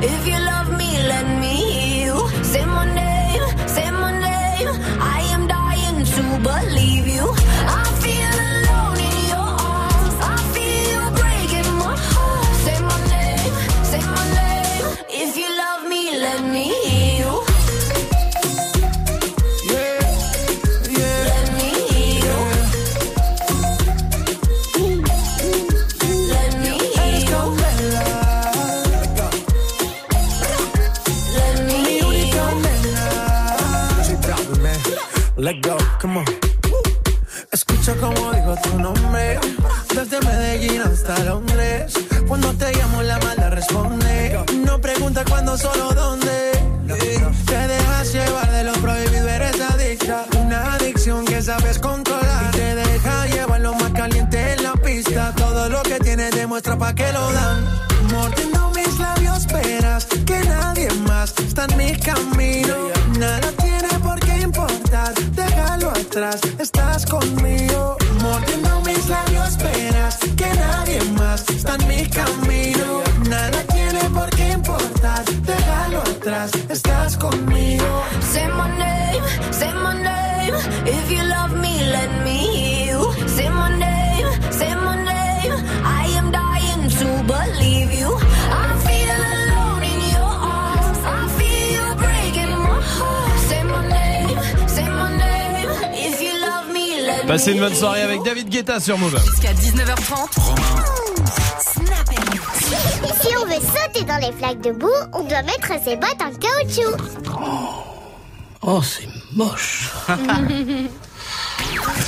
If 0.06 0.26
you 0.26 0.38
love 0.38 0.70
me 0.76 0.83
pa' 56.84 56.94
que 56.94 57.12
lo 57.12 57.32
dan. 57.32 57.63
Passez 97.34 97.50
une 97.50 97.58
bonne 97.58 97.74
soirée 97.74 98.02
avec 98.02 98.22
David 98.22 98.48
Guetta 98.48 98.78
sur 98.78 98.96
Move. 98.96 99.18
Jusqu'à 99.18 99.52
19h30. 99.54 100.34
Snap 101.58 102.08
Si 103.20 103.36
on 103.36 103.44
veut 103.46 103.60
sauter 103.60 104.04
dans 104.04 104.18
les 104.18 104.30
flaques 104.30 104.60
de 104.60 104.70
boue, 104.70 104.86
on 105.12 105.24
doit 105.24 105.42
mettre 105.42 105.72
ses 105.84 105.96
bottes 105.96 106.20
en 106.20 106.30
caoutchouc. 106.30 106.96
Oh, 108.62 108.80
c'est 108.80 109.08
moche. 109.34 109.90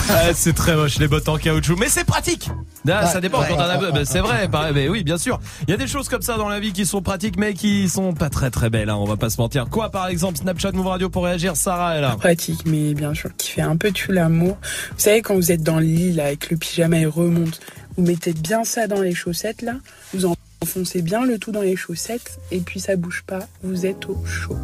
Ah, 0.09 0.33
c'est 0.35 0.53
très 0.53 0.77
moche 0.77 0.99
les 0.99 1.09
bottes 1.09 1.29
en 1.29 1.37
caoutchouc, 1.37 1.77
mais 1.77 1.89
c'est 1.89 2.05
pratique. 2.05 2.49
Ah, 2.89 3.07
ça 3.07 3.21
dépend 3.21 3.41
ouais, 3.41 3.49
quand 3.49 3.57
on 3.57 3.61
a. 3.61 3.79
ouais, 3.79 3.91
ouais, 3.91 4.05
c'est 4.05 4.21
vrai, 4.21 4.49
pareil, 4.49 4.73
mais 4.75 4.89
oui, 4.89 5.03
bien 5.03 5.19
sûr. 5.19 5.41
Il 5.67 5.71
y 5.71 5.75
a 5.75 5.77
des 5.77 5.87
choses 5.87 6.09
comme 6.09 6.23
ça 6.23 6.37
dans 6.37 6.49
la 6.49 6.61
vie 6.61 6.73
qui 6.73 6.87
sont 6.87 7.03
pratiques, 7.03 7.39
mais 7.39 7.55
qui 7.55 7.89
sont 7.89 8.13
pas 8.15 8.31
très 8.31 8.51
très 8.51 8.71
belles. 8.71 8.89
Hein, 8.89 8.97
on 8.97 9.05
va 9.05 9.17
pas 9.17 9.31
se 9.31 9.41
mentir. 9.41 9.67
Quoi, 9.69 9.91
par 9.91 10.09
exemple, 10.09 10.39
Snapchat, 10.39 10.73
Move 10.73 10.87
Radio 10.87 11.09
pour 11.09 11.25
réagir. 11.25 11.57
Sarah 11.57 11.97
est 11.97 12.01
là. 12.01 12.17
pratique, 12.17 12.63
mais 12.67 12.95
bien 12.95 13.15
sûr, 13.15 13.31
qui 13.37 13.51
fait 13.51 13.63
un 13.63 13.77
peu 13.77 13.91
tout 13.91 14.13
l'amour. 14.13 14.57
Vous 14.93 15.01
savez, 15.01 15.23
quand 15.23 15.35
vous 15.35 15.53
êtes 15.53 15.63
dans 15.63 15.79
le 15.79 15.87
lit, 15.87 16.13
là, 16.13 16.35
que 16.37 16.49
le 16.51 16.57
pyjama, 16.57 16.99
il 16.99 17.09
remonte, 17.09 17.61
vous 17.97 18.05
mettez 18.05 18.33
bien 18.33 18.65
ça 18.65 18.87
dans 18.87 19.01
les 19.01 19.15
chaussettes, 19.15 19.63
là, 19.63 19.75
vous 20.15 20.27
enfoncez 20.63 21.03
bien 21.03 21.25
le 21.25 21.39
tout 21.39 21.53
dans 21.53 21.63
les 21.63 21.77
chaussettes, 21.77 22.39
et 22.51 22.61
puis 22.61 22.81
ça 22.81 22.97
bouge 22.97 23.25
pas, 23.27 23.41
vous 23.63 23.87
êtes 23.87 24.07
au 24.07 24.25
chaud. 24.25 24.57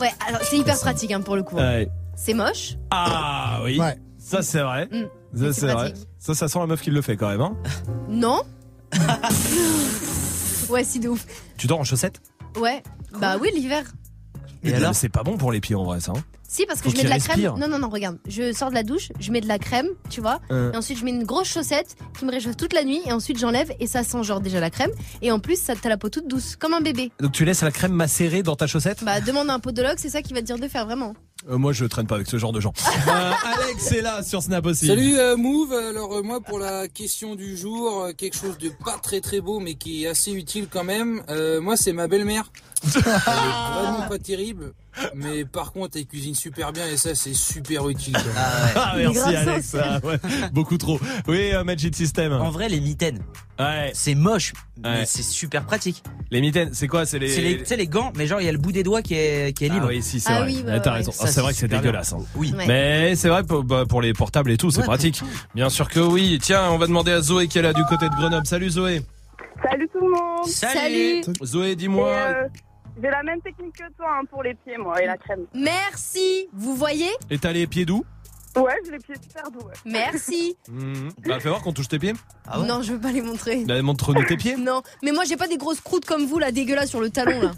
Ouais, 0.00 0.12
alors 0.28 0.42
c'est 0.42 0.58
hyper 0.58 0.78
pratique 0.78 1.10
hein, 1.12 1.22
pour 1.22 1.36
le 1.36 1.42
coup. 1.42 1.56
Ouais. 1.56 1.88
C'est 2.16 2.34
moche. 2.34 2.76
Ah 2.90 3.60
oui. 3.64 3.78
Ça 4.28 4.42
c'est 4.42 4.60
vrai. 4.60 4.88
Mm. 4.90 5.38
Ça 5.38 5.52
c'est 5.52 5.72
vrai. 5.72 5.94
Ça, 6.18 6.34
ça 6.34 6.48
sent 6.48 6.58
la 6.58 6.66
meuf 6.66 6.82
qui 6.82 6.90
le 6.90 7.00
fait 7.00 7.16
quand 7.16 7.28
même. 7.28 7.40
Hein. 7.40 7.56
Non 8.08 8.42
Ouais, 10.68 10.82
si 10.82 10.98
de 10.98 11.08
ouf. 11.08 11.24
Tu 11.56 11.68
dors 11.68 11.78
en 11.78 11.84
chaussettes? 11.84 12.20
Ouais. 12.60 12.82
Bah 13.20 13.36
oui, 13.40 13.50
l'hiver. 13.54 13.84
Et 14.64 14.74
alors? 14.74 14.96
C'est 14.96 15.08
pas 15.08 15.22
bon 15.22 15.36
pour 15.36 15.52
les 15.52 15.60
pieds 15.60 15.76
en 15.76 15.84
vrai, 15.84 16.00
ça. 16.00 16.10
hein. 16.16 16.22
Si, 16.48 16.66
parce 16.66 16.80
que 16.80 16.90
Faut 16.90 16.96
je 16.96 17.02
mets 17.02 17.04
de 17.04 17.08
la 17.08 17.18
crème. 17.20 17.54
Non, 17.56 17.68
non, 17.68 17.78
non, 17.78 17.88
regarde. 17.88 18.18
Je 18.28 18.52
sors 18.52 18.70
de 18.70 18.74
la 18.74 18.82
douche, 18.82 19.10
je 19.20 19.30
mets 19.30 19.40
de 19.40 19.46
la 19.48 19.58
crème, 19.58 19.88
tu 20.10 20.20
vois. 20.20 20.40
Euh. 20.50 20.72
Et 20.72 20.76
ensuite, 20.76 20.98
je 20.98 21.04
mets 21.04 21.10
une 21.12 21.24
grosse 21.24 21.48
chaussette 21.48 21.94
qui 22.18 22.24
me 22.24 22.30
réchauffe 22.32 22.56
toute 22.56 22.72
la 22.72 22.82
nuit. 22.84 23.00
Et 23.06 23.12
ensuite, 23.12 23.38
j'enlève 23.38 23.70
et 23.78 23.86
ça 23.86 24.02
sent 24.02 24.22
genre 24.24 24.40
déjà 24.40 24.58
la 24.58 24.70
crème. 24.70 24.90
Et 25.22 25.30
en 25.30 25.38
plus, 25.38 25.60
ça 25.60 25.74
t'as 25.80 25.88
la 25.88 25.98
peau 25.98 26.08
toute 26.08 26.26
douce, 26.26 26.56
comme 26.56 26.74
un 26.74 26.80
bébé. 26.80 27.12
Donc 27.20 27.30
tu 27.32 27.44
laisses 27.44 27.62
la 27.62 27.70
crème 27.70 27.92
macérée 27.92 28.42
dans 28.42 28.56
ta 28.56 28.66
chaussette? 28.66 29.04
Bah, 29.04 29.20
demande 29.20 29.50
à 29.50 29.54
un 29.54 29.60
podologue, 29.60 29.98
c'est 29.98 30.08
ça 30.08 30.22
qui 30.22 30.32
va 30.34 30.40
te 30.40 30.46
dire 30.46 30.58
de 30.58 30.66
faire 30.68 30.86
vraiment. 30.86 31.14
Euh, 31.48 31.58
Moi 31.58 31.72
je 31.72 31.84
traîne 31.84 32.06
pas 32.06 32.16
avec 32.16 32.26
ce 32.28 32.38
genre 32.38 32.52
de 32.52 32.60
gens. 32.60 32.72
Euh, 33.08 33.30
Alex 33.44 33.92
est 33.92 34.00
là 34.02 34.22
sur 34.24 34.42
Snap 34.42 34.66
aussi. 34.66 34.86
Salut 34.88 35.16
euh, 35.16 35.36
Move, 35.36 35.72
alors 35.72 36.12
euh, 36.16 36.22
moi 36.22 36.40
pour 36.40 36.58
la 36.58 36.88
question 36.88 37.36
du 37.36 37.56
jour, 37.56 38.02
euh, 38.02 38.12
quelque 38.12 38.36
chose 38.36 38.58
de 38.58 38.68
pas 38.84 38.98
très 39.00 39.20
très 39.20 39.40
beau 39.40 39.60
mais 39.60 39.74
qui 39.74 40.04
est 40.04 40.08
assez 40.08 40.32
utile 40.32 40.66
quand 40.68 40.82
même, 40.82 41.22
euh, 41.28 41.60
moi 41.60 41.76
c'est 41.76 41.92
ma 41.92 42.08
belle-mère. 42.08 42.50
Elle 42.94 43.02
est 43.02 43.82
vraiment 43.82 44.08
pas 44.08 44.18
terrible, 44.18 44.72
mais 45.14 45.44
par 45.44 45.72
contre 45.72 45.96
elle 45.98 46.06
cuisine 46.06 46.34
super 46.34 46.72
bien 46.72 46.86
et 46.86 46.96
ça 46.96 47.14
c'est 47.14 47.34
super 47.34 47.88
utile. 47.88 48.12
quoi. 48.14 48.22
Ah, 48.76 48.94
merci 48.96 49.18
Alex. 49.36 49.76
Ah, 49.80 50.00
ouais, 50.04 50.18
beaucoup 50.52 50.78
trop. 50.78 50.98
Oui, 51.26 51.52
euh, 51.52 51.64
Magic 51.64 51.94
System. 51.96 52.32
En 52.32 52.50
vrai, 52.50 52.68
les 52.68 52.80
mitaines. 52.80 53.20
Ouais. 53.58 53.90
C'est 53.94 54.14
moche, 54.14 54.52
mais 54.82 54.88
Ouais. 55.00 55.04
c'est 55.06 55.22
super 55.22 55.64
pratique. 55.64 56.02
Les 56.30 56.40
mitaines, 56.40 56.70
c'est 56.72 56.88
quoi? 56.88 57.06
C'est 57.06 57.18
les. 57.18 57.28
C'est 57.30 57.40
les, 57.40 57.58
tu 57.58 57.64
sais, 57.66 57.76
les 57.76 57.86
gants, 57.88 58.12
mais 58.16 58.26
genre 58.26 58.40
il 58.40 58.44
y 58.44 58.48
a 58.48 58.52
le 58.52 58.58
bout 58.58 58.72
des 58.72 58.82
doigts 58.82 59.02
qui 59.02 59.14
est, 59.14 59.56
qui 59.56 59.64
est 59.64 59.68
libre. 59.68 59.86
Ah 59.86 59.90
oui, 59.90 60.02
si, 60.02 60.20
c'est 60.20 60.30
Ah 60.32 60.40
vrai. 60.42 60.52
oui, 60.52 60.62
bah 60.64 60.72
Ouais, 60.72 60.82
T'as 60.82 60.92
raison. 60.92 61.12
Ah, 61.20 61.26
c'est 61.26 61.40
vrai 61.40 61.52
que 61.52 61.58
c'est 61.58 61.68
dégueulasse. 61.68 62.12
hein. 62.12 62.18
Oui. 62.34 62.52
Ouais. 62.56 62.66
Mais 62.66 63.16
c'est 63.16 63.28
vrai 63.28 63.42
pour, 63.44 63.64
bah, 63.64 63.84
pour 63.88 64.02
les 64.02 64.12
portables 64.12 64.50
et 64.50 64.56
tout, 64.56 64.70
c'est 64.70 64.80
Ouais, 64.80 64.84
pratique. 64.84 65.22
Bien 65.54 65.68
sûr 65.70 65.88
que 65.88 66.00
oui. 66.00 66.38
Tiens, 66.42 66.70
on 66.70 66.78
va 66.78 66.86
demander 66.86 67.12
à 67.12 67.20
Zoé 67.20 67.48
qui 67.48 67.58
est 67.58 67.62
là 67.62 67.72
du 67.72 67.84
côté 67.84 68.08
de 68.08 68.14
Grenoble. 68.14 68.46
Salut 68.46 68.70
Zoé. 68.70 69.02
Salut 69.70 69.88
tout 69.90 70.00
le 70.00 70.10
monde. 70.10 70.46
Salut. 70.48 71.22
Zoé, 71.42 71.76
dis-moi. 71.76 72.08
euh, 72.10 72.48
J'ai 73.02 73.10
la 73.10 73.22
même 73.22 73.40
technique 73.42 73.74
que 73.76 73.92
toi 73.96 74.06
hein, 74.20 74.24
pour 74.30 74.42
les 74.42 74.54
pieds, 74.54 74.78
moi, 74.78 75.02
et 75.02 75.06
la 75.06 75.16
crème. 75.16 75.46
Merci. 75.54 76.48
Vous 76.52 76.74
voyez 76.74 77.10
Et 77.30 77.38
t'as 77.38 77.52
les 77.52 77.66
pieds 77.66 77.84
doux 77.84 78.04
Ouais, 78.56 78.72
j'ai 78.86 78.92
les 78.92 78.98
pieds 78.98 79.14
super 79.22 79.50
doux. 79.50 79.60
ouais. 79.66 79.74
Merci. 79.84 80.56
Mhm. 80.68 81.10
Bah 81.26 81.38
fais 81.40 81.48
voir 81.50 81.60
qu'on 81.62 81.72
touche 81.74 81.88
tes 81.88 81.98
pieds. 81.98 82.14
Ah 82.48 82.58
ouais 82.60 82.66
non, 82.66 82.80
je 82.82 82.92
veux 82.92 83.00
pas 83.00 83.12
les 83.12 83.20
montrer. 83.22 83.64
Bah, 83.66 83.80
Montre-nous 83.82 84.24
tes 84.24 84.36
pieds. 84.36 84.56
Non, 84.56 84.82
mais 85.02 85.12
moi 85.12 85.24
j'ai 85.24 85.36
pas 85.36 85.46
des 85.48 85.58
grosses 85.58 85.80
croûtes 85.80 86.04
comme 86.06 86.24
vous 86.26 86.38
là, 86.38 86.50
dégueulasses 86.52 86.88
sur 86.90 87.00
le 87.00 87.10
talon 87.10 87.40
là. 87.42 87.52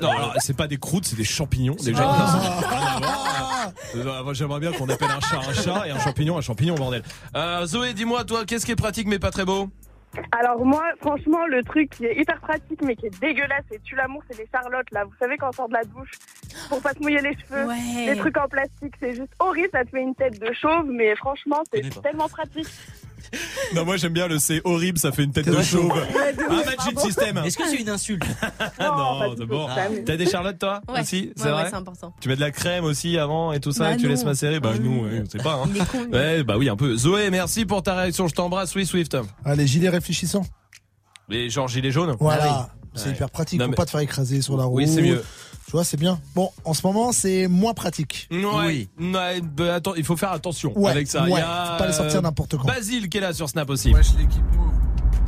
Non, 0.00 0.10
alors, 0.10 0.34
c'est 0.40 0.56
pas 0.56 0.66
des 0.66 0.76
croûtes, 0.76 1.04
c'est 1.06 1.14
des 1.16 1.22
champignons. 1.24 1.76
Déjà, 1.76 2.04
Oh. 2.04 3.70
Euh, 3.96 4.22
moi, 4.24 4.34
j'aimerais 4.34 4.60
bien 4.60 4.72
qu'on 4.72 4.88
appelle 4.88 5.08
un 5.10 5.20
chat 5.20 5.38
un 5.38 5.52
chat 5.54 5.86
et 5.86 5.90
un 5.90 5.98
champignon 5.98 6.36
un 6.36 6.40
champignon, 6.42 6.74
bordel. 6.74 7.02
Euh, 7.36 7.64
Zoé, 7.64 7.94
dis-moi, 7.94 8.24
toi, 8.24 8.44
qu'est-ce 8.44 8.66
qui 8.66 8.72
est 8.72 8.76
pratique 8.76 9.06
mais 9.06 9.18
pas 9.18 9.30
très 9.30 9.44
beau? 9.44 9.70
Alors 10.32 10.64
moi, 10.64 10.84
franchement, 11.00 11.46
le 11.46 11.62
truc 11.62 11.90
qui 11.90 12.06
est 12.06 12.16
hyper 12.20 12.40
pratique 12.40 12.80
mais 12.82 12.96
qui 12.96 13.06
est 13.06 13.20
dégueulasse 13.20 13.64
et 13.70 13.78
tue 13.80 13.94
l'amour, 13.96 14.22
c'est 14.30 14.38
les 14.38 14.48
charlottes 14.52 14.90
là. 14.92 15.04
Vous 15.04 15.14
savez 15.20 15.36
quand 15.36 15.48
on 15.48 15.52
sort 15.52 15.68
de 15.68 15.74
la 15.74 15.84
douche 15.84 16.10
pour 16.68 16.80
pas 16.80 16.92
se 16.92 17.00
mouiller 17.00 17.20
les 17.20 17.36
cheveux, 17.36 17.66
Ouais. 17.66 18.06
les 18.12 18.16
trucs 18.16 18.36
en 18.36 18.48
plastique, 18.48 18.94
c'est 19.00 19.14
juste 19.14 19.32
horrible. 19.38 19.68
Ça 19.72 19.84
te 19.84 19.90
fait 19.90 20.02
une 20.02 20.14
tête 20.14 20.38
de 20.40 20.52
chauve, 20.52 20.86
mais 20.90 21.14
franchement, 21.16 21.62
c'est 21.72 22.02
tellement 22.02 22.28
pratique. 22.28 22.68
Non, 23.74 23.84
moi 23.84 23.96
j'aime 23.96 24.12
bien 24.12 24.28
le 24.28 24.38
c'est 24.38 24.60
horrible, 24.64 24.98
ça 24.98 25.10
fait 25.12 25.24
une 25.24 25.32
tête 25.32 25.46
de 25.48 25.62
chauve. 25.62 25.92
Ah, 25.92 26.48
Magic. 26.48 27.00
System. 27.00 27.38
Est-ce 27.38 27.56
que 27.58 27.66
c'est 27.68 27.76
une 27.80 27.88
insulte 27.88 28.24
Ah 28.78 29.36
Non, 29.48 29.66
jamais. 29.74 30.04
T'as 30.04 30.16
des 30.16 30.26
charlottes 30.26 30.58
toi 30.58 30.80
Ouais. 30.88 31.00
aussi, 31.00 31.32
c'est 31.36 31.44
Ouais, 31.44 31.48
ouais, 31.50 31.52
vrai 31.60 31.66
c'est 31.70 31.76
important. 31.76 32.14
Tu 32.20 32.28
mets 32.28 32.36
de 32.36 32.40
la 32.40 32.50
crème 32.50 32.84
aussi 32.84 33.18
avant 33.18 33.52
et 33.52 33.60
tout 33.60 33.72
ça, 33.72 33.84
Bah 33.84 33.92
et 33.94 33.96
tu 33.96 34.08
laisses 34.08 34.24
macérer 34.24 34.60
Bah 34.60 34.72
nous, 34.80 35.04
ouais, 35.04 35.22
on 35.24 35.28
sait 35.30 35.38
pas. 35.38 35.62
Hein. 35.64 35.68
Con. 35.90 36.06
Ouais, 36.12 36.42
bah 36.44 36.56
oui, 36.58 36.68
un 36.68 36.76
peu. 36.76 36.96
Zoé, 36.96 37.30
merci 37.30 37.64
pour 37.64 37.82
ta 37.82 37.94
réaction, 37.96 38.28
je 38.28 38.34
t'embrasse, 38.34 38.74
oui, 38.74 38.86
Swift. 38.86 39.16
Allez, 39.44 39.66
gilet 39.66 39.88
réfléchissant. 39.88 40.44
Les 41.28 41.48
genre 41.50 41.68
gilet 41.68 41.90
jaune 41.90 42.16
Voilà. 42.20 42.68
C'est 42.94 43.06
Ouais. 43.06 43.10
hyper 43.14 43.30
pratique 43.30 43.58
Non, 43.58 43.66
pour 43.66 43.70
mais- 43.72 43.76
pas 43.76 43.84
te 43.86 43.90
faire 43.90 44.00
écraser 44.00 44.40
sur 44.42 44.56
la 44.56 44.64
route. 44.64 44.76
Oui, 44.76 44.88
c'est 44.88 45.02
mieux. 45.02 45.22
Tu 45.66 45.70
vois, 45.72 45.82
c'est 45.84 45.96
bien. 45.96 46.20
Bon, 46.34 46.50
en 46.64 46.74
ce 46.74 46.86
moment, 46.86 47.10
c'est 47.12 47.48
moins 47.48 47.72
pratique. 47.74 48.28
Ouais, 48.30 48.38
Oui. 48.66 48.88
ouais, 49.00 49.40
bah, 49.40 49.74
attends, 49.74 49.94
il 49.96 50.04
faut 50.04 50.16
faire 50.16 50.30
attention 50.32 50.72
Ouais, 50.78 50.90
avec 50.90 51.08
ça. 51.08 51.22
ouais, 51.24 51.30
Il 51.30 51.38
y 51.38 51.40
a, 51.40 51.72
faut 51.72 51.78
pas 51.78 51.86
les 51.86 51.92
sortir 51.94 52.22
n'importe 52.22 52.56
quand. 52.56 52.66
Basile 52.66 53.08
qui 53.08 53.18
est 53.18 53.20
là 53.22 53.32
sur 53.32 53.48
Snap 53.48 53.68
aussi. 53.70 53.92
Wesh 53.92 54.12
l'équipe 54.18 54.42
Move. 54.56 54.72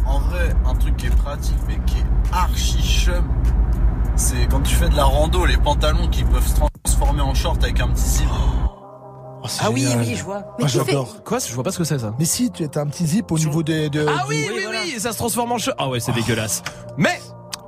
En 0.06 0.20
vrai, 0.20 0.54
un 0.66 0.74
truc 0.74 0.96
qui 0.96 1.06
est 1.06 1.16
pratique 1.16 1.56
mais 1.66 1.78
qui 1.86 1.96
est 1.96 2.04
archi 2.32 2.80
chum, 2.82 3.24
c'est 4.14 4.46
quand 4.50 4.60
tu 4.60 4.74
fais 4.74 4.88
de 4.88 4.94
la 4.96 5.04
rando, 5.04 5.44
les 5.46 5.56
pantalons 5.56 6.08
qui 6.08 6.22
peuvent 6.22 6.46
se 6.46 6.54
transformer 6.84 7.22
en 7.22 7.34
short 7.34 7.62
avec 7.64 7.80
un 7.80 7.88
petit 7.88 8.02
zip. 8.08 8.26
Oh, 9.42 9.46
Ah 9.60 9.70
oui, 9.70 9.82
génial. 9.82 9.98
oui, 10.00 10.14
je 10.16 10.24
vois. 10.24 10.44
Moi, 10.58 10.68
tu 10.68 10.78
fais- 10.78 10.84
j'adore. 10.86 11.22
Quoi 11.24 11.38
Je 11.38 11.52
vois 11.54 11.62
pas 11.64 11.70
ce 11.72 11.78
que 11.78 11.84
c'est 11.84 11.98
ça. 11.98 12.14
Mais 12.18 12.24
si, 12.24 12.50
tu 12.50 12.64
as 12.64 12.80
un 12.80 12.86
petit 12.86 13.06
zip 13.06 13.30
au 13.32 13.38
niveau 13.38 13.62
des. 13.62 13.88
De, 13.90 14.04
Ah 14.08 14.24
oui, 14.28 14.44
du- 14.44 14.52
oui, 14.52 14.60
voilà. 14.64 14.80
oui, 14.84 14.94
ça 14.98 15.12
se 15.12 15.18
transforme 15.18 15.52
en 15.52 15.58
cheveux. 15.58 15.74
Ah 15.78 15.88
ouais, 15.88 16.00
c'est 16.00 16.12
dégueulasse. 16.12 16.62
Mais 16.96 17.20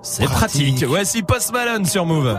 c'est 0.09 0.25
Pratique. 0.25 0.75
pratique. 0.75 0.85
Voici 0.85 1.23
Post 1.23 1.53
Malone 1.53 1.85
sur 1.85 2.07
Move. 2.07 2.39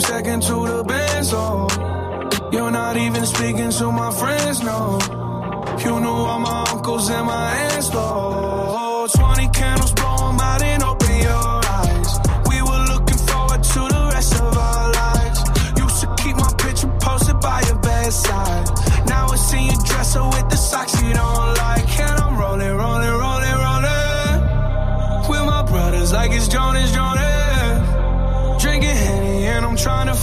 Second 0.00 0.42
to 0.42 0.66
the 0.66 0.84
best, 0.84 1.32
oh. 1.34 1.68
You're 2.52 2.70
not 2.70 2.96
even 2.96 3.24
speaking 3.26 3.70
to 3.70 3.92
my 3.92 4.10
friends, 4.12 4.62
no. 4.62 4.98
You 5.84 6.00
knew 6.00 6.08
all 6.08 6.38
my 6.38 6.64
uncles 6.72 7.10
and 7.10 7.26
my 7.26 7.52
aunts, 7.56 7.88
though. 7.90 8.35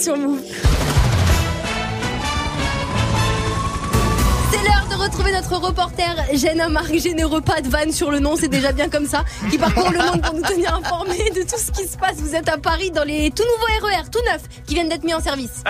sur 0.00 0.16
Move. 0.16 0.40
C'est 4.50 4.62
l'heure 4.62 4.86
de 4.90 4.94
retrouver 4.94 5.32
notre 5.32 5.56
reporter 5.56 6.16
Jenna 6.32 6.68
Marc 6.70 6.94
Généreux, 6.94 7.42
pas 7.42 7.60
de 7.60 7.68
vanne 7.68 7.92
sur 7.92 8.10
le 8.10 8.18
nom, 8.18 8.34
c'est 8.36 8.48
déjà 8.48 8.72
bien 8.72 8.88
comme 8.88 9.06
ça, 9.06 9.24
qui 9.50 9.58
parcourt 9.58 9.90
le 9.90 9.98
monde 9.98 10.22
pour 10.22 10.34
nous 10.34 10.42
tenir 10.42 10.74
informés 10.74 11.30
de 11.30 11.42
tout 11.42 11.58
ce 11.58 11.70
qui 11.70 11.86
se 11.86 11.98
passe. 11.98 12.16
Vous 12.16 12.34
êtes 12.34 12.48
à 12.48 12.56
Paris 12.56 12.90
dans 12.90 13.04
les 13.04 13.30
tout 13.30 13.42
nouveaux 13.42 13.86
RER, 13.86 14.08
tout 14.10 14.22
neufs, 14.24 14.64
qui 14.66 14.74
viennent 14.74 14.88
d'être 14.88 15.04
mis 15.04 15.14
en 15.14 15.20
service. 15.20 15.62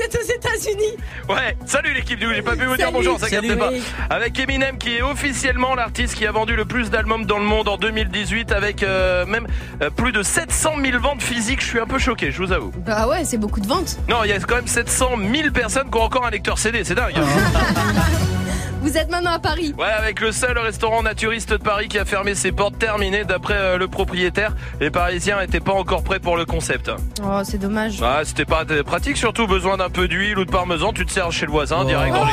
Vous 0.00 0.06
êtes 0.06 0.16
aux 0.16 0.32
États-Unis. 0.32 0.96
Ouais, 1.28 1.56
salut 1.66 1.92
l'équipe 1.92 2.18
du 2.18 2.26
j'ai 2.34 2.40
pas 2.40 2.56
pu 2.56 2.64
vous 2.64 2.76
dire 2.76 2.86
Salut. 2.86 2.96
bonjour, 2.96 3.20
ça 3.20 3.28
capte 3.28 3.54
pas. 3.58 3.70
Avec 4.08 4.38
Eminem 4.38 4.78
qui 4.78 4.96
est 4.96 5.02
officiellement 5.02 5.74
l'artiste 5.74 6.14
qui 6.14 6.26
a 6.26 6.32
vendu 6.32 6.56
le 6.56 6.64
plus 6.64 6.90
d'albums 6.90 7.26
dans 7.26 7.38
le 7.38 7.44
monde 7.44 7.68
en 7.68 7.76
2018 7.76 8.52
avec 8.52 8.82
euh, 8.82 9.26
même 9.26 9.46
euh, 9.82 9.90
plus 9.90 10.12
de 10.12 10.22
700 10.22 10.72
000 10.82 10.98
ventes 11.00 11.22
physiques, 11.22 11.60
je 11.60 11.66
suis 11.66 11.80
un 11.80 11.86
peu 11.86 11.98
choqué, 11.98 12.30
je 12.30 12.42
vous 12.42 12.52
avoue. 12.52 12.72
Bah 12.86 13.08
ouais, 13.08 13.24
c'est 13.24 13.38
beaucoup 13.38 13.60
de 13.60 13.66
ventes. 13.66 13.98
Non, 14.08 14.24
il 14.24 14.30
y 14.30 14.32
a 14.32 14.38
quand 14.38 14.56
même 14.56 14.66
700 14.66 15.16
000 15.34 15.50
personnes 15.50 15.90
qui 15.90 15.98
ont 15.98 16.02
encore 16.02 16.24
un 16.24 16.30
lecteur 16.30 16.58
CD, 16.58 16.82
c'est 16.82 16.94
dingue. 16.94 17.14
Vous 18.80 18.96
êtes 18.96 19.10
maintenant 19.10 19.32
à 19.32 19.38
Paris. 19.38 19.74
Ouais, 19.78 19.84
avec 19.84 20.20
le 20.20 20.32
seul 20.32 20.56
restaurant 20.58 21.02
naturiste 21.02 21.50
de 21.52 21.56
Paris 21.58 21.88
qui 21.88 21.98
a 21.98 22.04
fermé 22.04 22.34
ses 22.34 22.50
portes 22.50 22.78
terminées 22.78 23.24
d'après 23.24 23.54
euh, 23.54 23.76
le 23.78 23.88
propriétaire. 23.88 24.54
Les 24.80 24.90
Parisiens 24.90 25.40
étaient 25.40 25.60
pas 25.60 25.72
encore 25.74 26.02
prêts 26.02 26.18
pour 26.18 26.36
le 26.36 26.46
concept. 26.46 26.90
Oh, 27.22 27.40
c'est 27.44 27.58
dommage. 27.58 27.98
Ah, 28.02 28.20
c'était 28.24 28.46
pas 28.46 28.64
pratique, 28.86 29.16
surtout 29.18 29.46
besoin 29.46 29.76
d'un 29.76 29.90
peu 29.90 30.08
d'huile 30.08 30.38
ou 30.38 30.44
de 30.46 30.50
parmesan, 30.50 30.92
tu 30.92 31.04
te 31.04 31.12
sers 31.12 31.30
chez 31.30 31.44
le 31.46 31.52
voisin 31.52 31.84
direct 31.84 32.14
dans 32.14 32.24
les 32.24 32.32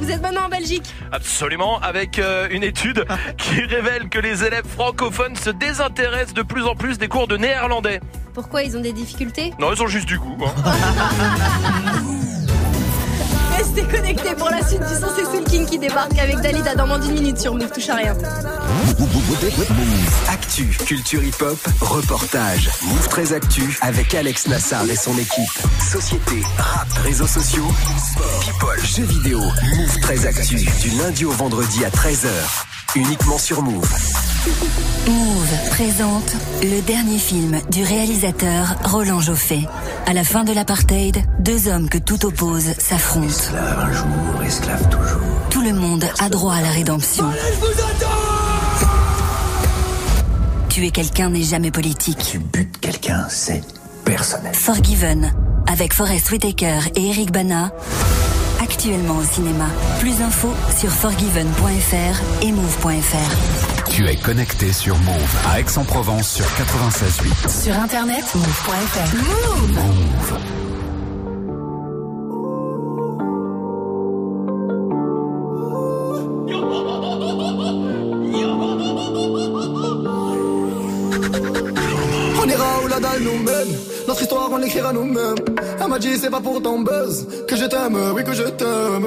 Vous 0.00 0.10
êtes 0.10 0.22
maintenant 0.22 0.46
en 0.46 0.48
Belgique. 0.48 0.94
Absolument, 1.12 1.78
avec 1.80 2.18
euh, 2.18 2.48
une 2.50 2.62
étude 2.62 3.04
qui 3.36 3.60
révèle 3.62 4.08
que 4.08 4.18
les 4.18 4.44
élèves 4.44 4.66
francophones 4.66 5.36
se 5.36 5.50
désintéressent 5.50 6.32
de 6.34 6.42
plus 6.42 6.64
en 6.64 6.74
plus 6.74 6.96
des 6.96 7.08
cours 7.08 7.28
de 7.28 7.36
néerlandais. 7.36 8.00
Pourquoi 8.32 8.62
ils 8.62 8.76
ont 8.76 8.80
des 8.82 8.92
difficultés? 8.92 9.52
Non, 9.58 9.72
ils 9.74 9.82
ont 9.82 9.86
juste 9.88 10.08
du 10.08 10.18
goût. 10.18 10.38
hein. 10.46 10.72
Restez 13.82 14.34
pour 14.38 14.48
la 14.48 14.66
suite 14.66 14.80
du 14.80 14.94
son, 14.94 15.06
c'est 15.14 15.24
Soul 15.24 15.44
King 15.44 15.66
qui 15.66 15.78
débarque 15.78 16.18
avec 16.18 16.36
Dalida 16.40 16.74
dans 16.74 16.86
moins 16.86 16.98
d'une 16.98 17.12
minute 17.12 17.38
sur 17.38 17.54
Move 17.54 17.70
Touche 17.70 17.90
à 17.90 17.96
rien. 17.96 18.14
Move. 18.14 20.28
Actu, 20.30 20.64
culture 20.86 21.22
hip-hop, 21.22 21.58
reportage. 21.80 22.70
Move 22.82 23.08
très 23.08 23.34
actu 23.34 23.78
avec 23.82 24.14
Alex 24.14 24.48
Nassar 24.48 24.84
et 24.88 24.96
son 24.96 25.12
équipe. 25.18 25.58
Société, 25.90 26.42
rap, 26.56 26.88
réseaux 27.04 27.26
sociaux, 27.26 27.66
people, 28.40 28.80
jeux 28.82 29.04
vidéo. 29.04 29.40
Move 29.40 30.00
très 30.00 30.24
actu 30.26 30.56
du 30.56 30.90
lundi 30.98 31.26
au 31.26 31.32
vendredi 31.32 31.84
à 31.84 31.90
13h. 31.90 32.28
Uniquement 32.94 33.38
sur 33.38 33.60
Move. 33.60 33.86
Move 34.46 35.70
présente 35.70 36.36
le 36.62 36.80
dernier 36.80 37.18
film 37.18 37.60
du 37.68 37.82
réalisateur 37.82 38.76
Roland 38.84 39.20
Joffé. 39.20 39.66
À 40.06 40.12
la 40.12 40.22
fin 40.22 40.44
de 40.44 40.52
l'apartheid, 40.52 41.18
deux 41.40 41.66
hommes 41.66 41.88
que 41.88 41.98
tout 41.98 42.24
oppose 42.24 42.66
s'affrontent. 42.78 43.56
un 43.56 43.92
jour, 43.92 44.42
esclave 44.44 44.88
toujours. 44.88 45.20
Tout 45.50 45.62
le 45.62 45.72
monde 45.72 46.04
a 46.20 46.28
droit 46.28 46.54
à 46.54 46.62
la 46.62 46.70
rédemption. 46.70 47.24
Tuer 50.68 50.92
quelqu'un 50.92 51.30
n'est 51.30 51.42
jamais 51.42 51.72
politique. 51.72 52.18
Tu 52.30 52.38
butes 52.38 52.78
quelqu'un, 52.78 53.26
c'est 53.28 53.64
personnel. 54.04 54.54
Forgiven, 54.54 55.32
avec 55.66 55.92
Forest 55.92 56.30
Whitaker 56.30 56.78
et 56.94 57.08
Eric 57.08 57.32
Bana, 57.32 57.72
actuellement 58.62 59.16
au 59.16 59.24
cinéma. 59.24 59.66
Plus 59.98 60.18
d'infos 60.18 60.54
sur 60.78 60.90
forgiven.fr 60.90 62.44
et 62.44 62.52
move.fr. 62.52 63.75
Tu 63.96 64.06
es 64.06 64.16
connecté 64.16 64.74
sur 64.74 64.94
Move 64.98 65.36
à 65.50 65.58
Aix-en-Provence 65.58 66.28
sur 66.28 66.44
96.8. 66.44 67.64
Sur 67.64 67.74
internet, 67.80 68.22
move.fr. 68.34 69.16
Move. 69.72 70.38
On 82.38 82.48
ira 82.50 82.82
où 82.84 82.88
la 82.88 83.00
dalle 83.00 83.22
nous 83.22 83.38
mène. 83.42 83.78
Notre 84.06 84.20
histoire, 84.20 84.50
on 84.52 84.58
l'écrira 84.58 84.92
nous-mêmes. 84.92 85.36
Elle 85.80 85.88
m'a 85.88 85.98
dit, 85.98 86.18
c'est 86.18 86.28
pas 86.28 86.42
pour 86.42 86.60
ton 86.60 86.80
buzz 86.80 87.26
que 87.48 87.56
je 87.56 87.64
t'aime, 87.64 87.96
oui, 88.14 88.22
que 88.24 88.34
je 88.34 88.42
t'aime. 88.42 89.06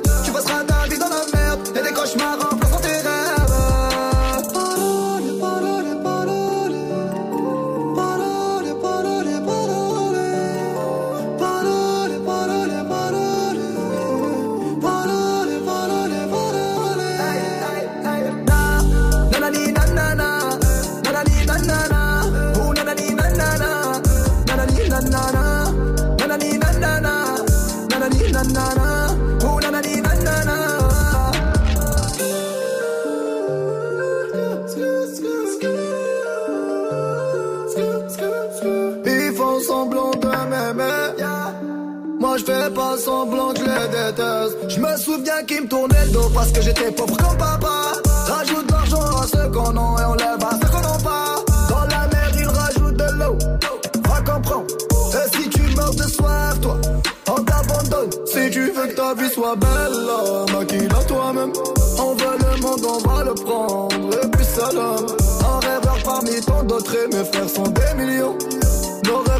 semblant 43.01 43.53
que 43.53 43.59
je 43.59 43.65
les 43.65 43.87
déteste. 43.87 44.57
Je 44.69 44.79
me 44.79 44.97
souviens 44.97 45.43
qu'ils 45.47 45.63
me 45.63 45.67
tournaient 45.67 46.05
le 46.05 46.11
dos 46.11 46.29
parce 46.33 46.51
que 46.51 46.61
j'étais 46.61 46.91
pauvre 46.91 47.17
comme 47.17 47.37
papa. 47.37 47.93
Rajoute 48.27 48.67
de 48.67 48.71
l'argent 48.71 49.01
à 49.21 49.25
ceux 49.27 49.49
qu'on 49.49 49.71
a 49.71 50.01
et 50.01 50.05
on 50.05 50.13
lève 50.13 50.43
à 50.43 50.51
ceux 50.59 50.69
qu'on 50.69 50.81
n'a 50.81 50.97
pas. 51.03 51.35
Dans 51.69 51.85
la 51.95 52.07
mer 52.07 52.31
ils 52.37 52.47
rajoutent 52.47 52.97
de 52.97 53.09
l'eau. 53.19 53.37
Va 54.07 54.21
comprendre. 54.21 54.65
Et 55.13 55.37
si 55.37 55.49
tu 55.49 55.61
meurs 55.75 55.95
de 55.95 56.03
soif, 56.03 56.61
toi, 56.61 56.77
on 57.29 57.43
t'abandonne. 57.43 58.11
Si 58.25 58.49
tu 58.51 58.71
veux 58.71 58.87
que 58.87 58.95
ta 58.95 59.13
vie 59.15 59.29
soit 59.29 59.55
belle, 59.55 60.53
maquille-la 60.53 61.03
toi-même. 61.05 61.53
On 61.97 62.13
veut 62.13 62.37
le 62.39 62.61
monde, 62.61 62.85
on 62.85 63.07
va 63.07 63.23
le 63.23 63.33
prendre. 63.33 64.23
Et 64.23 64.27
puis 64.27 64.45
salam. 64.45 65.05
Un 65.49 65.59
rêveur 65.67 65.97
parmi 66.03 66.39
tant 66.41 66.63
d'autres 66.63 66.95
et 66.95 67.07
mes 67.07 67.23
frères 67.25 67.49
sont 67.49 67.67
des 67.67 67.93
millions. 68.03 68.37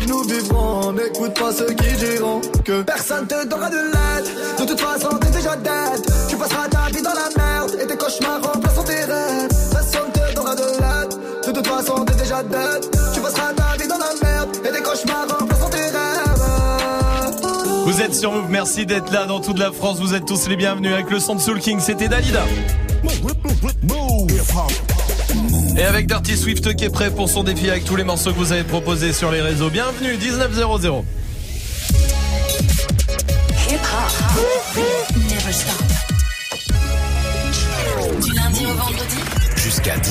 Nous 0.07 0.23
vivrons, 0.23 0.93
n'écoute 0.93 1.33
pas 1.39 1.51
ceux 1.51 1.73
qui 1.73 1.93
diront 1.97 2.41
que 2.65 2.81
personne 2.81 3.27
te 3.27 3.45
donnera 3.47 3.69
de 3.69 3.77
l'aide. 3.77 4.59
De 4.59 4.65
toute 4.65 4.79
façon, 4.79 5.09
t'es 5.17 5.29
déjà 5.29 5.55
dead. 5.55 6.01
Tu 6.27 6.35
passeras 6.35 6.67
ta 6.69 6.89
vie 6.91 7.01
dans 7.01 7.13
la 7.13 7.29
merde 7.37 7.77
et 7.81 7.87
tes 7.87 7.97
cauchemars 7.97 8.41
remplaceront 8.41 8.83
tes 8.83 9.03
rêves. 9.03 9.49
Personne 9.71 10.11
te 10.11 10.35
donnera 10.35 10.55
de 10.55 10.61
l'aide. 10.61 11.45
De 11.47 11.51
toute 11.51 11.67
façon, 11.67 12.05
t'es 12.05 12.15
déjà 12.15 12.43
dead. 12.43 12.89
Tu 13.13 13.21
passeras 13.21 13.53
ta 13.53 13.77
vie 13.81 13.87
dans 13.87 13.97
la 13.97 14.13
merde 14.23 14.49
et 14.65 14.71
tes 14.71 14.81
cauchemars 14.81 15.27
remplaceront 15.29 15.69
tes 15.69 15.77
rêves. 15.77 16.31
Vous 17.85 18.01
êtes 18.01 18.15
sur 18.15 18.31
Move, 18.31 18.49
merci 18.49 18.85
d'être 18.85 19.11
là 19.11 19.25
dans 19.25 19.39
toute 19.39 19.59
la 19.59 19.71
France. 19.71 19.99
Vous 19.99 20.13
êtes 20.13 20.25
tous 20.25 20.47
les 20.47 20.55
bienvenus 20.55 20.93
avec 20.93 21.09
le 21.09 21.19
son 21.19 21.35
de 21.35 21.41
Soul 21.41 21.59
King. 21.59 21.79
C'était 21.79 22.07
Dalida. 22.07 22.43
Et 25.77 25.83
avec 25.83 26.07
Dirty 26.07 26.37
Swift 26.37 26.75
qui 26.75 26.85
est 26.85 26.89
prêt 26.89 27.11
pour 27.11 27.29
son 27.29 27.43
défi 27.43 27.69
avec 27.69 27.85
tous 27.85 27.95
les 27.95 28.03
morceaux 28.03 28.31
que 28.31 28.37
vous 28.37 28.51
avez 28.51 28.63
proposés 28.63 29.13
sur 29.13 29.31
les 29.31 29.41
réseaux. 29.41 29.69
Bienvenue, 29.69 30.17
1900. 30.17 31.05
Hip 33.69 33.75
hop. 33.75 34.77
Never 35.15 35.53
stop. 35.53 35.83
Du 38.21 38.31
lundi 38.33 38.65
au 38.65 38.73
vendredi. 38.73 39.17
Jusqu'à 39.55 39.95
19h30. 39.97 40.01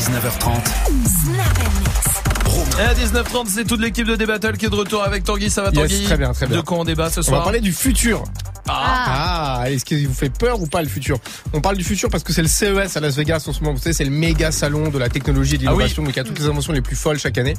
Snap 1.06 1.58
and 1.58 1.70
mix. 1.80 2.78
Et 2.78 2.82
à 2.82 2.94
19h30, 2.94 3.46
c'est 3.48 3.64
toute 3.64 3.80
l'équipe 3.80 4.06
de 4.06 4.16
Débattle 4.16 4.56
qui 4.56 4.66
est 4.66 4.70
de 4.70 4.74
retour 4.74 5.02
avec 5.04 5.24
Tanguy. 5.24 5.50
Ça 5.50 5.62
va 5.62 5.68
Yes, 5.70 5.76
Tanguy 5.76 6.04
très 6.04 6.16
bien, 6.16 6.32
très 6.32 6.46
bien. 6.46 6.56
De 6.56 6.62
quoi 6.62 6.78
on 6.78 6.84
débat 6.84 7.10
ce 7.10 7.20
On 7.20 7.22
soir 7.22 7.40
va 7.40 7.44
parler 7.44 7.60
du 7.60 7.72
futur. 7.72 8.24
Ah. 8.72 9.56
Ah, 9.62 9.70
est-ce 9.70 9.84
qu'il 9.84 10.06
vous 10.08 10.14
fait 10.14 10.30
peur 10.30 10.60
ou 10.60 10.66
pas 10.66 10.82
le 10.82 10.88
futur? 10.88 11.18
On 11.52 11.60
parle 11.60 11.76
du 11.76 11.84
futur 11.84 12.08
parce 12.08 12.22
que 12.24 12.32
c'est 12.32 12.42
le 12.42 12.48
CES 12.48 12.96
à 12.96 13.00
Las 13.00 13.16
Vegas 13.16 13.44
en 13.46 13.52
ce 13.52 13.60
moment. 13.60 13.74
Vous 13.74 13.82
savez, 13.82 13.92
c'est 13.92 14.04
le 14.04 14.10
méga 14.10 14.52
salon 14.52 14.88
de 14.88 14.98
la 14.98 15.08
technologie 15.08 15.56
et 15.56 15.58
de 15.58 15.64
Ah 15.66 15.70
oui. 15.72 15.78
l'innovation, 15.78 16.02
donc 16.02 16.12
il 16.14 16.16
y 16.16 16.20
a 16.20 16.24
toutes 16.24 16.38
les 16.38 16.46
inventions 16.46 16.72
les 16.72 16.80
plus 16.80 16.96
folles 16.96 17.18
chaque 17.18 17.36
année. 17.38 17.54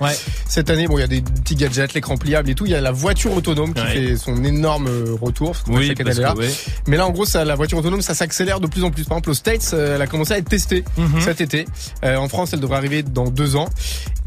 Cette 0.47 0.69
année, 0.69 0.87
bon, 0.87 0.97
il 0.97 1.01
y 1.01 1.03
a 1.03 1.07
des 1.07 1.21
petits 1.21 1.55
gadgets, 1.55 1.93
l'écran 1.93 2.17
pliable 2.17 2.49
et 2.49 2.55
tout. 2.55 2.65
Il 2.65 2.71
y 2.71 2.75
a 2.75 2.81
la 2.81 2.91
voiture 2.91 3.33
autonome 3.33 3.73
qui 3.73 3.81
Ouais. 3.81 3.87
fait 4.09 4.17
son 4.17 4.43
énorme 4.43 4.87
euh, 4.87 5.15
retour. 5.21 5.51
Parce 5.51 5.63
Oui, 5.67 5.87
chaque 5.87 6.01
année, 6.01 6.09
parce 6.15 6.19
là. 6.19 6.33
que. 6.33 6.89
Mais 6.89 6.97
là, 6.97 7.05
en 7.07 7.11
gros, 7.11 7.25
ça, 7.25 7.43
la 7.45 7.55
voiture 7.55 7.77
autonome, 7.77 8.01
ça 8.01 8.13
s'accélère 8.15 8.59
de 8.59 8.67
plus 8.67 8.83
en 8.83 8.91
plus. 8.91 9.03
Par 9.03 9.17
exemple, 9.17 9.29
aux 9.31 9.33
States, 9.35 9.71
euh, 9.73 9.95
elle 9.95 10.01
a 10.01 10.07
commencé 10.07 10.33
à 10.33 10.37
être 10.37 10.49
testée 10.49 10.83
Mhm. 10.97 11.21
cet 11.21 11.41
été. 11.41 11.65
Euh, 12.03 12.15
en 12.17 12.27
France, 12.29 12.51
elle 12.53 12.59
devrait 12.59 12.77
arriver 12.77 13.03
dans 13.03 13.25
deux 13.29 13.55
ans. 13.55 13.69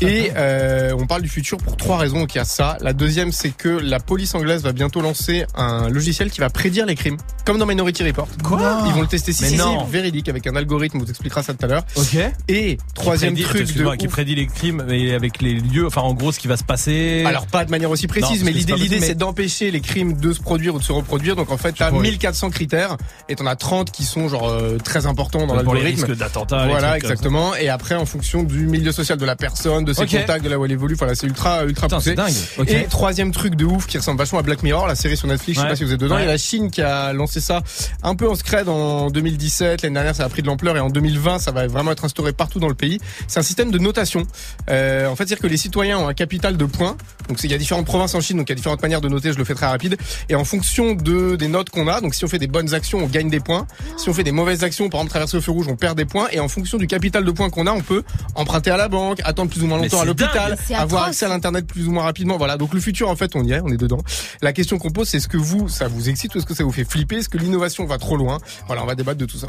Et 0.00 0.32
euh, 0.36 0.92
on 0.98 1.06
parle 1.06 1.22
du 1.22 1.28
futur 1.28 1.56
pour 1.58 1.76
trois 1.76 1.98
raisons. 1.98 2.18
Donc 2.20 2.34
il 2.34 2.38
y 2.38 2.40
a 2.40 2.44
ça. 2.44 2.76
La 2.80 2.92
deuxième, 2.92 3.30
c'est 3.32 3.50
que 3.50 3.68
la 3.68 4.00
police 4.00 4.34
anglaise 4.34 4.62
va 4.62 4.72
bientôt 4.72 5.00
lancer 5.00 5.46
un 5.54 5.88
logiciel 5.88 6.30
qui 6.30 6.40
va 6.40 6.50
prédire 6.50 6.73
les 6.84 6.94
crimes, 6.96 7.16
comme 7.44 7.58
dans 7.58 7.66
Minority 7.66 8.02
Report. 8.04 8.26
Quoi 8.42 8.82
Ils 8.86 8.92
vont 8.92 9.02
le 9.02 9.06
tester 9.06 9.32
si 9.32 9.42
Mais 9.42 9.48
si, 9.48 9.54
si, 9.54 9.60
non. 9.60 9.84
véridique 9.84 10.28
avec 10.28 10.46
un 10.46 10.56
algorithme. 10.56 10.98
On 10.98 11.00
vous 11.04 11.10
expliquera 11.10 11.42
ça 11.42 11.54
tout 11.54 11.64
à 11.64 11.68
l'heure. 11.68 11.84
Ok. 11.96 12.16
Et 12.48 12.78
troisième 12.94 13.34
Qui 13.34 13.42
prédit- 13.44 13.72
truc 13.72 13.76
de 13.90 13.96
qui 13.96 14.06
ouf. 14.06 14.12
prédit 14.12 14.34
les 14.34 14.46
crimes 14.46 14.84
et 14.90 15.14
avec 15.14 15.40
les 15.40 15.54
lieux, 15.54 15.86
enfin 15.86 16.00
en 16.00 16.12
gros 16.14 16.32
ce 16.32 16.38
qui 16.40 16.48
va 16.48 16.56
se 16.56 16.64
passer. 16.64 17.22
Alors 17.26 17.46
pas 17.46 17.64
de 17.64 17.70
manière 17.70 17.90
aussi 17.90 18.04
Non, 18.06 18.08
précise, 18.08 18.28
parce 18.28 18.42
mais 18.42 18.50
l'idée 18.52 18.72
l'idée 18.74 18.88
possible, 18.96 19.06
c'est 19.06 19.14
d'empêcher 19.14 19.70
les 19.70 19.80
crimes 19.80 20.14
de 20.14 20.32
se 20.32 20.40
produire 20.40 20.74
ou 20.74 20.78
de 20.78 20.84
se 20.84 20.92
reproduire. 20.92 21.36
Donc 21.36 21.50
en 21.52 21.56
fait, 21.56 21.72
t'as 21.78 21.90
pourrais. 21.90 22.02
1400 22.02 22.50
critères 22.50 22.96
et 23.28 23.36
t'en 23.36 23.46
as 23.46 23.56
30 23.56 23.90
qui 23.92 24.04
sont 24.04 24.28
genre 24.28 24.48
euh, 24.48 24.78
très 24.82 25.06
importants 25.06 25.46
dans 25.46 25.54
Pour 25.62 25.74
les 25.74 25.82
l'algorithme. 25.82 26.04
risques 26.06 26.18
d'attentats, 26.18 26.66
Voilà, 26.66 26.96
exactement. 26.96 27.54
Et 27.54 27.68
après, 27.68 27.94
en 27.94 28.06
fonction 28.06 28.42
du 28.42 28.66
milieu 28.66 28.92
social 28.92 29.18
de 29.18 29.24
la 29.26 29.36
personne, 29.36 29.84
de 29.84 29.92
ses 29.92 30.02
Ok. 30.02 30.10
contacts, 30.10 30.44
de 30.44 30.48
là 30.48 30.58
où 30.58 30.64
elle 30.64 30.72
évolue, 30.72 30.94
voilà, 30.96 31.14
c'est 31.14 31.26
ultra 31.26 31.64
ultra 31.64 31.86
Putain, 31.88 31.96
poussé. 31.98 32.14
dingue. 32.14 32.32
Ok. 32.58 32.70
Et 32.70 32.84
troisième 32.84 33.30
truc 33.32 33.54
de 33.54 33.64
ouf 33.64 33.86
qui 33.86 33.98
ressemble 33.98 34.18
vachement 34.18 34.38
à 34.38 34.42
Black 34.42 34.62
Mirror, 34.62 34.86
la 34.86 34.94
série 34.94 35.16
sur 35.16 35.28
Netflix. 35.28 35.58
Je 35.58 35.62
sais 35.64 35.68
pas 35.70 35.76
si 35.76 35.84
vous 35.84 35.92
êtes 35.92 36.00
dedans. 36.00 36.18
Il 36.18 36.22
y 36.22 36.24
a 36.24 36.28
la 36.28 36.38
Chine 36.38 36.63
qui 36.70 36.82
a 36.82 37.12
lancé 37.12 37.40
ça 37.40 37.62
un 38.02 38.14
peu 38.14 38.28
en 38.28 38.34
scred 38.34 38.68
en 38.68 39.10
2017. 39.10 39.82
L'année 39.82 39.94
dernière, 39.94 40.14
ça 40.14 40.24
a 40.24 40.28
pris 40.28 40.42
de 40.42 40.46
l'ampleur 40.46 40.76
et 40.76 40.80
en 40.80 40.90
2020, 40.90 41.38
ça 41.38 41.52
va 41.52 41.66
vraiment 41.66 41.92
être 41.92 42.04
instauré 42.04 42.32
partout 42.32 42.60
dans 42.60 42.68
le 42.68 42.74
pays. 42.74 42.98
C'est 43.28 43.40
un 43.40 43.42
système 43.42 43.70
de 43.70 43.78
notation. 43.78 44.22
Euh, 44.70 45.06
en 45.06 45.16
fait, 45.16 45.24
c'est-à-dire 45.24 45.42
que 45.42 45.46
les 45.46 45.56
citoyens 45.56 45.98
ont 45.98 46.08
un 46.08 46.14
capital 46.14 46.56
de 46.56 46.64
points. 46.64 46.96
Donc, 47.28 47.42
il 47.42 47.50
y 47.50 47.54
a 47.54 47.58
différentes 47.58 47.86
provinces 47.86 48.14
en 48.14 48.20
Chine, 48.20 48.36
donc 48.36 48.48
il 48.48 48.52
y 48.52 48.54
a 48.54 48.56
différentes 48.56 48.82
manières 48.82 49.00
de 49.00 49.08
noter. 49.08 49.32
Je 49.32 49.38
le 49.38 49.44
fais 49.44 49.54
très 49.54 49.66
rapide. 49.66 49.96
Et 50.28 50.34
en 50.34 50.44
fonction 50.44 50.92
de 50.94 51.36
des 51.36 51.48
notes 51.48 51.70
qu'on 51.70 51.88
a, 51.88 52.00
donc 52.00 52.14
si 52.14 52.24
on 52.24 52.28
fait 52.28 52.38
des 52.38 52.46
bonnes 52.46 52.74
actions, 52.74 52.98
on 52.98 53.06
gagne 53.06 53.30
des 53.30 53.40
points. 53.40 53.66
Si 53.96 54.08
on 54.08 54.14
fait 54.14 54.24
des 54.24 54.32
mauvaises 54.32 54.64
actions, 54.64 54.88
par 54.88 55.00
exemple 55.00 55.10
traverser 55.10 55.36
le 55.36 55.42
feu 55.42 55.52
rouge, 55.52 55.66
on 55.68 55.76
perd 55.76 55.96
des 55.96 56.04
points. 56.04 56.28
Et 56.32 56.40
en 56.40 56.48
fonction 56.48 56.78
du 56.78 56.86
capital 56.86 57.24
de 57.24 57.30
points 57.30 57.50
qu'on 57.50 57.66
a, 57.66 57.72
on 57.72 57.80
peut 57.80 58.02
emprunter 58.34 58.70
à 58.70 58.76
la 58.76 58.88
banque, 58.88 59.20
attendre 59.24 59.50
plus 59.50 59.62
ou 59.62 59.66
moins 59.66 59.78
longtemps 59.78 60.00
à 60.00 60.04
l'hôpital, 60.04 60.56
avoir 60.76 61.04
accès 61.04 61.26
à 61.26 61.28
l'internet 61.28 61.66
plus 61.66 61.88
ou 61.88 61.92
moins 61.92 62.04
rapidement. 62.04 62.36
Voilà. 62.36 62.56
Donc 62.56 62.74
le 62.74 62.80
futur, 62.80 63.08
en 63.08 63.16
fait, 63.16 63.36
on 63.36 63.44
y 63.44 63.52
est, 63.52 63.60
on 63.60 63.68
est 63.68 63.76
dedans. 63.76 64.00
La 64.42 64.52
question 64.52 64.78
qu'on 64.78 64.90
pose, 64.90 65.08
c'est 65.08 65.18
est-ce 65.18 65.28
que 65.28 65.36
vous, 65.36 65.68
ça 65.68 65.88
vous 65.88 66.08
excite 66.08 66.34
ou 66.34 66.38
est-ce 66.44 66.48
que 66.50 66.54
ça 66.54 66.64
vous 66.64 66.72
fait 66.72 66.84
flipper 66.84 67.16
Est-ce 67.16 67.30
que 67.30 67.38
l'innovation 67.38 67.86
va 67.86 67.96
trop 67.96 68.16
loin? 68.18 68.38
Voilà, 68.66 68.82
on 68.82 68.86
va 68.86 68.94
débattre 68.94 69.18
de 69.18 69.24
tout 69.24 69.38
ça. 69.38 69.48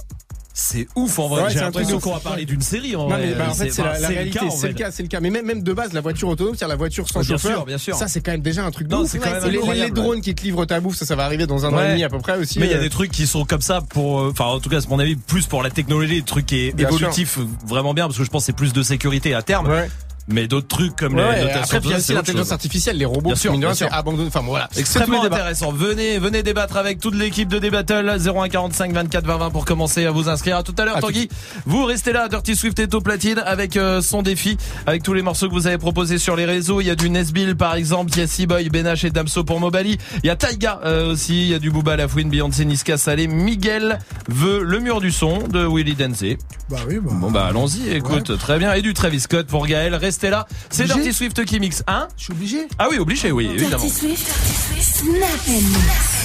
c'est 0.54 0.88
ouf 0.96 1.20
en 1.20 1.28
vrai. 1.28 1.44
Ouais, 1.44 1.50
J'ai 1.50 1.60
l'impression 1.60 2.00
qu'on 2.00 2.14
va 2.14 2.22
parler 2.22 2.46
d'une 2.46 2.62
série 2.62 2.96
en 2.96 3.04
Non, 3.04 3.10
vrai. 3.10 3.28
mais 3.28 3.34
bah, 3.34 3.48
en 3.50 3.54
fait, 3.54 3.70
c'est 3.70 3.84
la, 3.84 3.92
réalité, 4.08 4.40
c'est 4.56 4.70
le 4.70 4.74
cas, 4.74 4.92
c'est 4.92 5.04
le 5.04 5.10
cas. 5.10 5.20
Mais 5.20 5.30
même, 5.30 5.46
même 5.46 5.62
de 5.62 5.74
base, 5.74 5.92
la 5.92 6.00
voiture 6.00 6.30
autonome, 6.30 6.54
c'est-à-dire 6.56 6.70
la 6.70 6.76
voiture 6.78 7.10
sans 7.10 7.20
Bien 7.20 7.36
chauffeur. 7.36 7.58
sûr, 7.58 7.66
bien 7.66 7.78
sûr. 7.78 7.96
Ça, 7.98 8.08
c'est 8.08 8.22
quand 8.22 8.32
même 8.32 8.42
déjà 8.42 8.64
un 8.64 8.72
truc 8.72 8.88
de 8.88 8.96
Non, 8.96 9.02
ouf. 9.02 9.10
c'est 9.10 9.20
quand 9.20 9.30
même 9.30 9.44
Et 9.46 9.76
les, 9.76 9.92
drones 9.92 10.22
qui 10.22 10.34
te 10.34 10.42
livrent 10.44 10.64
ta 10.66 10.80
bouffe, 10.80 10.96
ça, 10.96 11.06
ça 11.06 11.18
va 11.18 11.26
arriver 11.26 11.48
dans 11.48 11.66
un 11.66 11.74
an 11.74 11.82
et 11.84 11.90
demi 11.90 12.04
à 12.06 12.10
peu 12.10 12.20
près 12.20 12.38
aussi. 12.38 12.60
Mais 12.60 12.68
il 12.68 12.72
y 12.72 12.74
a 12.74 12.78
euh, 12.78 12.82
des 12.82 12.90
trucs 12.90 13.12
qui 13.12 13.28
sont 13.28 13.44
comme 13.44 13.62
ça 13.62 13.82
pour, 13.82 14.22
euh, 14.22 14.30
enfin 14.32 14.46
en 14.46 14.60
tout 14.62 14.70
cas 14.70 14.80
c'est 14.80 14.90
mon 14.90 15.00
avis 15.00 15.18
plus 15.18 15.48
pour 15.48 15.62
la 15.64 15.70
technologie, 15.70 16.22
des 16.22 16.26
trucs 16.26 16.46
qui 16.46 16.68
est 16.68 16.72
Bien 16.74 16.88
évolutif 16.88 17.40
vraiment 17.68 17.94
bien 17.94 18.06
parce 18.06 18.18
que 18.18 18.24
je 18.24 18.30
pense 18.30 18.44
que 18.44 18.46
c'est 18.48 18.54
plus 18.54 18.72
de 18.72 18.84
sécurité 18.84 19.34
à 19.34 19.42
terme. 19.42 19.70
Mais 20.28 20.48
d'autres 20.48 20.68
trucs 20.68 20.96
comme 20.96 21.16
Ouais, 21.16 21.36
les 21.36 21.42
notations 21.42 21.62
après, 21.78 21.80
puis 21.82 21.90
il 21.90 21.92
y 21.92 21.96
a 21.96 21.98
c'est 21.98 22.04
aussi 22.04 22.12
autre 22.14 22.20
l'intelligence 22.22 22.52
artificielle, 22.52 22.98
les 22.98 23.06
robots, 23.06 23.30
Bien 23.30 23.36
sûr, 23.36 23.52
mine 23.52 23.62
de 23.62 23.66
rien, 23.68 23.76
bien 23.76 23.88
sûr. 23.88 23.96
abandonné. 23.96 24.28
Enfin, 24.28 24.40
bon, 24.42 24.48
voilà. 24.48 24.70
Extrêmement 24.76 25.24
intéressant. 25.24 25.72
Venez, 25.72 26.18
venez 26.18 26.42
débattre 26.42 26.78
avec 26.78 27.00
toute 27.00 27.14
l'équipe 27.16 27.48
de 27.48 27.60
Débattle 27.60 28.18
0145 28.20 28.92
24 28.92 29.26
20 29.26 29.38
20 29.38 29.50
pour 29.52 29.66
commencer 29.66 30.06
à 30.06 30.12
vous 30.12 30.28
inscrire. 30.28 30.58
À 30.58 30.64
tout 30.64 30.74
à 30.80 30.86
l'heure, 30.86 31.00
Tanguy. 31.00 31.30
Vous 31.66 31.86
restez 31.86 32.12
là, 32.12 32.28
Dirty 32.28 32.56
Swift 32.56 32.80
est 32.80 32.94
au 32.96 33.02
platine 33.02 33.40
avec 33.46 33.78
euh, 33.78 34.02
son 34.02 34.24
défi, 34.24 34.58
avec 34.88 35.04
tous 35.04 35.14
les 35.14 35.22
morceaux 35.22 35.48
que 35.48 35.54
vous 35.54 35.68
avez 35.68 35.78
proposés 35.78 36.18
sur 36.18 36.36
les 36.36 36.46
réseaux. 36.46 36.82
Il 36.82 36.88
y 36.88 36.92
a 36.92 36.96
du 36.96 37.10
Nesbill 37.12 37.56
par 37.56 37.76
exemple, 37.76 38.12
il 38.16 38.20
y 38.20 38.22
a 38.24 38.28
Seaboy, 38.28 38.70
Benache 38.70 39.04
et 39.04 39.12
Damso 39.12 39.44
pour 39.44 39.60
Mobali. 39.60 40.00
Il 40.24 40.28
y 40.28 40.30
a 40.32 40.36
Taiga 40.36 40.80
euh, 40.86 41.12
aussi, 41.14 41.44
il 41.44 41.50
y 41.50 41.54
a 41.54 41.60
du 41.60 41.70
Booba, 41.70 41.96
Lafouine, 41.98 42.30
Beyoncé, 42.30 42.66
Niska, 42.66 42.98
Salé. 42.98 43.28
Miguel 43.28 44.00
veut 44.28 44.64
le 44.64 44.80
mur 44.80 45.02
du 45.02 45.12
son 45.12 45.38
de 45.48 45.66
Willy 45.66 45.94
Denzé. 45.94 46.40
Bah 46.70 46.78
oui, 46.88 46.98
bah. 47.00 47.12
Bon 47.14 47.30
bah 47.30 47.46
allons-y, 47.46 47.90
écoute, 47.90 48.38
très 48.40 48.58
bien. 48.58 48.74
Et 48.74 48.82
du 48.82 48.96
Travis 48.96 49.20
Scott 49.20 49.46
pour 49.46 49.68
Gaël, 49.68 49.94
restez 49.94 50.15
là. 50.24 50.48
C'est 50.70 50.86
Dirty 50.86 51.14
Swift 51.14 51.46
qui 51.46 51.60
mixe, 51.60 51.84
hein 51.88 52.08
Je 52.18 52.24
suis 52.24 52.34
obligé. 52.34 52.68
Ah 52.78 52.88
oui, 52.90 52.98
obligé, 52.98 53.32
oui, 53.32 53.50
évidemment. 53.54 53.84
Dirty 53.84 53.90
Swift, 53.90 54.28
Snap 54.82 55.30
and 55.48 56.16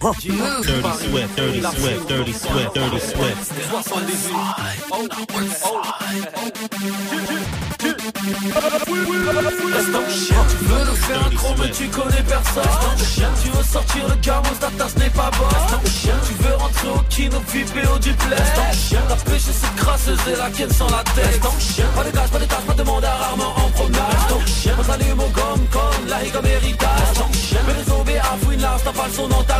Dirty 0.00 0.28
Swift, 0.32 1.36
Dirty 1.36 2.32
Swift, 2.32 2.74
Dirty 2.74 3.00
Swift, 3.00 3.52
Dirty 7.10 7.69
Swift. 8.20 8.40
Tu 10.50 10.64
veux 10.66 10.84
nous 10.84 10.94
faire 10.94 11.26
un 11.26 11.34
gros 11.34 11.54
mais 11.58 11.70
tu 11.70 11.88
connais 11.88 12.22
personne 12.28 12.62
Tu 13.42 13.48
veux 13.48 13.62
sortir 13.62 14.08
le 14.08 14.14
gamos, 14.16 14.56
ta 14.60 14.70
tasse 14.70 14.96
n'est 14.96 15.10
pas 15.10 15.30
bonne 15.38 15.80
Tu 16.26 16.34
veux 16.42 16.54
rentrer 16.54 16.88
au 16.88 17.02
kino, 17.08 17.40
flipper 17.46 17.86
au 17.94 17.98
duplex 17.98 18.42
La 19.08 19.16
pêche 19.16 19.42
c'est 19.42 19.74
crasseuse 19.76 20.18
et 20.32 20.36
la 20.36 20.50
ken 20.50 20.70
sans 20.70 20.90
la 20.90 21.02
tête 21.14 21.40
Pas 21.40 22.04
de 22.04 22.10
gage, 22.10 22.30
pas 22.30 22.38
de 22.38 22.44
pas 22.44 22.74
de 22.74 22.82
mandat, 22.82 23.14
rarement 23.14 23.54
en 23.56 23.70
promenade 23.70 24.32
On 24.78 24.84
s'allume 24.84 25.20
au 25.20 25.28
gomme 25.28 25.66
comme 25.70 26.08
la 26.08 26.18
comme 26.30 26.46
héritage 26.46 27.24
Mais 27.66 27.74
les 27.74 27.92
affouinent 28.32 28.60
l'art, 28.60 28.80
t'as 28.84 28.92
pas 28.92 29.06
le 29.06 29.12
son 29.12 29.28
dans 29.28 29.42
ta 29.42 29.58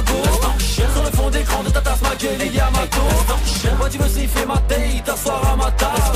Sur 0.58 1.02
le 1.04 1.10
fond 1.16 1.30
d'écran 1.30 1.62
de 1.62 1.70
ta 1.70 1.80
tasse, 1.80 2.02
ma 2.02 2.14
gueule, 2.16 2.46
il 2.46 2.54
y 2.54 2.60
a 2.60 2.70
ma 2.70 2.86
go 2.86 3.76
Moi 3.78 3.88
tu 3.90 3.98
veux 3.98 4.08
sniffer 4.08 4.46
ma 4.46 4.58
taille, 4.58 5.02
t'asseoir 5.04 5.52
à 5.52 5.56
ma 5.56 5.70
tasse 5.72 6.10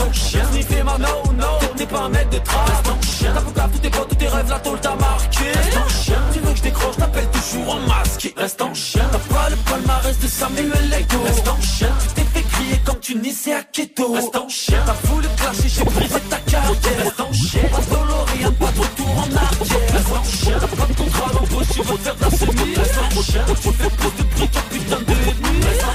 Sniffer 0.52 0.82
ma 0.82 0.98
no, 0.98 1.32
no, 1.32 1.47
t'es 1.76 1.86
pas 1.86 2.01
un 2.01 2.09
mec 2.09 2.28
de 2.31 2.39
trace. 2.39 2.82
T'as 2.85 3.40
foutu 3.40 3.70
tous 3.72 3.78
tes 3.78 3.90
potes, 3.90 4.09
tous 4.09 4.14
tes 4.16 4.28
rêves, 4.28 4.48
la 4.48 4.59
tôle 4.59 4.81
t'a 4.81 4.94
marqué. 4.94 5.52
Tu 6.32 6.39
veux 6.40 6.52
que 6.52 6.56
je 6.56 6.62
décroche, 6.62 6.97
t'appelles 6.97 7.31
toujours 7.31 7.74
en 7.74 7.81
masque. 7.81 8.32
Reste 8.36 8.62
en 8.62 8.74
chien, 8.74 9.02
t'as 9.10 9.35
pas 9.35 9.51
le 9.51 9.56
palmarès 9.56 10.18
de 10.18 10.26
Samuel 10.26 10.94
Ego 10.98 11.22
Reste 11.24 11.48
en 11.48 11.60
chien, 11.60 11.89
tu 12.01 12.14
t'es 12.14 12.39
fait 12.39 12.43
crier 12.48 12.81
comme 12.85 13.01
tu 13.01 13.16
nissais 13.16 13.55
à 13.55 13.62
Keto. 13.62 14.12
Reste 14.12 14.36
en 14.36 14.48
chien, 14.48 14.78
t'as 14.86 15.09
voulu 15.09 15.28
clasher, 15.36 15.68
j'ai 15.68 15.85
brisé 15.85 16.20
ta 16.31 16.36
carrière. 16.39 16.70
Reste 16.98 17.20
en 17.20 17.32
chien, 17.32 17.62
pas 17.70 17.81
de 17.81 17.90
Doloria, 17.90 18.51
pas 18.59 18.66
retour 18.66 18.94
en 19.16 19.36
arrière 19.36 20.12
en 20.12 20.24
chien, 20.24 20.59
t'as 20.61 20.66
pas 20.66 20.86
de 20.86 20.93
contrat 20.95 21.32
d'embauche, 21.32 21.69
tu 21.73 21.82
veux 21.82 21.97
faire 21.99 22.15
de 22.15 22.20
la 22.20 22.27
en 22.27 23.23
chien, 23.23 23.45
tu 23.49 23.73
fais 23.73 23.91
trop 23.91 24.11
de 24.11 24.23
bruit, 24.35 24.51
putain 24.70 24.99
de 25.01 25.24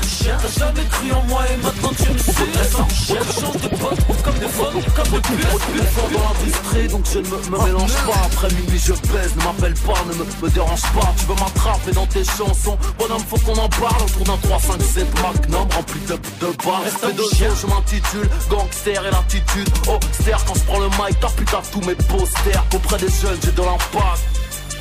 chien, 0.09 0.37
t'as 0.41 0.59
jamais 0.59 0.85
cru 0.89 1.11
en 1.11 1.23
moi 1.23 1.41
et 1.51 1.57
maintenant 1.57 1.91
tu 1.95 2.11
me 2.11 2.17
chien, 2.17 3.17
tu 3.21 3.41
changes 3.41 3.61
de 3.61 3.67
pote 3.69 4.21
comme 4.23 4.39
des 4.39 4.47
femmes, 4.47 4.81
comme 4.95 5.11
de 5.13 5.19
pute 5.19 5.83
fort 5.93 6.09
dans 6.09 6.33
l'industrie, 6.33 6.87
donc 6.87 7.05
je 7.13 7.19
ne 7.19 7.27
me, 7.27 7.57
me 7.57 7.65
mélange 7.65 7.93
pas. 7.93 8.21
Après 8.25 8.49
minuit 8.55 8.81
je 8.83 8.93
baise, 9.11 9.35
ne 9.37 9.43
m'appelle 9.43 9.73
pas, 9.85 9.99
ne 10.07 10.13
me, 10.15 10.25
me 10.41 10.49
dérange 10.49 10.81
pas. 10.81 11.13
Tu 11.17 11.25
veux 11.25 11.35
m'attraper 11.35 11.91
dans 11.91 12.07
tes 12.07 12.23
chansons, 12.23 12.77
bonhomme 12.97 13.23
faut 13.29 13.37
qu'on 13.39 13.59
en 13.59 13.69
parle 13.69 14.01
Autour 14.03 14.23
d'un 14.25 14.37
357 14.37 15.07
Magnum 15.21 15.67
rempli 15.75 15.99
de, 16.01 16.15
de 16.15 16.53
barres 16.65 16.83
Respect 16.83 17.13
de 17.13 17.23
jeu, 17.37 17.51
je 17.61 17.67
m'intitule 17.67 18.29
Gangster 18.49 19.05
et 19.05 19.11
l'attitude 19.11 19.69
Austère 19.87 20.43
quand 20.45 20.55
je 20.55 20.63
prends 20.63 20.79
le 20.79 20.89
mic, 20.89 21.19
t'as 21.19 21.29
putain 21.29 21.61
tous 21.71 21.81
mes 21.81 21.95
posters. 21.95 22.63
Auprès 22.73 22.97
des 22.97 23.09
jeunes 23.21 23.39
j'ai 23.43 23.51
de 23.51 23.61
l'impact 23.61 24.39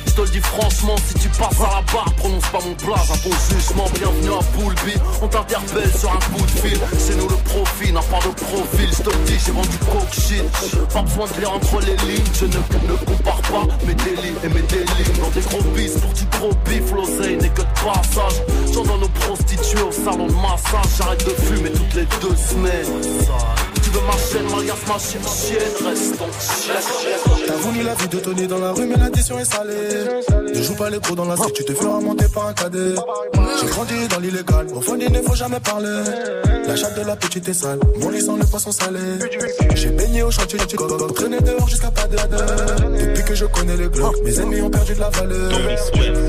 je 0.09 0.15
te 0.15 0.21
le 0.21 0.29
dis 0.29 0.39
franchement, 0.39 0.95
si 1.07 1.13
tu 1.15 1.29
passes 1.29 1.59
à 1.59 1.75
la 1.75 1.93
barre, 1.93 2.11
prononce 2.17 2.47
pas 2.47 2.59
mon 2.65 2.73
plat 2.75 3.01
à 3.01 3.17
ton 3.17 3.29
jugement. 3.49 3.85
Bienvenue 3.93 4.33
à 4.33 4.43
Poulby, 4.57 4.93
on 5.21 5.27
t'interpelle 5.27 5.91
sur 5.97 6.11
un 6.11 6.19
coup 6.19 6.45
de 6.45 6.51
fil. 6.51 6.79
C'est 6.97 7.15
nous 7.15 7.27
le 7.27 7.35
profil, 7.35 7.93
n'a 7.93 8.01
pas 8.01 8.19
de 8.19 8.33
profil. 8.33 8.89
Je 8.91 9.03
te 9.03 9.09
le 9.09 9.23
dis, 9.25 9.37
j'ai 9.45 9.51
vendu 9.51 9.77
coke 9.91 10.13
shit. 10.13 10.43
Pas 10.93 11.01
besoin 11.01 11.27
de 11.27 11.39
lire 11.39 11.53
entre 11.53 11.79
les 11.81 11.95
lignes, 12.07 12.33
je 12.33 12.45
ne, 12.45 12.91
ne 12.91 12.97
compare 13.05 13.41
pas 13.41 13.67
mes 13.85 13.93
délits 13.93 14.35
et 14.43 14.49
mes 14.49 14.61
délits. 14.61 15.19
Dans 15.19 15.29
des 15.29 15.41
gros 15.41 15.61
bis 15.75 15.93
pour 15.99 16.13
du 16.13 16.25
gros 16.37 16.53
bif, 16.65 16.91
l'oseille 16.93 17.37
n'est 17.37 17.49
que 17.49 17.61
de 17.61 17.67
passage. 17.85 18.41
J'en 18.73 18.83
donne 18.83 19.03
aux 19.03 19.09
prostituées 19.09 19.83
au 19.83 19.91
salon 19.91 20.27
de 20.27 20.33
massage. 20.33 20.97
J'arrête 20.97 21.25
de 21.25 21.33
fumer 21.45 21.71
toutes 21.71 21.93
les 21.93 22.07
deux 22.21 22.35
semaines. 22.35 23.78
Tu 23.91 23.97
veux 23.97 24.05
ma 24.05 24.13
chaîne, 24.13 24.43
ma 24.87 24.97
chienne, 24.99 25.61
reste. 25.85 26.15
T'as 27.47 27.53
voulu 27.55 27.83
la 27.83 27.95
vie 27.95 28.07
de 28.07 28.19
Tony 28.19 28.47
dans 28.47 28.59
la 28.59 28.71
rue, 28.71 28.85
mais 28.85 28.97
l'addition 28.97 29.39
est 29.39 29.45
salée. 29.45 29.73
Ne 30.53 30.61
joue 30.61 30.75
pas 30.75 30.89
les 30.89 30.99
gros 30.99 31.15
dans 31.15 31.25
la 31.25 31.35
street, 31.35 31.53
tu 31.55 31.65
te 31.65 31.73
feras 31.73 31.99
monter 31.99 32.25
par 32.33 32.47
un 32.47 32.53
cadet. 32.53 32.93
J'ai 33.59 33.67
grandi 33.67 34.07
dans 34.09 34.19
l'illégal, 34.19 34.67
au 34.75 34.81
fond 34.81 34.95
il 34.99 35.11
ne 35.11 35.21
faut 35.21 35.33
jamais 35.33 35.59
parler. 35.59 36.03
La 36.67 36.75
chatte 36.75 36.99
de 36.99 37.03
la 37.03 37.15
petite 37.15 37.49
est 37.49 37.53
sale, 37.53 37.79
mon 37.99 38.09
lit 38.09 38.21
sans 38.21 38.35
le 38.35 38.45
poisson 38.45 38.71
salé. 38.71 38.99
J'ai 39.73 39.89
baigné 39.89 40.21
au 40.21 40.29
chantier 40.29 40.59
coq, 40.75 41.13
traîné 41.15 41.39
dehors 41.39 41.67
jusqu'à 41.67 41.89
pas 41.89 42.05
de 42.05 42.17
Depuis 43.07 43.23
que 43.23 43.33
je 43.33 43.45
connais 43.45 43.77
les 43.77 43.89
glocks, 43.89 44.21
mes 44.23 44.39
ennemis 44.39 44.61
ont 44.61 44.69
perdu 44.69 44.93
de 44.93 44.99
la 44.99 45.09
valeur. 45.09 45.51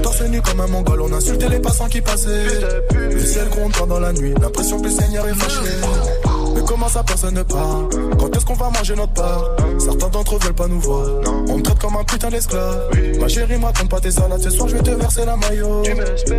Torse 0.03 0.23
nu 0.23 0.41
comme 0.41 0.61
un 0.61 0.67
mongol, 0.67 1.03
on 1.03 1.13
insultait 1.13 1.49
les 1.51 1.61
passants 1.61 1.89
qui 1.89 2.01
passaient. 2.01 2.47
Le 2.95 3.21
ciel 3.21 3.49
gronde 3.51 3.73
pendant 3.77 4.01
la 4.01 4.15
nuit, 4.15 4.33
l'impression 4.41 4.79
que 4.81 4.85
le 4.85 4.91
Seigneur 4.91 5.27
est 5.29 5.35
fâché. 5.35 6.30
Comment 6.71 6.89
ça 6.89 7.03
personne 7.03 7.35
ne 7.35 7.43
parle 7.43 7.89
Quand 8.17 8.37
est-ce 8.37 8.45
qu'on 8.45 8.55
va 8.55 8.71
manger 8.71 8.95
notre 8.95 9.13
part? 9.13 9.45
Certains 9.81 10.09
d'entre 10.09 10.37
eux 10.37 10.39
veulent 10.41 10.55
pas 10.55 10.69
nous 10.69 10.79
voir. 10.79 11.05
On 11.49 11.59
me 11.59 11.63
traite 11.63 11.81
comme 11.81 11.97
un 11.97 12.05
putain 12.05 12.31
d'esclave. 12.31 12.91
Ma 13.19 13.27
chérie 13.27 13.59
me 13.59 13.65
raconte 13.65 13.89
pas 13.89 13.99
tes 13.99 14.13
salades. 14.13 14.41
Ce 14.41 14.51
soir 14.51 14.69
je 14.69 14.77
vais 14.77 14.83
te 14.85 14.91
verser 14.91 15.25
la 15.25 15.37
maillot. 15.37 15.83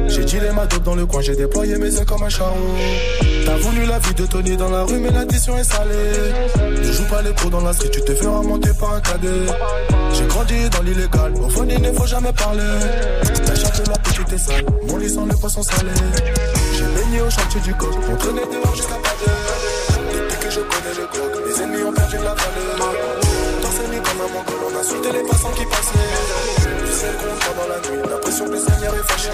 J'ai 0.08 0.24
dit 0.24 0.40
les 0.40 0.52
ma 0.52 0.66
dope 0.68 0.84
dans 0.84 0.95
le 0.95 1.06
coin 1.06 1.20
J'ai 1.20 1.36
déployé 1.36 1.78
mes 1.78 1.94
ailes 1.98 2.06
comme 2.06 2.24
un 2.24 2.30
charreau 2.30 2.56
T'as 3.45 3.58
voulu 3.58 3.86
la 3.86 3.99
vie 3.99 4.14
de 4.14 4.26
Tony 4.26 4.56
dans 4.56 4.70
la 4.70 4.86
rue 4.86 4.99
Mais 4.99 5.12
l'addition 5.12 5.58
est 5.58 5.66
salée. 5.66 6.14
Ne 6.82 6.91
joue 6.94 7.08
pas 7.10 7.22
les 7.22 7.34
pros 7.34 7.49
dans 7.49 7.60
la 7.60 7.74
street 7.74 7.90
Tu 7.91 8.02
te 8.02 8.16
feras 8.16 8.41
monter 8.41 8.72
par 8.80 8.94
un 8.94 9.02
cadet. 9.02 9.52
J'ai 10.14 10.28
grandi 10.28 10.70
dans 10.70 10.84
l'illégal. 10.84 11.34
Au 11.44 11.49
fond 11.49 11.68
il 11.70 11.82
ne 11.82 11.91
faut 11.91 12.08
jamais 12.08 12.32
parler. 12.32 12.64
La 13.48 13.56
chatte 13.56 13.86
la 13.86 13.98
petite 13.98 14.32
est 14.32 14.38
sale. 14.38 14.66
Mon 14.88 14.95
lit 14.95 15.10
sans 15.10 15.26
le 15.26 15.36
poisson 15.36 15.62
salé. 15.62 15.91
J'ai 16.74 16.86
baigné 16.86 17.22
au 17.22 17.30
chantier 17.30 17.60
du 17.60 17.74
coq. 17.74 17.90
On 18.10 18.16
traînait 18.16 18.45
dehors 18.45 18.76
jusqu'à 18.76 18.95
pas 18.95 19.26
d'heure 19.26 19.60
insultait 25.02 25.18
les 25.18 25.23
passants 25.23 25.52
qui 25.52 25.65
passaient. 25.65 26.60
Pendant 26.91 27.69
la 27.69 27.80
nuit, 27.89 28.01
que 28.03 29.03
fâché. 29.07 29.30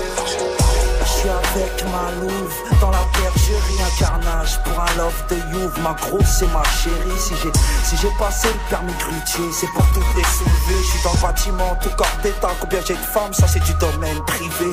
Je 1.07 1.21
suis 1.21 1.29
avec 1.29 1.83
ma 1.85 2.11
louve 2.21 2.53
dans 2.79 2.91
la 2.91 2.99
bergerie, 3.17 3.81
un 3.81 3.99
carnage 3.99 4.59
pour 4.63 4.79
un 4.79 4.97
love 4.97 5.23
de 5.29 5.37
Youve. 5.53 5.79
Ma 5.81 5.93
grosse, 5.93 6.39
c'est 6.39 6.53
ma 6.53 6.61
chérie. 6.63 7.17
Si 7.17 7.33
j'ai 7.41 7.51
si 7.83 7.97
j'ai 7.97 8.11
passé 8.19 8.49
le 8.49 8.69
permis 8.69 8.93
grutier, 8.99 9.45
c'est 9.51 9.67
pour 9.67 9.85
toutes 9.93 10.15
les 10.15 10.23
soulever. 10.23 10.83
Je 10.83 10.89
suis 10.91 11.03
dans 11.03 11.13
le 11.13 11.21
bâtiment, 11.21 11.77
tout 11.81 11.89
corps 11.97 12.17
d'état. 12.21 12.51
Combien 12.59 12.79
j'ai 12.85 12.93
de 12.93 12.99
femmes, 12.99 13.33
ça 13.33 13.47
c'est 13.47 13.63
du 13.63 13.73
domaine 13.75 14.19
privé. 14.27 14.69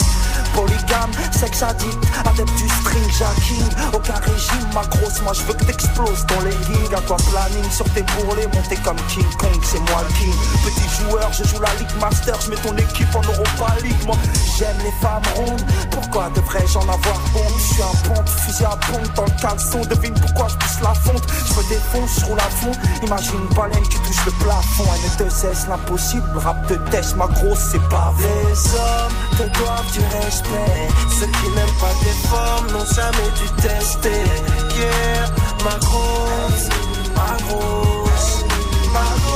Polygame, 0.54 1.12
sexe 1.32 1.62
addict, 1.62 2.04
adepte 2.26 2.52
du 2.56 2.68
string 2.68 3.10
jacking. 3.18 3.68
Aucun 3.94 4.20
régime, 4.20 4.68
ma 4.74 4.84
grosse, 4.84 5.22
moi 5.22 5.32
je 5.32 5.42
veux 5.42 5.54
que 5.54 5.64
t'exploses 5.64 6.26
dans 6.26 6.40
les 6.42 6.50
rings. 6.50 6.94
À 6.94 7.00
toi 7.00 7.16
planning 7.30 7.70
sur 7.70 7.88
tes 7.94 8.02
bourrelets, 8.02 8.48
monter 8.52 8.76
comme 8.84 9.00
King 9.08 9.26
Kong, 9.38 9.58
c'est 9.62 9.80
moi 9.90 10.02
le 10.02 10.12
king. 10.18 10.34
Petit 10.64 10.88
joueur, 11.00 11.32
je 11.32 11.44
joue 11.44 11.60
la 11.60 11.72
Ligue 11.76 11.96
Master, 12.00 12.38
je 12.40 12.50
mets 12.50 12.56
ton 12.56 12.73
équipe 12.78 13.14
en 13.14 13.22
Europa 13.22 13.74
League. 13.82 14.04
Moi 14.06 14.16
j'aime 14.58 14.76
les 14.84 14.92
femmes 15.00 15.22
rondes, 15.34 15.64
pourquoi 15.90 16.30
devrais-je 16.34 16.78
en 16.78 16.82
avoir 16.82 17.18
honte? 17.34 17.58
Je 17.58 17.74
suis 17.74 17.82
un 17.82 18.08
pompe, 18.08 18.28
fusil 18.28 18.64
à 18.64 18.76
pompe 18.76 19.14
dans 19.14 19.24
le 19.24 19.40
caleçon. 19.40 19.80
Devine 19.88 20.14
pourquoi 20.14 20.48
je 20.48 20.56
pousse 20.56 20.80
la 20.82 20.94
fonte. 20.94 21.24
Je 21.46 21.54
me 21.54 21.68
défonce, 21.68 22.20
je 22.20 22.26
roule 22.26 22.38
à 22.38 22.50
fond. 22.50 22.72
Imagine 23.02 23.34
une 23.34 23.54
baleine 23.56 23.82
qui 23.88 23.98
touche 23.98 24.24
le 24.26 24.32
plafond. 24.32 24.84
Elle 24.94 25.24
ne 25.24 25.30
te 25.30 25.34
cesse 25.34 25.66
l'impossible. 25.68 26.24
Rap 26.36 26.66
de 26.68 26.76
test, 26.90 27.16
ma 27.16 27.26
grosse, 27.26 27.58
c'est 27.72 27.88
pas 27.88 28.12
vrai. 28.16 28.28
Les 28.48 28.74
hommes 28.74 29.14
te 29.38 29.58
doivent 29.58 29.92
du 29.92 30.00
respect. 30.00 30.88
Ceux 31.18 31.26
qui 31.26 31.48
n'aiment 31.54 31.78
pas 31.80 31.94
tes 32.02 32.28
formes 32.28 32.66
n'ont 32.72 32.86
jamais 32.86 33.30
dû 33.40 33.46
tester. 33.62 34.24
Yeah, 34.76 35.26
ma 35.64 35.76
grosse, 35.78 36.68
ma 37.14 37.36
grosse, 37.44 38.44
ma 38.92 39.00
grosse, 39.22 39.33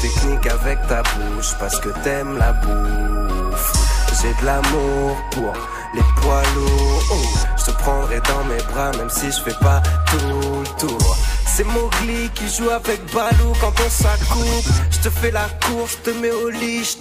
technique 0.00 0.46
avec 0.46 0.78
ta 0.88 1.02
bouche 1.02 1.54
parce 1.58 1.78
que 1.80 1.90
t'aimes 2.02 2.38
la 2.38 2.52
bouffe. 2.52 3.72
J'ai 4.20 4.34
de 4.40 4.46
l'amour 4.46 5.16
pour 5.32 5.52
les 5.94 6.02
poids 6.20 6.42
lourds. 6.54 7.02
Oh, 7.12 7.38
je 7.58 7.64
te 7.64 7.70
prendrai 7.82 8.20
dans 8.20 8.44
mes 8.44 8.62
bras 8.72 8.92
même 8.96 9.10
si 9.10 9.26
je 9.26 9.40
fais 9.42 9.58
pas 9.60 9.82
tout 10.06 10.16
le 10.16 10.78
tour. 10.78 11.16
C'est 11.46 11.64
Mowgli 11.64 12.30
qui 12.34 12.48
joue 12.48 12.70
avec 12.70 13.00
Balou 13.12 13.52
quand 13.60 13.74
on 13.84 13.90
s'accoupe. 13.90 14.72
Je 14.90 14.98
te 14.98 15.10
fais 15.10 15.30
la 15.30 15.46
course, 15.66 15.98
je 15.98 16.10
te 16.10 16.16
mets 16.18 16.30
au 16.30 16.48
lit, 16.48 16.84
je 16.84 16.96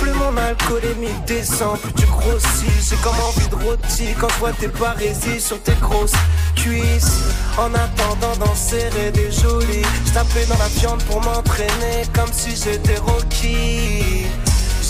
Plus 0.00 0.12
mon 0.12 0.36
alcoolémie 0.36 1.12
descend, 1.26 1.78
plus 1.78 1.92
tu 1.92 2.06
grossis. 2.06 2.88
J'ai 2.88 2.96
comme 2.96 3.18
envie 3.20 3.48
de 3.48 3.54
rôti 3.54 4.14
quand 4.18 4.28
je 4.30 4.38
vois 4.38 4.52
tes 4.52 4.68
parésies 4.68 5.40
sur 5.40 5.60
tes 5.62 5.74
grosses 5.74 6.12
cuisses. 6.56 7.22
En 7.58 7.74
attendant 7.74 8.36
d'en 8.38 8.54
serrer 8.54 9.10
des 9.10 9.30
jolies, 9.30 9.84
je 10.06 10.12
tapais 10.12 10.46
dans 10.46 10.58
la 10.58 10.68
viande 10.68 11.02
pour 11.04 11.20
m'entraîner 11.22 12.04
comme 12.14 12.32
si 12.32 12.50
j'étais 12.56 12.96
Rocky. 12.98 14.26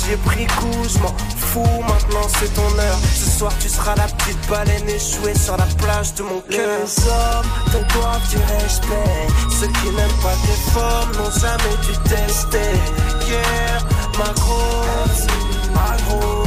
J'ai 0.09 0.17
pris 0.17 0.47
goût, 0.47 0.89
je 0.89 0.99
m'en 1.01 1.15
fous, 1.37 1.83
maintenant 1.83 2.27
c'est 2.41 2.55
ton 2.55 2.79
heure. 2.79 2.99
Ce 3.15 3.39
soir 3.39 3.53
tu 3.61 3.69
seras 3.69 3.95
la 3.95 4.07
petite 4.07 4.49
baleine 4.49 4.89
échouée 4.89 5.35
sur 5.35 5.55
la 5.59 5.67
plage 5.67 6.15
de 6.15 6.23
mon 6.23 6.41
cœur. 6.41 6.81
Les 6.81 7.09
hommes 7.09 7.47
te 7.67 7.93
doivent 7.93 8.29
du 8.31 8.39
respect. 8.39 9.29
Ceux 9.51 9.67
qui 9.67 9.91
n'aiment 9.91 10.21
pas 10.23 10.35
tes 10.47 10.71
formes 10.73 11.13
n'ont 11.13 11.31
jamais 11.31 11.77
dû 11.85 11.93
tester. 12.09 12.73
Yeah, 13.29 13.81
ma 14.17 14.33
grosse, 14.33 15.27
ma 15.75 15.95
grosse, 16.07 16.38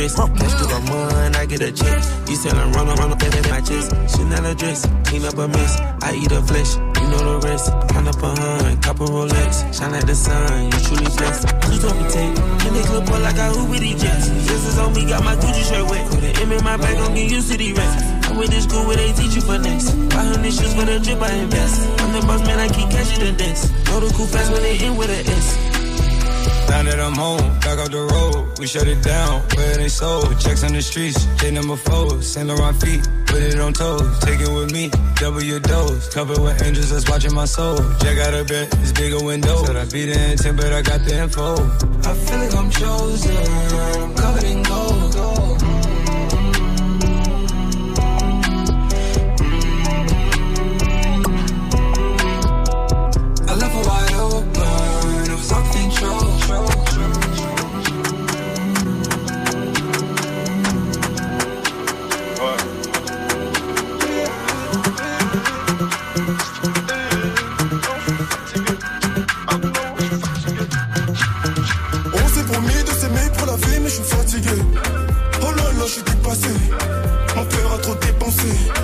rest. 0.00 0.16
Cash 0.16 0.54
to 0.60 0.64
my 0.68 0.80
mind, 0.88 1.36
I 1.36 1.46
get 1.46 1.60
a 1.60 1.72
check. 1.72 1.96
You 2.28 2.36
sellin' 2.36 2.72
run 2.72 2.88
run 2.88 3.12
up 3.12 3.22
in 3.22 3.50
my 3.50 3.60
chest. 3.60 3.92
Chanel 4.08 4.54
dress, 4.54 4.86
clean 5.04 5.24
up 5.24 5.38
a 5.38 5.48
mess. 5.48 5.80
I 6.02 6.14
eat 6.14 6.32
a 6.32 6.40
flesh, 6.42 6.76
you 6.76 7.06
know 7.12 7.20
the 7.28 7.46
rest. 7.46 7.70
Count 7.88 8.08
up 8.08 8.22
a 8.22 8.30
hun, 8.40 8.80
copper 8.80 9.04
Rolex. 9.04 9.74
Shine 9.76 9.92
like 9.92 10.06
the 10.06 10.14
sun, 10.14 10.64
you 10.64 10.78
truly 10.86 11.10
blessed. 11.16 11.44
You 11.70 11.78
told 11.80 11.96
me 12.00 12.04
take, 12.08 12.34
and 12.64 12.72
they 12.76 12.82
clip 12.88 13.04
up 13.04 13.20
like 13.20 13.38
I 13.38 13.48
who 13.52 13.70
with 13.70 13.80
these 13.80 14.00
jets. 14.00 14.26
Sisters 14.26 14.78
on 14.78 14.92
me, 14.94 15.04
got 15.04 15.24
my 15.24 15.36
Gucci 15.36 15.62
shirt 15.68 15.84
wet. 15.90 16.10
Put 16.10 16.24
an 16.24 16.36
M 16.36 16.52
in 16.52 16.64
my 16.64 16.76
bag, 16.76 16.96
gon' 16.96 17.14
get 17.14 17.30
used 17.30 17.50
to 17.52 17.58
these 17.58 17.76
rest. 17.76 17.96
I 18.24 18.32
went 18.32 18.50
to 18.52 18.60
school 18.62 18.86
where 18.86 18.96
they 18.96 19.12
teach 19.12 19.34
you 19.34 19.42
finesse. 19.42 19.92
Buy 20.14 20.24
hundred 20.24 20.52
shoes 20.52 20.72
for 20.74 20.84
the 20.84 20.98
drip 21.00 21.20
I 21.20 21.32
invest. 21.34 21.76
I'm 22.00 22.12
the 22.12 22.20
boss 22.26 22.40
man, 22.46 22.58
I 22.58 22.68
keep 22.68 22.88
catching 22.90 23.24
the 23.24 23.32
dance. 23.32 23.68
Know 23.86 24.00
the 24.00 24.08
cool 24.16 24.26
fast 24.26 24.52
when 24.52 24.62
they 24.62 24.78
in 24.80 24.96
with 24.96 25.10
a 25.10 25.20
S. 25.30 25.69
Now 26.70 26.84
that 26.84 27.00
I'm 27.00 27.16
home, 27.16 27.58
back 27.58 27.78
off 27.80 27.90
the 27.90 28.06
road, 28.14 28.58
we 28.60 28.66
shut 28.68 28.86
it 28.86 29.02
down, 29.02 29.42
where 29.56 29.76
they 29.76 29.88
sold. 29.88 30.38
Checks 30.38 30.62
on 30.62 30.72
the 30.72 30.80
streets, 30.80 31.26
J 31.40 31.50
number 31.50 31.74
four, 31.74 32.22
Saint 32.22 32.46
Laurent 32.46 32.80
feet, 32.80 33.02
put 33.26 33.42
it 33.42 33.58
on 33.58 33.72
toes. 33.72 34.06
Take 34.20 34.38
it 34.38 34.48
with 34.48 34.72
me, 34.72 34.88
double 35.16 35.42
your 35.42 35.58
dose. 35.58 36.08
Covered 36.14 36.38
with 36.38 36.62
angels 36.62 36.90
that's 36.90 37.10
watching 37.10 37.34
my 37.34 37.44
soul. 37.44 37.76
Jack 37.98 38.18
out 38.18 38.34
a 38.34 38.44
bed, 38.44 38.68
it's 38.82 38.92
bigger 38.92 39.20
window. 39.20 39.64
Said 39.64 39.74
I 39.74 39.84
beat 39.86 40.14
the 40.14 40.30
intent, 40.30 40.56
but 40.58 40.72
I 40.72 40.82
got 40.82 41.00
the 41.04 41.14
info. 41.18 41.56
I 42.08 42.14
feel 42.14 42.38
like 42.38 42.54
I'm 42.54 42.70
chosen. 42.70 43.36
I'm 43.36 44.14
covered 44.14 44.44
in 44.44 44.62
gold. 44.62 45.39
On 76.32 77.44
peut 77.44 77.66
rentrer 77.66 78.06
dépensé. 78.06 78.79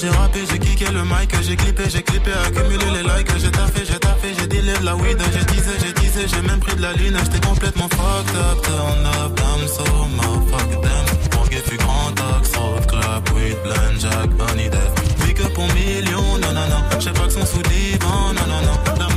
J'ai 0.00 0.08
rappé, 0.08 0.40
j'ai 0.50 0.58
kické 0.58 0.90
le 0.92 1.02
mic, 1.04 1.30
j'ai 1.42 1.56
clippé, 1.56 1.84
j'ai 1.88 2.02
clippé, 2.02 2.30
accumulé 2.32 2.84
les 2.90 3.02
likes. 3.02 3.30
J'ai 3.38 3.50
taffé, 3.50 3.84
j'ai 3.84 3.98
taffé, 3.98 4.34
j'ai 4.38 4.46
dealé 4.46 4.72
de 4.78 4.84
la 4.84 4.96
weed. 4.96 5.18
J'ai 5.32 5.44
teasé, 5.44 5.72
j'ai 5.80 5.92
teasé, 5.92 6.26
j'ai 6.26 6.42
même 6.42 6.60
pris 6.60 6.74
de 6.76 6.82
la 6.82 6.92
ligne. 6.94 7.16
J'étais 7.24 7.46
complètement 7.46 7.88
fucked 7.88 8.36
up, 8.36 8.62
turn 8.62 9.06
up, 9.06 9.40
I'm 9.40 9.68
so 9.68 9.84
motherfucker 10.16 10.80
damn. 10.82 11.38
Mon 11.38 11.46
gay 11.48 11.62
fut 11.64 11.76
grand 11.76 12.14
axe, 12.36 12.56
road 12.56 12.86
club, 12.86 13.28
weed, 13.34 13.56
blend, 13.62 14.00
jack, 14.00 14.30
honey 14.40 14.70
death. 14.70 15.26
Pick 15.26 15.40
up 15.40 15.58
en 15.58 15.66
millions, 15.74 16.38
non, 16.38 16.52
non, 16.52 16.66
non. 16.68 17.00
J'ai 17.00 17.10
pas 17.10 17.26
que 17.26 17.32
son 17.32 17.44
sous 17.44 17.62
divan, 17.62 18.32
non, 18.34 18.46
non, 18.46 18.62
non. 18.62 19.09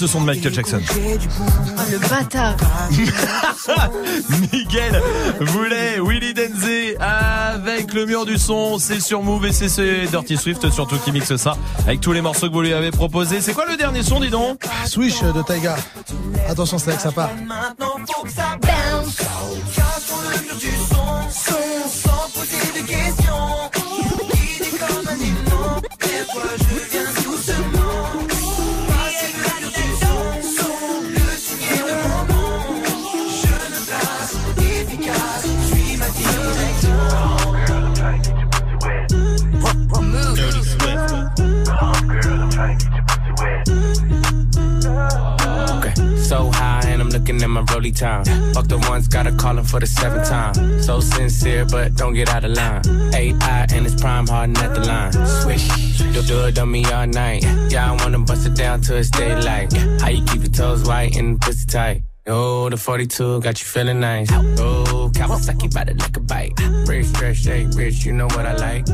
Ce 0.00 0.06
son 0.06 0.22
de 0.22 0.26
Michael 0.26 0.54
Jackson. 0.54 0.80
Oh, 0.88 1.82
le 1.90 1.98
bâtard. 1.98 2.56
Miguel 4.50 5.02
voulait 5.40 6.00
Willy 6.00 6.32
Denze 6.32 6.96
avec 6.98 7.92
le 7.92 8.06
mur 8.06 8.24
du 8.24 8.38
son. 8.38 8.78
C'est 8.78 9.00
sur 9.00 9.22
Move 9.22 9.44
et 9.44 9.52
c'est 9.52 9.68
ce 9.68 10.06
Dirty 10.06 10.38
Swift 10.38 10.70
surtout 10.70 10.96
qui 10.96 11.12
mixe 11.12 11.36
ça 11.36 11.54
avec 11.86 12.00
tous 12.00 12.12
les 12.12 12.22
morceaux 12.22 12.48
que 12.48 12.54
vous 12.54 12.62
lui 12.62 12.72
avez 12.72 12.90
proposés. 12.90 13.42
C'est 13.42 13.52
quoi 13.52 13.66
le 13.66 13.76
dernier 13.76 14.02
son, 14.02 14.20
dis 14.20 14.30
donc? 14.30 14.62
Swish 14.86 15.20
de 15.22 15.42
Taiga. 15.42 15.76
Attention, 16.48 16.78
c'est 16.78 16.90
là 16.90 16.96
que 16.96 17.02
ça 17.02 17.12
part. 17.12 17.30
For 49.70 49.78
the 49.78 49.86
seventh 49.86 50.28
time. 50.28 50.82
So 50.82 51.00
sincere, 51.00 51.64
but 51.64 51.94
don't 51.94 52.14
get 52.14 52.28
out 52.28 52.44
of 52.44 52.52
line. 52.52 52.82
AI 53.14 53.66
and 53.72 53.86
it's 53.86 54.00
prime 54.00 54.26
harden 54.26 54.56
at 54.56 54.74
the 54.74 54.80
line. 54.80 55.12
Swish, 55.42 55.66
you'll 56.12 56.24
do 56.24 56.44
it 56.46 56.58
on 56.58 56.70
me 56.70 56.84
all 56.86 57.06
night. 57.06 57.44
Yeah, 57.70 57.92
I 57.92 58.02
wanna 58.02 58.18
bust 58.18 58.46
it 58.46 58.54
down 58.54 58.80
till 58.80 58.96
it's 58.96 59.10
daylight. 59.10 59.72
How 60.00 60.08
you 60.08 60.24
keep 60.24 60.42
your 60.42 60.52
toes 60.52 60.82
white 60.86 61.16
and 61.16 61.40
pussy 61.40 61.66
tight? 61.66 62.02
Oh, 62.26 62.68
the 62.68 62.76
42 62.76 63.40
got 63.40 63.60
you 63.60 63.66
feeling 63.66 64.00
nice. 64.00 64.28
Oh, 64.30 65.10
Kawasaki 65.14 65.72
bite 65.72 65.88
it 65.88 65.98
like 65.98 66.16
a 66.16 66.20
bite. 66.20 66.52
Rich, 66.86 67.06
fresh, 67.06 67.42
shake, 67.42 67.68
rich, 67.74 68.04
you 68.04 68.12
know 68.12 68.26
what 68.26 68.46
I 68.46 68.54
like. 68.54 68.84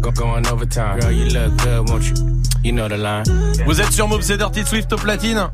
Go 0.00 0.10
going 0.12 0.46
overtime. 0.46 1.00
Girl, 1.00 1.10
you 1.10 1.26
look 1.26 1.56
good, 1.58 1.88
won't 1.88 2.04
you? 2.04 2.42
You 2.62 2.72
know 2.72 2.88
the 2.88 2.96
line. 2.96 3.24
Vous 3.66 3.80
êtes 3.80 3.92
sur 3.92 4.06
Move, 4.08 4.22
c'est 4.22 4.36
Dirty 4.36 4.64
Swift 4.64 4.92
au 4.92 4.96
platine. 4.96 5.48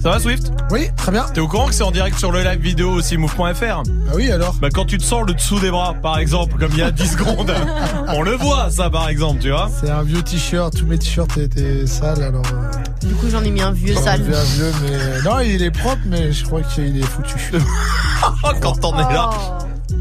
Ça 0.00 0.10
va 0.10 0.20
Swift? 0.20 0.52
Oui, 0.70 0.88
très 0.96 1.12
bien. 1.12 1.24
T'es 1.32 1.40
au 1.40 1.48
courant 1.48 1.66
que 1.68 1.74
c'est 1.74 1.82
en 1.82 1.90
direct 1.90 2.18
sur 2.18 2.30
le 2.30 2.42
live 2.42 2.60
vidéo 2.60 2.90
aussi 2.90 3.16
move.fr 3.16 3.38
Bah 3.86 4.12
oui 4.14 4.30
alors. 4.30 4.54
Bah 4.60 4.68
quand 4.72 4.84
tu 4.84 4.98
te 4.98 5.02
sens 5.02 5.24
le 5.26 5.32
dessous 5.34 5.58
des 5.60 5.70
bras 5.70 5.94
par 5.94 6.18
exemple 6.18 6.58
comme 6.58 6.70
il 6.72 6.78
y 6.78 6.82
a 6.82 6.90
10 6.90 7.12
secondes. 7.12 7.54
On 8.08 8.20
le 8.22 8.32
voit 8.36 8.70
ça 8.70 8.90
par 8.90 9.08
exemple, 9.08 9.40
tu 9.40 9.50
vois. 9.50 9.70
C'est 9.80 9.90
un 9.90 10.02
vieux 10.02 10.22
t-shirt, 10.22 10.76
tous 10.76 10.84
mes 10.86 10.98
t-shirts 10.98 11.36
étaient 11.38 11.86
sales 11.86 12.22
alors. 12.22 12.44
euh, 12.52 13.06
Du 13.06 13.14
coup, 13.14 13.28
j'en 13.30 13.42
ai 13.44 13.50
mis 13.50 13.62
un 13.62 13.72
vieux 13.72 13.94
j'en 13.94 14.00
ai 14.00 14.04
sale. 14.04 14.22
vu 14.22 14.34
un 14.34 14.44
vieux, 14.44 14.72
mais 14.82 15.22
non, 15.22 15.40
il 15.40 15.62
est 15.62 15.70
propre, 15.70 16.02
mais 16.06 16.32
je 16.32 16.44
crois 16.44 16.60
qu'il 16.62 16.98
est 16.98 17.02
foutu. 17.06 17.36
quand 18.60 18.72
t'en 18.80 18.94
es 18.98 19.12
là. 19.14 19.30
Oh. 19.32 19.57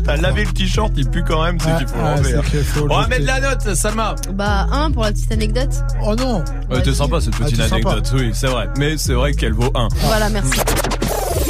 T'as 0.08 0.16
lavé 0.16 0.46
le 0.46 0.54
t-shirt, 0.54 0.94
il 0.96 1.10
pue 1.10 1.22
quand 1.26 1.44
même, 1.44 1.60
c'est 1.60 1.70
Ah, 1.70 1.78
qu'il 1.80 1.88
faut 1.88 1.96
ah, 2.00 2.16
l'enlever. 2.16 2.36
hein. 2.36 2.42
On 2.90 2.98
va 3.02 3.08
mettre 3.08 3.26
la 3.26 3.40
note, 3.42 3.76
Salma. 3.76 4.16
Bah, 4.32 4.66
un 4.72 4.90
pour 4.90 5.04
la 5.04 5.12
petite 5.12 5.32
anecdote. 5.34 5.74
Oh 6.02 6.16
non 6.16 6.46
Ouais, 6.72 6.82
t'es 6.82 6.94
sympa 6.94 7.20
cette 7.20 7.34
Ah, 7.42 7.44
petite 7.44 7.58
sympa. 7.62 7.76
anecdote, 7.76 8.10
oui, 8.14 8.32
c'est 8.34 8.48
vrai. 8.48 8.70
Mais 8.78 8.98
c'est 8.98 9.12
vrai 9.14 9.34
qu'elle 9.34 9.52
vaut 9.52 9.70
1. 9.76 9.90
Voilà, 9.98 10.30
merci. 10.30 10.62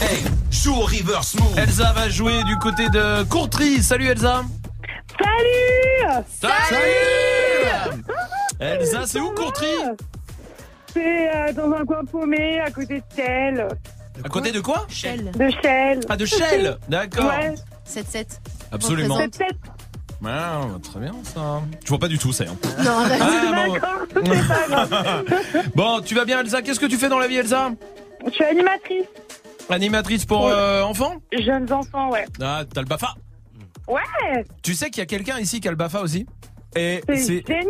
Hey, 0.01 0.23
joue 0.49 0.73
au 0.73 0.81
reverse 0.85 1.35
move. 1.35 1.53
Elsa 1.55 1.93
va 1.93 2.09
jouer 2.09 2.43
du 2.45 2.57
côté 2.57 2.89
de 2.89 3.21
Courtry. 3.25 3.83
Salut 3.83 4.07
Elsa. 4.07 4.41
Salut 5.21 6.23
Salut 6.69 8.03
Elsa, 8.59 9.01
c'est 9.05 9.19
où 9.19 9.29
Courtry? 9.35 9.67
C'est 10.93 11.29
euh, 11.35 11.53
dans 11.53 11.71
un 11.75 11.85
coin 11.85 12.03
paumé, 12.11 12.59
à 12.59 12.71
côté 12.71 12.97
de 12.97 13.03
Shell. 13.15 13.67
À 14.25 14.29
côté 14.29 14.51
de 14.51 14.61
quoi? 14.61 14.87
Shell. 14.89 15.29
De 15.37 15.47
Shell. 15.61 15.99
Ah, 16.09 16.17
de 16.17 16.25
Shell 16.25 16.75
D'accord. 16.89 17.27
Ouais. 17.27 17.53
7-7. 17.87 18.25
Absolument. 18.71 19.17
C'est 19.17 19.37
peut-être... 19.37 19.59
Ah, 20.25 20.61
très 20.81 20.99
bien 20.99 21.13
ça. 21.23 21.61
Je 21.83 21.89
vois 21.89 21.99
pas 21.99 22.07
du 22.07 22.17
tout 22.17 22.33
ça. 22.33 22.45
hein. 22.45 22.55
Non, 22.83 22.91
arrête. 22.91 23.21
Ah, 23.21 23.97
bon. 24.15 24.21
Pas 24.23 24.85
grave. 24.85 25.23
Bon, 25.75 26.01
tu 26.01 26.15
vas 26.15 26.25
bien 26.25 26.39
Elsa? 26.39 26.61
Qu'est-ce 26.61 26.79
que 26.79 26.85
tu 26.87 26.97
fais 26.97 27.07
dans 27.09 27.19
la 27.19 27.27
vie 27.27 27.35
Elsa? 27.35 27.71
Je 28.25 28.31
suis 28.31 28.43
animatrice. 28.43 29.05
Animatrice 29.69 30.25
pour 30.25 30.47
euh, 30.47 30.81
enfants? 30.81 31.15
Jeunes 31.31 31.71
enfants, 31.71 32.09
ouais. 32.09 32.25
Ah, 32.41 32.63
t'as 32.73 32.81
le 32.81 32.87
BAFA. 32.87 33.13
Ouais 33.87 34.43
Tu 34.63 34.73
sais 34.73 34.89
qu'il 34.89 34.99
y 34.99 35.03
a 35.03 35.05
quelqu'un 35.05 35.39
ici 35.39 35.61
qui 35.61 35.67
a 35.67 35.71
le 35.71 35.77
BAFA 35.77 36.01
aussi? 36.01 36.25
Et 36.75 37.01
C'est 37.07 37.43
génial 37.47 37.67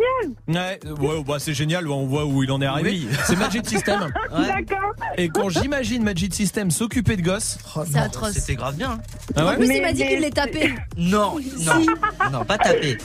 ouais, 0.48 0.78
ouais, 1.00 1.24
bah, 1.26 1.36
c'est 1.38 1.54
génial, 1.54 1.86
on 1.88 2.06
voit 2.06 2.26
où 2.26 2.42
il 2.42 2.50
en 2.50 2.60
est 2.60 2.66
arrivé. 2.66 2.90
Oui. 2.90 3.08
C'est 3.26 3.36
Magic 3.36 3.66
System. 3.68 4.12
D'accord. 4.30 4.92
Et 5.16 5.28
quand 5.28 5.48
j'imagine 5.48 6.02
Magic 6.02 6.34
System 6.34 6.70
s'occuper 6.70 7.16
de 7.16 7.22
gosses, 7.22 7.58
C'est 7.90 7.98
atroce. 7.98 8.32
C'était 8.32 8.56
grave 8.56 8.74
bien. 8.76 8.98
ah 9.36 9.46
En 9.46 9.54
plus, 9.54 9.64
il 9.64 9.68
Mais- 9.68 9.80
m'a 9.80 9.92
dit 9.92 10.00
mais- 10.02 10.08
qu'il 10.10 10.20
les 10.20 10.30
tapait. 10.30 10.74
Non, 10.96 11.36
non, 11.60 11.86
non, 12.32 12.44
pas 12.44 12.58
taper. 12.58 12.98
Tu 12.98 13.04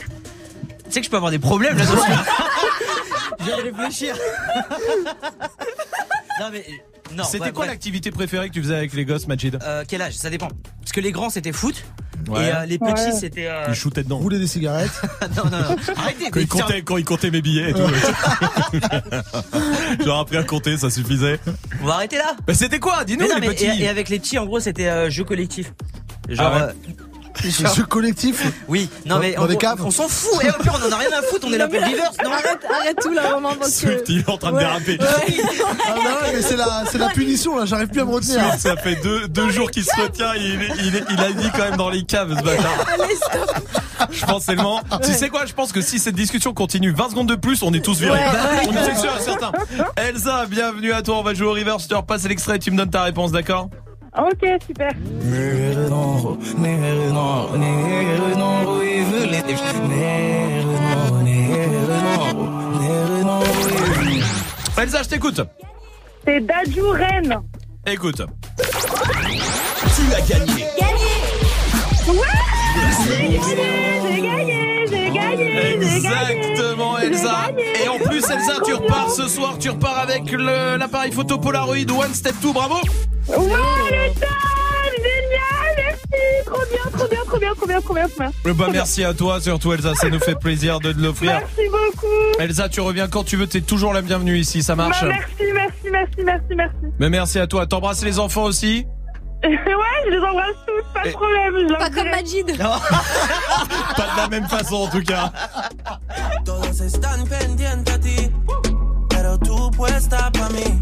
sais 0.90 1.00
que 1.00 1.06
je 1.06 1.10
peux 1.10 1.16
avoir 1.16 1.30
des 1.32 1.38
problèmes 1.38 1.76
là-dessus. 1.78 1.96
Je 3.40 3.46
de 3.46 3.52
réfléchir. 3.76 4.16
Non 6.40 6.46
mais 6.52 6.64
non. 7.16 7.24
C'était 7.24 7.52
quoi 7.52 7.66
l'activité 7.66 8.10
préférée 8.10 8.48
que 8.48 8.54
tu 8.54 8.62
faisais 8.62 8.74
avec 8.76 8.92
les 8.94 9.04
gosses, 9.04 9.26
Majid 9.28 9.58
Euh, 9.62 9.84
Quel 9.86 10.00
âge? 10.02 10.14
Ça 10.14 10.30
dépend. 10.30 10.48
Parce 10.80 10.92
que 10.92 11.00
les 11.00 11.12
grands 11.12 11.30
c'était 11.30 11.52
foot 11.52 11.84
Ouais. 12.28 12.46
et 12.46 12.54
euh, 12.54 12.64
les 12.64 12.78
petits 12.78 12.92
Ouais. 12.92 13.12
c'était. 13.12 13.46
euh, 13.46 13.66
Ils 13.68 13.74
shootaient 13.74 14.02
dedans. 14.04 14.16
Rouler 14.18 14.38
des 14.38 14.46
cigarettes. 14.46 15.02
non 15.36 15.44
non 15.50 15.58
non. 15.58 15.76
Arrêtez. 15.96 16.30
Quand 16.30 16.36
mais 16.36 16.42
il, 16.42 16.48
comptait, 16.48 16.82
quand 16.82 16.96
il 16.96 17.04
comptait 17.04 17.30
mes 17.30 17.42
billets 17.42 17.70
et 17.70 17.74
tout. 17.74 17.80
J'aurais 20.04 20.20
appris 20.20 20.36
à 20.38 20.44
compter, 20.44 20.76
ça 20.78 20.88
suffisait. 20.90 21.38
On 21.82 21.86
va 21.86 21.94
arrêter 21.94 22.16
là. 22.16 22.34
Mais 22.48 22.54
c'était 22.54 22.80
quoi? 22.80 23.04
Dis-nous 23.04 23.26
les 23.26 23.40
mais 23.40 23.48
petits. 23.48 23.66
et, 23.66 23.82
et 23.84 23.88
avec 23.88 24.08
les 24.08 24.18
petits 24.18 24.38
en 24.38 24.46
gros 24.46 24.60
c'était 24.60 24.88
euh, 24.88 25.10
jeu 25.10 25.24
collectif. 25.24 25.72
Genre. 26.28 26.50
Ah 26.54 26.66
ouais. 26.68 26.72
Ce 27.42 27.82
collectif. 27.82 28.42
oui, 28.68 28.88
non 29.06 29.16
Dans- 29.16 29.20
mais 29.20 29.32
gros, 29.32 29.46
caves 29.56 29.82
on 29.84 29.90
s'en 29.90 30.08
fout. 30.08 30.42
Et 30.44 30.48
au 30.50 30.52
pire 30.62 30.78
on 30.82 30.88
en 30.88 30.92
a 30.92 30.96
rien 30.96 31.08
à 31.18 31.22
foutre. 31.22 31.46
On 31.48 31.52
est 31.52 31.58
là 31.58 31.66
pour 31.68 31.78
le 31.80 31.84
reverse. 31.86 32.16
Non 32.24 32.30
Arrête, 32.32 32.58
arrête 32.70 32.98
tout 33.02 33.12
là, 33.12 33.22
vraiment, 33.32 33.54
parce 33.54 33.72
que. 33.80 33.88
Swift, 33.88 34.08
il 34.08 34.18
est 34.20 34.28
en 34.28 34.38
train 34.38 34.52
de 34.52 34.58
déraper. 34.58 34.98
Ah 35.00 35.04
bah 35.94 36.00
ouais, 36.22 36.32
mais 36.34 36.42
c'est 36.42 36.56
la, 36.56 36.84
c'est 36.90 36.98
la 36.98 37.08
punition 37.08 37.58
là, 37.58 37.64
j'arrive 37.66 37.88
plus 37.88 38.00
à 38.00 38.04
me 38.04 38.12
retenir. 38.12 38.40
Swift, 38.40 38.58
ça 38.60 38.76
fait 38.76 38.96
deux, 38.96 39.28
deux 39.28 39.50
jours 39.50 39.70
qu'il 39.70 39.84
se 39.84 39.94
retient. 40.00 40.34
Il, 40.36 40.60
il, 40.84 41.04
il 41.10 41.20
a 41.20 41.32
dit 41.32 41.50
quand 41.54 41.64
même 41.64 41.76
dans 41.76 41.90
les 41.90 42.04
caves 42.04 42.36
ce 42.38 42.42
bâtard. 42.42 42.84
Allez, 42.92 43.14
stop. 43.16 43.68
Je 44.10 44.26
pense 44.26 44.46
tellement. 44.46 44.80
Tu 45.02 45.12
sais 45.12 45.28
quoi? 45.28 45.46
Je 45.46 45.52
pense 45.54 45.72
que 45.72 45.80
si 45.80 45.98
cette 45.98 46.14
discussion 46.14 46.52
continue 46.54 46.92
20 46.92 47.10
secondes 47.10 47.28
de 47.28 47.34
plus, 47.36 47.62
on 47.62 47.72
est 47.72 47.84
tous 47.84 47.98
virés. 47.98 48.12
Ouais, 48.12 48.18
ouais. 48.18 48.68
On 48.68 48.72
est 48.72 48.94
sûr 49.00 49.12
à 49.12 49.20
certains. 49.20 49.52
Elsa, 49.96 50.46
bienvenue 50.46 50.92
à 50.92 51.02
toi. 51.02 51.18
On 51.18 51.22
va 51.22 51.34
jouer 51.34 51.46
au 51.46 51.52
reverse. 51.52 51.84
Je 51.84 51.88
te 51.88 51.94
repasse 51.94 52.24
l'extrait. 52.24 52.58
Tu 52.58 52.70
me 52.70 52.76
donnes 52.76 52.90
ta 52.90 53.02
réponse, 53.02 53.32
d'accord? 53.32 53.68
Ok, 54.16 54.46
super. 54.64 54.92
Elsa, 64.78 65.02
je 65.02 65.08
t'écoute. 65.08 65.40
C'est 66.24 66.40
Dajou 66.40 66.90
Rennes. 66.90 67.40
Écoute. 67.86 68.22
Tu 68.56 70.14
as 70.14 70.20
gagné 70.20 70.64
J'ai 73.06 73.28
gagné, 73.28 73.48
j'ai 74.02 74.20
gagné, 74.20 74.43
Exactement, 76.30 76.98
Elsa. 76.98 77.50
Et 77.84 77.88
en 77.88 77.98
plus, 77.98 78.18
Elsa, 78.30 78.60
tu 78.64 78.74
repars 78.74 79.10
ce 79.10 79.28
soir. 79.28 79.56
Tu 79.58 79.70
repars 79.70 79.98
avec 79.98 80.30
l'appareil 80.32 81.12
photo 81.12 81.38
Polaroid 81.38 81.90
One 81.90 82.14
Step 82.14 82.34
2. 82.42 82.52
Bravo. 82.52 82.76
Le 83.28 83.34
top 83.34 84.28
Génial, 84.96 85.76
merci 85.76 86.44
Trop 86.46 86.60
bien, 86.70 86.98
trop 86.98 87.08
bien, 87.08 87.20
trop 87.26 87.38
bien, 87.38 87.54
trop 87.54 87.66
bien, 87.66 87.80
trop 87.80 87.94
bien, 87.94 88.08
trop 88.08 88.20
bien. 88.20 88.30
Eh 88.46 88.52
ben, 88.52 88.68
merci 88.70 89.04
à 89.04 89.12
toi, 89.14 89.40
surtout 89.40 89.72
Elsa. 89.72 89.94
Ça 89.94 90.08
nous 90.08 90.20
fait 90.20 90.38
plaisir 90.38 90.80
de 90.80 90.92
te 90.92 90.98
l'offrir. 91.00 91.32
Merci 91.32 91.68
beaucoup 91.70 92.40
Elsa, 92.40 92.68
tu 92.68 92.80
reviens 92.80 93.08
quand 93.08 93.24
tu 93.24 93.36
veux. 93.36 93.46
T'es 93.46 93.60
toujours 93.60 93.92
la 93.92 94.02
bienvenue 94.02 94.36
ici. 94.38 94.62
Ça 94.62 94.76
marche. 94.76 95.02
Bah, 95.02 95.08
Merci, 95.08 95.52
merci, 95.52 95.90
merci, 95.90 96.24
merci, 96.24 96.54
merci. 96.54 96.94
Mais 96.98 97.10
merci 97.10 97.38
à 97.38 97.46
toi. 97.46 97.66
T'embrasses 97.66 98.04
les 98.04 98.18
enfants 98.18 98.44
aussi 98.44 98.86
ouais, 99.48 99.98
je 100.06 100.10
les 100.10 100.18
embrasse 100.18 100.56
tous, 100.66 100.84
pas 100.94 101.04
de 101.08 101.12
problème. 101.12 101.54
je 101.68 101.74
Pas 101.74 101.90
comme. 101.90 102.10
Majid. 102.10 102.46
Pas 103.96 104.06
de 104.12 104.16
la 104.16 104.28
même 104.28 104.48
façon 104.48 104.76
en 104.76 104.86
tout 104.88 105.02
cas. 105.02 105.32
Todos 106.44 106.80
están 106.80 107.24
pendientes 107.26 107.94
a 107.94 107.98
ti, 107.98 108.30
pero 109.08 109.38
tú 109.38 109.70
puesta 109.72 110.30
pa' 110.32 110.48
mí, 110.50 110.80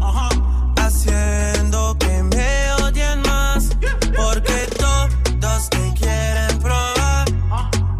haciendo 0.79 1.97
que 1.97 2.23
me 2.23 2.73
odien 2.83 3.21
más, 3.21 3.69
porque 4.15 4.67
todos 4.77 5.69
te 5.69 5.93
quieren 5.95 6.59
probar. 6.59 7.25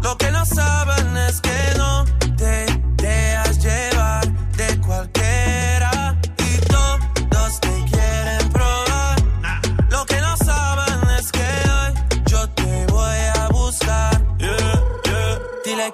Lo 0.02 0.16
que 0.16 0.30
no 0.30 0.44
saben 0.44 1.16
es 1.28 1.40
que 1.40 1.73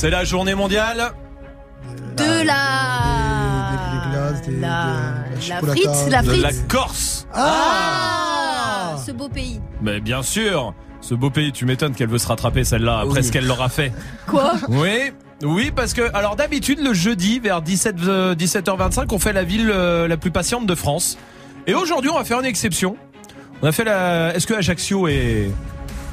C'est 0.00 0.08
la 0.08 0.24
journée 0.24 0.54
mondiale. 0.54 1.12
De 2.16 2.46
la. 2.46 2.54
La, 4.58 5.14
la 5.46 5.60
frite, 5.60 5.90
la 6.08 6.22
de 6.22 6.28
frite. 6.28 6.42
la 6.42 6.52
Corse. 6.68 7.26
Ah, 7.34 8.96
Ce 9.04 9.12
beau 9.12 9.28
pays. 9.28 9.60
Mais 9.82 10.00
bien 10.00 10.22
sûr, 10.22 10.72
ce 11.02 11.12
beau 11.12 11.28
pays, 11.28 11.52
tu 11.52 11.66
m'étonnes 11.66 11.94
qu'elle 11.94 12.08
veut 12.08 12.16
se 12.16 12.26
rattraper 12.28 12.64
celle-là 12.64 13.00
après 13.00 13.22
ce 13.22 13.30
qu'elle 13.30 13.46
leur 13.46 13.60
a 13.60 13.68
fait. 13.68 13.92
Quoi 14.26 14.54
Oui. 14.68 15.12
Oui, 15.42 15.70
parce 15.70 15.92
que 15.92 16.08
alors 16.16 16.34
d'habitude 16.34 16.80
le 16.82 16.94
jeudi 16.94 17.38
vers 17.38 17.60
17 17.60 17.96
euh, 18.08 18.34
17h25, 18.34 19.04
on 19.12 19.18
fait 19.18 19.34
la 19.34 19.44
ville 19.44 19.70
euh, 19.70 20.08
la 20.08 20.16
plus 20.16 20.30
patiente 20.30 20.64
de 20.64 20.74
France. 20.74 21.18
Et 21.66 21.74
aujourd'hui, 21.74 22.10
on 22.10 22.16
va 22.16 22.24
faire 22.24 22.40
une 22.40 22.46
exception. 22.46 22.96
On 23.60 23.66
a 23.66 23.72
fait 23.72 23.84
la 23.84 24.34
est-ce 24.34 24.46
que 24.46 24.54
Ajaccio 24.54 25.08
est 25.08 25.50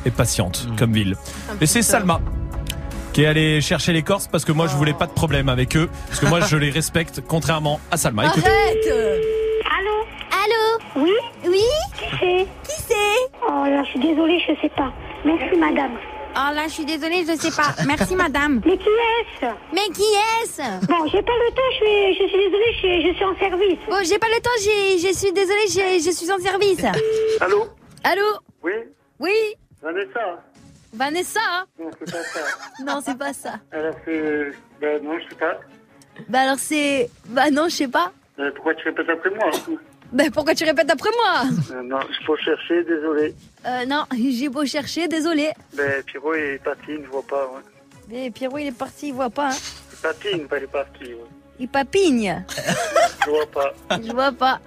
est 0.06 0.11
patiente 0.11 0.67
comme 0.77 0.91
ville? 0.91 1.16
Et 1.61 1.66
c'est 1.66 1.82
Salma 1.82 2.19
qui 3.18 3.24
est 3.24 3.26
allée 3.26 3.62
chercher 3.62 3.94
les 3.94 4.04
Corses 4.04 4.28
parce 4.28 4.46
que 4.46 4.52
moi 4.52 4.68
je 4.68 4.76
voulais 4.76 4.94
pas 4.94 5.08
de 5.08 5.12
problème 5.12 5.50
avec 5.50 5.76
eux 5.76 5.90
parce 6.08 6.20
que 6.20 6.28
moi 6.28 6.40
je 6.42 6.56
les 6.56 6.70
respecte 6.70 7.20
contrairement 7.28 7.80
à 7.90 7.98
Salma. 7.98 8.28
Écoutez. 8.28 8.46
Arrête 8.48 8.88
Allô 9.76 10.06
Allô 10.44 11.04
Oui 11.04 11.14
Oui 11.48 11.64
Qui 11.98 12.06
c'est 12.20 12.46
Qui 12.64 12.82
c'est 12.88 13.32
Oh 13.42 13.64
là, 13.66 13.82
je 13.86 13.90
suis 13.90 14.00
désolée, 14.02 14.40
je 14.48 14.54
sais 14.62 14.70
pas. 14.70 14.94
Merci 15.26 15.58
madame. 15.58 15.94
Oh 16.36 16.54
là, 16.54 16.66
je 16.68 16.74
suis 16.74 16.86
désolée, 16.86 17.26
je 17.28 17.36
sais 17.42 17.50
pas. 17.60 17.74
Merci, 17.88 18.16
madame. 18.16 18.62
Mais 18.66 18.78
qui 18.78 18.84
est-ce 18.88 19.46
Mais 19.74 19.88
qui 19.96 20.04
est-ce 20.44 20.86
Bon, 20.86 21.08
j'ai 21.12 21.24
pas 21.24 21.32
le 21.44 21.50
temps, 21.56 21.72
je 21.72 21.76
suis, 21.78 22.14
je 22.24 22.28
suis 22.30 22.38
désolée, 22.38 22.72
je 22.74 22.78
suis, 22.78 23.08
je 23.10 23.14
suis 23.16 23.26
en 23.26 23.36
service. 23.40 23.80
Bon, 23.90 23.98
j'ai 24.04 24.20
pas 24.20 24.28
le 24.28 24.40
temps, 24.42 24.58
j'ai- 24.64 25.00
je 25.00 25.12
suis 25.18 25.32
désolée, 25.34 25.68
j'ai- 25.74 26.00
je 26.00 26.12
suis 26.12 26.32
en 26.32 26.38
service. 26.38 26.84
Allô 27.42 27.66
Allô 28.04 28.22
Oui 28.64 28.74
Oui 29.20 29.32
Vanessa 29.82 30.44
Vanessa 30.98 31.40
Non, 31.80 31.90
c'est 32.00 32.11
pas 32.11 32.24
ça. 32.24 32.40
Non, 32.85 33.00
c'est 33.06 33.17
pas 33.17 33.34
ça. 33.34 33.53
Alors 33.72 33.93
c'est... 34.06 34.51
Ben 34.82 35.03
non, 35.03 35.17
je 35.19 35.30
sais 35.30 35.35
pas. 35.35 35.59
Bah 36.27 36.40
alors 36.42 36.58
c'est... 36.59 37.09
Bah 37.27 37.50
non, 37.51 37.66
je 37.69 37.76
sais 37.76 37.88
pas. 37.88 38.11
Euh, 38.40 38.51
pourquoi 38.56 38.74
tu 38.76 38.85
répètes 38.88 39.09
après 39.09 39.30
moi 39.32 39.50
hein 39.53 39.74
Bah 40.11 40.24
pourquoi 40.34 40.56
tu 40.56 40.64
répètes 40.64 40.90
après 40.90 41.09
moi? 41.11 41.43
Euh, 41.72 41.82
Non, 41.84 42.00
il 42.09 42.26
faut 42.26 42.38
chercher, 42.38 42.84
désolé. 42.84 43.35
Euh, 43.66 43.85
non, 43.85 44.06
j'ai 44.17 44.50
beau 44.50 44.66
chercher, 44.66 45.08
désolé. 45.08 45.51
Ben 45.76 46.01
Pierrot 46.03 46.34
est 46.34 46.61
parti, 46.64 46.84
il 46.90 47.01
ne 47.01 47.08
voit 47.08 47.24
pas. 47.27 47.45
Ouais. 47.48 47.61
Mais 48.09 48.32
Pierrot, 48.32 48.58
il 48.58 48.67
est 48.67 48.77
parti, 48.77 49.09
il 49.09 49.14
voit 49.14 49.30
pas. 49.30 49.50
Hein. 49.50 49.58
Il 49.93 49.98
patine, 50.00 50.48
pas 50.48 50.58
il 50.58 50.64
est 50.64 50.67
parti. 50.67 51.03
Ouais. 51.06 51.17
Il 51.59 51.67
papigne. 51.67 52.43
Je 53.26 53.30
vois 53.32 53.48
pas. 53.48 53.74
Je 54.03 54.11
vois 54.14 54.32
pas. 54.32 54.59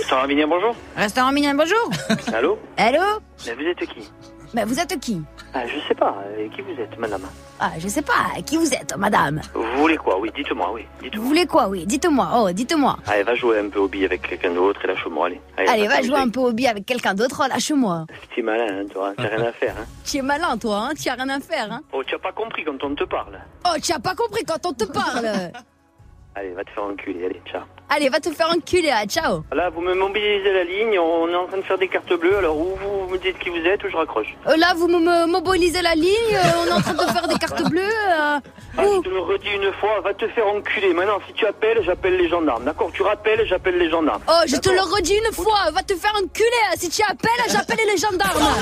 Restaurant 0.00 0.26
Mignon, 0.26 0.48
bonjour. 0.48 0.74
Restaurant 0.96 1.30
Mignon, 1.32 1.54
bonjour. 1.54 1.90
Allô? 2.34 2.58
Allô? 2.76 3.02
Mais 3.46 3.54
vous 3.54 3.62
êtes 3.62 3.86
qui? 3.86 4.10
Bah 4.54 4.64
vous 4.64 4.78
êtes 4.80 4.98
qui? 4.98 5.20
Ah, 5.54 5.66
Je 5.66 5.78
sais 5.88 5.94
pas. 5.94 6.16
qui 6.54 6.62
vous 6.62 6.80
êtes, 6.80 6.98
madame 6.98 7.22
Ah, 7.60 7.72
je 7.78 7.88
sais 7.88 8.02
pas, 8.02 8.40
qui 8.44 8.56
vous 8.56 8.72
êtes, 8.72 8.96
madame 8.96 9.40
Vous 9.54 9.62
voulez 9.78 9.96
quoi 9.96 10.18
Oui, 10.18 10.30
dites-moi, 10.34 10.70
oui. 10.72 10.84
Dites-moi. 11.02 11.22
Vous 11.22 11.28
voulez 11.28 11.46
quoi, 11.46 11.68
oui 11.68 11.86
Dites-moi, 11.86 12.28
oh, 12.34 12.52
dites-moi. 12.52 12.96
Allez, 13.06 13.22
va 13.22 13.34
jouer 13.34 13.58
un 13.58 13.68
peu 13.68 13.78
au 13.80 13.88
billes 13.88 14.04
avec 14.04 14.22
quelqu'un 14.22 14.52
d'autre 14.52 14.84
et 14.84 14.88
lâche-moi, 14.88 15.26
allez. 15.26 15.40
Allez, 15.56 15.88
va 15.88 16.02
jouer 16.02 16.18
un 16.18 16.28
peu 16.28 16.40
au 16.40 16.52
billet 16.52 16.68
avec 16.68 16.86
quelqu'un 16.86 17.14
d'autre, 17.14 17.42
oh, 17.44 17.48
lâche-moi. 17.48 18.06
T'es 18.34 18.42
malin, 18.42 18.66
hein, 18.70 18.86
toi. 18.92 19.12
T'as 19.16 19.28
rien 19.28 19.46
à 19.46 19.52
faire, 19.52 19.74
hein. 19.78 19.86
Tu 20.04 20.18
es 20.18 20.22
malin, 20.22 20.56
toi, 20.58 20.88
hein 20.88 20.94
Tu 21.00 21.08
as 21.08 21.14
rien 21.14 21.28
à 21.28 21.40
faire, 21.40 21.72
hein 21.72 21.82
Oh, 21.92 22.02
tu 22.04 22.14
as 22.14 22.18
pas 22.18 22.32
compris 22.32 22.64
quand 22.64 22.82
on 22.84 22.94
te 22.94 23.04
parle. 23.04 23.38
Oh, 23.66 23.76
tu 23.82 23.92
as 23.92 23.98
pas 23.98 24.14
compris 24.14 24.44
quand 24.44 24.64
on 24.66 24.72
te 24.72 24.84
parle 24.84 25.26
Allez, 26.34 26.52
va 26.52 26.62
te 26.62 26.70
faire 26.70 26.84
enculer, 26.84 27.24
allez, 27.26 27.42
ciao. 27.50 27.62
Allez, 27.90 28.10
va 28.10 28.20
te 28.20 28.30
faire 28.30 28.48
enculer, 28.54 28.92
ciao 29.08 29.42
Là, 29.52 29.70
vous 29.70 29.80
me 29.80 29.94
mobilisez 29.94 30.52
la 30.52 30.64
ligne, 30.64 30.98
on 30.98 31.26
est 31.28 31.34
en 31.34 31.46
train 31.46 31.56
de 31.56 31.62
faire 31.62 31.78
des 31.78 31.88
cartes 31.88 32.12
bleues, 32.12 32.36
alors 32.36 32.56
ou 32.58 32.76
vous 32.76 33.08
me 33.10 33.16
dites 33.18 33.38
qui 33.38 33.48
vous 33.48 33.64
êtes 33.66 33.82
ou 33.82 33.88
je 33.90 33.96
raccroche. 33.96 34.36
Euh, 34.46 34.56
Là, 34.56 34.74
vous 34.76 34.88
me- 34.88 35.26
mobilisez 35.26 35.80
la 35.80 35.94
ligne, 35.94 36.12
euh, 36.34 36.42
on 36.62 36.66
est 36.66 36.72
en 36.72 36.80
train 36.82 36.92
de 36.92 37.10
faire 37.12 37.26
des 37.26 37.36
cartes 37.36 37.62
bleues. 37.70 37.80
euh, 37.80 38.38
Ah, 38.76 38.82
je 38.82 39.00
te 39.00 39.08
le 39.08 39.20
redis 39.20 39.48
une 39.54 39.72
fois, 39.80 40.00
va 40.04 40.12
te 40.12 40.28
faire 40.28 40.46
enculer. 40.48 40.92
Maintenant, 40.92 41.18
si 41.26 41.32
tu 41.32 41.46
appelles, 41.46 41.82
j'appelle 41.82 42.16
les 42.18 42.28
gendarmes, 42.28 42.64
d'accord? 42.64 42.90
Tu 42.92 43.02
rappelles, 43.02 43.46
j'appelle 43.48 43.78
les 43.78 43.90
gendarmes. 43.90 44.20
Oh, 44.28 44.32
je 44.46 44.56
te 44.56 44.68
le 44.68 44.80
redis 44.82 45.14
une 45.26 45.32
fois, 45.32 45.70
va 45.72 45.82
te 45.82 45.94
faire 45.96 46.12
enculer. 46.22 46.64
Si 46.76 46.90
tu 46.90 47.02
appelles, 47.08 47.30
j'appelle 47.50 47.78
les 47.86 47.96
gendarmes. 47.96 48.54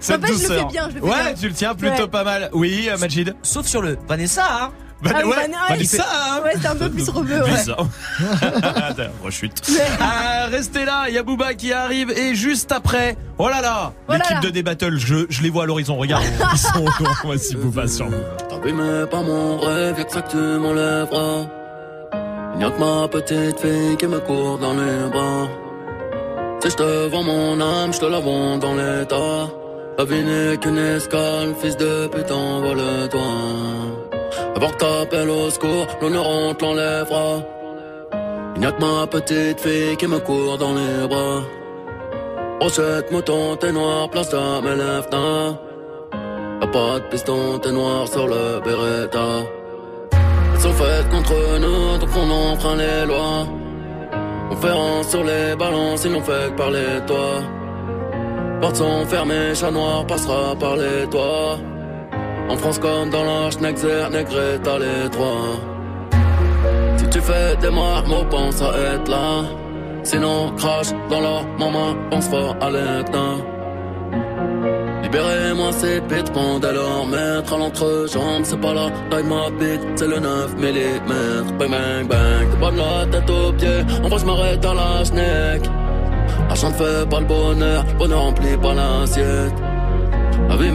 Cette 0.00 0.20
N'empêche, 0.20 0.36
je 0.36 0.48
le 0.52 0.58
fais 0.58 0.64
bien, 0.66 0.88
je 0.90 0.94
le 0.96 1.00
fais 1.00 1.06
ouais, 1.06 1.22
bien. 1.24 1.34
tu 1.34 1.48
le 1.48 1.54
tiens 1.54 1.74
plutôt 1.74 2.02
Ouais. 2.02 2.08
pas 2.08 2.24
mal. 2.24 2.50
Oui, 2.52 2.88
Majid. 3.00 3.34
Sauf 3.42 3.66
sur 3.66 3.82
le 3.82 3.96
Vanessa, 4.08 4.44
hein. 4.50 4.70
Bah, 5.00 5.10
Ah 5.14 5.18
oui, 5.24 5.30
ouais, 5.30 5.36
Van- 5.46 5.52
ah, 5.56 5.66
Vanessa, 5.70 5.96
c'est- 5.96 6.02
hein. 6.02 6.42
ouais, 6.44 6.52
c'est 6.60 6.66
un 6.66 6.74
peu 6.76 6.90
plus 6.90 7.08
rebeu, 7.08 7.40
ouais. 7.42 7.50
Rechute. 9.24 9.62
Ah, 10.00 10.46
restez 10.50 10.84
là, 10.84 11.04
il 11.08 11.14
y 11.14 11.18
a 11.18 11.22
Booba 11.22 11.54
qui 11.54 11.72
arrive 11.72 12.10
et 12.10 12.34
juste 12.34 12.72
après, 12.72 13.16
oh 13.38 13.48
là 13.48 13.60
là, 13.60 13.92
Oh 14.08 14.12
l'équipe 14.14 14.40
de 14.40 14.50
D-Battle, 14.50 14.96
je, 14.98 15.26
je 15.28 15.42
les 15.42 15.50
vois 15.50 15.64
à 15.64 15.66
l'horizon, 15.66 15.96
regarde, 15.96 16.24
ils 16.52 16.58
sont 16.58 16.84
voici 17.24 17.54
Booba 17.56 17.86
sur. 17.86 18.08
T'abîmais 18.48 19.06
pas 19.06 19.22
mon 19.22 19.58
rêve, 19.58 19.98
y'a 19.98 20.04
que 20.04 20.12
ça 20.12 20.22
que 20.22 20.30
tu 20.30 20.36
m'enlèveras. 20.36 21.46
Y'a 22.58 22.70
que 22.70 22.80
ma 22.80 23.06
petite 23.08 23.60
fille 23.60 23.96
qui 23.98 24.06
me 24.08 24.18
court 24.18 24.58
dans 24.58 24.72
les 24.74 25.08
bras. 25.12 25.46
Si 26.60 26.70
je 26.70 26.74
te 26.74 27.06
vends 27.08 27.22
mon 27.22 27.60
âme, 27.60 27.92
je 27.92 28.00
te 28.00 28.06
la 28.06 28.18
vends 28.18 28.58
dans 28.58 28.74
l'état. 28.74 29.48
La 29.96 30.04
vie 30.04 30.24
n'est 30.24 30.56
qu'une 30.56 30.78
escale, 30.78 31.54
fils 31.60 31.76
de 31.76 32.08
putain, 32.08 32.60
vole-toi. 32.60 33.20
Avant 34.56 34.70
que 34.70 34.76
t'appelles 34.76 35.30
au 35.30 35.50
secours, 35.50 35.86
l'honneur 36.00 36.26
on 36.28 36.54
te 36.54 36.64
l'enlèvera. 36.64 37.42
Il 38.54 38.60
n'y 38.60 38.66
a 38.66 38.72
que 38.72 38.80
ma 38.80 39.06
petite 39.06 39.60
fille 39.60 39.96
qui 39.96 40.06
me 40.06 40.18
court 40.18 40.58
dans 40.58 40.74
les 40.74 41.06
bras. 41.06 41.42
Brochette, 42.60 43.10
mouton, 43.12 43.56
t'es 43.56 43.70
noir, 43.72 44.10
place 44.10 44.34
à 44.34 44.60
mes 44.60 44.74
lèvres, 44.74 45.58
Y'a 46.60 46.66
pas 46.66 46.98
de 46.98 47.04
piston, 47.10 47.58
t'es 47.62 47.70
noir 47.70 48.08
sur 48.08 48.26
le 48.26 48.60
Beretta. 48.64 49.28
Elles 50.54 50.60
sont 50.60 50.72
faites 50.72 51.08
contre 51.08 51.36
nous, 51.60 51.98
donc 51.98 52.10
on 52.16 52.30
enfreint 52.30 52.76
les 52.76 53.06
lois. 53.06 53.46
Conférence 54.50 55.08
sur 55.08 55.22
les 55.22 55.54
balances, 55.56 56.04
ils 56.04 56.12
n'ont 56.12 56.22
fait 56.22 56.50
que 56.50 56.56
parler 56.56 57.00
toi. 57.06 57.42
Portes 58.60 58.76
sont 58.76 59.06
fermées, 59.06 59.54
chat 59.54 59.70
noir 59.70 60.04
passera 60.04 60.56
par 60.58 60.74
les 60.76 61.06
toits. 61.08 61.58
En 62.48 62.56
France 62.56 62.78
comme 62.78 63.10
dans 63.10 63.24
l'Arche, 63.24 63.58
Nexer, 63.60 64.08
Negreta, 64.10 64.78
les 64.78 65.08
trois. 65.10 65.60
Si 66.96 67.08
tu 67.10 67.20
fais 67.20 67.56
des 67.60 67.70
marmots, 67.70 68.24
pense 68.30 68.62
à 68.62 68.70
être 68.94 69.10
là. 69.10 69.44
Sinon, 70.02 70.52
crache 70.56 70.88
dans 71.10 71.20
leur 71.20 71.44
maman, 71.58 71.94
pense 72.10 72.28
fort 72.28 72.56
à 72.60 72.70
l'éteint. 72.70 73.38
Libérez-moi 75.02 75.72
ces 75.72 76.00
bêtes, 76.00 76.32
pendant 76.32 76.72
leur 76.72 77.06
maître 77.06 77.54
à 77.54 77.58
l'entrejambe, 77.58 78.42
c'est 78.44 78.60
pas 78.60 78.74
la 78.74 78.90
taille 79.10 79.24
ma 79.24 79.50
bite, 79.50 79.80
c'est 79.96 80.06
le 80.06 80.18
9 80.18 80.56
mm. 80.56 81.58
Bang 81.58 81.70
bang 81.70 82.06
bang, 82.08 82.50
t'es 82.50 82.60
pas 82.60 82.70
de 82.70 82.76
la 82.76 83.06
tête 83.10 83.30
aux 83.30 83.52
pieds, 83.52 83.84
en 84.04 84.08
vrai 84.08 84.24
m'arrête 84.24 84.64
à 84.64 84.74
la 84.74 85.04
schneck. 85.04 85.70
L'argent 86.48 86.68
ne 86.68 86.74
fait 86.74 87.08
pas 87.08 87.20
le 87.20 87.26
bonheur, 87.26 87.84
bonheur 87.98 88.20
remplit 88.20 88.56
pas 88.56 88.74
l'assiette. 88.74 89.54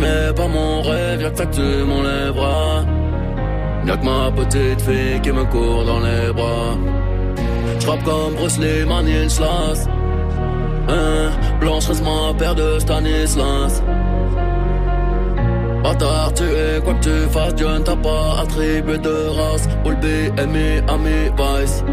Mais 0.03 0.33
pas 0.35 0.48
mon 0.48 0.82
rêve, 0.82 1.22
y'a 1.22 1.30
que 1.30 1.38
ça 1.38 1.45
que 1.45 1.56
tu 1.56 1.85
m'enlèveras. 1.85 2.83
Y'a 3.88 3.98
que 3.98 4.06
ma 4.06 4.32
petite 4.32 4.82
fille 4.82 5.22
qui 5.22 5.32
me 5.32 5.45
court 5.45 5.85
dans 5.85 6.00
les 6.00 6.33
bras. 6.33 6.75
J'rappe 7.80 8.03
comme 8.03 8.33
Bruce 8.35 8.59
Lee, 8.59 8.85
Manil. 8.85 9.27
Hein, 10.90 11.30
Blanche 11.61 11.88
reste 11.88 12.03
ma 12.03 12.33
paire 12.38 12.56
de 12.56 12.80
Stanislas. 12.80 13.82
Bâtard, 15.83 16.33
tu 16.33 16.43
es 16.43 16.82
quoi 16.83 16.93
que 16.95 17.03
tu 17.03 17.30
fasses, 17.32 17.56
Dieu 17.56 17.67
ne 17.67 17.80
t'a 17.80 17.95
pas 17.95 18.40
attribué 18.42 18.98
de 18.98 19.27
race. 19.38 19.67
All 19.85 19.95
BMI, 19.95 20.82
ami, 20.88 21.30
vice. 21.38 21.83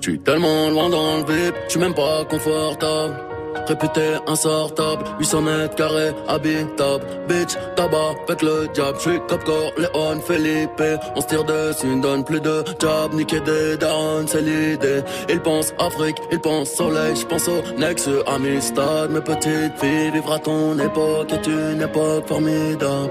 J'suis 0.00 0.18
tellement 0.20 0.70
loin 0.70 0.88
dans 0.88 1.16
le 1.18 1.32
vip, 1.32 1.54
j'suis 1.68 1.80
même 1.80 1.94
pas 1.94 2.24
confortable. 2.30 3.25
Réputé 3.66 4.14
insortable, 4.26 5.04
800 5.18 5.40
mètres 5.42 5.74
carrés, 5.74 6.12
habitable. 6.28 7.04
Bitch, 7.28 7.54
tabac, 7.74 8.14
avec 8.28 8.42
le 8.42 8.68
diable. 8.72 8.98
J'suis 8.98 9.20
Capcor, 9.28 9.72
Léon, 9.78 10.20
Felipe. 10.20 10.82
On 11.14 11.20
se 11.20 11.26
tire 11.26 11.44
dessus, 11.44 11.86
ne 11.86 12.02
donne 12.02 12.24
plus 12.24 12.40
de 12.40 12.64
job. 12.80 13.14
Niquer 13.14 13.40
des 13.40 13.76
darons, 13.76 14.26
c'est 14.26 14.42
l'idée. 14.42 15.02
Ils 15.28 15.40
pensent 15.40 15.72
Afrique, 15.78 16.16
ils 16.30 16.40
pensent 16.40 16.70
soleil. 16.70 17.16
J'pense 17.16 17.48
au 17.48 17.62
Nex, 17.78 18.08
Amistad. 18.26 19.10
Mes 19.10 19.20
petites 19.20 19.78
filles, 19.78 20.10
vivre 20.12 20.38
ton 20.38 20.78
époque 20.78 21.32
est 21.32 21.46
une 21.46 21.82
époque 21.82 22.26
formidable. 22.28 23.10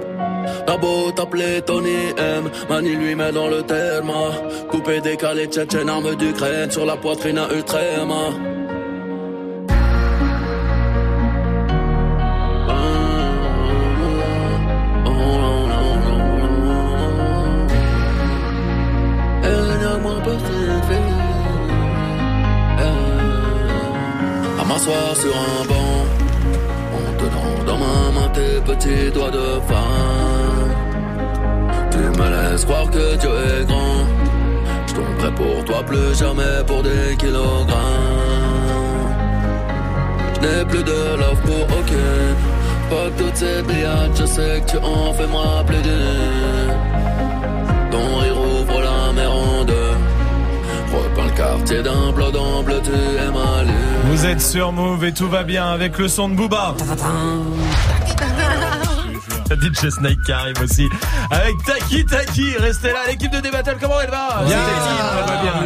T'as 0.66 0.78
beau 0.78 1.12
t'appeler 1.12 1.62
Tony 1.62 2.14
M, 2.18 2.50
Mani 2.70 2.96
lui 2.96 3.16
met 3.16 3.32
dans 3.32 3.48
le 3.48 3.64
terme. 3.64 4.12
Coupé, 4.70 5.02
décalé, 5.02 5.48
tchétchène, 5.48 5.90
arme 5.90 6.16
d'Ukraine 6.16 6.72
sur 6.72 6.86
la 6.86 6.96
poitrine 6.96 7.38
à 7.38 7.48
Ultrema. 7.54 8.30
Sur 24.86 24.94
un 24.94 25.66
banc, 25.66 26.06
en 26.94 27.18
tenant 27.18 27.64
dans 27.66 27.78
ma 27.80 28.12
main 28.14 28.30
tes 28.30 28.62
petits 28.62 29.12
doigts 29.12 29.32
de 29.32 29.60
femme. 29.68 30.70
Tu 31.90 31.98
me 31.98 32.30
laisses 32.30 32.66
croire 32.66 32.92
que 32.92 33.16
Dieu 33.16 33.32
est 33.32 33.66
grand. 33.66 34.06
Je 34.86 34.94
tomberai 34.94 35.32
pour 35.34 35.66
toi 35.66 35.82
plus 35.84 36.16
jamais 36.16 36.64
pour 36.68 36.84
des 36.84 37.16
kilogrammes. 37.18 37.74
Je 40.36 40.40
n'ai 40.42 40.66
plus 40.66 40.84
de 40.84 41.18
love 41.18 41.42
pour 41.42 41.64
aucune. 41.80 42.36
Pas 42.88 43.10
que 43.10 43.24
toutes 43.24 43.38
ces 43.38 43.64
brillades, 43.64 44.12
je 44.14 44.26
sais 44.28 44.62
que 44.62 44.72
tu 44.72 44.78
en 44.78 45.14
fais 45.14 45.26
moi 45.26 45.64
plaider. 45.66 46.70
Ton 47.90 48.20
rire 48.20 48.40
ouvre 48.40 48.82
la 48.82 49.14
mer 49.14 49.32
en 49.32 49.64
deux. 49.64 49.96
Repeins 50.94 51.26
le 51.26 51.36
quartier 51.36 51.82
d'un 51.82 52.12
bleu 52.12 52.30
bleu, 52.64 52.82
tu 52.84 52.92
es 52.92 53.32
mal. 53.32 53.55
Vous 54.26 54.32
êtes 54.32 54.42
sur 54.42 54.72
Move 54.72 55.06
et 55.06 55.14
tout 55.14 55.30
va 55.30 55.44
bien 55.44 55.68
avec 55.68 56.00
le 56.00 56.08
son 56.08 56.30
de 56.30 56.34
Booba. 56.34 56.74
La 59.52 59.56
DJ 59.56 59.92
Snake 59.92 60.18
qui 60.26 60.32
arrive 60.32 60.60
aussi 60.64 60.90
avec 61.30 61.54
Taki 61.64 62.04
Taki. 62.06 62.58
Restez 62.58 62.88
là, 62.88 63.02
l'équipe 63.08 63.32
de 63.32 63.40
D-Battle, 63.40 63.78
comment 63.80 64.02
elle 64.02 64.10
va? 64.10 64.42
Bien, 64.48 64.58
C'est 64.58 64.72
elle 64.72 65.26
va 65.28 65.42
bien, 65.44 65.52
Ah, 65.56 65.62
bien, 65.62 65.64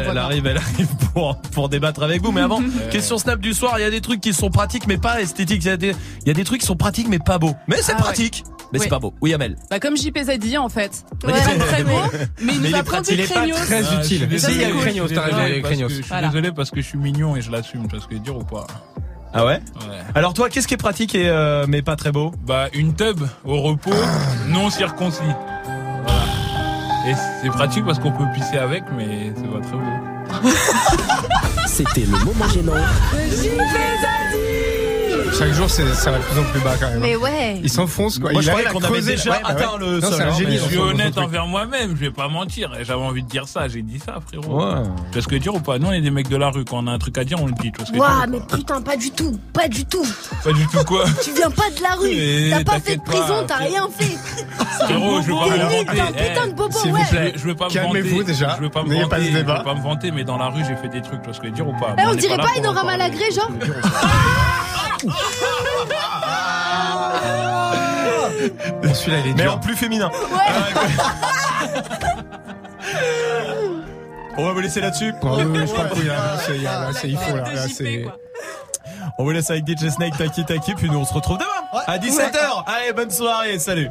Elle 0.00 0.10
bien. 0.10 0.22
arrive, 0.24 0.46
elle 0.48 0.56
arrive 0.56 0.88
pour, 1.14 1.40
pour 1.52 1.68
débattre 1.68 2.02
avec 2.02 2.20
vous. 2.20 2.32
Mais 2.32 2.40
avant, 2.40 2.60
question 2.90 3.16
Snap 3.16 3.38
du 3.38 3.54
soir, 3.54 3.74
il 3.78 3.82
y 3.82 3.84
a 3.84 3.90
des 3.90 4.00
trucs 4.00 4.20
qui 4.20 4.34
sont 4.34 4.50
pratiques 4.50 4.88
mais 4.88 4.98
pas 4.98 5.20
esthétiques. 5.20 5.62
Il 5.64 5.68
y 5.68 5.70
a 5.70 5.76
des, 5.76 5.94
il 6.22 6.26
y 6.26 6.30
a 6.32 6.34
des 6.34 6.42
trucs 6.42 6.62
qui 6.62 6.66
sont 6.66 6.74
pratiques 6.74 7.06
mais 7.08 7.20
pas 7.20 7.38
beaux. 7.38 7.54
Mais 7.68 7.76
c'est 7.80 7.92
Ah 7.92 7.98
ouais. 7.98 8.02
pratique. 8.02 8.42
Mais 8.72 8.78
Oui. 8.78 8.84
c'est 8.84 8.88
pas 8.90 8.98
beau. 9.00 9.12
Oui, 9.20 9.34
Amel. 9.34 9.56
Bah 9.70 9.80
comme 9.80 9.96
JPZ 9.96 10.38
dit 10.38 10.56
en 10.56 10.68
fait. 10.68 11.04
Ouais. 11.24 11.32
C'est 11.44 11.58
très 11.58 11.82
beau, 11.84 11.90
mais 12.12 12.18
il 12.40 12.46
Mais 12.46 12.54
il 12.54 12.60
nous 12.60 12.66
est 12.68 12.74
a 12.74 12.82
pris 12.84 12.92
pratique. 12.96 13.16
des 13.16 13.22
Il 13.24 13.24
est 13.24 13.28
pas 13.28 13.34
craignos. 13.40 13.56
très 13.66 13.82
Ah, 13.84 14.00
utile. 14.00 14.28
Mais 14.30 14.38
Si, 14.38 14.50
il 14.52 14.60
y 14.60 14.64
a 14.64 14.68
le 14.68 14.74
craignos, 14.76 15.08
t'as 15.12 15.20
raison, 15.22 15.36
il 15.38 15.42
y 15.42 15.44
a 15.44 15.48
le 15.48 15.62
Parce 15.62 15.74
craignos. 15.74 15.88
Je 15.88 16.02
suis 16.02 16.26
désolé 16.26 16.52
parce 16.52 16.70
que 16.70 16.80
je 16.80 16.86
suis 16.86 16.98
mignon 16.98 17.36
et 17.36 17.42
je 17.42 17.50
l'assume, 17.50 17.88
tu 17.88 17.96
vois 17.96 18.00
ce 18.04 18.08
que 18.08 18.14
dire 18.14 18.36
ou 18.36 18.44
pas 18.44 18.66
Ah 19.34 19.44
ouais, 19.44 19.60
Ouais. 19.88 19.98
Alors 20.14 20.34
toi, 20.34 20.48
qu'est-ce 20.48 20.68
qui 20.68 20.74
est 20.74 20.76
pratique 20.76 21.14
et 21.14 21.28
euh, 21.28 21.66
mais 21.68 21.82
pas 21.82 21.96
très 21.96 22.12
beau 22.12 22.32
Bah 22.46 22.68
une 22.72 22.94
tub 22.94 23.20
au 23.44 23.60
repos, 23.60 23.90
non 24.48 24.70
circoncis. 24.70 25.18
Voilà. 26.04 26.22
Et 27.08 27.14
c'est 27.42 27.48
pratique 27.48 27.84
parce 27.84 27.98
qu'on 27.98 28.12
peut 28.12 28.24
pisser 28.34 28.58
avec, 28.58 28.84
mais 28.96 29.32
c'est 29.36 29.50
pas 29.50 29.60
très 29.60 29.76
beau. 29.76 30.48
C'était 31.66 32.02
le 32.02 32.24
moment 32.24 32.48
gênant. 32.48 32.72
Chaque 35.38 35.52
jour, 35.54 35.70
c'est- 35.70 35.94
ça 35.94 36.10
va 36.10 36.18
de 36.18 36.22
plus 36.24 36.38
en 36.40 36.44
plus 36.44 36.60
bas 36.60 36.74
quand 36.78 36.88
même. 36.90 37.00
Mais 37.00 37.16
ouais. 37.16 37.60
Il 37.62 37.70
s'enfonce 37.70 38.18
quoi. 38.18 38.32
Moi, 38.32 38.42
il 38.42 38.44
je 38.44 38.50
croyais 38.50 38.66
qu'on 38.68 38.78
avait 38.78 38.86
creuser. 38.88 39.12
déjà 39.16 39.30
Ouais, 39.30 39.36
atteint 39.44 39.72
ouais. 39.72 39.78
le 39.78 40.00
Non, 40.00 40.08
sol, 40.08 40.12
c'est 40.16 40.22
un 40.22 40.28
hein, 40.28 40.32
génie. 40.38 40.50
mais 40.52 40.58
Je 40.58 40.64
suis 40.64 40.78
honnête 40.78 41.16
envers 41.18 41.46
moi-même, 41.46 41.90
je 41.96 42.00
vais 42.00 42.10
pas 42.10 42.28
mentir. 42.28 42.72
Et 42.78 42.84
J'avais 42.84 43.00
envie 43.00 43.22
de 43.22 43.28
dire 43.28 43.48
ça, 43.48 43.68
j'ai 43.68 43.82
dit 43.82 43.98
ça, 43.98 44.18
frérot. 44.26 44.58
Ouais. 44.64 44.82
Tu 44.82 45.12
vois 45.14 45.22
ce 45.22 45.26
que 45.28 45.30
je 45.30 45.34
veux 45.36 45.38
dire 45.40 45.54
ou 45.54 45.60
pas 45.60 45.78
Nous, 45.78 45.86
on 45.86 45.92
est 45.92 46.00
des 46.00 46.10
mecs 46.10 46.28
de 46.28 46.36
la 46.36 46.50
rue. 46.50 46.64
Quand 46.64 46.84
on 46.84 46.86
a 46.88 46.92
un 46.92 46.98
truc 46.98 47.16
à 47.16 47.24
dire, 47.24 47.38
on 47.40 47.46
le 47.46 47.52
dit. 47.52 47.70
Tu 47.72 47.78
vois 47.78 47.86
ce 47.86 47.92
que 47.92 47.96
je 47.96 48.02
veux 48.02 48.06
Waouh, 48.08 48.20
dire 48.20 48.28
mais 48.50 48.56
putain, 48.56 48.82
pas 48.82 48.96
du 48.96 49.10
tout, 49.12 49.38
pas 49.52 49.68
du 49.68 49.84
tout. 49.86 50.04
Pas 50.44 50.52
du 50.52 50.66
tout 50.66 50.84
quoi. 50.84 51.04
Tu 51.24 51.32
viens 51.32 51.50
pas 51.50 51.70
de 51.76 51.82
la 51.82 51.94
rue, 51.94 52.50
t'as 52.50 52.64
pas 52.72 52.80
fait 52.80 52.96
de 52.96 53.00
pas, 53.02 53.10
prison, 53.12 53.44
t'as 53.46 53.56
rien 53.56 53.88
fait. 53.96 54.16
Frérot, 54.84 55.22
je 55.22 55.26
veux 55.28 55.34
pas 55.34 55.44
T'es 55.44 55.50
me 55.50 55.62
vanter. 55.62 56.18
Eh, 56.18 56.28
putain 56.34 56.46
de 56.48 56.52
bobo, 56.54 56.78
s'il 56.78 56.90
vous 56.90 56.96
ouais. 56.96 57.04
plaît. 57.10 57.32
Je 57.36 57.44
veux 57.44 57.54
pas 57.54 57.66
me 57.68 57.70
Calmez-vous 57.72 58.10
vanter. 58.18 58.24
déjà. 58.24 58.56
Je 58.56 58.62
veux 58.62 58.70
pas 58.70 58.82
me 58.82 58.92
vanter. 58.94 59.08
pas 59.08 59.18
ce 59.18 59.24
Je 59.24 59.30
débat. 59.32 59.58
veux 59.58 59.64
pas 59.64 59.74
me 59.74 59.82
vanter, 59.82 60.10
mais 60.10 60.24
dans 60.24 60.36
la 60.38 60.48
rue, 60.48 60.62
j'ai 60.66 60.76
fait 60.76 60.88
des 60.88 61.00
trucs. 61.02 61.20
Tu 61.22 61.26
vois 61.26 61.34
ce 61.34 61.40
que 61.40 61.46
je 61.46 61.50
veux 61.50 61.56
dire 61.56 61.68
ou 61.68 61.72
pas 61.78 61.94
Eh, 61.98 62.06
on 62.06 62.14
dirait 62.14 62.36
pas 62.36 62.44
parler. 62.44 62.60
malagré, 62.84 63.30
genre 63.32 63.50
Bon, 68.82 68.94
Celui-là, 68.94 69.18
il 69.24 69.30
est 69.30 69.34
Mais 69.34 69.42
dur. 69.42 69.54
en 69.54 69.58
plus 69.58 69.76
féminin. 69.76 70.10
On 74.36 74.44
va 74.46 74.52
vous 74.52 74.60
laisser 74.60 74.80
là-dessus. 74.80 75.12
Ah 75.22 75.26
oui, 75.36 75.44
oui, 75.44 75.58
je 75.66 75.72
crois 75.72 75.88
qu'il 75.88 76.06
y 76.06 76.10
a- 76.10 76.14
là, 76.14 76.36
c'est- 76.46 76.54
il 76.56 76.62
y 76.62 76.66
a- 76.66 76.80
là, 76.80 76.90
c'est- 76.94 77.08
il 77.08 77.18
faut 77.18 77.36
là. 77.36 77.42
là, 77.52 77.66
c'est- 77.68 78.04
On 79.18 79.24
vous 79.24 79.30
laisse 79.32 79.50
avec 79.50 79.66
DJ 79.66 79.90
Snake, 79.90 80.16
Taki 80.16 80.44
Taki, 80.44 80.74
puis 80.74 80.88
nous 80.88 80.98
on 80.98 81.04
se 81.04 81.12
retrouve 81.12 81.36
demain 81.38 81.82
à 81.86 81.98
17h. 81.98 82.64
Allez, 82.66 82.92
bonne 82.94 83.10
soirée, 83.10 83.58
salut. 83.58 83.90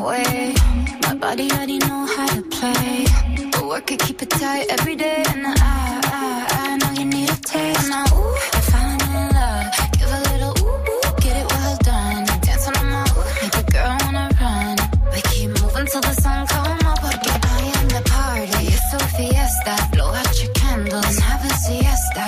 Way. 0.00 0.54
My 1.02 1.14
body 1.14 1.50
already 1.50 1.78
know 1.78 2.06
how 2.06 2.26
to 2.28 2.42
play. 2.42 3.06
But 3.52 3.64
work 3.66 3.90
it, 3.92 4.00
keep 4.00 4.22
it 4.22 4.30
tight 4.30 4.66
every 4.70 4.96
day. 4.96 5.22
And 5.28 5.46
I, 5.46 5.52
I, 5.60 6.46
I 6.50 6.76
know 6.76 6.90
you 6.98 7.06
need 7.06 7.30
a 7.30 7.36
taste. 7.36 7.88
Now, 7.88 8.04
ooh, 8.16 8.36
I'm 8.56 8.62
falling 8.70 9.00
in 9.00 9.26
love. 9.38 9.66
Give 9.98 10.10
a 10.18 10.20
little 10.30 10.54
ooh, 10.64 10.90
ooh, 10.92 11.12
get 11.20 11.36
it 11.42 11.46
well 11.52 11.76
done. 11.82 12.24
Dance 12.46 12.66
on 12.68 12.74
my 12.90 13.04
ooh, 13.16 13.24
make 13.42 13.56
a 13.62 13.64
girl 13.72 13.96
wanna 14.04 14.28
run. 14.40 14.76
We 15.12 15.20
keep 15.32 15.48
moving 15.60 15.86
till 15.86 16.00
the 16.00 16.14
sun 16.24 16.46
come 16.46 16.80
up. 16.90 16.98
Porque 17.00 17.30
I 17.56 17.60
am 17.78 17.88
the 17.96 18.02
party. 18.08 18.66
It's 18.74 18.92
a 18.94 18.98
fiesta. 19.16 19.74
Blow 19.92 20.10
out 20.20 20.32
your 20.42 20.52
candles 20.52 21.04
and 21.06 21.20
have 21.20 21.44
a 21.44 21.52
siesta. 21.64 22.24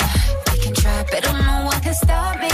We 0.53 0.59
can 0.63 0.75
try, 0.75 1.05
but 1.11 1.23
don't 1.23 1.41
know 1.47 1.65
what 1.67 1.83
can 1.83 1.95
stop 1.95 2.39
me. 2.41 2.53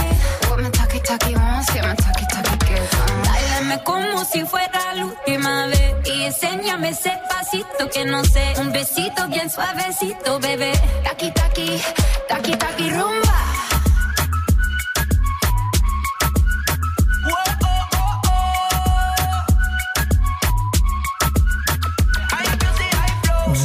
What 0.48 0.60
my 0.60 0.70
talkie 0.70 1.00
talkie 1.00 1.34
wants, 1.34 1.72
get 1.72 1.84
my 1.84 1.94
talkie 1.94 2.26
talkie 2.32 2.58
good. 2.68 2.88
Bailame 3.26 3.82
como 3.84 4.24
si 4.24 4.44
fuera 4.44 4.77
última 5.04 5.66
vez 5.66 5.94
y 6.06 6.24
enséñame 6.24 6.90
ese 6.90 7.12
pasito 7.28 7.88
que 7.92 8.04
no 8.04 8.24
sé, 8.24 8.54
un 8.60 8.72
besito 8.72 9.28
bien 9.28 9.50
suavecito, 9.50 10.38
bebé. 10.40 10.72
Taki 11.04 11.30
taki, 11.32 11.80
taki 12.28 12.52
taki 12.56 12.90
rumba. 12.90 13.34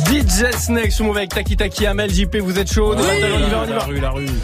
DJ 0.10 0.52
Snake 0.58 0.92
sur 0.92 1.06
Move 1.06 1.18
avec 1.18 1.30
Taki 1.34 1.56
Taki 1.58 1.86
Amel 1.88 2.10
JP 2.12 2.38
vous 2.38 2.58
êtes 2.58 2.72
chaud 2.72 2.96
Oui, 2.96 3.04
on 3.06 3.16
y 3.16 3.22
va, 3.22 3.28
on 3.28 3.40
y 3.40 3.50
va, 3.50 3.62
on 3.62 3.66
y 3.66 3.70
la 3.70 3.76
va. 3.78 3.84
rue, 3.86 4.00
la 4.00 4.10
rue. 4.12 4.26